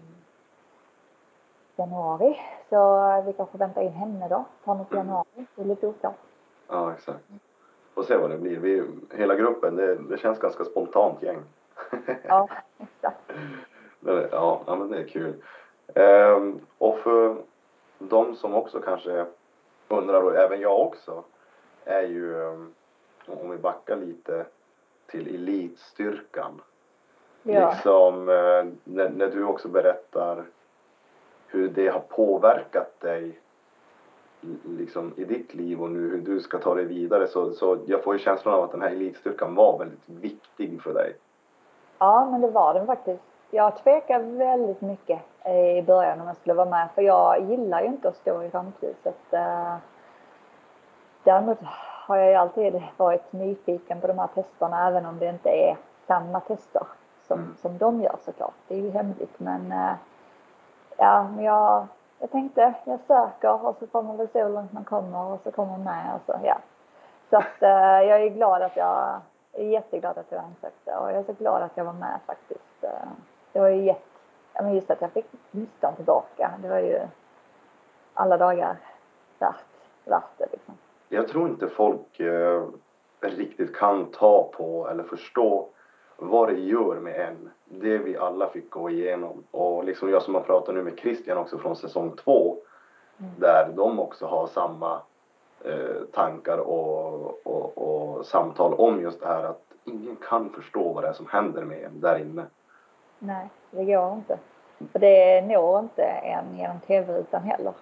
januari. 1.76 2.40
Så 2.70 3.22
vi 3.26 3.34
kanske 3.34 3.58
väntar 3.58 3.82
in 3.82 3.92
henne 3.94 4.28
då. 4.30 4.46
Ta 4.66 4.74
något 4.74 4.92
Mm. 4.92 5.06
januari. 5.08 5.28
Det 5.56 5.62
är 5.62 5.66
lite 5.66 5.88
oklart. 5.88 6.16
Ja, 6.68 6.94
exakt. 6.94 7.20
Får 7.96 8.04
se 8.04 8.18
vad 8.18 8.30
det 8.30 8.38
blir. 8.38 8.60
Vi, 8.60 8.84
hela 9.14 9.36
gruppen, 9.36 9.76
det, 9.76 9.96
det 9.96 10.18
känns 10.18 10.40
ganska 10.40 10.64
spontant 10.64 11.24
gäng. 11.24 11.38
Ja, 12.24 12.50
exakt. 12.78 13.32
Ja, 14.32 14.64
men 14.68 14.92
det 14.92 14.98
är 14.98 15.08
kul. 15.08 15.34
Ehm, 15.96 16.60
och 16.78 17.00
för 17.00 17.36
de 18.00 18.36
som 18.36 18.56
också 18.56 18.80
kanske 18.80 19.26
undrar, 19.88 20.22
och 20.22 20.36
även 20.36 20.62
jag 20.62 20.80
också, 20.80 21.24
är 21.86 22.02
ju 22.02 22.44
ehm, 22.44 22.74
om 23.26 23.50
vi 23.50 23.58
backar 23.58 23.96
lite 23.96 24.46
till 25.08 25.36
elitstyrkan. 25.36 26.62
Ja. 27.44 27.72
Liksom, 27.72 28.30
eh, 28.30 28.66
när, 28.84 29.10
när 29.10 29.28
du 29.28 29.44
också 29.44 29.68
berättar 29.68 30.46
hur 31.48 31.70
det 31.70 31.88
har 31.88 32.00
påverkat 32.00 33.00
dig 33.00 33.40
liksom 34.64 35.14
i 35.16 35.24
ditt 35.24 35.54
liv 35.54 35.82
och 35.82 35.92
nu 35.92 36.10
hur 36.10 36.22
du 36.22 36.40
ska 36.40 36.58
ta 36.58 36.76
dig 36.76 36.86
vidare 36.86 37.28
så, 37.28 37.54
så 37.54 37.78
jag 37.86 38.04
får 38.04 38.14
ju 38.16 38.20
känslan 38.20 38.54
av 38.54 38.64
att 38.64 38.72
den 38.72 38.82
här 38.82 38.92
elitstyrkan 38.92 39.56
var 39.56 39.80
väldigt 39.80 40.10
viktig 40.10 40.82
för 40.82 40.94
dig. 40.94 41.16
Ja, 42.00 42.26
men 42.26 42.42
det 42.42 42.48
var 42.48 42.74
den 42.74 42.86
faktiskt. 42.86 43.24
Jag 43.52 43.78
tvekade 43.78 44.24
väldigt 44.24 44.82
mycket 44.82 45.20
i 45.46 45.82
början 45.82 46.22
om 46.22 46.28
jag 46.28 46.38
skulle 46.38 46.54
vara 46.54 46.70
med 46.70 46.88
för 46.96 47.02
jag 47.02 47.42
gillar 47.42 47.82
ju 47.82 47.88
inte 47.88 48.08
att 48.08 48.16
stå 48.16 48.44
i 48.44 48.50
rampljuset. 48.50 49.34
Eh, 49.34 49.76
däremot 51.24 51.58
har 52.08 52.18
jag 52.18 52.30
ju 52.30 52.36
alltid 52.36 52.84
varit 52.98 53.34
nyfiken 53.34 54.02
på 54.02 54.08
de 54.08 54.20
här 54.20 54.28
testerna 54.28 54.88
även 54.88 55.06
om 55.06 55.20
det 55.20 55.30
inte 55.30 55.50
är 55.50 55.78
samma 56.08 56.40
tester 56.40 56.84
som, 57.28 57.40
mm. 57.40 57.56
som 57.62 57.78
de 57.78 58.02
gör 58.02 58.16
såklart. 58.26 58.54
Det 58.68 58.76
är 58.76 58.80
ju 58.80 58.92
hemligt 58.92 59.40
men 59.40 59.72
eh, 59.72 59.94
ja, 60.98 61.24
men 61.24 61.44
jag, 61.44 61.88
jag 62.20 62.32
tänkte 62.32 62.74
jag 62.84 63.00
söker 63.08 63.66
och 63.66 63.76
så 63.80 63.88
får 63.88 64.04
man 64.04 64.18
väl 64.18 64.28
se 64.28 64.44
hur 64.44 64.50
långt 64.50 64.74
man 64.74 64.84
kommer 64.84 65.26
och 65.26 65.40
så 65.44 65.52
kommer 65.52 65.72
man 65.72 65.84
med 65.84 66.16
och 66.16 66.22
så 66.26 66.40
ja. 66.44 66.58
Så 67.30 67.38
att 67.38 67.62
eh, 67.62 68.08
jag 68.10 68.24
är 68.24 68.30
glad 68.30 68.62
att 68.62 68.78
jag 68.78 69.20
är 69.54 69.64
jätteglad 69.64 70.18
att 70.18 70.32
jag 70.32 70.44
ansökte 70.44 70.96
och 70.96 71.12
jag 71.12 71.16
är 71.18 71.24
så 71.24 71.34
glad 71.34 71.62
att 71.62 71.78
jag 71.78 71.86
var 71.86 71.94
med 71.94 72.20
faktiskt. 72.26 72.84
Eh, 72.84 73.10
det 73.54 73.60
var 73.60 73.70
ju 73.70 73.84
jätte, 73.84 74.02
men 74.54 74.76
just 74.76 74.92
att 74.92 75.02
jag 75.02 75.12
fick 75.12 75.26
listan 75.52 75.96
tillbaka, 75.96 76.52
det 76.62 76.70
var 76.70 76.80
ju 76.80 77.00
alla 78.14 78.38
dagar 78.38 78.78
värt, 79.40 79.66
värt 80.06 80.38
det 80.38 80.48
liksom. 80.52 80.74
Jag 81.10 81.28
tror 81.28 81.50
inte 81.50 81.68
folk 81.68 82.20
eh, 82.20 82.64
riktigt 83.22 83.76
kan 83.76 84.06
ta 84.06 84.52
på 84.58 84.88
eller 84.88 85.04
förstå 85.04 85.68
vad 86.18 86.50
det 86.50 86.60
gör 86.60 86.96
med 86.96 87.20
en. 87.20 87.50
Det 87.66 87.98
vi 87.98 88.18
alla 88.18 88.50
fick 88.50 88.70
gå 88.70 88.90
igenom. 88.90 89.44
Och 89.52 89.84
liksom 89.84 90.10
jag 90.10 90.24
som 90.24 90.36
har 90.36 90.42
pratat 90.42 90.76
nu 90.76 90.84
med 90.84 91.00
Christian 91.00 91.38
också 91.38 91.58
från 91.58 91.76
säsong 91.76 92.16
två. 92.16 92.58
Mm. 93.20 93.32
Där 93.40 93.74
de 93.76 94.00
också 94.00 94.26
har 94.26 94.48
samma 94.48 95.02
tankar 96.14 96.58
och, 96.58 97.48
och, 97.48 97.78
och, 97.78 98.26
samtal 98.26 98.74
om 98.74 99.02
just 99.02 99.20
det 99.20 99.28
här 99.28 99.44
att 99.44 99.62
ingen 99.84 100.16
kan 100.30 100.50
förstå 100.50 100.94
vad 100.94 101.04
det 101.04 101.08
är 101.08 101.14
som 101.14 101.28
händer 101.28 101.62
med 101.62 101.84
en 101.84 102.02
där 102.02 102.20
inne. 102.20 102.46
Nej, 103.20 103.50
det 103.72 103.86
går 103.86 104.14
inte. 104.14 104.40
För 104.92 105.00
det 105.00 105.42
når 105.42 105.80
inte 105.80 106.04
en 106.04 106.58
genom 106.58 106.80
tv-rutan 106.80 107.44
heller. 107.44 107.74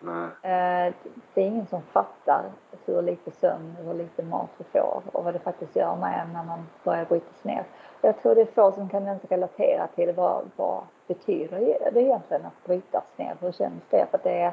Nej. 0.00 0.24
Eh, 0.52 0.94
det 1.34 1.42
är 1.42 1.46
ingen 1.46 1.66
som 1.66 1.82
fattar 1.82 2.44
hur 2.86 3.02
lite 3.02 3.30
sömn, 3.30 3.76
hur 3.84 3.94
lite 3.94 4.22
mat 4.22 4.50
vi 4.58 4.64
får 4.64 5.02
och 5.12 5.24
vad 5.24 5.34
det 5.34 5.38
faktiskt 5.38 5.76
gör 5.76 5.96
med 5.96 6.20
en 6.20 6.32
när 6.32 6.44
man 6.44 6.66
börjar 6.84 7.04
brytas 7.04 7.44
ner. 7.44 7.64
Jag 8.00 8.22
tror 8.22 8.34
det 8.34 8.40
är 8.40 8.46
få 8.46 8.72
som 8.72 8.88
kan 8.88 9.06
ens 9.06 9.24
relatera 9.24 9.86
till 9.86 10.12
vad, 10.12 10.44
vad 10.56 10.82
betyder 11.06 11.58
det 11.92 12.00
egentligen 12.02 12.46
att 12.46 12.64
brytas 12.64 13.04
ner? 13.16 13.36
Hur 13.40 13.52
känns 13.52 13.82
det? 13.90 14.06
För 14.10 14.20
det 14.22 14.40
är 14.40 14.52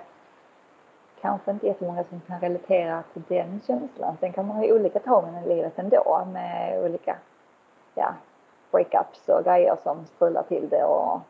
kanske 1.22 1.52
inte 1.52 1.68
jättemånga 1.68 2.04
som 2.04 2.22
kan 2.28 2.40
relatera 2.40 3.04
till 3.14 3.24
den 3.28 3.62
känslan. 3.68 4.18
Sen 4.20 4.34
kan 4.34 4.48
man 4.48 4.58
ha 4.58 4.66
olika 4.66 5.00
tågen 5.00 5.38
i 5.38 5.48
livet 5.48 5.80
ändå 5.80 6.28
med 6.34 6.84
olika 6.84 7.18
ja, 7.96 8.14
breakups 8.72 9.30
och 9.30 9.44
grejer 9.44 9.76
som 9.84 10.06
strular 10.06 10.44
till 10.44 10.70
det 10.70 10.84
och 10.84 11.22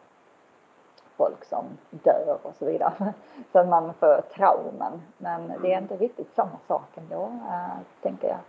folk 1.18 1.46
som 1.46 1.66
dör 1.90 2.38
och 2.42 2.56
så 2.60 2.66
vidare. 2.66 3.14
Så 3.52 3.60
att 3.60 3.68
man 3.68 3.94
får 3.94 4.22
trauman. 4.22 5.02
Men 5.18 5.54
det 5.62 5.74
är 5.74 5.82
inte 5.82 5.98
riktigt 5.98 6.36
samma 6.36 6.58
sak 6.68 6.88
ändå, 6.96 7.24
äh, 7.24 7.78
tänker 8.02 8.28
jag. 8.28 8.40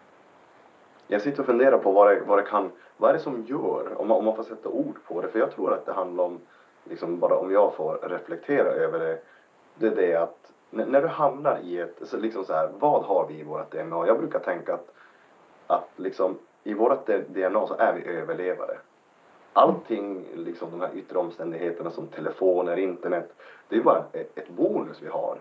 Jag 1.06 1.22
sitter 1.22 1.40
och 1.40 1.46
funderar 1.46 1.78
på 1.78 1.92
vad 1.92 2.08
det, 2.08 2.20
vad 2.26 2.38
det 2.38 2.42
kan, 2.42 2.70
vad 2.96 3.10
är 3.10 3.14
det 3.14 3.20
som 3.20 3.44
gör, 3.44 4.00
om 4.00 4.08
man, 4.08 4.18
om 4.18 4.24
man 4.24 4.36
får 4.36 4.42
sätta 4.42 4.68
ord 4.68 4.98
på 5.08 5.20
det, 5.20 5.28
för 5.28 5.38
jag 5.38 5.50
tror 5.50 5.72
att 5.72 5.86
det 5.86 5.92
handlar 5.92 6.24
om, 6.24 6.40
liksom 6.84 7.18
bara 7.18 7.36
om 7.36 7.52
jag 7.52 7.74
får 7.74 7.98
reflektera 8.02 8.68
över 8.68 8.98
det, 8.98 9.18
det 9.74 9.86
är 9.86 9.96
det 9.96 10.16
att 10.16 10.52
när 10.70 11.02
du 11.02 11.08
hamnar 11.08 11.58
i 11.58 11.78
ett, 11.78 11.98
så 12.02 12.16
liksom 12.16 12.44
så 12.44 12.52
här, 12.52 12.70
vad 12.78 13.02
har 13.02 13.26
vi 13.28 13.40
i 13.40 13.42
vårt 13.42 13.70
DNA? 13.70 14.06
Jag 14.06 14.18
brukar 14.18 14.38
tänka 14.38 14.74
att, 14.74 14.92
att 15.66 15.90
liksom 15.96 16.38
i 16.64 16.74
vårt 16.74 17.06
DNA 17.06 17.66
så 17.66 17.74
är 17.78 17.92
vi 17.92 18.10
överlevare 18.10 18.78
allting, 19.52 20.26
liksom 20.34 20.70
de 20.70 20.80
här 20.80 20.90
yttre 20.94 21.18
omständigheterna 21.18 21.90
som 21.90 22.06
telefoner, 22.06 22.76
internet, 22.76 23.32
det 23.68 23.76
är 23.76 23.82
bara 23.82 24.04
e-, 24.12 24.24
ett, 24.34 24.48
bonus 24.48 25.02
vi 25.02 25.08
har. 25.08 25.38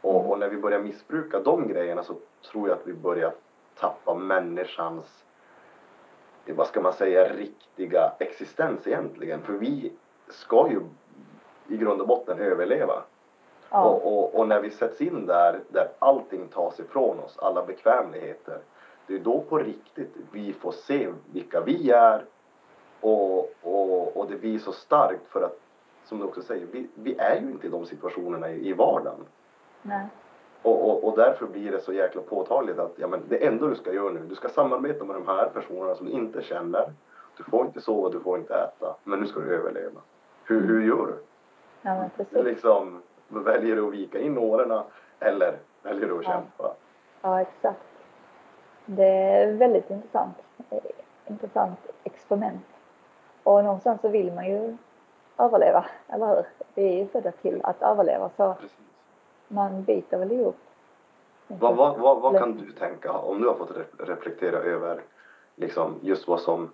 Och, 0.00 0.30
och, 0.30 0.38
när 0.38 0.48
vi 0.48 0.56
börjar 0.56 0.80
missbruka 0.80 1.40
de 1.40 1.68
grejerna 1.68 2.02
så 2.02 2.14
tror 2.50 2.68
jag 2.68 2.78
att 2.78 2.86
vi 2.86 2.92
börjar 2.92 3.32
tappa 3.74 4.14
människans, 4.14 5.24
vad 6.46 6.66
ska 6.66 6.80
man 6.80 6.92
säga, 6.92 7.32
riktiga 7.32 8.12
existens 8.18 8.86
egentligen. 8.86 9.42
För 9.42 9.52
vi 9.52 9.92
ska 10.28 10.70
ju 10.70 10.80
i 11.68 11.76
grund 11.76 12.00
och 12.00 12.08
botten 12.08 12.38
överleva. 12.38 13.02
Ja. 13.70 13.84
Och, 13.84 14.18
och, 14.18 14.34
och, 14.34 14.48
när 14.48 14.60
vi 14.60 14.70
sätts 14.70 15.00
in 15.00 15.26
där, 15.26 15.60
där 15.68 15.88
allting 15.98 16.48
tas 16.48 16.80
ifrån 16.80 17.18
oss, 17.18 17.38
alla 17.38 17.66
bekvämligheter, 17.66 18.58
det 19.06 19.14
är 19.14 19.18
då 19.18 19.40
på 19.40 19.58
riktigt 19.58 20.16
vi 20.32 20.52
får 20.52 20.72
se 20.72 21.08
vilka 21.32 21.60
vi 21.60 21.90
är, 21.90 22.24
och, 23.00 23.38
och, 23.62 24.16
och 24.16 24.30
det 24.30 24.36
blir 24.36 24.58
så 24.58 24.72
starkt 24.72 25.26
för 25.26 25.42
att, 25.42 25.60
som 26.04 26.18
du 26.18 26.24
också 26.24 26.42
säger, 26.42 26.66
vi, 26.72 26.88
vi 26.94 27.18
är 27.18 27.40
ju 27.40 27.50
inte 27.50 27.66
i 27.66 27.70
de 27.70 27.86
situationerna 27.86 28.50
i, 28.50 28.68
i 28.68 28.72
vardagen. 28.72 29.24
Nej. 29.82 30.06
Och, 30.62 30.90
och, 30.90 31.04
och 31.04 31.16
därför 31.16 31.46
blir 31.46 31.72
det 31.72 31.80
så 31.80 31.92
jäkla 31.92 32.22
påtagligt 32.22 32.78
att 32.78 32.92
ja, 32.96 33.08
men 33.08 33.20
det 33.28 33.46
enda 33.46 33.66
du 33.66 33.74
ska 33.74 33.92
göra 33.92 34.12
nu, 34.12 34.20
du 34.28 34.34
ska 34.34 34.48
samarbeta 34.48 35.04
med 35.04 35.16
de 35.16 35.26
här 35.26 35.48
personerna 35.48 35.94
som 35.94 36.06
du 36.06 36.12
inte 36.12 36.42
känner. 36.42 36.92
Du 37.36 37.44
får 37.44 37.66
inte 37.66 37.80
sova, 37.80 38.08
du 38.08 38.20
får 38.20 38.38
inte 38.38 38.54
äta, 38.54 38.96
men 39.04 39.20
nu 39.20 39.26
ska 39.26 39.40
du 39.40 39.54
överleva. 39.54 40.00
Hur, 40.44 40.66
hur 40.66 40.86
gör 40.86 41.06
du? 41.06 41.14
Ja, 41.82 42.10
precis. 42.16 42.44
Liksom, 42.44 43.02
väljer 43.28 43.76
du 43.76 43.86
att 43.86 43.92
vika 43.92 44.20
in 44.20 44.38
åren 44.38 44.82
eller 45.20 45.58
väljer 45.82 46.08
du 46.08 46.18
att 46.18 46.24
ja. 46.24 46.30
kämpa? 46.30 46.74
Ja, 47.22 47.40
exakt. 47.40 47.80
Det 48.86 49.04
är 49.04 49.52
väldigt 49.52 49.90
intressant. 49.90 50.36
Intressant 51.26 51.78
experiment. 52.04 52.66
Och 53.42 53.64
någonstans 53.64 54.00
så 54.00 54.08
vill 54.08 54.32
man 54.32 54.46
ju 54.46 54.76
överleva, 55.38 55.86
eller 56.08 56.26
hur? 56.26 56.44
Vi 56.74 56.88
är 56.88 56.98
ju 56.98 57.06
födda 57.06 57.32
till 57.32 57.60
att 57.62 57.82
överleva 57.82 58.30
så 58.36 58.54
Precis. 58.54 58.78
man 59.48 59.82
biter 59.82 60.18
väl 60.18 60.32
ihop. 60.32 60.56
Vad, 61.46 61.76
vad, 61.76 61.98
vad, 61.98 62.20
vad 62.20 62.38
kan 62.38 62.56
du 62.56 62.72
tänka 62.72 63.12
om 63.12 63.42
du 63.42 63.48
har 63.48 63.54
fått 63.54 63.76
reflektera 63.98 64.58
över 64.58 65.00
liksom 65.56 65.94
just 66.02 66.28
vad 66.28 66.40
som 66.40 66.70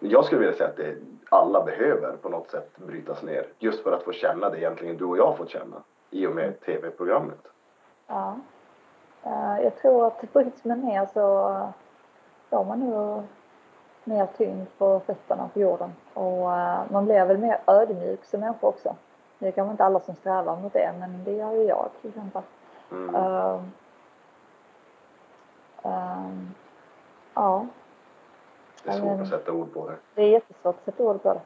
jag 0.00 0.24
skulle 0.24 0.40
vilja 0.40 0.56
säga 0.56 0.68
att 0.68 0.76
det, 0.76 0.96
alla 1.28 1.64
behöver 1.64 2.16
på 2.16 2.28
något 2.28 2.50
sätt 2.50 2.76
brytas 2.76 3.22
ner 3.22 3.46
just 3.58 3.82
för 3.82 3.92
att 3.92 4.02
få 4.02 4.12
känna 4.12 4.50
det 4.50 4.58
egentligen 4.58 4.96
du 4.96 5.04
och 5.04 5.18
jag 5.18 5.36
fått 5.36 5.50
känna 5.50 5.82
i 6.10 6.26
och 6.26 6.34
med 6.34 6.60
tv-programmet. 6.60 7.48
Ja. 8.06 8.36
Uh, 9.26 9.62
jag 9.62 9.76
tror 9.76 10.06
att 10.06 10.32
bryts 10.32 10.64
man 10.64 10.80
ner 10.80 11.06
så 11.06 11.68
får 12.50 12.64
man 12.64 12.80
nog 12.80 13.22
mer 14.04 14.26
tyngd 14.36 14.66
på 14.78 15.00
fötterna 15.06 15.48
på 15.52 15.60
jorden 15.60 15.92
och 16.14 16.48
uh, 16.48 16.92
man 16.92 17.04
blir 17.04 17.24
väl 17.24 17.38
mer 17.38 17.60
ödmjuk 17.66 18.24
som 18.24 18.40
människa 18.40 18.66
också. 18.66 18.96
Det 19.38 19.48
är 19.48 19.52
kanske 19.52 19.70
inte 19.70 19.84
alla 19.84 20.00
som 20.00 20.14
strävar 20.14 20.56
mot 20.56 20.72
det 20.72 20.92
men 20.98 21.24
det 21.24 21.32
gör 21.32 21.52
ju 21.52 21.62
jag 21.62 21.88
till 22.00 22.10
exempel. 22.10 22.42
Mm. 22.90 23.14
Uh, 23.14 23.62
um, 25.82 26.54
ja. 27.34 27.66
Det 28.84 28.90
är 28.90 28.98
svårt 28.98 29.20
att 29.20 29.28
sätta 29.28 29.52
ord 29.52 29.72
på 29.72 29.88
det. 29.88 29.96
Det 30.14 30.22
är 30.22 30.28
jättesvårt 30.28 30.74
att 30.78 30.84
sätta 30.84 31.02
ord 31.02 31.22
på 31.22 31.34
det. 31.34 31.40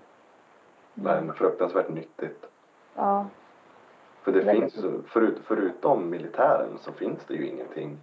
Men 0.94 1.34
fruktansvärt 1.34 1.88
nyttigt. 1.88 2.46
Ja. 2.94 3.26
För 4.22 4.32
det 4.32 4.44
finns 4.44 4.76
ju, 4.76 5.02
förut, 5.02 5.40
förutom 5.44 6.10
militären 6.10 6.78
så 6.80 6.92
finns 6.92 7.24
det 7.26 7.34
ju 7.34 7.46
ingenting 7.46 7.98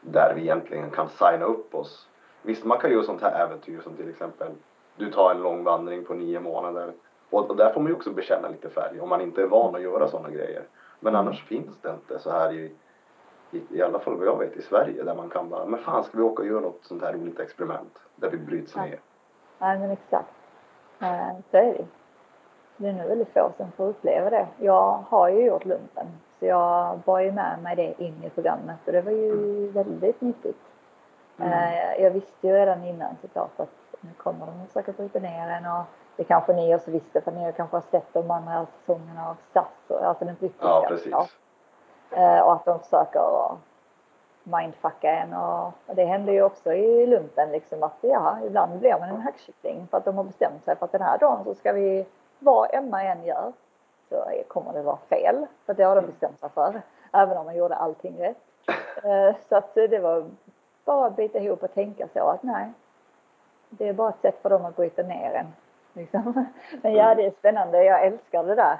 där 0.00 0.34
vi 0.34 0.40
egentligen 0.40 0.90
kan 0.90 1.08
signa 1.08 1.44
upp 1.44 1.74
oss 1.74 2.08
Visst, 2.46 2.64
man 2.64 2.78
kan 2.78 2.90
göra 2.90 3.02
sånt 3.02 3.22
här 3.22 3.44
äventyr 3.44 3.80
som 3.80 3.96
till 3.96 4.10
exempel 4.10 4.48
du 4.96 5.10
tar 5.10 5.30
en 5.30 5.42
lång 5.42 5.64
vandring 5.64 6.04
på 6.04 6.14
nio 6.14 6.40
månader. 6.40 6.92
Och, 7.30 7.50
och 7.50 7.56
där 7.56 7.72
får 7.72 7.80
man 7.80 7.90
ju 7.90 7.96
också 7.96 8.10
bekänna 8.10 8.48
lite 8.48 8.68
färg 8.68 9.00
om 9.00 9.08
man 9.08 9.20
inte 9.20 9.42
är 9.42 9.46
van 9.46 9.74
att 9.74 9.82
göra 9.82 10.08
sådana 10.08 10.30
grejer. 10.30 10.62
Men 11.00 11.14
mm. 11.14 11.26
annars 11.26 11.44
finns 11.44 11.80
det 11.82 11.90
inte 11.90 12.18
så 12.18 12.30
här 12.30 12.52
i, 12.52 12.72
i, 13.70 13.82
alla 13.82 13.98
fall 13.98 14.16
vad 14.16 14.26
jag 14.26 14.38
vet 14.38 14.56
i 14.56 14.62
Sverige 14.62 15.02
där 15.02 15.14
man 15.14 15.30
kan 15.30 15.48
bara, 15.48 15.66
men 15.66 15.80
fan 15.80 16.04
ska 16.04 16.18
vi 16.18 16.22
åka 16.22 16.42
och 16.42 16.48
göra 16.48 16.60
något 16.60 16.84
sånt 16.84 17.02
här 17.02 17.12
roligt 17.12 17.40
experiment 17.40 17.98
där 18.16 18.30
vi 18.30 18.38
bryts 18.38 18.76
ner. 18.76 19.00
Nej 19.58 19.78
men 19.78 19.90
exakt. 19.90 20.34
Så 21.50 21.56
är 21.56 21.72
det. 21.72 21.86
Det 22.76 22.88
är 22.88 22.92
nog 22.92 23.08
väldigt 23.08 23.32
få 23.32 23.52
som 23.56 23.72
får 23.72 23.88
uppleva 23.88 24.30
det. 24.30 24.46
Jag 24.58 25.04
har 25.08 25.28
ju 25.28 25.46
gjort 25.46 25.64
lumpen 25.64 26.06
så 26.38 26.46
jag 26.46 26.98
bar 26.98 27.20
ju 27.20 27.32
med 27.32 27.58
mig 27.62 27.76
det 27.76 28.04
in 28.04 28.24
i 28.24 28.30
programmet 28.30 28.78
och 28.86 28.92
det 28.92 29.02
var 29.02 29.12
ju 29.12 29.32
mm. 29.32 29.72
väldigt 29.72 30.20
nyttigt. 30.20 30.60
Mm. 31.38 31.52
Eh, 31.52 32.02
jag 32.02 32.10
visste 32.10 32.46
ju 32.46 32.52
redan 32.52 32.84
innan 32.84 33.16
såklart 33.20 33.60
att 33.60 33.70
nu 34.00 34.10
kommer 34.16 34.46
de 34.46 34.62
att 34.62 34.66
försöka 34.66 34.92
bryta 34.92 35.18
ner 35.18 35.48
en 35.48 35.66
och 35.66 35.84
det 36.16 36.24
kanske 36.24 36.52
ni 36.52 36.74
också 36.74 36.90
visste 36.90 37.20
för 37.20 37.32
ni 37.32 37.52
kanske 37.56 37.76
har 37.76 37.84
sett 37.90 38.12
de 38.12 38.30
andra 38.30 38.66
säsongerna 38.66 39.28
av 39.28 39.36
SAS, 39.52 40.02
alltså 40.02 40.24
den 40.24 40.34
brittiska. 40.34 40.66
Ja, 40.66 40.84
precis. 40.88 41.10
Ja. 41.10 41.26
Eh, 42.10 42.40
och 42.40 42.52
att 42.52 42.64
de 42.64 42.80
försöker 42.80 43.56
mindfucka 44.42 45.10
en 45.10 45.34
och, 45.34 45.72
det 45.86 46.04
hände 46.04 46.32
ju 46.32 46.42
också 46.42 46.72
i 46.72 47.06
lumpen 47.06 47.52
liksom 47.52 47.82
att 47.82 47.96
ja, 48.00 48.38
ibland 48.46 48.78
blir 48.78 48.98
man 49.00 49.08
en 49.08 49.20
hackkyckling 49.20 49.86
för 49.90 49.98
att 49.98 50.04
de 50.04 50.16
har 50.16 50.24
bestämt 50.24 50.64
sig 50.64 50.76
för 50.76 50.84
att 50.84 50.92
den 50.92 51.02
här 51.02 51.18
dagen 51.18 51.44
så 51.44 51.54
ska 51.54 51.72
vi, 51.72 52.06
vad 52.38 52.74
Emma 52.74 53.02
än 53.02 53.24
gör, 53.24 53.52
så 54.08 54.24
kommer 54.48 54.72
det 54.72 54.82
vara 54.82 54.98
fel. 55.08 55.46
För 55.66 55.74
det 55.74 55.82
har 55.82 55.96
de 55.96 56.06
bestämt 56.06 56.40
sig 56.40 56.48
för. 56.48 56.82
Även 57.12 57.36
om 57.36 57.46
man 57.46 57.56
gjorde 57.56 57.74
allting 57.74 58.18
rätt. 58.18 58.36
Eh, 59.04 59.36
så 59.48 59.56
att 59.56 59.74
det 59.74 59.98
var 59.98 60.24
bara 60.84 61.06
att 61.06 61.16
bita 61.16 61.38
ihop 61.38 61.62
och 61.62 61.74
tänka 61.74 62.08
så 62.12 62.28
att 62.28 62.42
nej, 62.42 62.72
det 63.70 63.88
är 63.88 63.92
bara 63.92 64.08
ett 64.08 64.20
sätt 64.22 64.42
för 64.42 64.50
dem 64.50 64.64
att 64.64 64.76
bryta 64.76 65.02
ner 65.02 65.32
en. 65.34 65.46
Liksom. 65.92 66.46
Men 66.82 66.94
ja, 66.94 67.14
det 67.14 67.26
är 67.26 67.30
spännande. 67.30 67.84
Jag 67.84 68.06
älskar 68.06 68.44
det 68.44 68.54
där. 68.54 68.78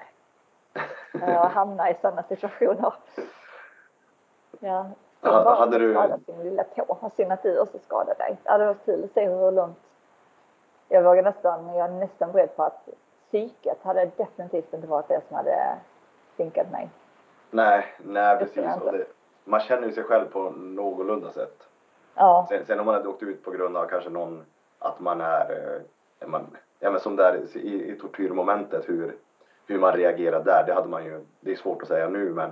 Eh, 1.22 1.40
att 1.40 1.52
hamna 1.52 1.90
i 1.90 1.94
sådana 2.00 2.22
situationer. 2.22 2.92
Ja. 4.60 4.86
Hade 5.20 5.78
du- 5.78 5.92
skadat 5.94 6.24
sin 6.24 6.42
lilla 6.42 6.64
tå. 6.64 6.96
Har 7.00 7.10
synd 7.10 7.32
att 7.32 7.42
du 7.42 7.58
också 7.58 7.78
skadade 7.78 8.14
dig. 8.18 8.36
Ja, 8.44 8.58
det 8.58 8.66
var 8.66 8.74
kul 8.84 9.04
att 9.04 9.10
se 9.12 9.28
hur 9.28 9.52
långt. 9.52 9.78
Jag 10.88 11.02
vågar 11.02 11.22
nästan, 11.22 11.74
jag 11.74 11.86
är 11.88 11.92
nästan 11.92 12.32
beredd 12.32 12.56
på 12.56 12.62
att 12.62 12.88
psyket 13.28 13.78
hade 13.82 14.10
definitivt 14.16 14.72
inte 14.74 14.86
varit 14.86 15.08
det 15.08 15.20
som 15.28 15.36
hade 15.36 15.76
sinkat 16.36 16.70
mig. 16.70 16.90
Nej, 17.50 17.86
nej 17.98 18.38
precis. 18.38 18.66
Och 18.84 18.92
det, 18.92 19.04
man 19.44 19.60
känner 19.60 19.86
ju 19.86 19.92
sig 19.92 20.04
själv 20.04 20.24
på 20.28 20.50
någorlunda 20.50 21.30
sätt. 21.32 21.62
Ja, 22.14 22.46
Sen, 22.48 22.66
sen 22.66 22.80
om 22.80 22.86
man 22.86 22.94
hade 22.94 23.08
åkt 23.08 23.22
ut 23.22 23.44
på 23.44 23.50
grund 23.50 23.76
av 23.76 23.86
kanske 23.86 24.10
någon, 24.10 24.44
att 24.78 25.00
man 25.00 25.20
är, 25.20 25.50
eh, 25.50 25.82
är 26.20 26.26
man, 26.26 26.56
ja 26.78 26.90
men 26.90 27.00
som 27.00 27.16
där 27.16 27.56
i, 27.56 27.92
i 27.92 27.98
tortyrmomentet, 28.00 28.88
hur, 28.88 29.16
hur 29.66 29.78
man 29.78 29.92
reagerar 29.92 30.44
där, 30.44 30.64
det 30.64 30.74
hade 30.74 30.88
man 30.88 31.04
ju, 31.04 31.24
det 31.40 31.52
är 31.52 31.56
svårt 31.56 31.82
att 31.82 31.88
säga 31.88 32.08
nu 32.08 32.30
men, 32.30 32.50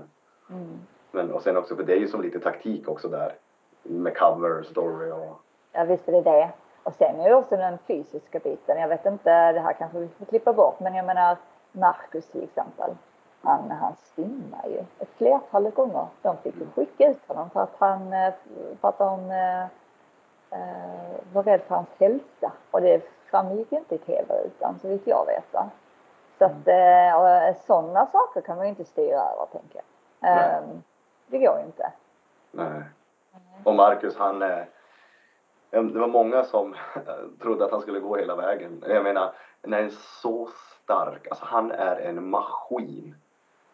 mm. 0.51 0.79
men 1.11 1.33
och 1.33 1.43
sen 1.43 1.57
också, 1.57 1.77
för 1.77 1.83
det 1.83 1.93
är 1.93 2.01
ju 2.01 2.09
som 2.09 2.23
lite 2.23 2.41
taktik 2.41 2.89
också 2.89 3.09
där, 3.09 3.35
med 3.83 4.17
cover, 4.17 4.63
story 4.63 5.11
och, 5.11 5.41
ja 5.73 5.85
visst 5.85 6.09
är 6.09 6.13
det 6.13 6.23
det. 6.23 6.51
Och 6.83 6.95
sen 6.95 7.21
är 7.21 7.29
det 7.29 7.35
också 7.35 7.57
den 7.57 7.79
fysiska 7.87 8.39
biten. 8.39 8.81
Jag 8.81 8.89
vet 8.89 9.07
inte, 9.07 9.53
det 9.53 9.61
här 9.61 9.73
kanske 9.73 9.99
vi 9.99 10.09
får 10.09 10.27
klippa 10.27 10.53
bort, 10.53 10.81
men 10.81 10.95
jag 10.95 11.07
menar 11.07 11.37
Marcus 11.73 12.27
till 12.27 12.43
exempel. 12.43 12.91
Han, 13.43 13.71
han 13.71 13.93
svimmar 13.97 14.67
ju 14.69 14.79
ett 14.99 15.09
flertal 15.17 15.71
gånger. 15.71 16.07
De 16.23 16.37
fick 16.37 16.57
ju 16.57 16.67
skicka 16.75 17.11
ut 17.11 17.29
honom 17.29 17.51
för 17.51 17.61
att 17.61 17.75
han, 17.79 18.11
för 18.81 18.89
att 18.89 18.99
de 18.99 19.31
eh, 19.31 19.67
var 21.33 21.43
rädd 21.43 21.61
för 21.61 21.75
hans 21.75 21.89
hälsa. 21.99 22.53
Och 22.71 22.81
det 22.81 23.03
framgick 23.31 23.73
inte 23.73 23.95
i 23.95 23.99
tv 23.99 24.35
utan 24.47 24.79
så 24.79 24.89
vitt 24.89 25.07
jag 25.07 25.27
vet. 25.27 25.53
Va? 25.53 25.71
Så 26.39 26.45
att 26.45 26.53
och 27.17 27.57
sådana 27.67 28.07
saker 28.07 28.41
kan 28.41 28.57
man 28.57 28.67
ju 28.67 28.71
inte 28.71 28.85
styra 28.85 29.19
över 29.19 29.47
tänker 29.53 29.77
jag. 29.77 29.85
Nej. 30.21 30.55
Eh, 30.55 30.63
det 31.27 31.39
går 31.39 31.59
ju 31.59 31.65
inte. 31.65 31.93
nej. 32.51 32.83
Och 33.65 33.75
Marcus 33.75 34.17
han, 34.17 34.43
eh, 34.43 34.65
det 35.71 35.99
var 35.99 36.09
många 36.09 36.45
som 36.45 36.75
trodde 37.43 37.65
att 37.65 37.71
han 37.71 37.81
skulle 37.81 38.01
gå 38.01 38.17
hela 38.17 38.37
vägen. 38.37 38.85
Jag 38.89 39.05
menar, 39.05 39.33
när 39.63 39.83
en 39.83 39.91
så 39.91 40.49
stark, 40.83 41.27
alltså 41.29 41.45
han 41.45 41.71
är 41.73 41.97
en 41.97 42.31
maskin. 42.31 43.15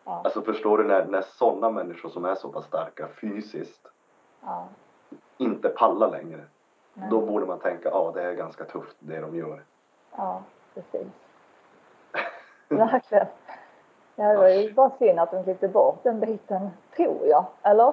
Ja, 0.05 0.21
Alltså 0.25 0.43
förstår 0.43 0.79
du 0.79 0.85
när, 0.85 1.05
när 1.07 1.23
sådana 1.23 1.71
människor 1.71 2.09
som 2.09 2.25
är 2.25 2.35
så 2.35 2.49
pass 2.49 2.65
starka 2.65 3.09
fysiskt 3.21 3.89
ja, 4.43 4.69
inte 5.39 5.69
pallar 5.69 6.11
längre. 6.11 6.45
nej. 6.95 7.09
Då 7.11 7.21
borde 7.21 7.47
man 7.47 7.59
tänka, 7.59 7.89
ja 7.89 8.13
det 8.15 8.23
är 8.23 8.33
ganska 8.33 8.65
tufft 8.65 8.97
det 8.99 9.21
de 9.21 9.37
gör. 9.37 9.65
Ja, 10.17 10.43
precis. 10.75 11.07
Verkligen. 12.71 13.27
Ja, 14.17 14.29
det 14.29 14.37
var 14.37 14.49
ju 14.49 14.73
bara 14.73 14.91
synd 14.99 15.19
att 15.19 15.31
de 15.31 15.45
klippte 15.45 15.69
bort 15.69 16.03
den 16.03 16.21
biten, 16.21 16.71
tror 16.97 17.27
jag. 17.27 17.45
Eller? 17.63 17.93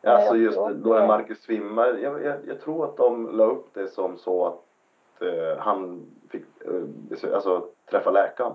Nej, 0.00 0.14
Alltså 0.14 0.36
just 0.36 0.58
då 0.58 0.94
det. 0.94 1.06
Marcus 1.06 1.42
svimmar, 1.42 1.86
jag, 1.86 2.24
jag, 2.24 2.36
jag 2.46 2.60
tror 2.60 2.84
att 2.84 2.96
de 2.96 3.36
la 3.36 3.44
upp 3.44 3.74
det 3.74 3.88
som 3.88 4.18
så 4.18 4.46
att 4.46 5.22
eh, 5.22 5.58
han 5.58 6.06
fick 6.30 6.44
eh, 6.64 7.34
alltså, 7.34 7.66
träffa 7.90 8.10
läkaren. 8.10 8.52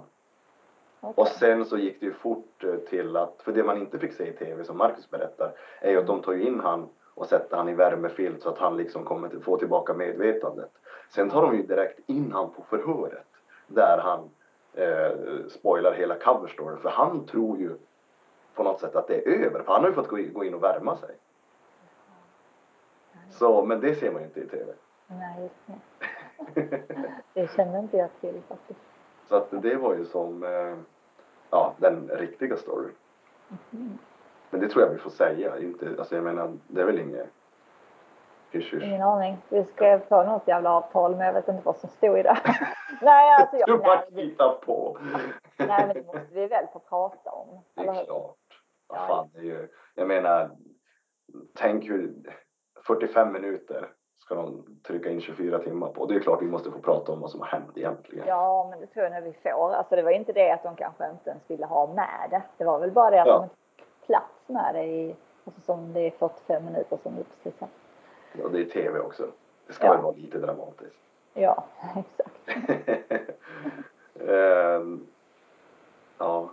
Okej. 1.01 1.21
Och 1.21 1.27
sen 1.27 1.65
så 1.65 1.77
gick 1.77 1.99
det 1.99 2.05
ju 2.05 2.13
fort 2.13 2.63
eh, 2.63 2.75
till 2.75 3.17
att, 3.17 3.41
för 3.41 3.51
det 3.51 3.63
man 3.63 3.77
inte 3.77 3.99
fick 3.99 4.13
se 4.13 4.27
i 4.27 4.33
tv 4.33 4.63
som 4.63 4.77
Marcus 4.77 5.09
berättar, 5.09 5.51
är 5.81 5.91
ju 5.91 5.97
att 5.97 6.07
de 6.07 6.21
tar 6.21 6.33
in 6.33 6.59
han 6.59 6.89
och 7.13 7.25
sätter 7.27 7.57
han 7.57 7.69
i 7.69 7.73
värmefilt 7.73 8.41
så 8.41 8.49
att 8.49 8.57
han 8.57 8.77
liksom 8.77 9.03
kommer 9.03 9.29
till, 9.29 9.41
få 9.41 9.57
tillbaka 9.57 9.93
medvetandet. 9.93 10.71
Sen 11.09 11.29
tar 11.29 11.41
de 11.41 11.55
ju 11.55 11.63
direkt 11.63 11.99
in 12.05 12.31
han 12.33 12.49
på 12.49 12.61
förhöret 12.61 13.27
där 13.67 13.97
han 13.97 14.29
eh, 14.73 15.11
spoilar 15.49 15.93
hela 15.93 16.15
cover 16.15 16.47
story 16.47 16.77
för 16.77 16.89
han 16.89 17.25
tror 17.25 17.57
ju 17.57 17.77
på 18.55 18.63
något 18.63 18.79
sätt 18.79 18.95
att 18.95 19.07
det 19.07 19.15
är 19.15 19.45
över 19.45 19.63
för 19.63 19.73
han 19.73 19.81
har 19.81 19.89
ju 19.89 19.95
fått 19.95 20.07
gå 20.07 20.45
in, 20.45 20.53
och 20.53 20.63
värma 20.63 20.97
sig. 20.97 21.15
Så, 23.29 23.65
men 23.65 23.79
det 23.79 23.95
ser 23.95 24.11
man 24.11 24.21
ju 24.21 24.27
inte 24.27 24.39
i 24.39 24.47
tv. 24.47 24.73
Nej, 25.07 25.41
just 25.41 25.55
det. 25.65 25.77
Det 27.33 27.51
kände 27.55 27.79
inte 27.79 27.97
jag 27.97 28.09
till 28.21 28.41
faktiskt. 28.47 28.79
Så 29.29 29.35
att 29.35 29.47
det 29.51 29.75
var 29.75 29.95
ju 29.95 30.05
som, 30.05 30.43
eh, 30.43 30.77
ja, 31.49 31.73
den 31.77 32.09
riktiga 32.13 32.57
storyn. 32.57 32.91
Mm. 33.71 33.97
Men 34.49 34.59
det 34.59 34.67
tror 34.67 34.83
jag 34.83 34.91
vi 34.91 34.97
får 34.97 35.09
säga. 35.09 35.59
Inte, 35.59 35.95
alltså 35.99 36.15
jag 36.15 36.23
menar, 36.23 36.57
det 36.67 36.81
är 36.81 36.85
väl 36.85 36.99
inget 36.99 37.29
hysch. 38.51 38.73
Ingen 38.73 39.01
aning. 39.01 39.37
Vi 39.49 39.63
skrev 39.63 39.99
på 39.99 40.23
något 40.23 40.47
jävla 40.47 40.71
avtal, 40.73 41.15
men 41.15 41.25
jag 41.25 41.33
vet 41.33 41.47
inte 41.47 41.61
vad 41.65 41.77
som 41.77 41.89
stod 41.89 42.19
i 42.19 42.23
det. 42.23 42.37
nej, 43.01 43.35
alltså 43.35 43.55
Du 43.55 43.63
jag, 43.67 43.79
bara 43.81 43.95
nej, 43.95 44.05
det- 44.11 44.21
hittar 44.21 44.49
på. 44.65 44.97
nej, 45.57 45.85
men 45.87 45.93
det 45.93 46.03
måste 46.05 46.27
vi 46.33 46.47
väl 46.47 46.65
få 46.73 46.79
prata 46.79 47.29
om. 47.31 47.61
Det 47.75 47.81
är 47.81 48.05
klart. 48.05 48.35
Ja. 48.93 49.07
fan, 49.07 49.29
det 49.33 49.39
är 49.39 49.43
ju, 49.43 49.67
jag 49.95 50.07
menar, 50.07 50.49
tänk 51.57 51.89
hur 51.89 52.13
45 52.87 53.31
minuter 53.33 53.89
ska 54.17 54.35
de 54.35 54.65
trycka 54.87 55.09
in 55.09 55.21
24 55.21 55.59
timmar 55.59 55.87
på. 55.87 56.05
Det 56.05 56.15
är 56.15 56.19
klart 56.19 56.41
vi 56.41 56.45
måste 56.45 56.71
få 56.71 56.79
prata 56.79 57.11
om 57.11 57.19
vad 57.21 57.29
som 57.31 57.39
har 57.39 57.47
hänt 57.47 57.77
egentligen. 57.77 58.27
Ja, 58.27 58.67
men 58.69 58.79
det 58.79 58.87
tror 58.87 59.05
jag 59.05 59.13
nog 59.13 59.23
vi 59.23 59.33
får. 59.51 59.73
Alltså 59.73 59.95
det 59.95 60.01
var 60.01 60.11
inte 60.11 60.33
det 60.33 60.51
att 60.51 60.63
de 60.63 60.75
kanske 60.75 61.09
inte 61.09 61.29
ens 61.29 61.49
ville 61.49 61.65
ha 61.65 61.87
med 61.87 62.27
det. 62.29 62.41
Det 62.57 62.63
var 62.63 62.79
väl 62.79 62.91
bara 62.91 63.09
det 63.09 63.21
att 63.21 63.27
Ja. 63.27 63.37
de 63.37 63.43
inte 63.43 63.55
plats 64.05 64.47
med 64.47 64.75
det 64.75 64.83
i, 64.83 65.15
alltså 65.45 65.61
som 65.61 65.93
det 65.93 65.99
är 65.99 66.11
45 66.11 66.65
minuter 66.65 66.97
som 67.03 67.15
du 67.15 67.23
precis 67.23 67.59
sa. 67.59 67.67
Och 68.43 68.51
det 68.51 68.61
är 68.61 68.65
tv 68.65 68.99
också. 68.99 69.27
Det 69.67 69.73
ska 69.73 69.85
Ja. 69.85 69.93
väl 69.93 70.01
vara 70.01 70.15
lite 70.15 70.37
dramatiskt. 70.37 70.97
Ja, 71.33 71.65
exakt. 71.95 73.29
Ehm, 74.27 75.07
ja. 76.17 76.49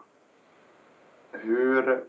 Hur... 1.33 2.05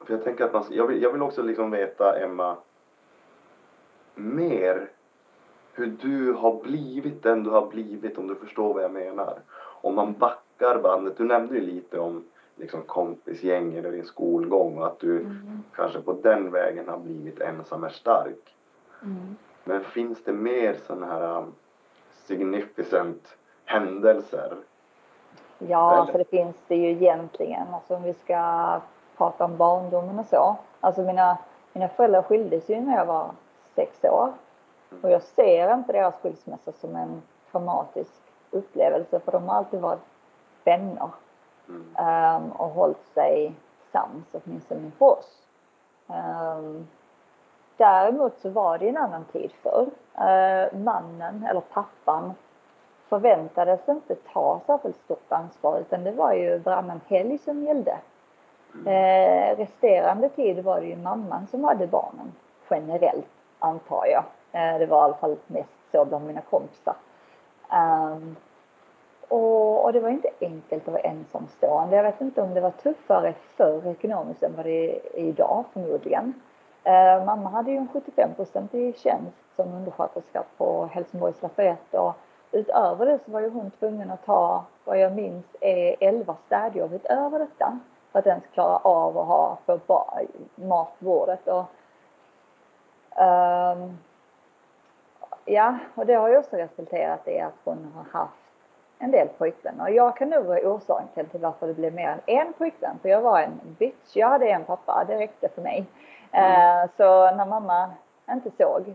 För 0.00 0.14
jag 0.14 0.24
tänker 0.24 0.44
att 0.44 0.52
man... 0.52 0.64
Jag 0.70 0.86
vill, 0.86 1.02
jag 1.02 1.12
vill 1.12 1.22
också 1.22 1.42
liksom 1.42 1.70
veta, 1.70 2.18
Emma, 2.18 2.56
mer 4.14 4.90
hur 5.74 5.86
du 5.86 6.32
har 6.32 6.62
blivit 6.62 7.22
den 7.22 7.44
du 7.44 7.50
har 7.50 7.66
blivit, 7.66 8.18
om 8.18 8.28
du 8.28 8.34
förstår 8.34 8.74
vad 8.74 8.82
jag 8.82 8.90
menar. 8.90 9.38
Om 9.56 9.94
man 9.94 10.12
backar 10.12 10.78
bandet, 10.82 11.16
du 11.16 11.24
nämnde 11.24 11.54
ju 11.54 11.60
lite 11.60 11.98
om 11.98 12.24
liksom 12.62 12.82
kompisgäng 12.82 13.74
eller 13.74 13.92
din 13.92 14.04
skolgång 14.04 14.78
och 14.78 14.86
att 14.86 14.98
du 15.00 15.20
Mm. 15.20 15.62
kanske 15.74 16.00
på 16.00 16.12
den 16.12 16.50
vägen 16.50 16.88
har 16.88 16.98
blivit 16.98 17.40
ensam 17.40 17.84
är 17.84 17.88
stark. 17.88 18.54
Mm. 19.02 19.36
Men 19.64 19.84
finns 19.84 20.24
det 20.24 20.32
mer 20.32 20.74
sådana 20.86 21.06
här 21.06 21.36
um, 21.38 21.52
significant 22.26 23.36
händelser? 23.64 24.56
Ja, 25.58 25.92
Eller? 25.92 26.00
alltså 26.00 26.18
det 26.18 26.24
finns 26.30 26.56
det 26.68 26.76
ju 26.76 26.88
egentligen. 26.90 27.66
Alltså 27.74 27.94
om 27.94 28.02
vi 28.02 28.12
ska 28.14 28.80
prata 29.16 29.44
om 29.44 29.56
barndomen 29.56 30.18
och 30.18 30.26
så. 30.26 30.56
Alltså 30.80 31.02
mina, 31.02 31.38
mina 31.72 31.88
föräldrar 31.88 32.22
skildes 32.22 32.68
ju 32.70 32.80
när 32.80 32.96
jag 32.96 33.06
var 33.06 33.30
sex 33.74 34.04
år. 34.04 34.32
Och 35.02 35.10
jag 35.10 35.22
ser 35.22 35.74
inte 35.74 35.92
deras 35.92 36.14
skilsmässa 36.14 36.72
som 36.72 36.96
en 36.96 37.22
traumatisk 37.52 38.10
upplevelse 38.50 39.20
för 39.20 39.32
de 39.32 39.48
har 39.48 39.56
alltid 39.56 39.80
varit 39.80 40.00
vänner. 40.64 41.08
Mm. 41.68 41.96
ehm, 41.98 42.52
och 42.52 42.68
hållit 42.68 43.06
sig 43.14 43.54
sams, 43.92 44.26
åtminstone 44.32 44.90
för 44.98 45.06
oss. 45.06 45.46
Ehm, 46.08 46.88
däremot 47.76 48.38
så 48.38 48.50
var 48.50 48.78
det 48.78 48.88
en 48.88 48.96
annan 48.96 49.24
tid 49.24 49.52
förr. 49.62 49.86
Uh, 50.12 50.78
mannen, 50.78 51.46
eller 51.50 51.60
pappan, 51.60 52.34
förväntades 53.08 53.88
inte 53.88 54.14
ta 54.14 54.60
särskilt 54.66 54.96
stort 54.96 55.32
ansvar 55.32 55.78
utan 55.78 56.04
det 56.04 56.12
var 56.12 56.32
ju 56.32 56.58
varannan 56.58 57.00
helg 57.08 57.38
som 57.38 57.62
gällde. 57.64 57.98
Eh, 58.86 59.56
resterande 59.56 60.28
tid 60.28 60.64
var 60.64 60.80
det 60.80 60.86
ju 60.86 60.96
mamman 60.96 61.46
som 61.46 61.64
hade 61.64 61.86
barnen, 61.86 62.32
generellt 62.70 63.28
antar 63.58 64.06
jag. 64.06 64.24
Eh, 64.52 64.78
det 64.78 64.86
var 64.86 64.98
i 64.98 65.04
alla 65.04 65.14
fall 65.14 65.36
mest 65.46 65.90
så 65.92 66.04
bland 66.04 66.26
mina 66.26 66.40
kompisar. 66.40 66.94
Ehm, 67.70 68.36
och, 69.32 69.84
och 69.84 69.92
det 69.92 70.00
var 70.00 70.10
inte 70.10 70.30
enkelt 70.40 70.88
att 70.88 70.92
vara 70.92 71.02
ensamstående. 71.02 71.96
Jag 71.96 72.02
vet 72.02 72.20
inte 72.20 72.42
om 72.42 72.54
det 72.54 72.60
var 72.60 72.70
tuffare 72.70 73.34
förr 73.56 73.86
ekonomiskt 73.86 74.42
än 74.42 74.56
vad 74.56 74.66
det 74.66 74.96
är 74.96 75.18
idag 75.18 75.64
förmodligen. 75.72 76.34
Eh, 76.84 77.24
mamma 77.24 77.50
hade 77.50 77.70
ju 77.70 77.76
en 77.76 77.88
75 77.92 78.30
i 78.72 78.92
tjänst 78.92 79.36
som 79.56 79.72
undersköterska 79.74 80.42
på 80.56 80.86
Helsingborgs 80.86 81.42
lasarett 81.42 81.94
och 81.94 82.12
utöver 82.52 83.06
det 83.06 83.18
så 83.24 83.30
var 83.30 83.40
ju 83.40 83.50
hon 83.50 83.70
tvungen 83.70 84.10
att 84.10 84.26
ta, 84.26 84.64
vad 84.84 84.98
jag 84.98 85.12
minns, 85.12 85.46
eh, 85.60 85.78
är 85.78 85.96
11 86.00 86.36
städjobb 86.46 86.92
utöver 86.92 87.38
detta. 87.38 87.78
För 88.12 88.18
att 88.18 88.26
ens 88.26 88.44
klara 88.46 88.76
av 88.76 89.18
att 89.18 89.26
ha 89.26 89.58
för 89.66 89.80
mat 90.54 90.98
på 90.98 91.04
bordet. 91.04 91.48
Och, 91.48 91.64
eh, 93.22 93.76
ja, 95.44 95.78
och 95.94 96.06
det 96.06 96.14
har 96.14 96.28
ju 96.28 96.38
också 96.38 96.56
resulterat 96.56 97.28
i 97.28 97.40
att 97.40 97.54
hon 97.64 97.92
har 97.94 98.20
haft 98.20 98.41
en 99.02 99.10
del 99.10 99.28
pojkvänner. 99.28 99.84
Och 99.84 99.90
jag 99.90 100.16
kan 100.16 100.30
nog 100.30 100.44
vara 100.44 100.60
orsaken 100.60 101.26
till 101.26 101.40
varför 101.40 101.66
det 101.66 101.74
blev 101.74 101.94
mer 101.94 102.08
än 102.08 102.20
en 102.26 102.52
pojkvän. 102.52 102.98
För 103.02 103.08
jag 103.08 103.20
var 103.20 103.40
en 103.40 103.60
bitch. 103.78 104.16
Jag 104.16 104.28
hade 104.28 104.48
en 104.48 104.64
pappa, 104.64 105.04
det 105.08 105.18
räckte 105.18 105.48
för 105.48 105.62
mig. 105.62 105.84
Mm. 106.30 106.82
Uh, 106.84 106.90
så 106.96 107.36
när 107.36 107.46
mamma 107.46 107.90
inte 108.30 108.50
såg 108.50 108.94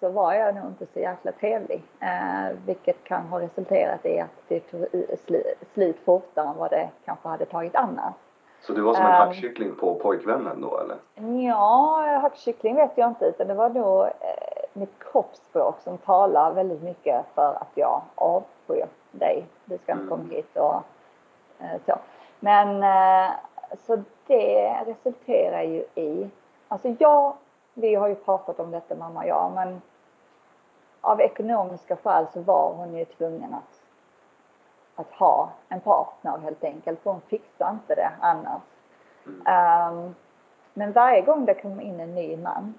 så 0.00 0.08
var 0.08 0.34
jag 0.34 0.54
nog 0.54 0.66
inte 0.66 0.86
så 0.86 1.00
jäkla 1.00 1.32
trevlig. 1.32 1.82
Eh, 2.00 2.56
vilket 2.66 3.04
kan 3.04 3.22
ha 3.26 3.40
resulterat 3.40 4.06
i 4.06 4.20
att 4.20 4.30
det 4.48 4.60
tog 4.60 4.86
slut 5.74 5.96
fortare 6.04 6.48
än 6.48 6.58
vad 6.58 6.70
det 6.70 6.88
kanske 7.04 7.28
hade 7.28 7.44
tagit 7.44 7.74
annars. 7.74 8.14
Så 8.60 8.72
du 8.72 8.80
var 8.80 8.94
som 8.94 9.06
en 9.06 9.10
um, 9.10 9.18
hackkyckling 9.18 9.74
på 9.74 9.94
pojkvännen 9.94 10.60
då 10.60 10.78
eller? 10.78 10.96
Ja, 11.46 12.18
hackkyckling 12.22 12.76
vet 12.76 12.90
jag 12.94 13.08
inte 13.08 13.24
utan 13.24 13.46
det 13.48 13.54
var 13.54 13.68
nog 13.68 14.02
eh, 14.02 14.10
mitt 14.78 14.98
kroppsspråk 14.98 15.80
som 15.80 15.98
talar 15.98 16.52
väldigt 16.52 16.82
mycket 16.82 17.26
för 17.34 17.54
att 17.54 17.70
jag 17.74 18.02
avskyr 18.14 18.86
dig. 19.10 19.46
Du 19.64 19.78
ska 19.78 19.92
inte 19.92 20.04
mm. 20.04 20.08
komma 20.08 20.34
hit 20.34 20.56
och 20.56 20.82
eh, 21.60 21.80
så. 21.86 21.98
Men 22.40 22.82
eh, 22.82 23.30
så 23.86 24.02
det 24.26 24.84
resulterar 24.86 25.62
ju 25.62 25.84
i, 25.94 26.30
alltså 26.68 26.88
jag 26.98 27.32
vi 27.80 27.94
har 27.94 28.08
ju 28.08 28.14
pratat 28.14 28.60
om 28.60 28.70
detta 28.70 28.94
mamma 28.94 29.20
och 29.20 29.28
jag, 29.28 29.52
men 29.54 29.82
av 31.00 31.20
ekonomiska 31.20 31.96
skäl 31.96 32.26
så 32.32 32.40
var 32.40 32.74
hon 32.74 32.94
ju 32.94 33.04
tvungen 33.04 33.54
att, 33.54 33.80
att 34.94 35.12
ha 35.12 35.50
en 35.68 35.80
partner 35.80 36.38
helt 36.38 36.64
enkelt, 36.64 37.00
för 37.00 37.10
hon 37.10 37.20
fixade 37.20 37.70
inte 37.70 37.94
det 37.94 38.10
annars. 38.20 38.62
Um, 39.26 40.14
men 40.74 40.92
varje 40.92 41.20
gång 41.20 41.44
det 41.44 41.54
kom 41.54 41.80
in 41.80 42.00
en 42.00 42.14
ny 42.14 42.36
man 42.36 42.74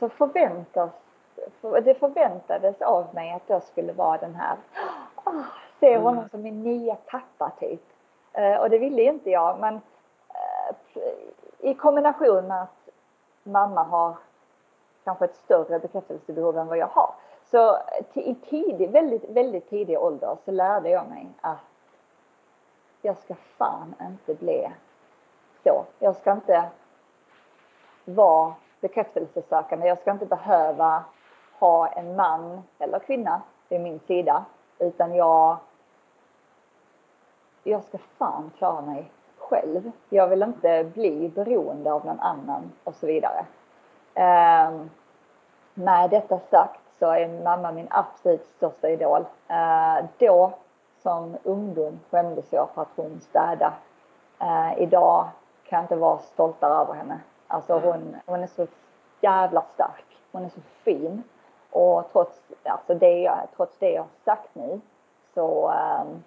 så 0.00 0.08
förväntas, 0.08 0.90
det 1.60 1.94
förväntades 1.94 2.82
av 2.82 3.14
mig 3.14 3.32
att 3.32 3.42
jag 3.46 3.62
skulle 3.62 3.92
vara 3.92 4.18
den 4.18 4.34
här, 4.34 4.56
oh, 5.24 5.42
se 5.80 5.96
honom 5.96 6.18
mm. 6.18 6.28
som 6.28 6.42
min 6.42 6.62
nya 6.62 6.94
pappa 6.94 7.52
typ. 7.60 7.82
Uh, 8.38 8.56
och 8.56 8.70
det 8.70 8.78
ville 8.78 9.02
inte 9.02 9.30
jag, 9.30 9.60
men 9.60 9.74
uh, 9.74 11.02
i 11.58 11.74
kombination 11.74 12.46
med 12.46 12.62
att 12.62 12.88
mamma 13.42 13.82
har 13.82 14.16
kanske 15.04 15.24
ett 15.24 15.36
större 15.36 15.78
bekräftelsebehov 15.78 16.58
än 16.58 16.66
vad 16.66 16.78
jag 16.78 16.86
har. 16.86 17.14
Så 17.50 17.78
i 18.12 18.34
tidig, 18.34 18.90
väldigt, 18.90 19.30
väldigt 19.30 19.70
tidig 19.70 19.98
ålder 19.98 20.36
så 20.44 20.50
lärde 20.50 20.88
jag 20.88 21.08
mig 21.08 21.26
att 21.40 21.58
jag 23.02 23.18
ska 23.18 23.34
fan 23.34 23.94
inte 24.00 24.34
bli 24.34 24.70
så. 25.64 25.84
Jag 25.98 26.16
ska 26.16 26.32
inte 26.32 26.68
vara 28.04 28.54
bekräftelsesökande. 28.80 29.88
Jag 29.88 29.98
ska 29.98 30.10
inte 30.10 30.26
behöva 30.26 31.04
ha 31.58 31.86
en 31.86 32.16
man 32.16 32.62
eller 32.78 32.98
kvinna 32.98 33.42
vid 33.68 33.80
min 33.80 34.00
sida. 34.00 34.44
Utan 34.78 35.14
jag, 35.14 35.56
jag 37.62 37.84
ska 37.84 37.98
fan 37.98 38.50
klara 38.58 38.80
mig 38.80 39.10
själv. 39.38 39.90
Jag 40.08 40.28
vill 40.28 40.42
inte 40.42 40.84
bli 40.94 41.28
beroende 41.28 41.92
av 41.92 42.06
någon 42.06 42.20
annan 42.20 42.72
och 42.84 42.94
så 42.94 43.06
vidare. 43.06 43.44
Eh, 44.14 44.70
med 45.74 46.10
detta 46.10 46.38
sagt 46.38 46.80
så 46.98 47.10
är 47.10 47.42
mamma 47.44 47.72
min 47.72 47.88
absolut 47.90 48.46
största 48.46 48.88
idol. 48.88 49.24
Eh, 49.48 50.04
då 50.18 50.52
som 51.02 51.36
ungdom 51.42 52.00
skämdes 52.10 52.52
jag 52.52 52.68
för 52.74 52.82
att 52.82 52.96
hon 52.96 53.20
städade. 53.20 53.72
Eh, 54.40 54.82
idag 54.82 55.28
kan 55.64 55.76
jag 55.76 55.84
inte 55.84 55.96
vara 55.96 56.18
stoltare 56.18 56.74
över 56.74 56.94
henne. 56.94 57.20
Alltså 57.50 57.78
hon, 57.78 58.16
hon 58.26 58.42
är 58.42 58.46
så 58.46 58.66
jävla 59.20 59.62
stark. 59.62 60.18
Hon 60.32 60.44
är 60.44 60.48
så 60.48 60.60
fin. 60.60 61.22
Och 61.70 62.12
trots, 62.12 62.42
alltså 62.62 62.94
det, 62.94 63.18
jag, 63.18 63.38
trots 63.56 63.78
det 63.78 63.90
jag 63.90 64.02
har 64.02 64.08
sagt 64.24 64.54
nu 64.54 64.80
så, 65.34 65.72
um, 65.72 66.24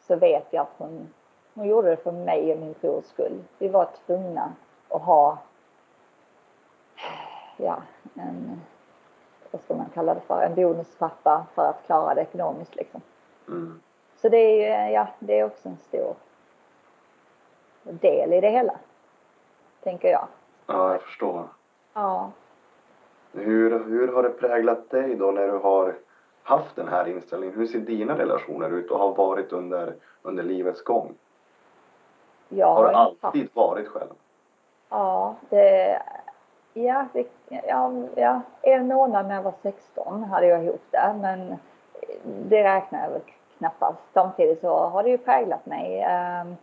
så 0.00 0.16
vet 0.16 0.46
jag 0.50 0.62
att 0.62 0.74
hon 0.78 1.08
hon 1.54 1.68
gjorde 1.68 1.90
det 1.90 1.96
för 1.96 2.12
mig 2.12 2.52
och 2.52 2.58
min 2.58 2.74
brors 2.80 3.04
skull. 3.04 3.44
Vi 3.58 3.68
var 3.68 3.88
tvungna 4.06 4.52
att 4.88 5.02
ha, 5.02 5.38
ja, 7.56 7.82
en, 8.14 8.60
vad 9.50 9.62
ska 9.62 9.74
man 9.74 9.90
kalla 9.94 10.14
det 10.14 10.20
för, 10.20 10.42
en 10.42 10.54
bonuspappa 10.54 11.46
för 11.54 11.68
att 11.68 11.86
klara 11.86 12.14
det 12.14 12.20
ekonomiskt 12.20 12.74
liksom. 12.74 13.00
Mm. 13.48 13.80
Så 14.16 14.28
det 14.28 14.66
är, 14.66 14.88
ja, 14.88 15.08
det 15.18 15.38
är 15.38 15.44
också 15.44 15.68
en 15.68 15.76
stor 15.76 16.14
del 17.82 18.32
i 18.32 18.40
det 18.40 18.50
hela, 18.50 18.78
tänker 19.82 20.08
jag. 20.08 20.28
Ja, 20.66 20.92
jag 20.92 21.02
förstår. 21.02 21.48
Ja. 21.94 22.30
Hur, 23.32 23.84
hur 23.84 24.12
har 24.12 24.22
det 24.22 24.30
präglat 24.30 24.90
dig 24.90 25.14
då 25.14 25.30
när 25.30 25.46
du 25.46 25.58
har 25.58 25.94
haft 26.42 26.76
den 26.76 26.88
här 26.88 27.08
inställningen? 27.08 27.56
Hur 27.56 27.66
ser 27.66 27.78
dina 27.78 28.18
relationer 28.18 28.70
ut 28.70 28.90
och 28.90 28.98
har 28.98 29.14
varit 29.14 29.52
under, 29.52 29.94
under 30.22 30.42
livets 30.42 30.84
gång? 30.84 31.14
Jag 32.48 32.74
har 32.74 32.88
du 32.88 32.94
alltid 32.94 33.48
varit 33.54 33.88
själv? 33.88 34.10
Ja, 34.88 35.34
det, 35.48 36.02
ja, 36.72 37.06
det, 37.12 37.26
ja, 37.48 37.92
ja, 38.16 38.40
en 38.62 38.86
månad 38.86 39.26
när 39.28 39.34
jag 39.34 39.42
var 39.42 39.54
16 39.62 40.24
hade 40.24 40.46
jag 40.46 40.64
ihop 40.64 40.82
det, 40.90 41.14
men 41.20 41.56
det 42.24 42.64
räknar 42.64 43.02
jag 43.02 43.10
väl 43.10 43.20
knappast. 43.58 43.98
Samtidigt 44.12 44.60
så 44.60 44.76
har 44.76 45.02
det 45.02 45.10
ju 45.10 45.18
präglat 45.18 45.66
mig. 45.66 46.00
Ehm, 46.00 46.56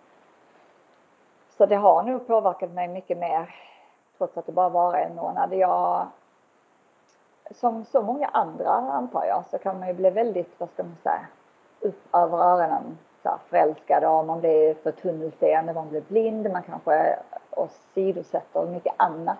så 1.58 1.66
det 1.66 1.76
har 1.76 2.04
nog 2.04 2.28
påverkat 2.28 2.72
mig 2.72 2.88
mycket 2.88 3.18
mer, 3.18 3.56
trots 4.20 4.38
att 4.38 4.46
det 4.46 4.52
bara 4.52 4.70
var 4.70 4.96
en 4.96 5.16
månad. 5.16 5.54
Jag, 5.54 6.08
som 7.52 7.86
så 7.86 8.02
många 8.02 8.28
andra 8.28 8.70
antar 8.70 9.26
jag, 9.26 9.44
så 9.52 9.58
kan 9.58 9.80
man 9.80 9.88
ju 9.88 9.94
bli 9.94 10.10
väldigt, 10.10 10.60
vad 10.60 10.70
ska 10.70 10.84
man 10.84 10.98
säga, 11.04 11.28
upp 11.80 12.16
över 12.16 12.38
öronen 12.38 12.98
så 13.24 13.40
förälskad 13.50 14.04
och 14.04 14.26
man 14.26 14.40
blir 14.40 14.74
för 14.74 14.92
tunnelseende, 14.92 15.74
man 15.74 15.90
blir 15.90 16.02
blind, 16.02 16.52
man 16.52 16.64
kanske 16.64 17.20
åsidosätter 17.52 18.66
mycket 18.66 18.94
annat. 18.98 19.38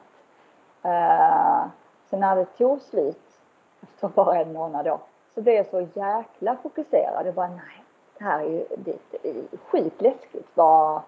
Uh, 0.86 1.68
så 2.10 2.18
när 2.18 2.36
det 2.36 2.46
tog 2.46 2.82
slut 2.82 3.42
efter 3.82 4.08
bara 4.08 4.42
en 4.42 4.54
månad 4.54 4.86
då 4.86 5.00
så 5.36 5.42
blev 5.42 5.56
jag 5.56 5.66
så 5.66 5.82
jäkla 5.82 6.56
fokuserad. 6.56 7.28
Jag 7.28 7.34
bara 7.34 7.48
nej, 7.48 7.84
det 8.18 8.24
här 8.24 8.40
är 8.40 8.50
ju 8.50 8.66
det, 8.78 8.98
är 9.24 9.58
sjukt 9.58 10.02
läskigt 10.02 10.48
vad 10.54 11.02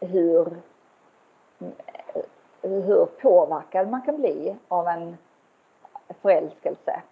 hur 0.00 0.56
Eh, 2.66 2.82
hur 2.82 3.06
påverkad 3.06 3.90
man 3.90 4.02
kan 4.02 4.16
bli 4.16 4.56
av 4.68 4.88
en 4.88 5.16
förälskelse. 6.22 7.02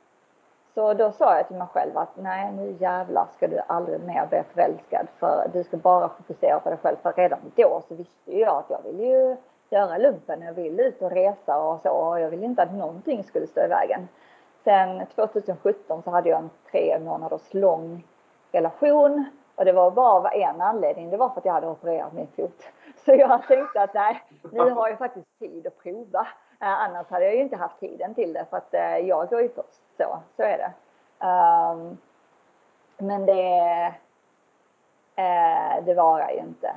Så 0.74 0.94
då 0.94 1.12
sa 1.12 1.36
jag 1.36 1.48
till 1.48 1.56
mig 1.56 1.66
själv 1.72 1.98
att 1.98 2.16
nej 2.16 2.52
nu 2.52 2.76
jävlar 2.78 3.26
ska 3.36 3.48
du 3.48 3.60
aldrig 3.66 4.00
mer 4.00 4.26
bli 4.30 4.42
förälskad 4.54 5.06
för 5.18 5.50
du 5.52 5.64
ska 5.64 5.76
bara 5.76 6.08
fokusera 6.08 6.60
på 6.60 6.68
dig 6.68 6.78
själv. 6.82 6.96
För 7.02 7.12
redan 7.12 7.38
då 7.56 7.82
så 7.88 7.94
visste 7.94 8.32
ju 8.32 8.40
jag 8.40 8.56
att 8.56 8.70
jag 8.70 8.82
ville 8.82 9.04
ju 9.04 9.36
göra 9.70 9.98
lumpen, 9.98 10.42
jag 10.42 10.52
ville 10.52 10.82
ut 10.82 11.02
och 11.02 11.10
resa 11.10 11.58
och 11.58 11.80
så 11.82 11.90
och 11.90 12.20
jag 12.20 12.30
ville 12.30 12.46
inte 12.46 12.62
att 12.62 12.74
någonting 12.74 13.24
skulle 13.24 13.46
stå 13.46 13.60
i 13.60 13.68
vägen. 13.68 14.08
Sen 14.64 15.06
2017 15.06 16.02
så 16.02 16.10
hade 16.10 16.28
jag 16.28 16.38
en 16.38 16.50
tre 16.70 16.98
månaders 17.04 17.54
lång 17.54 18.04
relation 18.52 19.24
och 19.54 19.64
det 19.64 19.72
var 19.72 19.90
bara 19.90 20.12
av 20.12 20.26
en 20.32 20.60
anledning, 20.60 21.10
det 21.10 21.16
var 21.16 21.28
för 21.28 21.38
att 21.38 21.44
jag 21.44 21.52
hade 21.52 21.68
opererat 21.68 22.12
min 22.12 22.26
fot. 22.36 22.62
Så 23.04 23.14
jag 23.14 23.46
tänkte 23.46 23.82
att 23.82 23.94
nej, 23.94 24.22
nu 24.52 24.70
har 24.70 24.88
jag 24.88 24.98
faktiskt 24.98 25.38
tid 25.38 25.66
att 25.66 25.82
prova. 25.82 26.26
Eh, 26.60 26.68
annars 26.68 27.10
hade 27.10 27.24
jag 27.24 27.34
ju 27.34 27.40
inte 27.40 27.56
haft 27.56 27.80
tiden 27.80 28.14
till 28.14 28.32
det 28.32 28.46
för 28.50 28.56
att 28.56 28.74
eh, 28.74 28.98
jag 28.98 29.28
går 29.28 29.42
ju 29.42 29.48
först. 29.48 29.82
Så, 29.96 30.18
så 30.36 30.42
är 30.42 30.58
det. 30.58 30.72
Um, 31.26 31.98
men 32.98 33.26
det, 33.26 33.94
uh, 35.18 35.84
det 35.84 35.94
varar 35.94 36.30
ju 36.30 36.38
inte. 36.38 36.72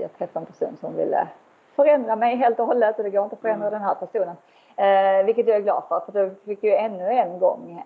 Jag 0.00 0.12
träffade 0.18 0.46
en 0.46 0.46
person 0.46 0.76
som 0.80 0.96
ville 0.96 1.28
förändra 1.76 2.16
mig 2.16 2.36
helt 2.36 2.60
och 2.60 2.66
hållet 2.66 2.98
och 2.98 3.04
det 3.04 3.10
går 3.10 3.24
inte 3.24 3.36
att 3.36 3.42
förändra 3.42 3.68
mm. 3.68 3.80
den 3.80 3.88
här 3.88 3.94
personen. 3.94 4.36
Uh, 4.78 5.26
vilket 5.26 5.46
jag 5.46 5.56
är 5.56 5.60
glad 5.60 5.82
för, 5.88 6.00
för 6.00 6.12
då 6.12 6.34
fick 6.44 6.64
ju 6.64 6.74
ännu 6.74 7.08
en 7.08 7.38
gång 7.38 7.84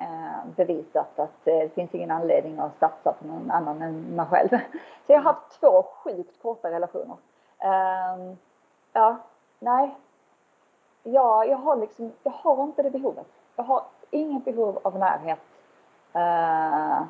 bevisat 0.57 1.19
att 1.19 1.47
eh, 1.47 1.59
det 1.59 1.75
finns 1.75 1.95
ingen 1.95 2.11
anledning 2.11 2.59
att 2.59 2.79
satsa 2.79 3.13
på 3.13 3.27
någon 3.27 3.51
annan 3.51 3.83
än 3.83 4.01
mig 4.01 4.27
själv. 4.27 4.49
Så 5.07 5.13
jag 5.13 5.19
har 5.19 5.33
haft 5.33 5.61
två 5.61 5.83
sjukt 5.83 6.43
korta 6.43 6.71
relationer. 6.71 7.17
Ehm, 7.59 8.37
ja, 8.93 9.17
nej. 9.59 9.97
Ja, 11.03 11.45
jag 11.45 11.57
har 11.57 11.77
liksom, 11.77 12.13
jag 12.23 12.33
har 12.33 12.65
inte 12.65 12.83
det 12.83 12.91
behovet. 12.91 13.27
Jag 13.57 13.65
har 13.65 13.83
inget 14.11 14.45
behov 14.45 14.79
av 14.83 14.99
närhet. 14.99 15.39
Eh, 16.13 17.03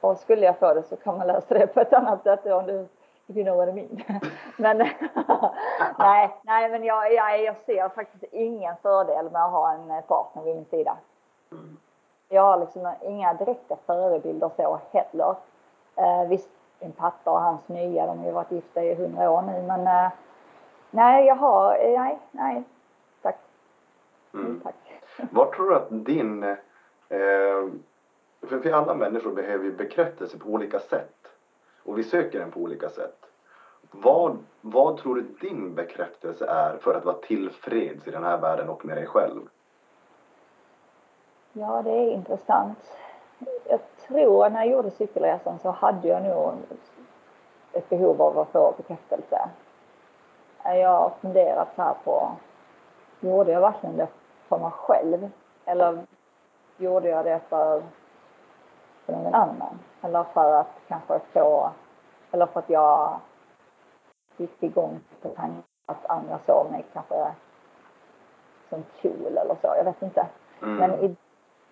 och 0.00 0.18
skulle 0.18 0.46
jag 0.46 0.58
få 0.58 0.74
det 0.74 0.82
så 0.82 0.96
kan 0.96 1.18
man 1.18 1.26
lösa 1.26 1.54
det 1.54 1.66
på 1.66 1.80
ett 1.80 1.92
annat 1.92 2.22
sätt. 2.22 2.46
Om 2.46 2.66
du 2.66 2.88
if 3.28 3.36
you 3.36 3.44
know 3.44 3.56
what 3.56 3.68
I 3.68 3.72
mean. 3.72 4.02
men 4.56 4.78
nej, 5.98 6.30
nej, 6.42 6.70
men 6.70 6.84
jag, 6.84 7.12
jag, 7.12 7.42
jag 7.42 7.56
ser 7.66 7.88
faktiskt 7.88 8.24
ingen 8.32 8.76
fördel 8.82 9.30
med 9.30 9.44
att 9.44 9.50
ha 9.50 9.72
en 9.72 10.02
partner 10.02 10.42
vid 10.42 10.54
min 10.54 10.64
sida. 10.64 10.96
Mm. 11.54 11.76
Jag 12.28 12.42
har 12.42 12.60
liksom 12.60 12.92
inga 13.02 13.34
direkta 13.34 13.76
förebilder 13.86 14.50
så 14.56 14.80
heller. 14.92 15.34
Eh, 15.96 16.28
visst, 16.28 16.50
min 16.80 16.92
pappa 16.92 17.30
och 17.30 17.40
hans 17.40 17.68
nya, 17.68 18.06
de 18.06 18.18
har 18.18 18.26
ju 18.26 18.32
varit 18.32 18.52
gifta 18.52 18.84
i 18.84 18.94
hundra 18.94 19.30
år 19.30 19.42
nu, 19.42 19.62
men 19.62 19.86
eh, 19.86 20.12
nej, 20.90 21.26
jag 21.26 21.36
har, 21.36 21.78
nej, 21.98 22.18
nej, 22.30 22.62
tack. 23.22 23.38
Mm. 24.34 24.46
mm 24.46 24.60
tack. 24.60 24.74
Vad 25.30 25.52
tror 25.52 25.70
du 25.70 25.76
att 25.76 25.88
din, 25.90 26.42
eh, 26.42 26.56
för, 28.48 28.58
för 28.60 28.72
alla 28.72 28.94
människor 28.94 29.32
behöver 29.32 29.64
ju 29.64 29.72
bekräftelse 29.72 30.38
på 30.38 30.48
olika 30.48 30.78
sätt 30.78 31.24
och 31.84 31.98
vi 31.98 32.04
söker 32.04 32.38
den 32.38 32.50
på 32.50 32.60
olika 32.60 32.88
sätt. 32.88 33.26
Vad, 33.90 34.38
vad 34.60 34.96
tror 34.96 35.14
du 35.14 35.22
din 35.22 35.74
bekräftelse 35.74 36.46
är 36.46 36.76
för 36.76 36.94
att 36.94 37.04
vara 37.04 37.16
tillfreds 37.16 38.08
i 38.08 38.10
den 38.10 38.24
här 38.24 38.40
världen 38.40 38.68
och 38.68 38.84
med 38.84 38.96
dig 38.96 39.06
själv? 39.06 39.40
Ja, 41.56 41.82
det 41.82 41.90
är 41.90 42.10
intressant. 42.10 42.78
Jag 43.68 43.80
tror 44.06 44.50
när 44.50 44.64
jag 44.64 44.72
gjorde 44.72 44.90
cykelresan 44.90 45.58
så 45.58 45.70
hade 45.70 46.08
jag 46.08 46.22
nog 46.22 46.52
ett 47.72 47.88
behov 47.88 48.22
av 48.22 48.38
att 48.38 48.48
få 48.48 48.74
bekräftelse. 48.76 49.48
Jag 50.64 50.88
har 50.88 51.12
funderat 51.20 51.68
så 51.76 51.82
här 51.82 51.94
på, 52.04 52.32
gjorde 53.20 53.52
jag 53.52 53.60
verkligen 53.60 53.96
det 53.96 54.08
för 54.48 54.58
mig 54.58 54.70
själv? 54.70 55.30
Eller 55.64 55.98
gjorde 56.76 57.08
jag 57.08 57.24
det 57.24 57.40
för, 57.48 57.82
för 59.06 59.12
någon 59.12 59.34
annan? 59.34 59.78
Eller 60.02 60.24
för 60.24 60.52
att 60.52 60.80
kanske 60.88 61.20
få, 61.32 61.70
eller 62.30 62.46
för 62.46 62.60
att 62.60 62.70
jag 62.70 63.18
gick 64.36 64.62
igång 64.62 65.00
på 65.22 65.28
tanken 65.28 65.62
att 65.86 66.06
andra 66.06 66.38
såg 66.46 66.66
mig 66.70 66.84
kanske 66.92 67.32
som 68.68 68.84
cool 69.02 69.38
eller 69.38 69.54
så, 69.60 69.74
jag 69.76 69.84
vet 69.84 70.02
inte. 70.02 70.26
Mm. 70.62 70.76
Men 70.76 71.16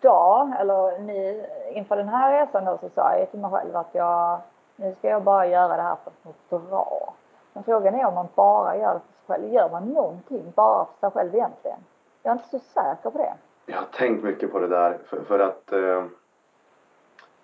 idag, 0.02 0.52
eller 0.60 0.98
nu 0.98 1.46
inför 1.72 1.96
den 1.96 2.08
här 2.08 2.40
resan 2.40 2.64
då, 2.64 2.78
så 2.78 2.88
sa 2.88 3.16
jag 3.18 3.30
till 3.30 3.40
mig 3.40 3.50
själv 3.50 3.76
att 3.76 3.90
jag, 3.92 4.40
nu 4.76 4.94
ska 4.98 5.08
jag 5.08 5.22
bara 5.22 5.46
göra 5.46 5.76
det 5.76 5.82
här 5.82 5.96
för 6.04 6.10
att 6.10 6.50
må 6.50 6.58
bra. 6.58 7.14
Men 7.52 7.64
frågan 7.64 7.94
är 7.94 8.06
om 8.06 8.14
man 8.14 8.28
bara 8.34 8.76
gör 8.76 8.94
det 8.94 9.00
för 9.00 9.34
sig 9.34 9.42
själv. 9.42 9.54
Gör 9.54 9.70
man 9.70 9.88
någonting 9.88 10.52
bara 10.56 10.84
för 10.84 11.00
sig 11.00 11.10
själv 11.10 11.34
egentligen? 11.34 11.78
Jag 12.22 12.30
är 12.30 12.36
inte 12.36 12.48
så 12.48 12.58
säker 12.58 13.10
på 13.10 13.18
det. 13.18 13.34
Jag 13.66 13.76
har 13.76 13.86
tänkt 13.92 14.24
mycket 14.24 14.52
på 14.52 14.58
det 14.58 14.68
där 14.68 14.98
för, 15.06 15.20
för 15.20 15.38
att 15.38 15.72
eh, 15.72 16.04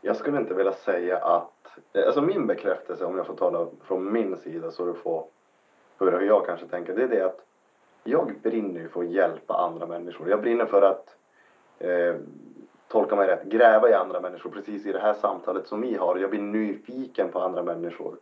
jag 0.01 0.17
skulle 0.17 0.39
inte 0.39 0.55
vilja 0.55 0.73
säga 0.73 1.19
att, 1.19 1.79
eh, 1.93 2.07
alltså 2.07 2.23
min 2.23 2.47
bekräftelse 2.47 3.05
om 3.05 3.17
jag 3.17 3.27
får 3.27 3.35
tala 3.35 3.67
från 3.83 4.13
min 4.13 4.37
sida 4.37 4.71
så 4.71 4.85
du 4.85 4.95
får 4.95 5.25
höra 5.99 6.19
hur 6.19 6.27
jag 6.27 6.47
kanske 6.47 6.67
tänker, 6.67 6.95
det 6.95 7.03
är 7.03 7.09
det 7.09 7.27
att 7.27 7.41
jag 8.05 8.41
brinner 8.43 8.81
ju 8.81 8.89
för 8.89 9.01
att 9.01 9.07
hjälpa 9.07 9.55
andra 9.55 9.87
människor. 9.87 10.31
Jag 10.31 10.41
brinner 10.41 10.67
för 10.67 10.83
att 10.83 11.18
eh, 11.79 12.17
tolka 12.89 13.17
mig 13.17 13.29
rätt, 13.29 13.45
gräva 13.45 13.91
i 13.91 13.95
andra 13.95 14.21
människor 14.21 14.51
precis 14.51 14.87
i 14.87 14.93
det 14.93 14.99
här 14.99 15.15
samtalet 15.15 15.67
som 15.67 15.81
vi 15.81 15.95
har. 15.95 16.17
Jag 16.17 16.31
blir 16.31 16.41
nyfiken 16.41 17.29
på 17.29 17.41
andra 17.41 17.63
människor. 17.63 18.17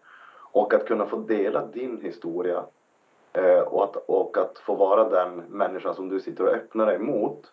Och 0.53 0.75
att 0.75 0.87
kunna 0.87 1.07
få 1.07 1.17
dela 1.17 1.67
din 1.67 2.01
historia 2.01 2.65
eh, 3.33 3.59
och, 3.59 3.85
att, 3.85 3.97
och 3.97 4.39
att 4.39 4.59
få 4.59 4.75
vara 4.75 5.09
den 5.09 5.37
människan 5.37 5.95
som 5.95 6.09
du 6.09 6.21
sitter 6.21 6.45
och 6.45 6.55
öppnar 6.55 6.87
dig 6.87 6.99
mot 6.99 7.53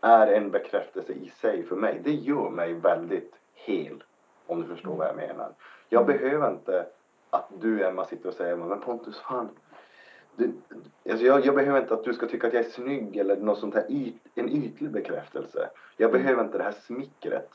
är 0.00 0.26
en 0.26 0.50
bekräftelse 0.50 1.12
i 1.12 1.28
sig 1.40 1.62
för 1.62 1.76
mig. 1.76 2.00
Det 2.04 2.12
gör 2.12 2.50
mig 2.50 2.74
väldigt 2.74 3.34
hel. 3.54 4.02
Om 4.46 4.62
du 4.62 4.68
förstår 4.68 4.96
vad 4.96 5.08
jag 5.08 5.16
menar. 5.16 5.48
Jag 5.88 6.02
mm. 6.02 6.16
behöver 6.16 6.50
inte 6.50 6.86
att 7.30 7.48
du 7.60 7.84
Emma 7.84 8.04
sitter 8.04 8.28
och 8.28 8.34
säger 8.34 8.56
men 8.56 8.80
Pontus 8.80 9.18
fan 9.18 9.48
alltså 11.10 11.26
jag, 11.26 11.46
jag, 11.46 11.54
behöver 11.54 11.80
inte 11.80 11.94
att 11.94 12.04
du 12.04 12.14
ska 12.14 12.26
tycka 12.26 12.46
att 12.46 12.52
jag 12.52 12.64
är 12.64 12.70
snygg 12.70 13.16
eller 13.16 13.36
något 13.36 13.58
sånt 13.58 13.74
här 13.74 13.86
yt, 13.88 14.14
en 14.34 14.48
ytlig 14.48 14.90
bekräftelse. 14.90 15.70
Jag 15.96 16.10
mm. 16.10 16.22
behöver 16.22 16.44
inte 16.44 16.58
det 16.58 16.64
här 16.64 16.74
smickret. 16.86 17.50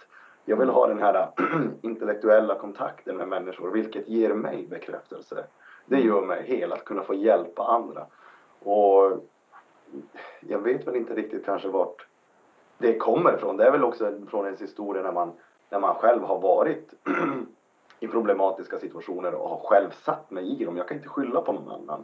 Jag 0.46 0.58
vill 0.58 0.70
ha 0.70 0.88
den 0.88 1.00
här 1.00 1.30
intellektuella 1.82 2.56
kontakten 2.56 3.18
med 3.18 3.28
människor, 3.28 3.72
vilket 3.72 4.08
ger 4.08 4.34
mig 4.34 4.68
bekräftelse. 4.70 5.44
Det 5.86 5.96
mm. 5.96 6.08
gör 6.08 6.22
mig 6.22 6.44
hel, 6.44 6.74
att 6.74 6.86
kunna 6.86 7.04
få 7.04 7.14
hjälpa 7.14 7.64
andra. 7.64 8.06
Och 8.60 9.26
jag 10.40 10.60
vet 10.60 10.88
väl 10.88 10.96
inte 10.96 11.14
riktigt 11.14 11.46
kanske 11.46 11.68
vart 11.68 12.06
det 12.78 12.98
kommer 12.98 13.36
ifrån. 13.36 13.58
Det 13.58 13.68
är 13.68 13.72
väl 13.72 13.84
också 13.84 14.12
från 14.30 14.46
ens 14.46 14.62
historia 14.62 15.04
när 15.04 15.12
man, 15.12 15.32
när 15.70 15.80
man 15.80 15.96
själv 15.96 16.24
har 16.24 16.40
varit 16.40 16.94
i 18.00 18.08
problematiska 18.08 18.80
situationer 18.80 19.34
och 19.34 19.50
har 19.50 19.58
själv 19.58 19.90
satt 19.92 20.32
mig 20.32 20.62
i 20.62 20.66
dem. 20.66 20.78
Jag 20.78 20.88
kan 20.88 20.98
inte 20.98 21.10
skylla 21.10 21.42
på 21.42 21.54
någon 21.54 21.72
annan. 21.72 22.04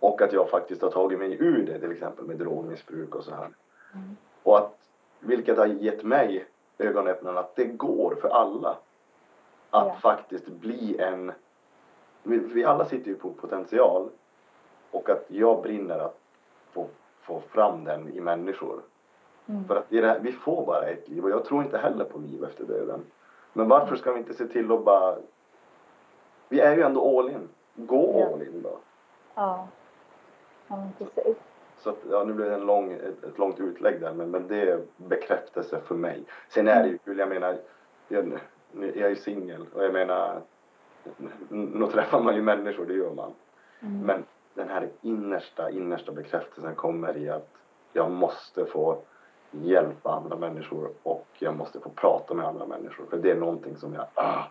Och 0.00 0.22
att 0.22 0.32
jag 0.32 0.50
faktiskt 0.50 0.82
har 0.82 0.90
tagit 0.90 1.18
mig 1.18 1.36
ur 1.40 1.66
det 1.66 1.78
till 1.78 1.92
exempel 1.92 2.24
med 2.24 2.36
drogmissbruk 2.36 3.14
och 3.14 3.24
så 3.24 3.30
här. 3.30 3.48
Mm. 3.94 4.16
Och 4.42 4.58
att, 4.58 4.78
vilket 5.20 5.58
har 5.58 5.66
gett 5.66 6.02
mig 6.02 6.46
ögonöppnarna 6.78 7.40
att 7.40 7.56
det 7.56 7.64
går 7.64 8.14
för 8.20 8.28
alla. 8.28 8.76
Att 9.70 9.86
ja. 9.86 9.96
faktiskt 10.02 10.48
bli 10.48 10.98
en, 10.98 11.32
vi, 12.22 12.38
vi, 12.38 12.64
alla 12.64 12.84
sitter 12.84 13.08
ju 13.08 13.16
på 13.16 13.30
potential 13.30 14.08
och 14.90 15.10
att 15.10 15.24
jag 15.28 15.62
brinner 15.62 15.98
att 15.98 16.18
få, 16.72 16.86
få 17.20 17.40
fram 17.40 17.84
den 17.84 18.08
i 18.08 18.20
människor. 18.20 18.80
Mm. 19.46 19.64
För 19.64 19.76
att 19.76 19.86
här, 19.90 20.18
vi 20.20 20.32
får 20.32 20.66
bara 20.66 20.86
ett 20.86 21.08
liv 21.08 21.24
och 21.24 21.30
jag 21.30 21.44
tror 21.44 21.62
inte 21.62 21.78
heller 21.78 22.04
på 22.04 22.18
liv 22.18 22.44
efter 22.44 22.64
döden. 22.64 23.00
Men 23.52 23.68
varför 23.68 23.96
ska 23.96 24.12
vi 24.12 24.18
inte 24.18 24.34
se 24.34 24.46
till 24.46 24.72
att 24.72 24.84
bara, 24.84 25.16
vi 26.48 26.60
är 26.60 26.76
ju 26.76 26.82
ändå 26.82 27.18
all 27.18 27.30
in. 27.30 27.48
Gå 27.74 28.20
ja. 28.20 28.34
all 28.34 28.42
in 28.42 28.62
då. 28.62 28.78
Ja. 29.34 29.68
Ja, 30.68 30.88
precis. 30.98 31.36
Så 31.78 31.90
att, 31.90 31.98
ja, 32.10 32.24
nu 32.24 32.32
blev 32.32 32.48
det 32.48 32.54
en 32.54 32.66
lång, 32.66 32.92
ett, 32.92 33.24
ett, 33.24 33.38
långt 33.38 33.60
utlägg 33.60 34.00
där, 34.00 34.12
men, 34.12 34.30
men 34.30 34.48
det 34.48 34.60
är 34.60 34.80
bekräftelse 34.96 35.80
för 35.80 35.94
mig. 35.94 36.24
Sen 36.48 36.68
är 36.68 36.82
det 36.82 36.88
ju 36.88 36.98
kul, 36.98 37.18
jag 37.18 37.28
menar, 37.28 37.56
jag, 38.08 38.38
jag 38.72 38.96
är 38.96 39.08
ju 39.08 39.16
singel 39.16 39.66
och 39.74 39.84
jag 39.84 39.92
menar, 39.92 40.40
nu 41.48 41.86
träffar 41.86 42.20
man 42.20 42.34
ju 42.34 42.42
människor, 42.42 42.86
det 42.86 42.94
gör 42.94 43.14
man. 43.14 43.32
Mm. 43.80 44.00
Men 44.00 44.24
den 44.54 44.68
här 44.68 44.88
innersta, 45.00 45.70
innersta 45.70 46.12
bekräftelsen 46.12 46.74
kommer 46.74 47.16
i 47.16 47.30
att 47.30 47.48
jag 47.92 48.10
måste 48.10 48.66
få 48.66 48.98
hjälpa 49.50 50.10
andra 50.10 50.36
människor 50.36 50.90
och 51.02 51.26
jag 51.38 51.56
måste 51.56 51.80
få 51.80 51.88
prata 51.88 52.34
med 52.34 52.46
andra 52.46 52.66
människor. 52.66 53.06
För 53.10 53.16
det 53.16 53.30
är 53.30 53.36
någonting 53.36 53.76
som 53.76 53.94
jag, 53.94 54.06
ah, 54.14 54.42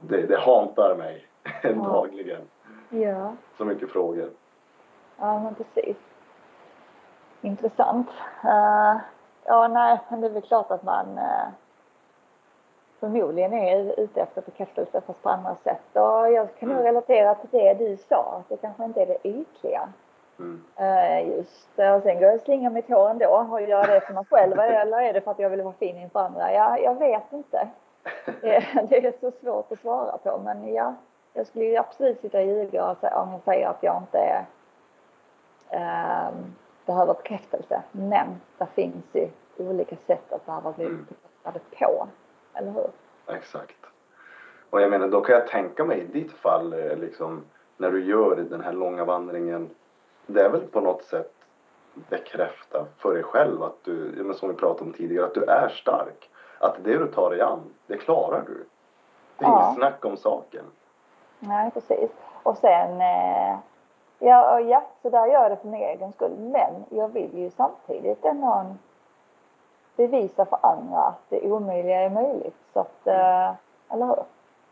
det, 0.00 0.26
det 0.26 0.38
hantar 0.38 0.96
mig 0.96 1.26
ja. 1.62 1.70
dagligen. 1.70 2.42
Ja. 2.90 3.36
Så 3.58 3.64
mycket 3.64 3.90
frågor. 3.90 4.30
Ja, 5.18 5.38
men 5.38 5.54
precis. 5.54 5.96
Intressant. 7.40 8.08
Uh, 8.44 9.00
ja, 9.44 9.68
nej, 9.68 9.98
men 10.08 10.20
det 10.20 10.26
är 10.26 10.30
väl 10.30 10.42
klart 10.42 10.70
att 10.70 10.82
man 10.82 11.18
uh, 11.18 11.48
förmodligen 13.00 13.52
är 13.52 14.00
ute 14.00 14.20
efter 14.20 14.42
bekräftelse 14.42 15.00
fast 15.00 15.22
på 15.22 15.28
andra 15.28 15.56
sätt. 15.64 15.82
Och 15.92 16.32
jag 16.32 16.56
kan 16.58 16.68
nog 16.68 16.78
mm. 16.78 16.84
relatera 16.84 17.34
till 17.34 17.48
det 17.50 17.74
du 17.74 17.96
sa, 17.96 18.36
att 18.40 18.48
det 18.48 18.56
kanske 18.56 18.84
inte 18.84 19.02
är 19.02 19.06
det 19.06 19.28
ytliga. 19.28 19.88
Mm. 20.38 20.64
Uh, 20.80 21.36
just 21.36 21.68
och 21.78 22.02
sen 22.02 22.14
går 22.14 22.22
jag 22.22 22.34
och 22.34 22.40
slingar 22.40 22.70
mitt 22.70 22.88
hår 22.88 23.10
ändå 23.10 23.46
och 23.50 23.62
gör 23.62 23.86
det 23.86 24.00
för 24.00 24.14
mig 24.14 24.24
själv 24.30 24.60
eller 24.60 25.02
är 25.02 25.12
det 25.12 25.20
för 25.20 25.30
att 25.30 25.38
jag 25.38 25.50
vill 25.50 25.62
vara 25.62 25.74
fin 25.74 25.96
inför 25.96 26.20
andra? 26.20 26.52
Ja, 26.52 26.78
jag 26.78 26.94
vet 26.94 27.32
inte. 27.32 27.68
Det, 28.24 28.64
det 28.88 29.06
är 29.06 29.12
så 29.20 29.30
svårt 29.30 29.72
att 29.72 29.78
svara 29.78 30.18
på 30.18 30.40
men 30.44 30.74
ja, 30.74 30.94
jag 31.32 31.46
skulle 31.46 31.64
ju 31.64 31.76
absolut 31.76 32.20
sitta 32.20 32.38
och 32.38 32.44
ljuga 32.44 32.84
om 33.02 33.32
jag 33.32 33.40
säger 33.44 33.68
att 33.68 33.82
jag 33.82 33.96
inte 33.96 34.18
är 34.18 34.44
behöver 36.86 37.14
bekräftelse. 37.14 37.82
Men 37.92 38.40
det 38.58 38.66
finns 38.74 39.04
ju 39.12 39.28
olika 39.58 39.96
sätt 40.06 40.32
att 40.32 40.46
behöva 40.46 40.72
bli 40.72 40.84
mm. 40.84 41.06
bekräftade 41.08 41.60
på. 41.78 42.08
Eller 42.54 42.72
hur? 42.72 42.90
Exakt. 43.34 43.76
Och 44.70 44.80
jag 44.80 44.90
menar, 44.90 45.08
då 45.08 45.20
kan 45.20 45.34
jag 45.34 45.46
tänka 45.46 45.84
mig 45.84 46.00
i 46.00 46.06
ditt 46.06 46.32
fall, 46.32 46.72
eh, 46.72 46.96
liksom, 46.96 47.44
när 47.76 47.90
du 47.90 48.04
gör 48.04 48.36
den 48.36 48.60
här 48.60 48.72
långa 48.72 49.04
vandringen, 49.04 49.70
det 50.26 50.40
är 50.40 50.50
väl 50.50 50.60
på 50.60 50.80
något 50.80 51.04
sätt 51.04 51.32
bekräfta 51.94 52.86
för 52.98 53.14
dig 53.14 53.22
själv 53.22 53.62
att 53.62 53.84
du, 53.84 54.32
som 54.34 54.48
vi 54.48 54.54
pratade 54.54 54.84
om 54.84 54.92
tidigare, 54.92 55.26
att 55.26 55.34
du 55.34 55.44
är 55.44 55.68
stark. 55.68 56.30
Att 56.58 56.84
det 56.84 56.98
du 56.98 57.06
tar 57.06 57.30
dig 57.30 57.40
an, 57.40 57.60
det 57.86 57.96
klarar 57.96 58.42
du. 58.46 58.64
Det 59.38 59.44
är 59.44 59.48
ja. 59.48 59.64
inget 59.64 59.76
snack 59.76 60.04
om 60.04 60.16
saken. 60.16 60.64
Nej, 61.38 61.70
precis. 61.70 62.10
Och 62.42 62.56
sen 62.56 63.00
eh, 63.00 63.58
Ja, 64.26 64.60
ja, 64.60 64.82
så 65.02 65.10
där 65.10 65.26
gör 65.26 65.42
jag 65.42 65.50
det 65.50 65.56
för 65.56 65.68
min 65.68 65.82
egen 65.82 66.12
skull. 66.12 66.36
Men 66.38 66.84
jag 66.88 67.08
vill 67.08 67.38
ju 67.38 67.50
samtidigt 67.50 68.24
ändå 68.24 68.64
bevisa 69.96 70.44
för 70.44 70.58
andra 70.62 70.98
att 70.98 71.20
det 71.28 71.52
omöjliga 71.52 72.00
är 72.00 72.10
möjligt. 72.10 72.56
Så 72.72 72.80
att, 72.80 73.06
eh, 73.06 73.52
eller 73.88 74.06
hur? 74.06 74.24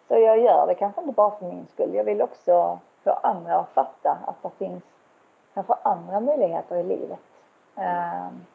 Så 0.08 0.18
jag 0.18 0.38
gör 0.38 0.66
det 0.66 0.74
kanske 0.74 1.00
inte 1.00 1.12
bara 1.12 1.30
för 1.30 1.46
min 1.46 1.66
skull. 1.66 1.94
Jag 1.94 2.04
vill 2.04 2.22
också 2.22 2.78
få 3.04 3.10
andra 3.10 3.56
att 3.56 3.68
fatta 3.68 4.18
att 4.26 4.42
det 4.42 4.50
finns 4.50 4.84
kanske 5.54 5.74
andra 5.82 6.20
möjligheter 6.20 6.76
i 6.76 6.82
livet. 6.82 7.20
Um, 7.76 8.46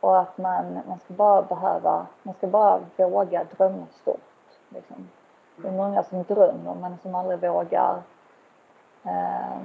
och 0.00 0.20
att 0.20 0.38
man, 0.38 0.80
man 0.88 0.98
ska 0.98 1.14
bara 1.14 1.42
behöva, 1.42 2.06
man 2.22 2.34
ska 2.34 2.46
bara 2.46 2.80
våga 2.96 3.44
drömma 3.56 3.86
stort. 3.90 4.20
Liksom. 4.68 5.08
Det 5.56 5.68
är 5.68 5.72
många 5.72 6.02
som 6.02 6.22
drömmer 6.22 6.74
men 6.74 6.98
som 6.98 7.14
aldrig 7.14 7.40
vågar 7.40 8.02
eh, 9.04 9.58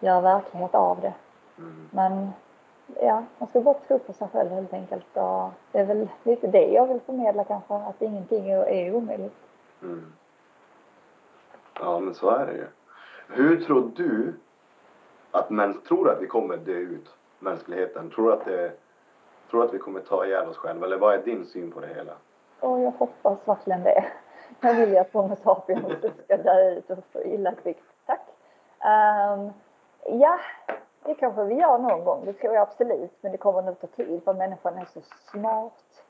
göra 0.00 0.20
verklighet 0.20 0.74
av 0.74 1.00
det. 1.00 1.14
Mm. 1.58 1.88
Men 1.90 2.30
ja, 3.00 3.24
man 3.38 3.48
ska 3.48 3.60
bara 3.60 3.74
tro 3.74 3.98
på 3.98 4.12
sig 4.12 4.28
själv 4.32 4.50
helt 4.50 4.72
enkelt. 4.72 5.16
Och 5.16 5.50
det 5.72 5.78
är 5.78 5.84
väl 5.84 6.08
lite 6.22 6.46
det 6.46 6.66
jag 6.66 6.86
vill 6.86 7.00
förmedla 7.00 7.44
kanske, 7.44 7.74
att 7.74 8.02
ingenting 8.02 8.50
är, 8.50 8.66
är 8.66 8.94
omöjligt. 8.94 9.36
Mm. 9.82 10.12
Ja, 11.80 11.98
men 11.98 12.14
så 12.14 12.30
är 12.30 12.46
det 12.46 12.52
ju. 12.52 12.66
Hur 13.28 13.64
tror 13.64 13.90
du 13.96 14.34
att 15.30 15.50
män 15.50 15.80
tror 15.80 16.10
att 16.10 16.22
vi 16.22 16.26
kommer 16.26 16.56
dö 16.56 16.72
ut, 16.72 17.14
mänskligheten? 17.38 18.10
Tror 18.10 18.32
att, 18.32 18.44
det, 18.44 18.72
tror 19.50 19.64
att 19.64 19.74
vi 19.74 19.78
kommer 19.78 20.00
ta 20.00 20.26
ihjäl 20.26 20.48
oss 20.48 20.56
själva? 20.56 20.86
Eller 20.86 20.98
vad 20.98 21.14
är 21.14 21.22
din 21.22 21.44
syn 21.44 21.72
på 21.72 21.80
det 21.80 21.86
hela? 21.86 22.12
Och 22.60 22.80
jag 22.80 22.90
hoppas 22.90 23.38
verkligen 23.44 23.82
det. 23.82 24.04
Jag 24.60 24.74
vill 24.74 24.90
ju 24.90 24.98
att 24.98 25.12
Homo 25.12 25.36
sapiens 25.36 25.84
ska 26.24 26.36
dö 26.36 26.70
ut 26.70 26.90
och 26.90 26.98
så 27.12 27.22
illa 27.22 27.52
kvickt. 27.52 27.84
Tack. 28.06 28.20
Um, 28.80 29.52
ja, 30.08 30.38
det 31.04 31.14
kanske 31.14 31.44
vi 31.44 31.54
gör 31.54 31.78
någon 31.78 32.04
gång. 32.04 32.24
Det 32.24 32.32
tror 32.32 32.54
jag 32.54 32.62
absolut. 32.62 33.12
Men 33.20 33.32
det 33.32 33.38
kommer 33.38 33.62
nog 33.62 33.80
ta 33.80 33.86
tid 33.86 34.24
för 34.24 34.34
människan 34.34 34.78
är 34.78 34.84
så 34.84 35.00
smart. 35.30 36.04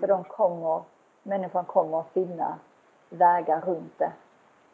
Så 0.00 0.06
de 0.06 0.24
kommer, 0.24 0.82
människan 1.22 1.64
kommer 1.64 2.00
att 2.00 2.08
finna 2.08 2.58
vägar 3.10 3.60
runt 3.60 3.98
det. 3.98 4.12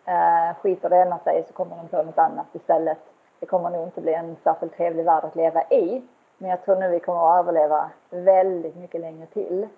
Eh, 0.05 0.55
skiter 0.55 0.91
det 0.91 0.97
ena 0.97 1.19
sig 1.19 1.45
så 1.47 1.53
kommer 1.53 1.77
de 1.77 1.89
på 1.89 2.03
något 2.03 2.19
annat 2.19 2.47
istället. 2.53 2.99
Det 3.41 3.47
kommer 3.47 3.71
nog 3.71 3.85
inte 3.85 4.01
bli 4.01 4.15
en 4.15 4.37
särskilt 4.45 4.77
trevlig 4.77 5.05
värld 5.05 5.25
att 5.25 5.37
leva 5.37 5.63
i. 5.63 6.03
Men 6.39 6.51
jag 6.51 6.65
tror 6.65 6.77
nu 6.77 6.89
vi 6.89 7.01
kommer 7.01 7.33
att 7.33 7.39
överleva 7.39 7.91
väldigt 8.11 8.77
mycket 8.77 9.01
längre 9.01 9.27
till. 9.27 9.69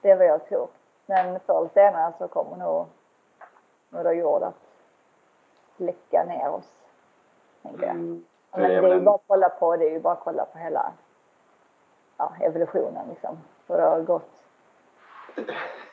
Det 0.00 0.10
är 0.10 0.16
vad 0.16 0.26
jag 0.26 0.48
tror. 0.48 0.68
Men 1.06 1.40
förr 1.40 1.58
eller 1.58 1.68
senare 1.68 2.12
så 2.18 2.28
kommer 2.28 2.56
nog 2.56 2.86
Moder 3.88 4.12
Jord 4.12 4.42
att 4.42 4.54
släcka 5.76 6.24
ner 6.24 6.48
oss. 6.48 6.81
Tänker 7.62 7.86
jag. 7.86 7.94
Mm. 7.94 8.24
Men 8.52 8.60
det 8.60 8.76
är 8.76 8.94
ju 8.94 9.00
bara 9.00 9.14
att 9.14 9.22
kolla 9.26 9.48
på, 9.48 9.76
det 9.76 9.88
är 9.88 9.92
ju 9.92 10.00
bara 10.00 10.12
att 10.12 10.24
kolla 10.24 10.44
på 10.44 10.58
hela 10.58 10.92
ja, 12.18 12.32
evolutionen 12.40 13.08
liksom. 13.08 13.38
För 13.66 13.76
det 13.76 13.82
har 13.82 14.00
gått, 14.00 14.30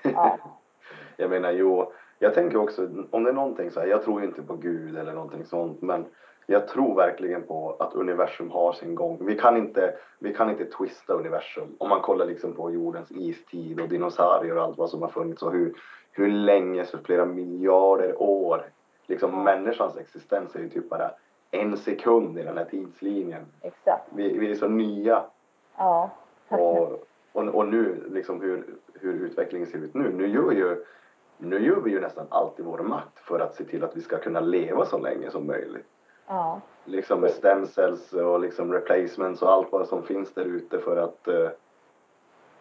ja, 0.03 0.37
Jag 1.17 1.29
menar, 1.29 1.51
jo, 1.51 1.91
jag 2.19 2.33
tänker 2.33 2.57
också, 2.57 2.89
om 3.11 3.23
det 3.23 3.29
är 3.29 3.33
någonting 3.33 3.71
så 3.71 3.79
här, 3.79 3.87
jag 3.87 4.03
tror 4.03 4.23
inte 4.23 4.41
på 4.41 4.55
Gud 4.55 4.97
eller 4.97 5.13
någonting 5.13 5.45
sånt, 5.45 5.81
men 5.81 6.05
jag 6.45 6.67
tror 6.67 6.95
verkligen 6.95 7.43
på 7.43 7.75
att 7.79 7.93
universum 7.93 8.51
har 8.51 8.73
sin 8.73 8.95
gång. 8.95 9.17
Vi 9.21 9.35
kan 9.35 9.57
inte, 9.57 9.95
vi 10.19 10.33
kan 10.33 10.49
inte 10.49 10.65
twista 10.65 11.13
universum. 11.13 11.75
Om 11.77 11.89
man 11.89 12.01
kollar 12.01 12.25
liksom 12.25 12.53
på 12.53 12.71
jordens 12.71 13.11
istid 13.11 13.79
och 13.79 13.89
dinosaurier 13.89 14.57
och 14.57 14.63
allt 14.63 14.77
vad 14.77 14.89
som 14.89 15.01
har 15.01 15.09
funnits 15.09 15.43
och 15.43 15.51
hur, 15.51 15.73
hur 16.11 16.27
länge, 16.27 16.85
så 16.85 16.97
flera 16.97 17.25
miljarder 17.25 18.21
år, 18.21 18.65
liksom 19.07 19.43
människans 19.43 19.97
existens 19.97 20.55
är 20.55 20.59
ju 20.59 20.69
typ 20.69 20.89
bara 20.89 21.11
en 21.51 21.77
sekund 21.77 22.39
i 22.39 22.43
den 22.43 22.57
här 22.57 22.65
tidslinjen. 22.65 23.45
exakt. 23.61 24.03
Vi, 24.09 24.37
vi 24.37 24.51
är 24.51 24.55
så 24.55 24.67
nya 24.67 25.23
Ja, 25.77 26.09
och, 26.49 26.91
och, 27.33 27.47
och 27.47 27.67
nu, 27.67 28.03
liksom 28.09 28.41
hur, 28.41 28.65
hur 28.93 29.13
utvecklingen 29.13 29.67
ser 29.67 29.77
ut 29.77 29.93
nu. 29.93 30.11
Nu 30.13 30.27
gör, 30.27 30.51
ju, 30.51 30.85
nu 31.37 31.65
gör 31.65 31.81
vi 31.81 31.91
ju 31.91 31.99
nästan 32.01 32.25
allt 32.29 32.59
i 32.59 32.63
vår 32.63 32.77
makt 32.77 33.19
för 33.19 33.39
att 33.39 33.55
se 33.55 33.63
till 33.63 33.83
att 33.83 33.97
vi 33.97 34.01
ska 34.01 34.17
kunna 34.17 34.39
leva 34.39 34.85
så 34.85 34.97
länge 34.97 35.31
som 35.31 35.47
möjligt. 35.47 35.87
Ja, 36.27 36.61
Liksom 36.85 37.21
med 37.21 37.31
stem 37.31 37.65
cells 37.65 38.13
och 38.13 38.39
liksom 38.39 38.73
replacements 38.73 39.41
och 39.41 39.51
allt 39.51 39.71
vad 39.71 39.87
som 39.87 40.03
finns 40.03 40.33
där 40.33 40.45
ute 40.45 40.79
för 40.79 40.97
att 40.97 41.27
eh, 41.27 41.49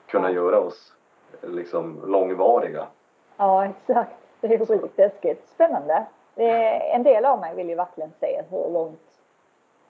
kunna 0.07 0.29
Ja. 0.31 0.35
göra 0.35 0.61
oss 0.61 0.93
liksom 1.43 2.01
långvariga. 2.07 2.87
ja, 3.37 3.65
exakt. 3.67 4.17
Det 4.41 4.55
är 4.55 4.67
sjukt 4.67 4.99
läskigt. 4.99 5.49
Spännande. 5.49 6.07
Är, 6.45 6.81
en 6.95 7.03
del 7.03 7.25
av 7.25 7.41
mig 7.41 7.55
vill 7.55 7.69
ju 7.69 7.75
verkligen 7.75 8.13
se 8.21 8.43
hur 8.51 8.71
långt 8.71 9.11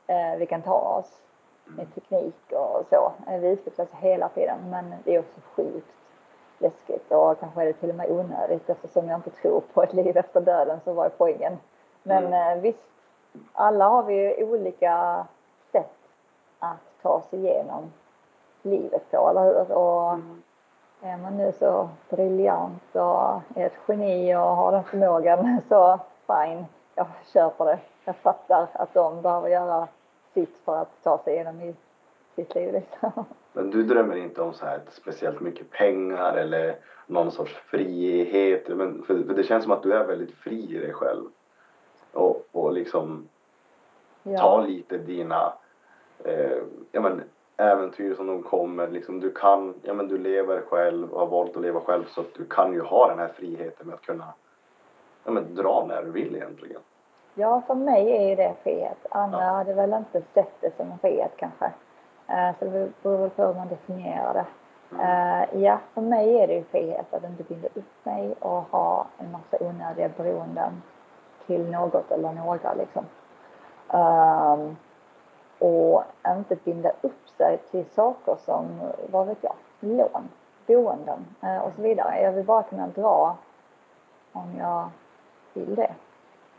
eh, 0.06 0.36
vi 0.38 0.46
kan 0.46 0.62
ta 0.62 0.78
oss 0.98 1.22
med 1.64 1.94
teknik 1.94 2.34
och 2.52 2.84
så. 2.90 3.12
Eh, 3.26 3.38
Vi 3.40 3.48
utvecklas 3.48 3.88
hela 3.92 4.28
tiden 4.28 4.58
men 4.70 4.94
det 5.04 5.14
är 5.14 5.18
också 5.18 5.40
sjukt 5.54 5.86
läskigt 6.58 7.12
och 7.12 7.40
kanske 7.40 7.62
är 7.62 7.66
det 7.66 7.72
till 7.72 7.90
och 7.90 7.96
med 7.96 8.10
onödigt 8.10 8.70
eftersom 8.70 9.08
jag 9.08 9.18
inte 9.18 9.30
tror 9.30 9.60
på 9.74 9.82
ett 9.82 9.92
liv 9.92 10.16
efter 10.16 10.40
döden 10.40 10.80
så 10.84 10.92
var 10.92 11.04
är 11.04 11.08
poängen. 11.18 11.58
Men 12.02 12.26
Mm. 12.26 12.56
eh, 12.56 12.62
visst, 12.62 12.78
alla 13.52 13.84
har 13.88 14.02
vi 14.02 14.14
ju 14.14 14.44
olika 14.44 15.26
sätt 15.72 15.92
att 16.58 17.02
ta 17.02 17.20
sig 17.30 17.38
igenom 17.38 17.92
livet 18.62 19.10
på, 19.10 19.28
eller 19.30 19.42
hur? 19.44 19.72
Och 19.72 20.08
Mm. 20.12 20.42
är 21.02 21.16
man 21.16 21.36
nu 21.36 21.52
så 21.52 21.88
briljant 22.10 22.94
och 22.96 23.40
är 23.56 23.66
ett 23.66 23.78
geni 23.88 24.34
och 24.36 24.40
har 24.40 24.72
den 24.72 24.84
förmågan 24.84 25.60
så 25.68 25.98
fine, 26.28 26.64
jag 26.94 27.06
köper 27.32 27.64
det. 27.64 27.78
Jag 28.04 28.16
fattar 28.16 28.68
att 28.72 28.94
de 28.94 29.22
behöver 29.22 29.48
göra 29.48 29.88
sitt 30.34 30.56
för 30.64 30.76
att 30.76 31.02
ta 31.02 31.18
sig 31.18 31.34
igenom 31.34 31.60
i 31.60 31.74
sitt 32.36 32.54
liv 32.54 32.72
liksom. 32.72 33.24
Men 33.52 33.70
du 33.70 33.82
drömmer 33.82 34.16
inte 34.16 34.42
om 34.42 34.52
så 34.52 34.66
här 34.66 34.80
speciellt 34.88 35.40
mycket 35.40 35.70
pengar 35.70 36.36
eller 36.36 36.76
någon 37.06 37.32
sorts 37.32 37.54
frihet. 37.54 38.68
Men, 38.68 39.02
för, 39.02 39.22
för 39.22 39.34
det 39.34 39.44
känns 39.44 39.64
som 39.64 39.72
att 39.72 39.82
du 39.82 39.92
är 39.92 40.06
väldigt 40.06 40.34
fri 40.34 40.76
i 40.76 40.78
dig 40.78 40.92
själv. 40.92 41.24
Och, 42.12 42.46
och 42.52 42.72
liksom 42.72 43.28
ta 44.24 44.30
Ja, 44.30 44.60
lite 44.60 44.98
dina 44.98 45.52
eh, 46.24 46.62
ja, 46.92 47.00
men, 47.00 47.22
äventyr 47.56 48.14
som 48.14 48.26
de 48.26 48.42
kommer. 48.42 48.88
Liksom, 48.88 49.20
du 49.20 49.30
kan, 49.30 49.74
ja 49.82 49.94
men 49.94 50.08
du 50.08 50.18
lever 50.18 50.60
själv 50.60 51.12
och 51.12 51.20
har 51.20 51.26
valt 51.26 51.56
att 51.56 51.62
leva 51.62 51.80
själv 51.80 52.04
så 52.04 52.20
att 52.20 52.34
du 52.34 52.44
kan 52.44 52.72
ju 52.72 52.80
ha 52.80 53.08
den 53.08 53.18
här 53.18 53.32
friheten 53.36 53.86
med 53.86 53.94
att 53.94 54.06
kunna 54.06 54.32
ja, 55.28 55.32
men, 55.34 55.54
dra 55.54 55.84
när 55.88 56.02
du 56.02 56.10
vill 56.10 56.36
egentligen. 56.36 56.80
ja, 57.34 57.62
för 57.66 57.74
mig 57.74 58.16
är 58.16 58.28
ju 58.28 58.34
det 58.34 58.54
frihet. 58.62 59.06
Andra 59.10 59.38
Ja. 59.44 59.50
hade 59.50 59.74
väl 59.74 59.92
inte 59.92 60.22
sett 60.34 60.60
det 60.60 60.76
som 60.76 60.92
en 60.92 60.98
frihet 60.98 61.32
kanske. 61.36 61.64
Eh, 62.28 62.50
Så 62.58 62.64
det 62.64 62.92
beror 63.02 63.16
väl 63.18 63.30
på 63.30 63.42
hur 63.46 63.54
man 63.54 63.68
definierar 63.68 64.34
det. 64.34 64.44
Eh, 65.02 65.62
Ja, 65.62 65.78
för 65.94 66.00
mig 66.00 66.38
är 66.38 66.46
det 66.46 66.54
ju 66.54 66.64
frihet 66.64 67.14
att 67.14 67.24
inte 67.24 67.42
binda 67.42 67.68
upp 67.74 68.04
mig 68.04 68.34
och 68.40 68.62
ha 68.62 69.06
en 69.18 69.32
massa 69.32 69.64
onödiga 69.64 70.10
beroenden 70.16 70.82
till 71.46 71.70
något 71.70 72.10
eller 72.10 72.32
några 72.32 72.74
liksom. 72.74 73.04
Ehm, 73.88 74.76
och 75.58 76.02
inte 76.26 76.56
binda 76.64 76.90
upp 77.00 77.28
sig 77.36 77.58
till 77.70 77.84
saker 77.90 78.36
som, 78.44 78.66
vad 79.10 79.26
vet 79.26 79.38
jag, 79.44 79.54
lån, 79.80 80.28
boenden 80.66 81.26
eh, 81.42 81.58
och 81.58 81.72
så 81.76 81.82
vidare. 81.82 82.22
Jag 82.22 82.32
vill 82.32 82.44
bara 82.44 82.62
kunna 82.62 82.86
dra 82.88 83.36
om 84.32 84.56
jag 84.58 84.88
vill 85.54 85.74
det 85.74 85.94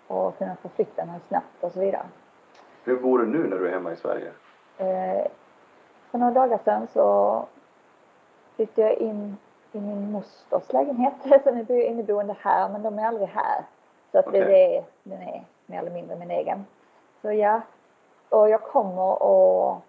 och 0.07 0.37
kunna 0.37 0.55
förflytta 0.55 1.05
mig 1.05 1.19
snabbt 1.27 1.63
och 1.63 1.71
så 1.71 1.79
vidare. 1.79 2.05
Hur 2.83 2.99
bor 2.99 3.19
du 3.19 3.25
nu 3.25 3.47
när 3.47 3.57
du 3.57 3.67
är 3.67 3.71
hemma 3.71 3.91
i 3.91 3.95
Sverige? 3.95 4.31
Eh, 4.77 5.27
för 6.11 6.17
några 6.17 6.33
dagar 6.33 6.59
sedan 6.65 6.87
så 6.93 7.45
flyttade 8.55 8.87
jag 8.87 8.97
in 8.97 9.37
i 9.71 9.79
min 9.79 10.11
mosters 10.11 10.73
lägenhet. 10.73 11.13
Så 11.43 11.51
nu 11.51 11.63
bor 11.63 11.77
jag 11.77 11.85
inneboende 11.85 12.35
här, 12.39 12.69
men 12.69 12.83
de 12.83 12.99
är 12.99 13.07
aldrig 13.07 13.27
här. 13.27 13.63
Så 14.11 14.19
att 14.19 14.25
det, 14.25 14.29
Okej. 14.29 14.45
det 14.45 14.77
är, 14.77 14.83
den 15.03 15.21
är 15.21 15.43
mer 15.65 15.79
eller 15.79 15.91
mindre 15.91 16.15
min 16.15 16.31
egen. 16.31 16.65
Så 17.21 17.31
ja, 17.31 17.61
och 18.29 18.49
jag 18.49 18.61
kommer 18.61 19.23
och 19.23 19.81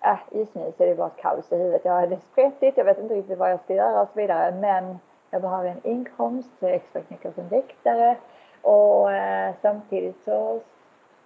äh, 0.00 0.18
just 0.30 0.54
nu 0.54 0.72
så 0.76 0.82
är 0.82 0.88
det 0.88 0.94
bara 0.94 1.06
ett 1.06 1.22
kaos 1.22 1.52
i 1.52 1.56
huvudet. 1.56 1.84
Jag 1.84 2.02
är 2.02 2.18
spretigt, 2.32 2.76
jag 2.76 2.84
vet 2.84 2.98
inte 2.98 3.14
riktigt 3.14 3.38
vad 3.38 3.50
jag 3.50 3.60
ska 3.60 3.74
göra 3.74 4.02
och 4.02 4.08
så 4.08 4.20
vidare. 4.20 4.54
Men 4.60 4.98
jag 5.32 5.42
behöver 5.42 5.68
en 5.68 5.86
inkomst, 5.86 6.50
så 6.58 6.64
jag 6.64 6.70
är 6.70 6.76
extraknäckare 6.76 7.32
som 7.32 7.48
väktare. 7.48 8.16
Och 8.62 9.12
eh, 9.12 9.54
samtidigt 9.62 10.24
så 10.24 10.60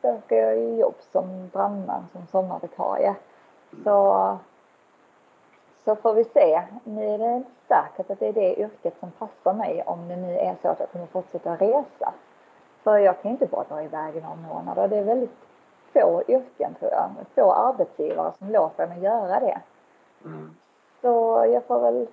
söker 0.03 0.37
jag 0.37 0.59
ju 0.59 0.77
jobb 0.77 0.95
som 1.13 1.49
brandman, 1.53 2.07
som 2.13 2.27
sommarvikarie. 2.27 3.15
Så, 3.85 4.39
så 5.85 5.97
får 5.97 6.15
vi 6.15 6.25
se. 6.25 6.63
Nu 6.85 7.15
är 7.15 7.19
det 7.19 7.37
inte 7.37 7.51
säkert 7.69 8.11
att 8.11 8.19
det 8.19 8.27
är 8.27 8.33
det 8.33 8.61
yrket 8.61 8.95
som 9.01 9.11
passar 9.11 9.53
mig 9.53 9.83
om 9.87 10.09
det 10.09 10.17
nu 10.17 10.39
är 10.39 10.57
så 10.63 10.69
att 10.69 10.81
jag 10.81 10.91
kommer 10.91 11.07
fortsätta 11.07 11.57
resa. 11.57 12.15
För 12.83 12.99
jag 12.99 13.23
kan 13.23 13.31
inte 13.31 13.47
bara 13.47 13.65
dra 13.65 13.83
iväg 13.83 14.17
i 14.17 14.21
några 14.21 14.37
månader. 14.37 14.89
Det 14.89 14.97
är 14.97 15.05
väldigt 15.05 15.37
få 15.93 16.23
yrken 16.29 16.75
tror 16.79 16.91
jag, 16.91 17.11
få 17.35 17.53
arbetsgivare 17.53 18.33
som 18.39 18.51
låter 18.51 18.87
mig 18.87 19.01
göra 19.01 19.41
det. 19.41 19.61
Mm. 20.25 20.57
Så 21.01 21.45
jag 21.53 21.65
får 21.65 21.81
väl, 21.81 22.07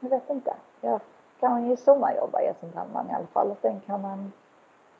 jag 0.00 0.10
vet 0.10 0.30
inte. 0.30 0.54
Jag 0.80 1.00
kan 1.42 1.66
ju 1.70 1.76
sommarjobba 1.76 2.40
i 2.42 2.52
som 2.60 2.70
brandman 2.70 3.10
i 3.10 3.14
alla 3.14 3.26
fall 3.26 3.50
och 3.50 3.58
sen 3.62 3.80
kan 3.80 4.00
man 4.02 4.32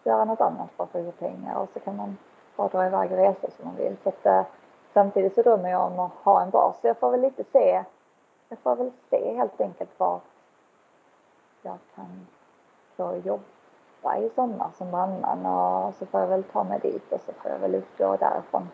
göra 0.05 0.25
något 0.25 0.41
annat 0.41 0.71
för 0.77 0.85
att 0.85 0.91
få 0.91 0.99
ihop 0.99 1.19
pengar 1.19 1.57
och 1.57 1.69
så 1.75 1.81
kan 1.81 1.97
man 1.97 2.17
bara 2.57 2.69
dra 2.69 2.87
iväg 2.87 3.11
och 3.13 3.17
resa 3.19 3.51
som 3.57 3.67
man 3.67 3.77
vill. 3.77 3.97
Så 4.03 4.09
att, 4.09 4.27
eh, 4.27 4.43
samtidigt 4.95 5.35
så 5.35 5.43
drömmer 5.43 5.71
jag 5.71 5.87
om 5.93 5.99
att 6.01 6.13
ha 6.13 6.43
en 6.43 6.51
bas. 6.51 6.81
Så 6.81 6.87
jag 6.87 6.97
får 6.97 7.11
väl 7.11 7.21
lite 7.21 7.45
se, 7.45 7.85
jag 8.49 8.59
får 8.59 8.77
väl 8.77 8.91
se 9.11 9.35
helt 9.37 9.61
enkelt 9.61 9.91
var 10.01 10.21
jag 11.63 11.79
kan 11.95 12.27
få 12.97 13.17
jobba 13.25 14.17
i 14.17 14.31
sommar 14.35 14.71
som 14.75 14.91
brandman 14.91 15.47
och 15.47 15.95
så 15.95 16.07
får 16.07 16.21
jag 16.21 16.27
väl 16.29 16.43
ta 16.45 16.65
mig 16.65 16.79
dit 16.83 17.13
och 17.13 17.21
så 17.21 17.33
får 17.33 17.51
jag 17.51 17.59
väl 17.59 17.75
utgå 17.75 18.17
därifrån. 18.17 18.69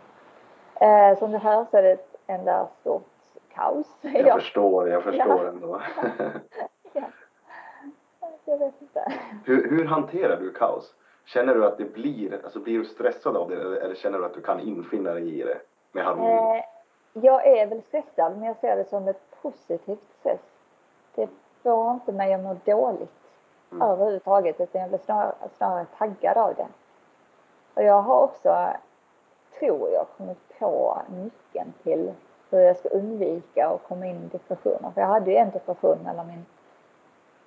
Eh, 0.75 1.19
som 1.19 1.31
du 1.33 1.39
hör 1.39 1.67
så 1.71 1.77
är 1.77 1.83
det 1.83 1.93
ett 1.93 2.15
enda 2.27 2.67
stort 2.81 3.07
kaos. 3.55 3.87
Jag 4.01 4.13
Ja. 4.27 4.35
förstår, 4.35 4.89
jag 4.89 5.03
förstår 5.03 5.45
Ja. 5.45 5.49
ändå. 5.49 5.81
Ja. 6.93 7.03
Jag 8.51 8.59
vet 8.59 8.83
inte. 8.83 9.13
Hur, 9.45 9.71
hur 9.71 9.85
hanterar 9.85 10.37
du 10.37 10.53
kaos? 10.53 10.95
Känner 11.25 11.55
du 11.55 11.67
att 11.67 11.79
det 11.79 11.85
blir, 11.95 12.41
alltså 12.45 12.61
blir 12.61 12.79
du 12.79 12.85
stressad 12.85 13.37
av 13.37 13.51
det 13.51 13.57
eller, 13.57 13.77
eller 13.77 13.95
känner 13.95 14.19
du 14.19 14.25
att 14.25 14.35
du 14.35 14.41
kan 14.41 14.61
infinna 14.61 15.15
dig 15.15 15.41
i 15.41 15.43
det 15.43 15.59
med 15.93 16.05
harmoni? 16.05 16.59
Eh, 16.59 16.65
jag 17.13 17.47
är 17.47 17.67
väl 17.67 17.83
stressad 17.83 18.33
men 18.37 18.43
jag 18.43 18.57
ser 18.57 18.77
det 18.77 18.85
som 18.85 19.09
ett 19.09 19.23
positivt 19.43 20.13
stress. 20.21 20.41
Det 21.15 21.29
får 21.63 21.91
inte 21.91 22.13
mig 22.13 22.35
att 22.35 22.41
må 22.41 22.57
dåligt 22.65 23.13
Mm. 23.73 23.89
överhuvudtaget 23.89 24.61
utan 24.61 24.81
jag 24.81 24.91
blir 24.91 24.99
snarare, 24.99 25.35
snarare 25.57 25.87
taggad 25.99 26.37
av 26.37 26.55
det. 26.55 26.67
Och 27.75 27.83
jag 27.83 28.03
har 28.03 28.23
också, 28.23 28.69
tror 29.59 29.91
jag, 29.91 30.07
kommit 30.17 30.59
på 30.59 30.99
nyckeln 31.09 31.73
till 31.83 32.13
hur 32.51 32.59
jag 32.61 32.77
ska 32.77 32.89
undvika 32.89 33.69
att 33.69 33.83
komma 33.89 34.07
in 34.07 34.17
i 34.17 34.29
depressioner. 34.33 34.91
För 34.95 35.01
jag 35.01 35.09
hade 35.09 35.31
ju 35.31 35.37
en 35.37 35.51
depression 35.51 35.99
mellan 36.05 36.27
min 36.27 36.47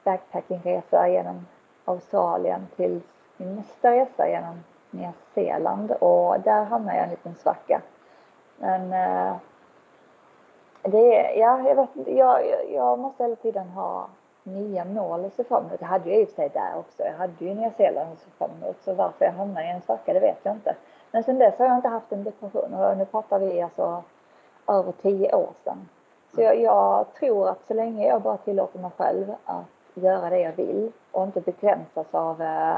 backpackingresa 0.03 1.07
genom 1.09 1.47
Australien 1.85 2.67
till 2.75 3.01
min 3.37 3.55
nästa 3.55 3.91
resa 3.91 4.29
genom 4.29 4.63
Nya 4.91 5.13
Zeeland 5.33 5.91
och 5.91 6.39
där 6.39 6.63
hamnade 6.63 6.97
jag 6.97 7.03
i 7.03 7.03
en 7.03 7.09
liten 7.09 7.35
svacka. 7.35 7.81
Men 8.57 8.93
eh, 8.93 9.35
det 10.83 11.17
är, 11.19 11.39
ja, 11.39 11.67
jag 11.69 11.75
vet 11.75 11.95
inte, 11.95 12.15
jag, 12.17 12.41
jag- 12.71 12.99
måste 12.99 13.23
hela 13.23 13.35
tiden 13.35 13.69
ha 13.69 14.07
nya 14.43 14.85
mål 14.85 15.25
att 15.25 15.33
se 15.33 15.43
fram 15.43 15.65
emot. 15.65 15.79
Det 15.79 15.85
hade 15.85 16.09
jag 16.09 16.19
i 16.19 16.23
och 16.23 16.27
för 16.27 16.35
sig 16.35 16.49
där 16.49 16.71
också. 16.79 17.03
Jag 17.03 17.13
hade 17.13 17.45
ju 17.45 17.53
Nya 17.53 17.71
Zeeland 17.71 18.11
att 18.13 18.19
se 18.19 18.29
fram 18.37 18.49
emot. 18.61 18.77
Så 18.81 18.93
varför 18.93 19.25
jag 19.25 19.31
hamnade 19.31 19.65
i 19.67 19.69
en 19.69 19.81
svacka, 19.81 20.13
det 20.13 20.19
vet 20.19 20.39
jag 20.43 20.53
inte. 20.55 20.75
Men 21.11 21.23
sen 21.23 21.39
dess 21.39 21.57
har 21.59 21.65
jag 21.65 21.75
inte 21.75 21.87
haft 21.87 22.11
en 22.11 22.23
depression 22.23 22.73
och 22.73 22.97
nu 22.97 23.05
pratar 23.05 23.39
vi 23.39 23.61
alltså 23.61 24.03
över 24.67 24.91
tio 24.91 25.35
år 25.35 25.49
sedan. 25.63 25.89
Så 26.35 26.41
jag, 26.41 26.61
jag 26.61 27.13
tror 27.13 27.49
att 27.49 27.65
så 27.65 27.73
länge 27.73 28.07
jag 28.07 28.21
bara 28.21 28.37
tillåter 28.37 28.79
mig 28.79 28.91
själv 28.97 29.35
att 29.45 29.65
göra 29.93 30.29
det 30.29 30.39
jag 30.39 30.53
vill 30.53 30.91
och 31.11 31.23
inte 31.23 31.41
begränsas 31.41 32.07
av, 32.15 32.41
eh, 32.41 32.77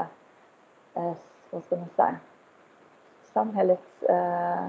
eh, 0.94 1.12
vad 1.50 1.64
ska 1.64 1.76
man 1.76 1.88
säga, 1.96 2.16
samhällets 3.22 4.02
eh, 4.02 4.66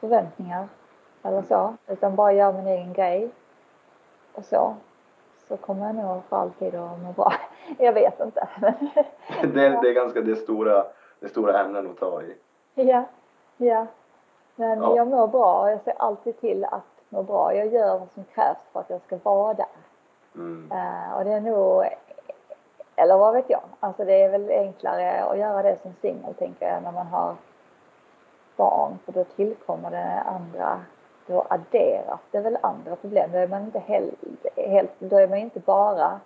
förväntningar 0.00 0.68
eller 1.22 1.42
så, 1.42 1.74
utan 1.86 2.16
bara 2.16 2.32
göra 2.32 2.52
min 2.52 2.66
egen 2.66 2.92
grej 2.92 3.30
och 4.34 4.44
så, 4.44 4.74
så 5.48 5.56
kommer 5.56 5.86
jag 5.86 5.94
nog 5.94 6.24
för 6.28 6.36
alltid 6.36 6.74
att 6.74 6.98
må 7.00 7.12
bra. 7.12 7.32
Jag 7.78 7.92
vet 7.92 8.20
inte. 8.20 8.48
Det, 9.42 9.66
är- 9.66 9.82
det 9.82 9.88
är 9.88 9.94
ganska 9.94 10.20
det 10.20 10.36
stora, 10.36 10.84
det 11.20 11.28
stora 11.28 11.60
ämnen 11.60 11.90
att 11.90 11.98
ta 11.98 12.22
i. 12.22 12.36
ja, 12.74 13.04
ja. 13.56 13.86
Men 14.56 14.82
Ja. 14.82 14.96
jag 14.96 15.06
mår 15.08 15.26
bra 15.28 15.60
och 15.62 15.70
jag 15.70 15.80
ser 15.80 15.94
alltid 15.98 16.40
till 16.40 16.64
att 16.64 16.82
må 17.08 17.22
bra. 17.22 17.54
Jag 17.54 17.66
gör 17.66 17.98
vad 17.98 18.10
som 18.10 18.24
krävs 18.24 18.58
för 18.72 18.80
att 18.80 18.90
jag 18.90 19.00
ska 19.02 19.16
vara 19.22 19.54
där. 19.54 19.66
Mm. 20.34 20.72
Eh, 20.72 21.12
och 21.12 21.24
det 21.24 21.32
är 21.32 21.40
nog, 21.40 21.84
eller 22.96 23.16
vad 23.18 23.34
vet 23.34 23.50
jag, 23.50 23.62
alltså 23.80 24.04
det 24.04 24.22
är 24.22 24.30
väl 24.30 24.50
enklare 24.50 25.24
att 25.24 25.38
göra 25.38 25.62
det 25.62 25.78
som 25.82 25.94
singel 26.00 26.34
tänker 26.34 26.68
jag 26.68 26.82
när 26.82 26.92
man 26.92 27.06
har 27.06 27.36
barn 28.56 28.98
för 29.04 29.12
då 29.12 29.24
tillkommer 29.24 29.90
det 29.90 30.22
andra, 30.26 30.80
då 31.26 31.46
adderas 31.50 32.20
det 32.30 32.40
väl 32.40 32.58
andra 32.62 32.96
problem. 32.96 33.32
Då 33.32 33.38
är 33.38 33.48
man 33.48 33.62
inte 33.62 33.78
helt, 33.78 34.14
helt 34.56 34.92
då 34.98 35.16
är 35.16 35.28
man 35.28 35.38
inte 35.38 35.60
bara, 35.60 36.20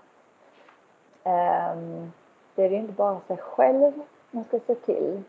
um, 1.25 2.13
det 2.55 2.65
är 2.65 2.71
ju 2.71 2.77
inte 2.77 2.93
bara 2.93 3.21
sig 3.21 3.37
själv 3.37 3.93
man 4.31 4.45
ska 4.45 4.59
se 4.67 4.75
till 4.75 5.23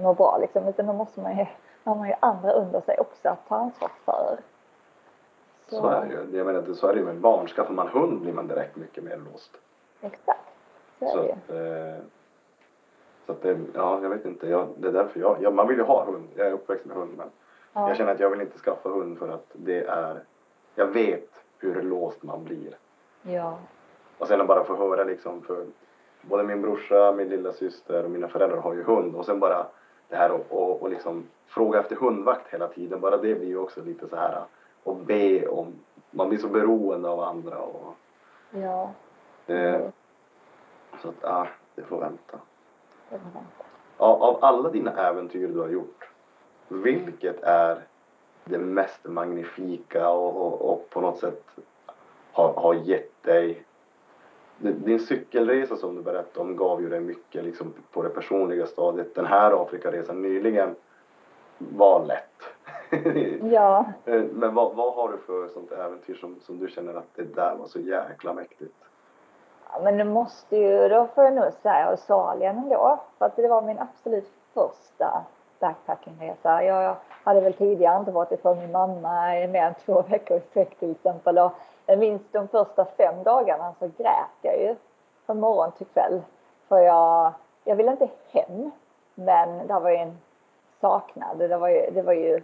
må 0.00 0.14
bra 0.14 0.38
liksom, 0.40 0.66
utan 0.66 0.86
då 0.86 0.92
måste 0.92 1.20
man 1.20 1.38
ju, 1.38 1.46
har 1.84 1.94
man 1.94 2.08
ju 2.08 2.14
andra 2.20 2.52
under 2.52 2.80
sig 2.80 2.98
också 2.98 3.28
att 3.28 3.48
ta 3.48 3.56
ansvar 3.56 3.90
för. 4.04 4.38
Så 5.68 5.88
är 5.88 6.06
det 6.06 6.12
ju. 6.12 6.36
Jag 6.38 6.46
menar, 6.46 6.62
det- 6.62 6.74
så 6.74 6.86
är 6.86 6.92
det 6.92 6.98
ju 6.98 7.04
med 7.04 7.16
barn. 7.16 7.46
Skaffar 7.46 7.74
man 7.74 7.88
hund 7.88 8.20
blir 8.20 8.32
man 8.32 8.46
direkt 8.48 8.76
mycket 8.76 9.04
mer 9.04 9.16
låst. 9.32 9.56
Exakt, 10.00 10.40
så 10.98 11.04
är 11.06 11.10
Så 11.10 11.22
det 11.22 11.32
att, 11.32 11.50
eh, 11.98 12.04
så 13.26 13.32
att 13.32 13.42
det, 13.42 13.58
ja, 13.74 14.02
jag 14.02 14.10
vet 14.10 14.24
inte. 14.24 14.48
Jag, 14.48 14.68
det 14.76 14.88
är 14.88 14.92
därför 14.92 15.20
jag, 15.20 15.36
jag, 15.40 15.54
man 15.54 15.68
vill 15.68 15.76
ju 15.78 15.82
ha 15.84 16.04
hund. 16.04 16.28
Jag 16.34 16.46
är 16.46 16.52
uppväxt 16.52 16.84
med 16.86 16.96
hund 16.96 17.10
men 17.16 17.26
Ja. 17.72 17.88
jag 17.88 17.96
känner 17.96 18.12
att 18.12 18.20
jag 18.20 18.30
vill 18.30 18.40
inte 18.40 18.58
skaffa 18.58 18.88
hund 18.88 19.18
för 19.18 19.28
att 19.28 19.46
det 19.52 19.84
är, 19.84 20.20
jag 20.74 20.86
vet 20.86 21.30
hur 21.58 21.82
låst 21.82 22.22
man 22.22 22.44
blir. 22.44 22.76
Ja, 23.22 23.58
Och 24.18 24.28
sen 24.28 24.40
att 24.40 24.46
bara 24.46 24.64
få 24.64 24.76
höra 24.76 25.04
liksom 25.04 25.42
för 25.42 25.66
både 26.22 26.42
min 26.44 26.62
brorsa, 26.62 27.12
min 27.12 27.28
lilla 27.28 27.52
syster 27.52 28.04
och 28.04 28.10
mina 28.10 28.28
föräldrar 28.28 28.58
har 28.58 28.74
ju 28.74 28.82
hund 28.82 29.14
och 29.16 29.26
sen 29.26 29.40
bara 29.40 29.66
det 30.08 30.16
här 30.16 30.30
och, 30.32 30.46
och, 30.50 30.82
och 30.82 30.90
liksom 30.90 31.24
fråga 31.46 31.80
efter 31.80 31.96
hundvakt 31.96 32.48
hela 32.54 32.68
tiden. 32.68 33.00
Bara 33.00 33.16
det 33.16 33.34
blir 33.34 33.48
ju 33.48 33.58
också 33.58 33.80
lite 33.82 34.08
så 34.08 34.16
här 34.16 34.42
och 34.88 34.96
be 34.96 35.46
om, 35.48 35.72
man 36.10 36.28
blir 36.28 36.38
så 36.38 36.48
beroende 36.48 37.08
av 37.08 37.20
andra 37.20 37.58
och 37.58 37.94
ja. 38.50 38.90
eh, 39.46 39.80
så 41.02 41.08
att 41.08 41.14
ja, 41.20 41.48
det 41.74 41.82
får 41.82 42.00
vänta. 42.00 42.38
det 43.10 43.16
var 43.16 43.18
vänta. 43.18 43.64
Av, 43.96 44.22
av 44.22 44.44
alla 44.44 44.70
dina 44.70 45.08
äventyr 45.08 45.48
du 45.48 45.60
har 45.60 45.68
gjort, 45.68 46.08
vilket 46.68 47.42
är 47.42 47.82
det 48.44 48.58
mest 48.58 49.04
magnifika 49.04 50.10
och, 50.10 50.36
och, 50.36 50.72
och 50.72 50.90
på 50.90 51.00
något 51.00 51.18
sätt 51.18 51.44
har, 52.32 52.52
har 52.52 52.74
gett 52.74 53.22
dig 53.22 53.64
din 54.58 55.00
cykelresa 55.00 55.76
som 55.76 55.96
du 55.96 56.02
berättade 56.02 56.40
om 56.40 56.56
gav 56.56 56.82
ju 56.82 56.88
dig 56.88 57.00
mycket 57.00 57.44
liksom 57.44 57.74
på 57.92 58.02
det 58.02 58.08
personliga 58.08 58.66
stadiet. 58.66 59.14
Den 59.14 59.26
här 59.26 59.62
Afrikaresan 59.62 60.22
nyligen 60.22 60.74
var 61.58 62.04
lätt. 62.04 62.42
Ja, 63.52 63.84
Eh, 64.04 64.22
Men 64.32 64.54
vad, 64.54 64.74
vad 64.76 64.94
har 64.94 65.08
du 65.08 65.18
för 65.18 65.48
sånt 65.48 65.72
äventyr 65.72 66.14
som, 66.14 66.40
som 66.40 66.58
du 66.58 66.68
känner 66.68 66.94
att 66.94 67.14
det 67.14 67.34
där 67.34 67.54
var 67.54 67.66
så 67.66 67.78
jäkla 67.78 68.32
mäktigt? 68.32 68.74
Ja, 69.72 69.80
men 69.82 69.96
det 69.98 70.04
måste 70.04 70.56
ju, 70.56 70.88
då 70.88 71.06
får 71.14 71.24
jag 71.24 71.32
nog 71.32 71.52
säga 71.62 71.86
Australien 71.86 72.58
ändå. 72.58 73.00
För 73.18 73.26
att 73.26 73.36
det 73.36 73.48
var 73.48 73.62
min 73.62 73.78
absolut 73.78 74.30
första 74.54 75.24
backpackingresa. 75.60 76.64
Jag 76.64 76.96
hade 77.24 77.40
väl 77.40 77.52
tidigare 77.52 77.98
inte 77.98 78.10
varit 78.10 78.32
ifrån 78.32 78.58
min 78.58 78.72
mamma 78.72 79.38
i 79.38 79.48
mer 79.48 79.62
än 79.62 79.74
två 79.74 80.02
veckor 80.02 80.36
i 80.36 80.40
sträck 80.40 80.78
till 80.78 80.90
exempel. 80.90 81.38
Och 81.38 81.52
jag 81.86 81.98
minns 81.98 82.22
de 82.32 82.48
första 82.48 82.84
fem 82.84 83.22
dagarna 83.24 83.74
så 83.78 83.86
grät 83.86 84.38
jag 84.42 84.60
ju 84.60 84.74
från 85.26 85.40
morgon 85.40 85.72
till 85.72 85.86
kväll. 85.86 86.22
För 86.68 86.78
jag, 86.78 87.32
jag 87.64 87.76
ville 87.76 87.90
inte 87.90 88.08
hem. 88.32 88.70
Men 89.14 89.66
det 89.66 89.72
var 89.80 89.90
ju 89.90 89.96
en 89.96 90.18
saknad. 90.80 91.38
Det 91.38 91.56
var 91.56 91.68
ju, 91.68 91.90
det 91.90 92.02
var 92.02 92.12
ju 92.12 92.40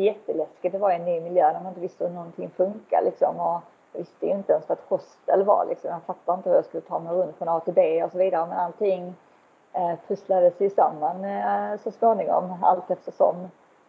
jätteläskigt. 0.00 0.72
Det 0.72 0.78
var 0.78 0.90
en 0.90 1.04
ny 1.04 1.20
miljö 1.20 1.52
där 1.52 1.60
man 1.60 1.66
inte 1.68 1.80
visste 1.80 2.04
hur 2.06 2.14
någonting 2.14 2.50
funkar 2.56 3.02
liksom. 3.04 3.40
Och 3.40 3.60
jag 3.92 4.00
visste 4.00 4.26
ju 4.26 4.32
inte 4.32 4.52
ens 4.52 4.68
vad 4.68 4.78
ett 4.78 4.84
hostel 4.88 5.44
var 5.44 5.66
liksom. 5.68 5.90
Jag 5.90 6.02
fattade 6.02 6.36
inte 6.36 6.48
hur 6.48 6.56
jag 6.56 6.64
skulle 6.64 6.80
ta 6.80 6.98
mig 6.98 7.12
runt 7.12 7.36
från 7.36 7.48
A 7.48 7.60
till 7.60 7.74
B 7.74 8.04
och 8.04 8.12
så 8.12 8.18
vidare. 8.18 8.46
Men 8.46 8.58
allting 8.58 9.14
eh, 9.72 9.92
pusslades 10.08 10.60
ju 10.60 10.70
samman 10.70 11.24
eh, 11.24 11.80
så 11.80 11.90
småningom 11.90 12.64
allt 12.64 12.90
eftersom 12.90 13.36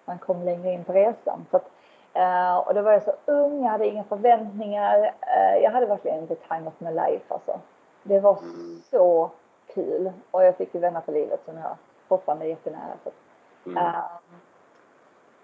man 0.06 0.18
kom 0.20 0.42
längre 0.44 0.72
in 0.72 0.84
på 0.84 0.94
resan. 0.94 1.46
Så 1.52 1.58
att, 1.58 1.70
eh, 2.14 2.58
och 2.58 2.74
då 2.74 2.82
var 2.82 2.92
jag 2.92 3.04
så 3.04 3.14
ung, 3.26 3.64
jag 3.64 3.72
hade 3.72 3.88
inga 3.88 4.04
förväntningar. 4.04 5.14
Eh, 5.22 5.58
jag 5.64 5.72
hade 5.72 5.86
verkligen 5.86 6.28
the 6.28 6.36
time 6.36 6.68
of 6.68 6.74
my 6.78 6.92
life 6.92 7.34
alltså. 7.34 7.60
Det 8.04 8.20
var 8.20 8.38
Mm. 8.38 8.82
så 8.92 9.30
kul 9.74 10.12
och 10.32 10.44
jag 10.44 10.56
fick 10.56 10.74
ju 10.74 10.80
vänner 10.80 11.02
för 11.02 11.12
livet 11.12 11.42
som 11.46 11.58
jag 11.58 11.76
fortfarande 12.08 12.46
är 12.46 12.50
jättenära. 12.50 12.94
Så. 13.04 13.10
att, 13.10 13.16
Mm. 13.66 13.78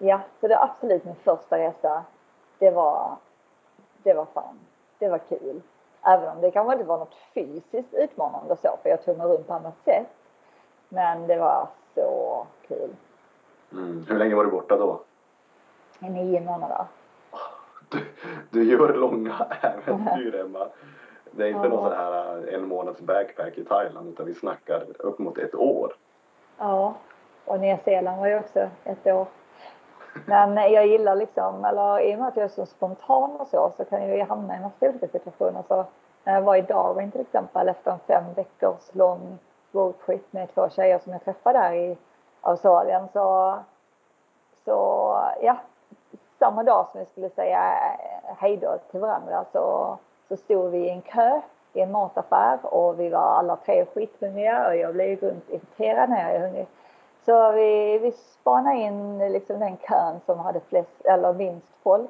Ja, 0.06 0.20
så 0.42 0.48
det 0.48 0.54
är 0.54 0.64
absolut 0.64 1.06
min 1.06 1.16
första 1.16 1.58
resa. 1.58 2.04
Det 2.60 2.72
var, 2.72 3.16
det 4.04 4.14
var 4.14 4.26
fan, 4.34 4.60
det 5.00 5.10
var 5.10 5.18
kul. 5.18 5.62
Även 6.02 6.30
om 6.30 6.42
det 6.42 6.52
kanske 6.52 6.74
inte 6.74 6.86
var 6.86 6.98
något 6.98 7.16
fysiskt 7.34 7.94
utmanande 7.94 8.56
så, 8.62 8.78
för 8.84 8.90
jag 8.90 9.06
tog 9.06 9.18
mig 9.18 9.28
runt 9.28 9.48
på 9.48 9.54
annat 9.54 9.74
sätt. 9.86 10.08
Men 10.90 11.28
det 11.28 11.38
var 11.40 11.68
så 11.96 12.46
kul. 12.68 12.90
Mm. 13.72 14.06
Hur 14.10 14.18
länge 14.18 14.36
var 14.36 14.44
du 14.46 14.52
borta 14.52 14.78
då? 14.78 15.00
I 16.00 16.10
nio 16.10 16.42
månader. 16.42 16.86
Du, 17.90 18.06
du 18.50 18.64
gör 18.72 18.94
långa 18.94 19.48
äventyr 19.62 20.36
Emma. 20.36 20.68
Det 21.32 21.44
är 21.44 21.48
inte 21.48 21.60
Ja. 21.64 21.70
någon 21.70 21.90
sån 21.90 21.98
här 21.98 22.38
eh, 22.48 22.54
en 22.54 22.68
månads 22.68 23.02
backpack 23.02 23.58
i 23.58 23.64
Thailand 23.66 24.10
utan 24.10 24.26
vi 24.26 24.34
snackar 24.34 24.86
upp 25.00 25.20
mot 25.20 25.38
ett 25.38 25.56
år. 25.56 25.94
Ja, 26.58 26.94
och 27.46 27.60
Nya 27.60 27.78
Zeeland 27.78 28.20
var 28.20 28.28
ju 28.28 28.40
också 28.40 28.70
ett 28.84 29.08
år. 29.08 29.28
Men 30.26 30.56
jag 30.72 30.88
gillar 30.88 31.16
liksom, 31.16 31.66
eller 31.66 32.00
i 32.00 32.16
och 32.16 32.20
med 32.20 32.28
att 32.28 32.36
jag 32.36 32.44
är 32.44 32.50
så 32.50 32.66
spontan 32.66 33.32
och 33.40 33.48
så, 33.48 33.72
så 33.78 33.86
kan 33.86 34.08
jag 34.08 34.18
ju 34.18 34.24
hamna 34.24 34.54
i 34.54 34.58
en 34.58 34.64
massa 34.64 34.90
olika 34.90 35.08
situationer. 35.08 35.64
Så 35.68 35.80
eh, 35.80 35.86
när 36.24 36.34
jag 36.34 36.42
var 36.42 36.56
i 36.56 36.62
Darwin 36.62 37.12
till 37.12 37.22
exempel 37.22 37.70
efter 37.70 37.92
en 37.92 38.00
fem 38.00 38.24
veckors 38.36 38.96
lång 38.96 39.38
roadtrip 39.72 40.34
med 40.34 40.54
två 40.54 40.70
tjejer 40.70 41.00
som 41.00 41.12
jag 41.12 41.24
träffade 41.24 41.60
där 41.60 41.74
i 41.74 41.98
Australien 42.42 43.08
så, 43.14 43.58
så 44.66 44.74
ja, 45.42 45.58
samma 46.40 46.64
dag 46.64 46.88
som 46.92 47.00
vi 47.00 47.06
skulle 47.06 47.30
säga 47.30 47.60
eh, 47.60 48.36
hej 48.38 48.58
då 48.58 48.78
till 48.92 49.00
varandra 49.00 49.46
så, 49.52 49.98
så 50.28 50.38
stod 50.38 50.72
vi 50.72 50.78
i 50.78 50.90
en 50.90 51.02
kö 51.02 51.42
i 51.74 51.82
en 51.82 51.92
mataffär 51.92 52.60
och 52.62 53.00
vi 53.00 53.10
var 53.10 53.20
alla 53.20 53.56
tre 53.56 53.86
skithungriga 53.86 54.68
och 54.68 54.76
jag 54.76 54.94
blev 54.94 55.20
runt 55.20 55.50
irriterad 55.50 56.10
när 56.10 56.22
jag 56.22 56.36
är 56.36 56.40
hungrig. 56.40 56.68
Så 57.26 57.52
vi, 57.52 57.98
vi 57.98 58.12
spanade 58.12 58.76
in 58.76 59.18
liksom 59.18 59.60
den 59.60 59.78
kön 59.78 60.20
som 60.26 60.40
hade 60.40 60.60
flest, 60.60 61.06
eller 61.06 61.34
minst 61.34 61.68
folk 61.84 62.10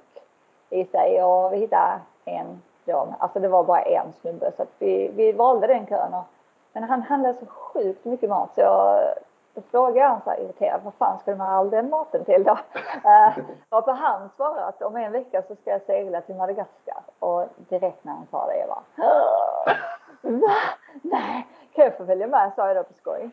i 0.70 0.86
sig 0.86 1.24
och 1.24 1.54
vi 1.54 1.58
hittade 1.58 2.00
en 2.26 2.62
då. 2.86 3.16
Alltså 3.20 3.40
det 3.40 3.48
var 3.48 3.64
bara 3.64 3.82
en 3.82 4.14
snubbe 4.22 4.52
så 4.58 4.66
vi, 4.80 5.08
vi 5.08 5.32
valde 5.32 5.68
den 5.68 5.86
kön. 5.86 6.14
Och, 6.14 6.24
men 6.74 6.84
han 6.84 7.02
handlade 7.02 7.40
så 7.40 7.46
sjukt 7.46 8.06
mycket 8.06 8.30
mat 8.30 8.50
så 8.56 8.62
jag, 8.62 9.00
då 9.54 9.62
frågade 9.62 10.08
han 10.08 10.22
så 10.24 10.30
här 10.30 10.40
irriterad, 10.40 10.82
vad 10.84 10.94
fan 10.94 11.20
ska 11.20 11.32
du 11.32 11.38
med 11.38 11.50
all 11.50 11.70
den 11.70 11.90
maten 11.90 12.26
till 12.26 12.44
då? 12.44 12.58
varpå 13.70 13.92
han 13.92 14.30
svarade 14.36 14.66
att 14.66 14.82
om 14.82 14.96
en 14.96 15.12
vecka 15.12 15.42
så 15.48 15.56
ska 15.56 15.72
jag 15.72 15.82
segla 15.82 16.22
till 16.22 16.36
Madagaskar. 16.36 17.04
Och 17.20 17.46
direkt 17.58 18.04
när 18.04 18.14
han 18.14 18.28
sa 18.32 18.46
det, 18.46 18.58
jag 18.58 18.70
bara 18.70 18.84
Va? 20.22 20.52
Nej, 21.02 21.48
kan 21.76 21.86
jag 21.86 21.98
få 21.98 22.06
följa 22.06 22.28
med? 22.28 22.52
sa 22.56 22.68
jag 22.68 22.76
då 22.76 22.84
på 22.84 22.94
skoj. 22.94 23.30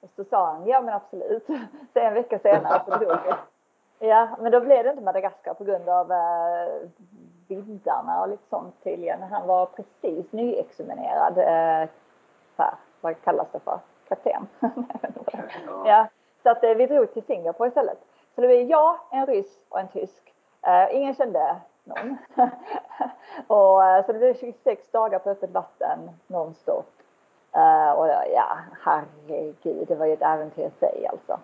Och 0.00 0.10
så 0.16 0.24
sa 0.24 0.46
han, 0.46 0.66
ja 0.66 0.80
men 0.80 0.94
absolut. 0.94 1.46
Så 1.92 1.98
en 1.98 2.14
vecka 2.14 2.38
senare 2.38 2.82
så 2.84 2.90
drog 2.90 3.18
vi. 3.24 3.32
Ja, 4.08 4.28
men 4.40 4.52
då 4.52 4.60
blev 4.60 4.84
det 4.84 4.90
inte 4.90 5.02
Madagaskar 5.02 5.54
på 5.54 5.64
grund 5.64 5.88
av 5.88 6.12
eh, 6.12 6.88
vindarna 7.48 8.20
och 8.20 8.28
lite 8.28 8.48
sånt 8.50 8.74
tydligen. 8.84 9.22
Han 9.22 9.46
var 9.46 9.66
precis 9.66 10.32
nyexaminerad, 10.32 11.38
eh, 11.38 11.88
här, 12.56 12.74
vad 13.00 13.22
kallas 13.24 13.48
det 13.52 13.60
för? 13.60 13.78
Kapten? 14.08 14.46
ja. 15.84 16.06
Så 16.42 16.50
att 16.50 16.64
eh, 16.64 16.74
vi 16.74 16.86
drog 16.86 17.12
till 17.12 17.22
Singapore 17.22 17.68
istället. 17.68 17.98
Så 18.34 18.40
det 18.40 18.46
blev 18.46 18.60
jag, 18.60 18.98
en 19.10 19.26
ryss 19.26 19.60
och 19.68 19.80
en 19.80 19.88
tysk. 19.88 20.34
Eh, 20.62 20.96
ingen 20.96 21.14
kände 21.14 21.56
någon. 21.84 22.16
och, 23.46 23.84
eh, 23.84 24.06
så 24.06 24.12
det 24.12 24.18
blev 24.18 24.34
26 24.34 24.90
dagar 24.90 25.18
på 25.18 25.30
öppet 25.30 25.50
vatten 25.50 25.98
nonstop. 26.26 26.92
Uh, 27.56 27.92
och 27.92 28.08
ja, 28.08 28.58
herregud, 28.82 29.88
det 29.88 29.94
var 29.94 30.06
ju 30.06 30.12
ett 30.12 30.22
äventyr 30.22 30.66
i 30.66 30.70
sig 30.70 31.06
alltså. 31.06 31.40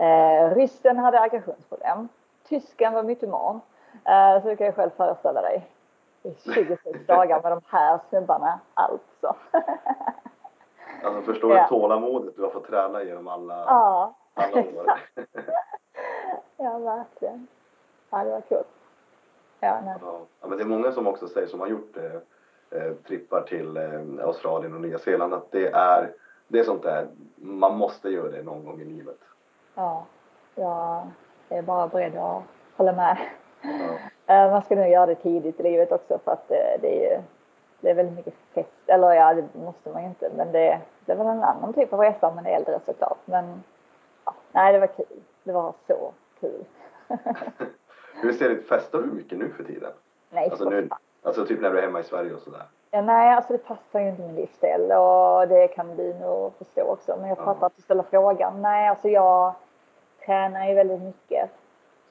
Uh, 0.00 0.54
ryssen 0.54 0.98
hade 0.98 1.20
aggressionsproblem. 1.20 2.08
Tysken 2.48 2.92
var 2.92 3.02
mytoman. 3.02 3.60
Uh, 3.94 4.42
så 4.42 4.48
du 4.48 4.56
kan 4.56 4.66
ju 4.66 4.72
själv 4.72 4.90
föreställa 4.90 5.42
dig. 5.42 5.66
26 6.44 7.06
dagar 7.06 7.42
med 7.42 7.52
de 7.52 7.60
här 7.66 8.00
snubbarna 8.08 8.60
alltså. 8.74 9.36
alltså 11.04 11.22
förstår 11.22 11.48
du 11.48 11.54
ja. 11.54 11.68
tålamodet 11.68 12.36
du 12.36 12.42
har 12.42 12.50
fått 12.50 12.66
träna 12.66 13.02
genom 13.02 13.28
alla, 13.28 13.54
ja, 13.54 14.14
alla 14.34 14.60
år? 14.60 15.00
ja, 16.56 16.78
verkligen. 16.78 17.46
Ja, 18.10 18.24
det 18.24 18.30
var 18.30 18.40
kul. 18.40 18.64
Ja, 19.60 19.80
ja, 20.40 20.48
men 20.48 20.58
det 20.58 20.64
är 20.64 20.68
många 20.68 20.92
som 20.92 21.06
också 21.06 21.28
säger 21.28 21.46
som 21.46 21.60
har 21.60 21.66
gjort 21.66 21.94
det 21.94 22.06
eh, 22.06 22.20
trippar 23.06 23.42
till 23.42 23.76
eh, 23.76 24.26
Australien 24.26 24.74
och 24.74 24.80
Nya 24.80 24.98
Zeeland 24.98 25.34
att 25.34 25.50
det 25.50 25.66
är, 25.66 26.12
det 26.48 26.58
är 26.58 26.64
sånt 26.64 26.82
där, 26.82 27.08
man 27.36 27.76
måste 27.76 28.08
göra 28.08 28.30
det 28.30 28.42
någon 28.42 28.64
gång 28.64 28.80
i 28.80 28.84
livet. 28.84 29.18
Ja, 29.74 30.06
jag 30.54 31.08
är 31.48 31.62
bara 31.62 31.88
beredd 31.88 32.16
att 32.16 32.42
hålla 32.76 32.92
med. 32.92 33.16
Ja. 33.62 33.98
Eh, 34.26 34.50
man 34.50 34.62
ska 34.62 34.76
nog 34.76 34.88
göra 34.88 35.06
det 35.06 35.14
tidigt 35.14 35.60
i 35.60 35.62
livet 35.62 35.92
också 35.92 36.18
för 36.24 36.32
att 36.32 36.48
det, 36.48 37.12
är 37.12 37.22
det 37.80 37.90
är 37.90 37.94
väldigt 37.94 38.16
mycket 38.16 38.34
fest, 38.54 38.68
eller 38.86 39.12
ja 39.12 39.34
det 39.34 39.44
måste 39.54 39.90
man 39.90 40.02
ju 40.02 40.08
inte 40.08 40.30
men 40.36 40.52
det, 40.52 40.80
det 41.04 41.12
är 41.12 41.16
väl 41.16 41.26
en 41.26 41.42
annan 41.42 41.72
typ 41.72 41.92
av 41.92 42.00
resa 42.00 42.28
om 42.28 42.34
man 42.34 42.46
är 42.46 42.56
äldre 42.56 42.80
såklart 42.86 43.18
men 43.24 43.62
ja, 44.24 44.34
nej 44.52 44.72
det 44.72 44.78
var 44.78 44.86
kul, 44.86 45.22
det 45.44 45.52
var 45.52 45.74
så 45.86 46.12
kul. 46.40 46.64
Hur 48.14 48.32
ser 48.32 48.48
det, 48.48 48.56
festar 48.56 48.98
du 48.98 49.06
mycket 49.06 49.38
nu 49.38 49.48
för 49.48 49.64
tiden? 49.64 49.92
Nej, 50.30 50.50
alltså, 50.50 50.68
nu, 50.68 50.88
alltså 51.22 51.46
typ 51.46 51.60
när 51.60 51.70
du 51.70 51.78
är 51.78 51.82
hemma 51.82 52.00
i 52.00 52.04
Sverige 52.04 52.34
och 52.34 52.40
sådär? 52.40 52.62
Ja, 52.90 53.02
nej, 53.02 53.34
alltså 53.34 53.52
det 53.52 53.58
passar 53.58 54.00
ju 54.00 54.08
inte 54.08 54.22
min 54.22 54.34
livsstil 54.34 54.92
och 54.92 55.48
det 55.48 55.68
kan 55.68 55.96
du 55.96 56.14
nog 56.14 56.52
förstå 56.58 56.82
också. 56.82 57.16
Men 57.20 57.28
jag 57.28 57.38
fattar 57.38 57.66
att 57.66 57.76
du 57.76 57.82
ställer 57.82 58.02
frågan. 58.02 58.62
Nej, 58.62 58.88
alltså 58.88 59.08
jag 59.08 59.54
tränar 60.26 60.68
ju 60.68 60.74
väldigt 60.74 61.02
mycket. 61.02 61.50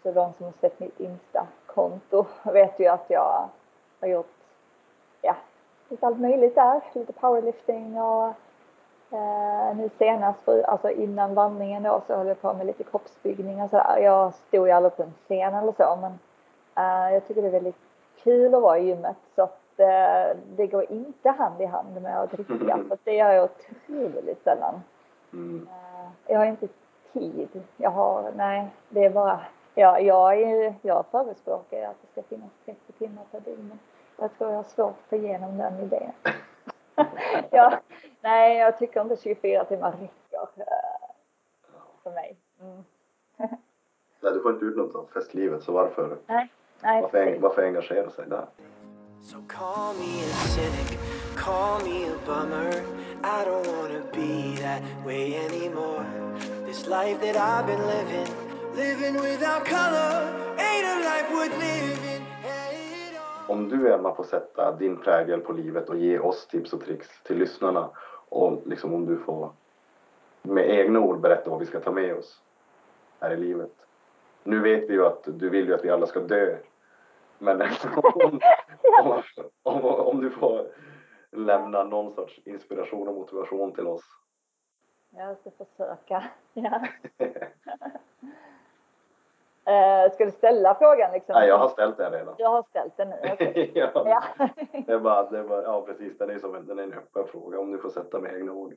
Så 0.04 0.12
de 0.12 0.34
som 0.34 0.46
har 0.46 0.54
sett 0.62 0.80
mitt 0.80 1.00
Insta-konto 1.00 2.26
vet 2.44 2.80
ju 2.80 2.88
att 2.88 3.06
jag 3.08 3.50
har 4.00 4.08
gjort, 4.08 4.34
ja, 5.22 5.36
lite 5.90 6.06
allt 6.06 6.20
möjligt 6.20 6.56
där. 6.56 6.82
Lite 6.94 7.14
powerlifting 7.14 8.02
och 8.02 8.28
eh, 9.12 9.76
nu 9.76 9.90
senast, 9.98 10.42
för, 10.42 10.62
alltså 10.62 10.90
innan 10.90 11.34
vandringen 11.34 11.84
då, 11.84 12.02
så 12.08 12.16
höll 12.16 12.28
jag 12.28 12.42
på 12.42 12.54
med 12.54 12.66
lite 12.66 12.84
kroppsbyggning 12.84 13.62
och 13.62 13.70
sådär. 13.70 13.98
Jag 13.98 14.34
stod 14.34 14.68
ju 14.68 14.74
aldrig 14.74 14.96
på 14.96 15.04
en 15.04 15.14
scen 15.26 15.54
eller 15.56 15.72
så, 15.72 15.98
men 16.02 16.20
eh, 16.76 17.14
jag 17.14 17.28
tycker 17.28 17.42
det 17.42 17.48
är 17.48 17.52
väldigt 17.52 17.91
kul 18.24 18.56
att 18.56 18.62
vara 18.62 18.80
i 18.80 18.86
gymmet. 18.88 19.18
Så 19.36 19.42
att 19.42 19.80
eh, 19.80 20.38
det 20.56 20.68
går 20.68 20.92
inte 20.92 21.30
hand 21.30 21.62
i 21.62 21.66
hand 21.66 22.02
med 22.02 22.20
att 22.22 22.32
dricka. 22.32 22.80
För 22.88 22.98
det 23.04 23.14
gör 23.14 23.32
jag 23.32 23.44
otroligt 23.44 24.44
sällan. 24.44 24.82
Mm. 25.34 25.68
Eh, 25.72 26.12
jag 26.28 26.40
har 26.40 26.46
inte 26.46 26.68
tid. 27.14 27.62
Jag 27.78 27.90
har, 27.90 28.32
nej, 28.36 28.70
det 28.90 29.06
är 29.06 29.10
bara, 29.10 29.40
ja, 29.76 30.00
jag, 30.00 30.42
är, 30.42 30.76
jag 30.82 31.06
förespråkar 31.12 31.84
att 31.84 31.96
det 32.02 32.08
ska 32.12 32.24
finnas 32.24 32.52
30 32.66 32.80
timmar 32.98 33.24
per 33.32 33.40
dygn. 33.40 33.80
Jag 34.18 34.38
tror 34.38 34.50
jag 34.50 34.58
har 34.58 34.64
svårt 34.64 34.90
att 34.90 35.10
få 35.10 35.16
igenom 35.16 35.58
den 35.58 35.80
idén. 35.80 36.12
ja, 37.50 37.80
nej, 38.22 38.58
jag 38.58 38.78
tycker 38.80 39.02
inte 39.02 39.16
24 39.16 39.66
timmar 39.66 39.92
räcker 39.92 40.48
eh, 40.56 40.66
för 42.04 42.12
mig. 42.12 42.38
Mm. 42.62 42.84
nej, 44.22 44.34
du 44.34 44.42
får 44.42 44.54
inte 44.54 44.66
ut 44.66 44.78
något 44.78 44.96
av 44.96 45.06
festlivet, 45.14 45.64
så 45.64 45.72
varför, 45.72 46.18
nej, 46.28 46.50
nej, 46.84 47.02
varför, 47.02 47.38
varför 47.40 47.64
engagera 47.64 48.10
sig 48.10 48.26
där? 48.30 48.46
So 49.22 49.38
call 49.48 49.94
me 49.94 50.24
a 50.24 50.34
cynic, 50.48 51.00
call 51.36 51.80
me 51.84 52.06
a 52.06 52.16
bummer. 52.26 52.74
I 53.24 53.46
don't 53.46 53.68
wanna 53.68 54.02
be 54.14 54.56
that 54.62 54.82
way 55.06 55.36
anymore. 55.36 56.06
This 56.66 56.88
life 56.88 57.20
that 57.22 57.36
I've 57.36 57.68
been 57.68 57.86
living, 57.88 58.28
living 58.76 59.14
without 59.22 59.66
color, 59.66 60.14
ain't 60.58 60.86
a 60.86 60.96
life 61.10 61.30
worth 61.34 61.60
living. 61.60 62.26
Om 63.48 63.70
du 63.70 63.94
Emma 63.94 64.16
får 64.16 64.24
sätta 64.24 64.72
din 64.72 64.98
prägel 64.98 65.40
på 65.40 65.54
livet 65.54 65.90
och 65.90 65.98
ge 65.98 66.20
oss 66.20 66.48
tips 66.48 66.74
och 66.74 66.82
tricks 66.82 67.08
till 67.24 67.38
lyssnarna 67.38 67.90
och 68.30 68.62
liksom 68.66 68.94
om 68.94 69.06
du 69.06 69.18
får 69.18 69.50
med 70.42 70.70
egna 70.70 71.00
ord 71.00 71.20
berätta 71.20 71.50
vad 71.50 71.60
vi 71.60 71.66
ska 71.66 71.80
ta 71.80 71.92
med 71.92 72.16
oss 72.16 72.42
här 73.20 73.32
i 73.32 73.38
livet. 73.38 73.72
Nu 74.44 74.60
vet 74.60 74.90
vi 74.90 74.94
ju 74.94 75.06
att 75.06 75.24
du 75.26 75.50
vill 75.50 75.68
ju 75.68 75.74
att 75.74 75.86
vi 75.86 75.90
alla 75.90 76.08
ska 76.08 76.20
dö. 76.20 76.58
Men 77.42 77.62
om, 78.04 78.42
om, 79.04 79.22
om, 79.64 79.86
om, 79.86 80.22
du 80.22 80.30
får 80.30 80.68
lämna 81.32 81.84
någon 81.84 82.12
sorts 82.12 82.40
inspiration 82.46 83.08
och 83.08 83.14
motivation 83.14 83.74
till 83.74 83.88
oss. 83.88 84.04
Jag 85.10 85.38
ska 85.38 85.52
försöka, 85.52 86.24
ja. 86.54 86.82
Uh, 89.68 90.12
ska 90.14 90.26
du 90.26 90.32
ställa 90.32 90.76
frågan 90.76 91.12
liksom? 91.12 91.34
Nej, 91.34 91.48
jag 91.48 91.58
har 91.58 91.70
ställt 91.70 91.98
den 91.98 92.12
redan. 92.12 92.36
Du 92.38 92.46
har 92.46 92.64
ställt 92.64 92.98
den 92.98 93.10
nu? 93.10 93.16
Okay. 93.34 93.72
ja. 93.74 93.92
ja. 93.94 94.50
det 94.72 94.94
är 94.94 95.00
bara, 95.00 95.30
det 95.30 95.40
är 95.40 95.44
bara, 95.44 95.64
ja 95.64 95.82
precis, 95.82 96.18
den 96.18 96.30
är 96.30 96.40
som 96.40 96.56
en, 96.56 96.68
den 96.68 96.80
är 96.80 96.84
en 96.84 96.94
öppen 96.94 97.28
fråga 97.28 97.60
om 97.60 97.72
du 97.72 97.78
får 97.78 97.90
sätta 97.90 98.20
med 98.20 98.36
egna 98.36 98.52
ord. 98.52 98.74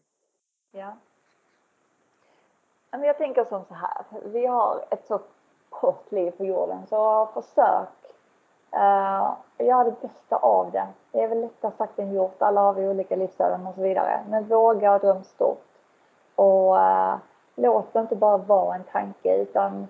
Ja. 0.72 0.96
Men 2.90 3.02
jag 3.02 3.18
tänker 3.18 3.44
som 3.44 3.64
så 3.64 3.74
här, 3.74 4.04
vi 4.24 4.46
har 4.46 4.84
ett 4.90 5.06
så 5.06 5.20
kort 5.68 6.12
liv 6.12 6.30
på 6.30 6.44
jorden 6.44 6.86
så 6.86 7.26
försök 7.26 8.13
Uh, 8.76 9.34
göra 9.58 9.84
det 9.84 10.00
bästa 10.02 10.36
av 10.36 10.70
det. 10.70 10.86
Det 11.12 11.22
är 11.22 11.28
väl 11.28 11.40
lättare 11.40 11.72
sagt 11.78 11.98
än 11.98 12.14
gjort. 12.14 12.42
Alla 12.42 12.60
har 12.60 12.72
vi 12.72 12.88
olika 12.88 13.16
livsöden 13.16 13.66
och 13.66 13.74
så 13.74 13.80
vidare. 13.80 14.20
Men 14.28 14.48
våga 14.48 14.94
och 14.94 15.00
dröm 15.00 15.24
stort. 15.24 15.66
Och 16.34 16.74
uh, 16.74 17.14
låt 17.54 17.92
det 17.92 18.00
inte 18.00 18.16
bara 18.16 18.36
vara 18.36 18.74
en 18.74 18.84
tanke 18.84 19.36
utan 19.36 19.88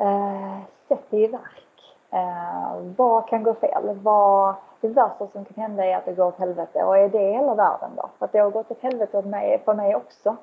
uh, 0.00 0.58
sätt 0.88 1.04
det 1.10 1.18
i 1.18 1.26
verk. 1.26 1.96
Uh, 2.12 2.94
vad 2.96 3.28
kan 3.28 3.42
gå 3.42 3.54
fel? 3.54 3.98
Vad, 4.02 4.54
det 4.80 4.88
värsta 4.88 5.26
som 5.26 5.44
kan 5.44 5.62
hända 5.62 5.84
är 5.84 5.96
att 5.96 6.04
det 6.04 6.12
går 6.12 6.26
åt 6.26 6.38
helvete. 6.38 6.84
Och 6.84 6.98
är 6.98 7.08
det 7.08 7.32
hela 7.32 7.54
världen 7.54 7.90
då? 7.96 8.08
För 8.18 8.24
att 8.24 8.32
det 8.32 8.38
har 8.38 8.50
gått 8.50 8.70
åt 8.70 8.82
helvete 8.82 9.18
åt 9.18 9.24
mig, 9.24 9.62
för 9.64 9.74
mig 9.74 9.96
också. 9.96 10.36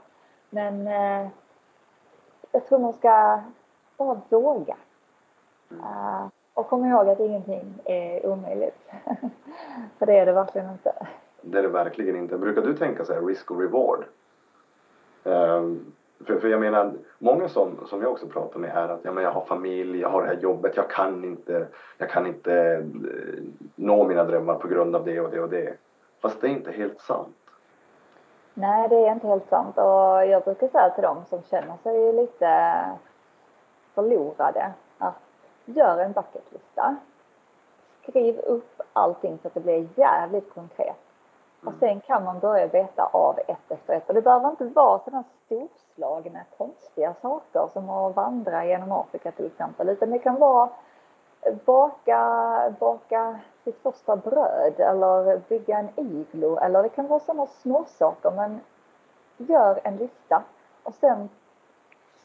Men 0.50 0.86
jag 2.52 2.66
tror 2.66 2.80
man 2.80 2.94
ska 2.94 3.40
bara 3.98 4.22
våga. 4.30 4.76
Uh, 5.72 6.28
och 6.62 6.70
kom 6.70 6.86
ihåg 6.86 7.10
att 7.10 7.20
ingenting 7.20 7.74
är 7.86 8.26
omöjligt. 8.26 8.78
För 10.00 10.06
det 10.06 10.18
är 10.18 10.26
det 10.26 10.34
verkligen 10.34 10.72
inte. 10.72 10.94
Det 11.42 11.60
är 11.60 11.64
det 11.64 11.70
verkligen 11.70 12.16
inte. 12.16 12.38
Brukar 12.38 12.62
du 12.62 12.74
tänka 12.74 13.06
så 13.06 13.14
här 13.14 13.22
risk 13.22 13.52
och 13.52 13.60
reward? 13.60 14.04
Um, 15.24 15.94
för, 16.26 16.40
för 16.40 16.48
jag 16.48 16.60
menar, 16.60 16.94
många 17.20 17.50
som, 17.50 17.88
som 17.88 18.02
jag 18.02 18.12
också 18.12 18.28
pratar 18.28 18.60
med 18.60 18.70
är 18.70 18.90
att 18.90 19.00
ja, 19.04 19.12
men 19.12 19.24
jag 19.24 19.32
har 19.32 19.42
familj, 19.42 20.00
jag 20.00 20.10
har 20.10 20.22
det 20.22 20.28
här 20.28 20.42
jobbet, 20.42 20.78
jag 20.78 20.90
kan 20.90 21.24
inte, 21.24 21.68
jag 21.98 22.10
kan 22.10 22.28
inte 22.28 22.54
eh, 22.54 22.84
nå 23.76 24.08
mina 24.08 24.24
drömmar 24.24 24.56
på 24.56 24.68
grund 24.68 24.96
av 24.96 25.06
det 25.06 25.20
och 25.20 25.32
det 25.32 25.40
och 25.40 25.50
det. 25.50 25.74
Fast 26.22 26.42
det 26.42 26.48
är 26.48 26.52
inte 26.52 26.72
helt 26.72 27.02
sant. 27.02 27.36
Nej, 28.54 28.90
det 28.90 28.96
är 28.96 29.12
inte 29.12 29.28
helt 29.28 29.50
sant 29.50 29.78
och 29.78 30.26
jag 30.28 30.44
brukar 30.44 30.68
säga 30.68 30.90
till 30.90 31.04
dem 31.04 31.18
som 31.30 31.42
känner 31.42 31.78
sig 31.84 32.14
lite 32.14 32.76
förlorade 33.94 34.72
att 34.98 35.31
gör 35.66 35.98
en 35.98 36.12
bucketlista. 36.12 36.96
Skriv 38.02 38.40
upp 38.40 38.82
allting 38.94 39.40
så 39.42 39.48
att 39.48 39.54
det 39.54 39.60
blir 39.60 39.88
jävligt 39.96 40.54
konkret. 40.54 41.00
Och 41.62 41.68
mm. 41.68 41.80
sen 41.80 42.02
kan 42.02 42.24
man 42.24 42.40
börja 42.40 42.68
beta 42.68 43.10
av 43.14 43.40
ett 43.48 43.72
efter 43.72 43.94
ett. 43.94 44.08
Och 44.08 44.14
det 44.14 44.22
behöver 44.22 44.50
inte 44.50 44.66
vara 44.66 45.00
sådana 45.00 45.24
storslagna 45.46 46.40
konstiga 46.58 47.14
saker 47.22 47.68
som 47.74 47.90
att 47.90 48.16
vandra 48.16 48.66
genom 48.66 48.92
Afrika 48.92 49.32
till 49.32 49.46
exempel. 49.46 49.90
Utan 49.90 50.10
det 50.10 50.20
kan 50.20 50.36
vara 50.36 50.70
baka, 51.66 52.74
baka 52.80 53.40
sitt 53.64 53.82
första 53.84 54.16
bröd 54.16 54.80
eller 54.80 55.42
bygga 55.50 55.78
en 55.78 55.90
iglo 55.96 56.58
eller 56.58 56.84
det 56.84 56.90
kan 56.90 57.08
vara 57.08 57.20
sådana 57.20 57.48
små 57.48 57.86
saker 57.86 58.32
men 58.32 58.60
gör 59.38 59.80
en 59.84 59.96
lista 59.96 60.44
och 60.84 60.94
sen 60.94 61.30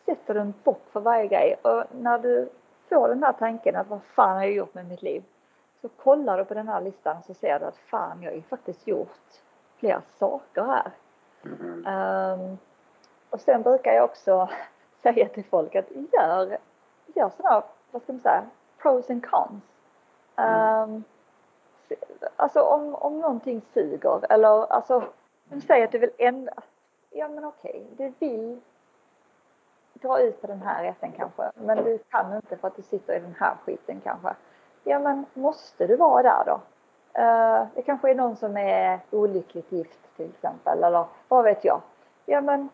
sätter 0.07 0.35
du 0.35 0.41
en 0.41 0.55
bock 0.65 0.83
för 0.93 1.01
varje 1.01 1.27
grej 1.27 1.57
och 1.63 1.85
när 1.91 2.19
du 2.19 2.49
får 2.89 3.09
den 3.09 3.23
här 3.23 3.33
tanken 3.33 3.77
att 3.77 3.89
vad 3.89 4.03
fan 4.03 4.37
har 4.37 4.43
jag 4.43 4.53
gjort 4.53 4.75
med 4.75 4.89
mitt 4.89 5.03
liv? 5.03 5.25
Så 5.81 5.89
kollar 5.89 6.39
du 6.39 6.45
på 6.45 6.55
den 6.55 6.69
här 6.69 6.81
listan 6.81 7.23
så 7.23 7.35
ser 7.35 7.59
du 7.59 7.65
att 7.65 7.77
fan 7.77 8.23
jag 8.23 8.31
har 8.31 8.37
ju 8.37 8.43
faktiskt 8.43 8.87
gjort 8.87 9.43
flera 9.77 10.03
saker 10.19 10.63
här. 10.63 10.91
Mm. 11.45 11.87
Um, 11.87 12.59
och 13.31 13.41
sen 13.41 13.63
brukar 13.63 13.93
jag 13.93 14.05
också 14.05 14.49
säga 15.03 15.29
till 15.29 15.45
folk 15.45 15.75
att 15.75 15.91
gör, 16.13 16.59
gör 17.15 17.31
sådana, 17.37 17.63
vad 17.91 18.03
ska 18.03 18.13
man 18.13 18.21
säga, 18.21 18.45
pros 18.79 19.11
and 19.11 19.27
cons. 19.27 19.63
Um, 20.37 21.05
alltså 22.37 22.61
om, 22.61 22.95
om 22.95 23.21
någonting 23.21 23.63
suger 23.75 24.33
eller 24.33 24.73
alltså, 24.73 25.05
säger 25.67 25.85
att 25.85 25.93
du 25.93 25.99
vill 25.99 26.13
ändra, 26.19 26.53
ja 27.11 27.29
men 27.29 27.45
okej, 27.45 27.87
du 27.97 28.13
vill 28.19 28.61
dra 30.07 30.21
ut 30.21 30.41
på 30.41 30.47
den 30.47 30.63
här 30.63 30.85
rätten 30.85 31.13
kanske, 31.13 31.51
men 31.55 31.85
du 31.85 31.99
kan 31.99 32.37
inte 32.37 32.57
för 32.57 32.69
att 32.69 32.77
du 32.77 32.83
sitter 32.83 33.17
i 33.17 33.21
den 33.21 33.35
här 33.39 33.55
skiten 33.65 34.01
kanske. 34.05 34.35
Ja 34.85 34.99
men 34.99 35.27
måste 35.35 35.87
du 35.87 35.97
vara 35.97 36.23
där 36.23 36.43
då? 36.47 36.61
Eh, 37.21 37.67
det 37.75 37.83
kanske 37.83 38.11
är 38.11 38.15
någon 38.15 38.37
som 38.37 38.57
är 38.57 39.01
olyckligt 39.11 39.73
gift 39.73 40.17
till 40.17 40.31
exempel 40.31 40.85
eller 40.85 41.07
vad 41.29 41.45
vet 41.45 41.65
jag. 41.65 41.81
Ja 42.25 42.41
men 42.41 42.69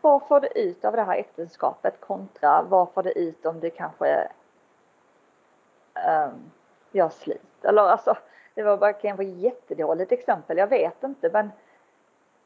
vad 0.00 0.22
får 0.22 0.40
du 0.40 0.48
ut 0.48 0.84
av 0.84 0.96
det 0.96 1.02
här 1.02 1.16
äktenskapet 1.16 2.00
kontra 2.00 2.62
vad 2.62 2.92
får 2.92 3.02
du 3.02 3.12
ut 3.12 3.46
om 3.46 3.60
du 3.60 3.70
kanske 3.70 4.28
um, 5.94 6.50
gör 6.92 7.08
slut? 7.08 7.64
Eller 7.64 7.82
alltså, 7.82 8.16
det 8.54 8.62
var 8.62 8.76
bara 8.76 8.92
kanske 8.92 9.24
ett 9.24 9.36
jättedåligt 9.36 10.12
exempel, 10.12 10.58
jag 10.58 10.66
vet 10.66 11.02
inte 11.02 11.30
men 11.32 11.50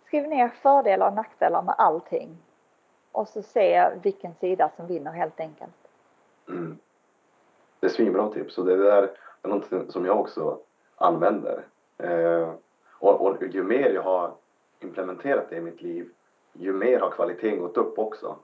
skriv 0.07 0.29
ner 0.29 0.49
fördelar 0.49 1.09
och 1.09 1.15
nackdelar 1.15 1.63
med 1.63 1.75
allting 1.79 2.39
och 3.13 3.29
så 3.29 3.43
se 3.43 3.91
vilken 4.03 4.35
sida 4.35 4.71
som 4.77 4.87
vinner 4.87 5.13
helt 5.13 5.41
enkelt. 5.41 5.89
Mm. 6.49 6.79
Det 7.81 7.87
är 7.87 7.91
svinbra 7.91 8.29
tips 8.29 8.59
och 8.59 8.65
det 8.65 8.77
där 8.77 9.11
är 9.43 9.49
något 9.49 9.93
som 9.93 10.07
jag 10.07 10.21
också 10.21 10.59
använder. 10.97 11.65
Eh, 11.99 12.53
och, 12.91 13.21
och 13.21 13.43
ju 13.43 13.63
mer 13.63 13.91
jag 13.91 14.03
har 14.03 14.35
implementerat 14.81 15.51
det 15.51 15.57
i 15.57 15.61
mitt 15.61 15.83
liv 15.83 16.11
ju 16.53 16.73
mer 16.73 17.01
har 17.01 17.11
kvaliteten 17.11 17.61
gått 17.61 17.77
upp 17.77 17.99
också. 17.99 18.37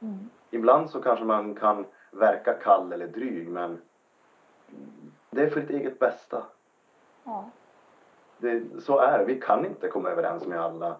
Mm. 0.00 0.30
Ibland 0.50 0.90
så 0.90 1.02
kanske 1.02 1.24
man 1.24 1.54
kan 1.54 1.86
verka 2.10 2.52
kall 2.52 2.92
eller 2.92 3.06
dryg 3.06 3.48
men 3.48 3.80
det 5.30 5.42
är 5.42 5.50
för 5.50 5.60
ditt 5.60 5.70
eget 5.70 5.98
bästa. 5.98 6.42
Ja. 7.24 7.50
Det, 8.38 8.62
så 8.82 8.98
är 8.98 9.18
det. 9.18 9.24
Vi 9.24 9.40
kan 9.40 9.66
inte 9.66 9.88
komma 9.88 10.10
överens 10.10 10.46
med 10.46 10.60
alla. 10.60 10.96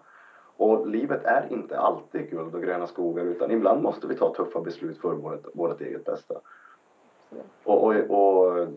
Och 0.59 0.87
livet 0.87 1.25
är 1.25 1.53
inte 1.53 1.79
alltid 1.79 2.29
guld 2.29 2.55
och 2.55 2.61
gröna 2.61 2.87
skogar 2.87 3.23
utan 3.23 3.51
ibland 3.51 3.81
måste 3.81 4.07
vi 4.07 4.15
ta 4.15 4.33
tuffa 4.33 4.61
beslut 4.61 5.01
för 5.01 5.13
vårt, 5.13 5.45
vårt 5.53 5.81
eget 5.81 6.05
bästa. 6.05 6.35
Och, 7.63 7.83
och, 7.83 7.95
och 7.95 8.67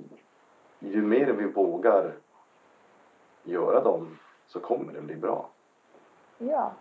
ju 0.79 1.03
mer 1.03 1.33
vi 1.33 1.47
vågar 1.47 2.13
göra 3.43 3.81
dem 3.81 4.19
så 4.47 4.61
kommer 4.61 4.93
det 4.93 5.01
bli 5.01 5.17
bra. 5.17 5.49
Ja, 6.39 6.73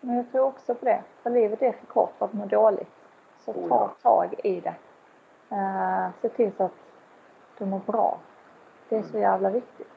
men 0.00 0.16
jag 0.16 0.32
tror 0.32 0.44
också 0.44 0.74
på 0.74 0.84
det. 0.84 1.02
För 1.22 1.30
livet 1.30 1.62
är 1.62 1.72
för 1.72 1.86
kort 1.86 2.12
för 2.18 2.24
att 2.24 2.32
må 2.32 2.46
dåligt. 2.46 2.94
Så 3.38 3.52
Oh, 3.52 3.68
ta 3.68 3.88
tag 4.02 4.34
i 4.44 4.60
det. 4.60 4.74
Uh, 5.52 6.08
se 6.22 6.28
till 6.28 6.52
så 6.56 6.64
att 6.64 6.72
du 7.58 7.66
mår 7.66 7.80
bra. 7.86 8.18
Det 8.88 8.96
är 8.96 9.02
så 9.02 9.18
jävla 9.18 9.50
viktigt. 9.50 9.95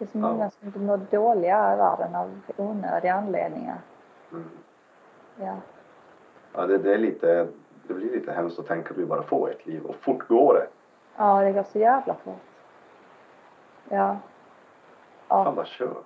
Det 0.00 0.04
är 0.04 0.08
så 0.08 0.18
Ja. 0.18 0.22
många 0.22 0.50
som 0.50 0.86
mår 0.86 0.96
dåliga 0.96 1.72
i 1.74 1.76
världen 1.76 2.14
av 2.14 2.30
onödiga 2.56 3.14
anledningar. 3.14 3.78
Mm. 4.32 4.50
Ja. 5.36 5.56
Ja, 6.52 6.66
det, 6.66 6.78
det 6.78 6.94
är 6.94 6.98
lite, 6.98 7.48
det 7.88 7.94
blir 7.94 8.10
lite 8.12 8.32
hemskt 8.32 8.58
att 8.58 8.66
tänka 8.66 8.90
att 8.90 8.96
vi 8.96 9.06
bara 9.06 9.22
får 9.22 9.50
ett 9.50 9.66
liv 9.66 9.84
och 9.84 9.94
fort 9.94 10.28
går 10.28 10.54
det. 10.54 10.66
ja, 11.16 11.40
det 11.42 11.52
går 11.52 11.62
så 11.62 11.78
jävla 11.78 12.14
fort. 12.14 12.34
Ja. 13.88 14.16
Fan 15.28 15.44
Ja, 15.46 15.52
bara 15.52 15.64
kör. 15.66 15.86
bara 15.86 16.02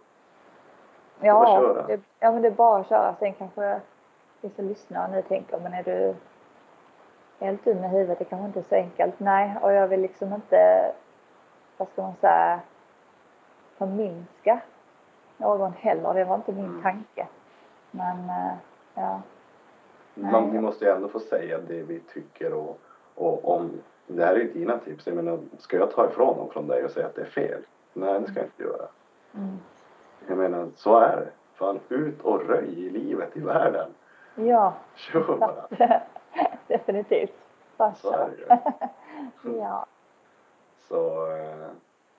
ja, 1.21 1.47
köra. 1.47 1.87
det, 1.87 2.01
ja 2.21 2.33
men 2.33 2.43
det 2.43 2.49
är 2.49 2.53
bara 2.53 2.81
att 2.81 2.89
köra. 2.89 3.15
Sen 3.19 3.33
kanske 3.35 3.81
vissa 4.41 4.63
lyssnare 4.63 5.11
nu 5.13 5.23
tänker, 5.23 5.61
men 5.61 5.75
är 5.75 5.83
du 5.83 6.15
helt 7.41 7.65
dum 7.65 7.85
i 7.85 7.89
huvudet? 7.89 8.19
Det 8.19 8.25
kanske 8.25 8.47
inte 8.47 8.59
är 8.59 8.63
så 8.63 8.75
enkelt. 8.75 9.15
Nej, 9.21 9.57
och 9.63 9.73
jag 9.73 9.89
vill 9.89 10.01
liksom 10.01 10.33
inte, 10.33 10.93
vad 11.77 11.89
ska 11.89 12.03
man 12.03 12.15
säga, 12.21 12.61
förminska 13.79 14.61
någon 15.37 15.73
heller. 15.73 16.15
Det 16.15 16.25
var 16.25 16.35
inte 16.35 16.53
min 16.53 16.65
Mm. 16.65 16.83
tanke. 16.83 17.27
Men, 17.91 18.19
eh, 18.31 18.53
ja. 18.95 19.21
Man, 20.15 20.51
vi 20.53 20.61
måste 20.61 20.85
ju 20.85 20.91
ändå 20.91 21.09
få 21.09 21.21
säga 21.21 21.59
det 21.59 21.83
vi 21.83 22.01
tycker 22.01 22.53
och, 22.55 22.79
och 23.15 23.55
om 23.57 23.71
det 24.07 24.25
här 24.25 24.35
är 24.35 24.39
ju 24.39 24.53
dina 24.53 24.79
tips. 24.79 25.07
Jag 25.07 25.17
menar, 25.17 25.39
ska 25.59 25.77
jag 25.77 25.91
ta 25.91 26.07
ifrån 26.11 26.39
dem 26.39 26.51
från 26.51 26.67
dig 26.67 26.85
och 26.85 26.91
säga 26.91 27.07
att 27.07 27.15
det 27.15 27.21
är 27.21 27.27
fel? 27.27 27.63
Nej, 27.93 28.21
det 28.21 28.27
ska 28.27 28.41
jag 28.41 28.47
inte 28.47 28.63
göra. 28.63 28.87
Mm. 29.35 29.59
Jag 30.29 30.39
menar, 30.39 30.69
så 30.77 30.99
är 30.99 31.17
det. 31.17 31.29
Fan, 31.55 31.81
ut 31.89 32.23
och 32.23 32.41
röj 32.49 32.87
i 32.87 32.91
livet, 32.91 33.37
i 33.37 33.41
världen. 33.41 33.91
Ja, 34.35 34.73
Kör 34.95 35.37
bara. 35.37 35.67
definitivt. 36.67 37.35
Bara 37.77 37.95
Så 37.95 38.13
är 38.13 38.29
det 38.29 38.37
ju. 38.37 39.59
Ja. 39.59 39.87
Så, 40.89 41.27
eh, 41.37 41.69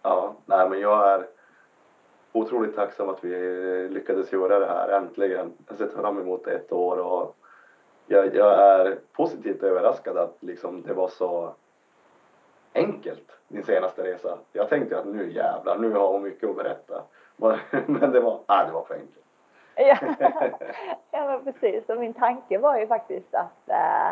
ja, 0.01 0.33
nej 0.45 0.69
men 0.69 0.79
jag 0.79 1.11
är 1.13 1.25
otroligt 2.35 2.75
tacksam 2.75 3.09
att 3.09 3.23
vi 3.23 3.89
lyckades 3.89 4.31
göra 4.33 4.59
det 4.59 4.65
här 4.65 4.89
äntligen. 4.89 5.53
Jag 5.67 5.73
har 5.73 5.77
sett 5.77 5.93
fram 5.93 6.19
emot 6.19 6.47
ett 6.47 6.71
år 6.71 6.97
och 6.97 7.35
jag, 8.07 8.35
jag 8.35 8.59
är 8.59 8.99
positivt 9.11 9.63
överraskad 9.63 10.17
att 10.17 10.37
liksom 10.39 10.81
det 10.81 10.93
var 10.93 11.07
så 11.07 11.53
enkelt, 12.73 13.31
din 13.47 13.63
senaste 13.63 14.03
resa. 14.03 14.37
Jag 14.53 14.69
tänkte 14.69 14.99
att 14.99 15.05
nu 15.05 15.31
jävlar, 15.31 15.77
nu 15.77 15.93
har 15.93 16.11
hon 16.11 16.23
mycket 16.23 16.49
att 16.49 16.55
berätta. 16.55 17.03
Men 17.85 18.11
det 18.11 18.19
var, 18.19 18.39
nej, 18.47 18.65
det 18.67 18.71
var 18.71 18.83
för 18.83 18.93
enkelt. 18.93 19.25
Ja. 19.75 19.97
ja, 21.11 21.41
precis. 21.43 21.89
Och 21.89 21.97
min 21.97 22.13
tanke 22.13 22.57
var 22.57 22.77
ju 22.77 22.87
faktiskt 22.87 23.35
att, 23.35 23.69
äh, 23.69 24.11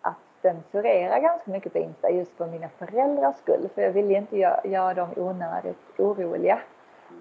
att 0.00 0.16
censurera 0.42 1.20
ganska 1.20 1.50
mycket 1.50 1.72
på 1.72 1.78
Insta 1.78 2.10
just 2.10 2.36
för 2.36 2.46
mina 2.46 2.68
föräldrars 2.68 3.36
skull. 3.36 3.68
För 3.74 3.82
jag 3.82 3.92
ville 3.92 4.14
inte 4.14 4.38
göra, 4.38 4.60
göra 4.64 4.94
dem 4.94 5.08
onödigt 5.16 5.78
oroliga. 5.98 6.60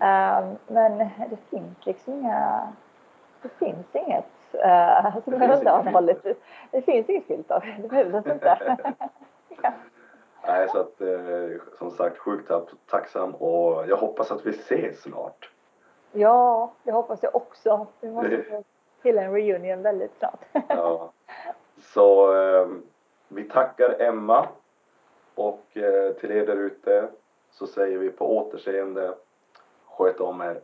Ähm, 0.01 0.57
men 0.67 0.97
det 1.29 1.37
finns 1.49 1.85
liksom 1.85 2.13
inga, 2.13 2.67
det 3.41 3.49
finns 3.49 3.95
inget 3.95 4.25
uh, 4.65 5.13
som 5.13 5.21
finns 5.21 5.41
inget 5.41 5.59
undanhållet. 5.59 6.23
Det 6.71 6.81
finns 6.81 7.09
inget 7.09 7.25
filter, 7.25 7.77
det 7.81 7.87
behövs 7.87 8.25
inte. 8.27 8.77
ja. 9.61 9.71
Nej, 10.47 10.67
så 10.69 10.79
att 10.79 11.01
eh, 11.01 11.61
som 11.77 11.91
sagt 11.91 12.17
sjukt 12.17 12.47
tack- 12.47 12.75
tacksam 12.89 13.35
och 13.35 13.87
jag 13.87 13.97
hoppas 13.97 14.31
att 14.31 14.45
vi 14.45 14.49
ses 14.49 15.01
snart. 15.01 15.49
ja, 16.11 16.71
det 16.83 16.91
hoppas 16.91 17.23
jag 17.23 17.35
också. 17.35 17.87
Vi 18.01 18.11
måste 18.11 18.43
få 18.43 18.63
till 19.01 19.17
en 19.17 19.31
reunion 19.33 19.81
väldigt 19.81 20.17
snart. 20.17 20.39
Ja. 20.67 21.11
Så 21.81 22.35
eh, 22.35 22.67
vi 23.27 23.43
tackar 23.43 24.01
Emma 24.01 24.47
och 25.35 25.77
eh, 25.77 26.13
till 26.13 26.31
er 26.31 26.45
där 26.45 26.55
ute 26.55 27.07
så 27.51 27.67
säger 27.67 27.97
vi 27.97 28.09
på 28.09 28.37
återseende. 28.37 29.13
Sköt 29.97 30.19
om 30.19 30.41
er. 30.41 30.61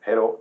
Hej 0.00 0.16
då! 0.16 0.38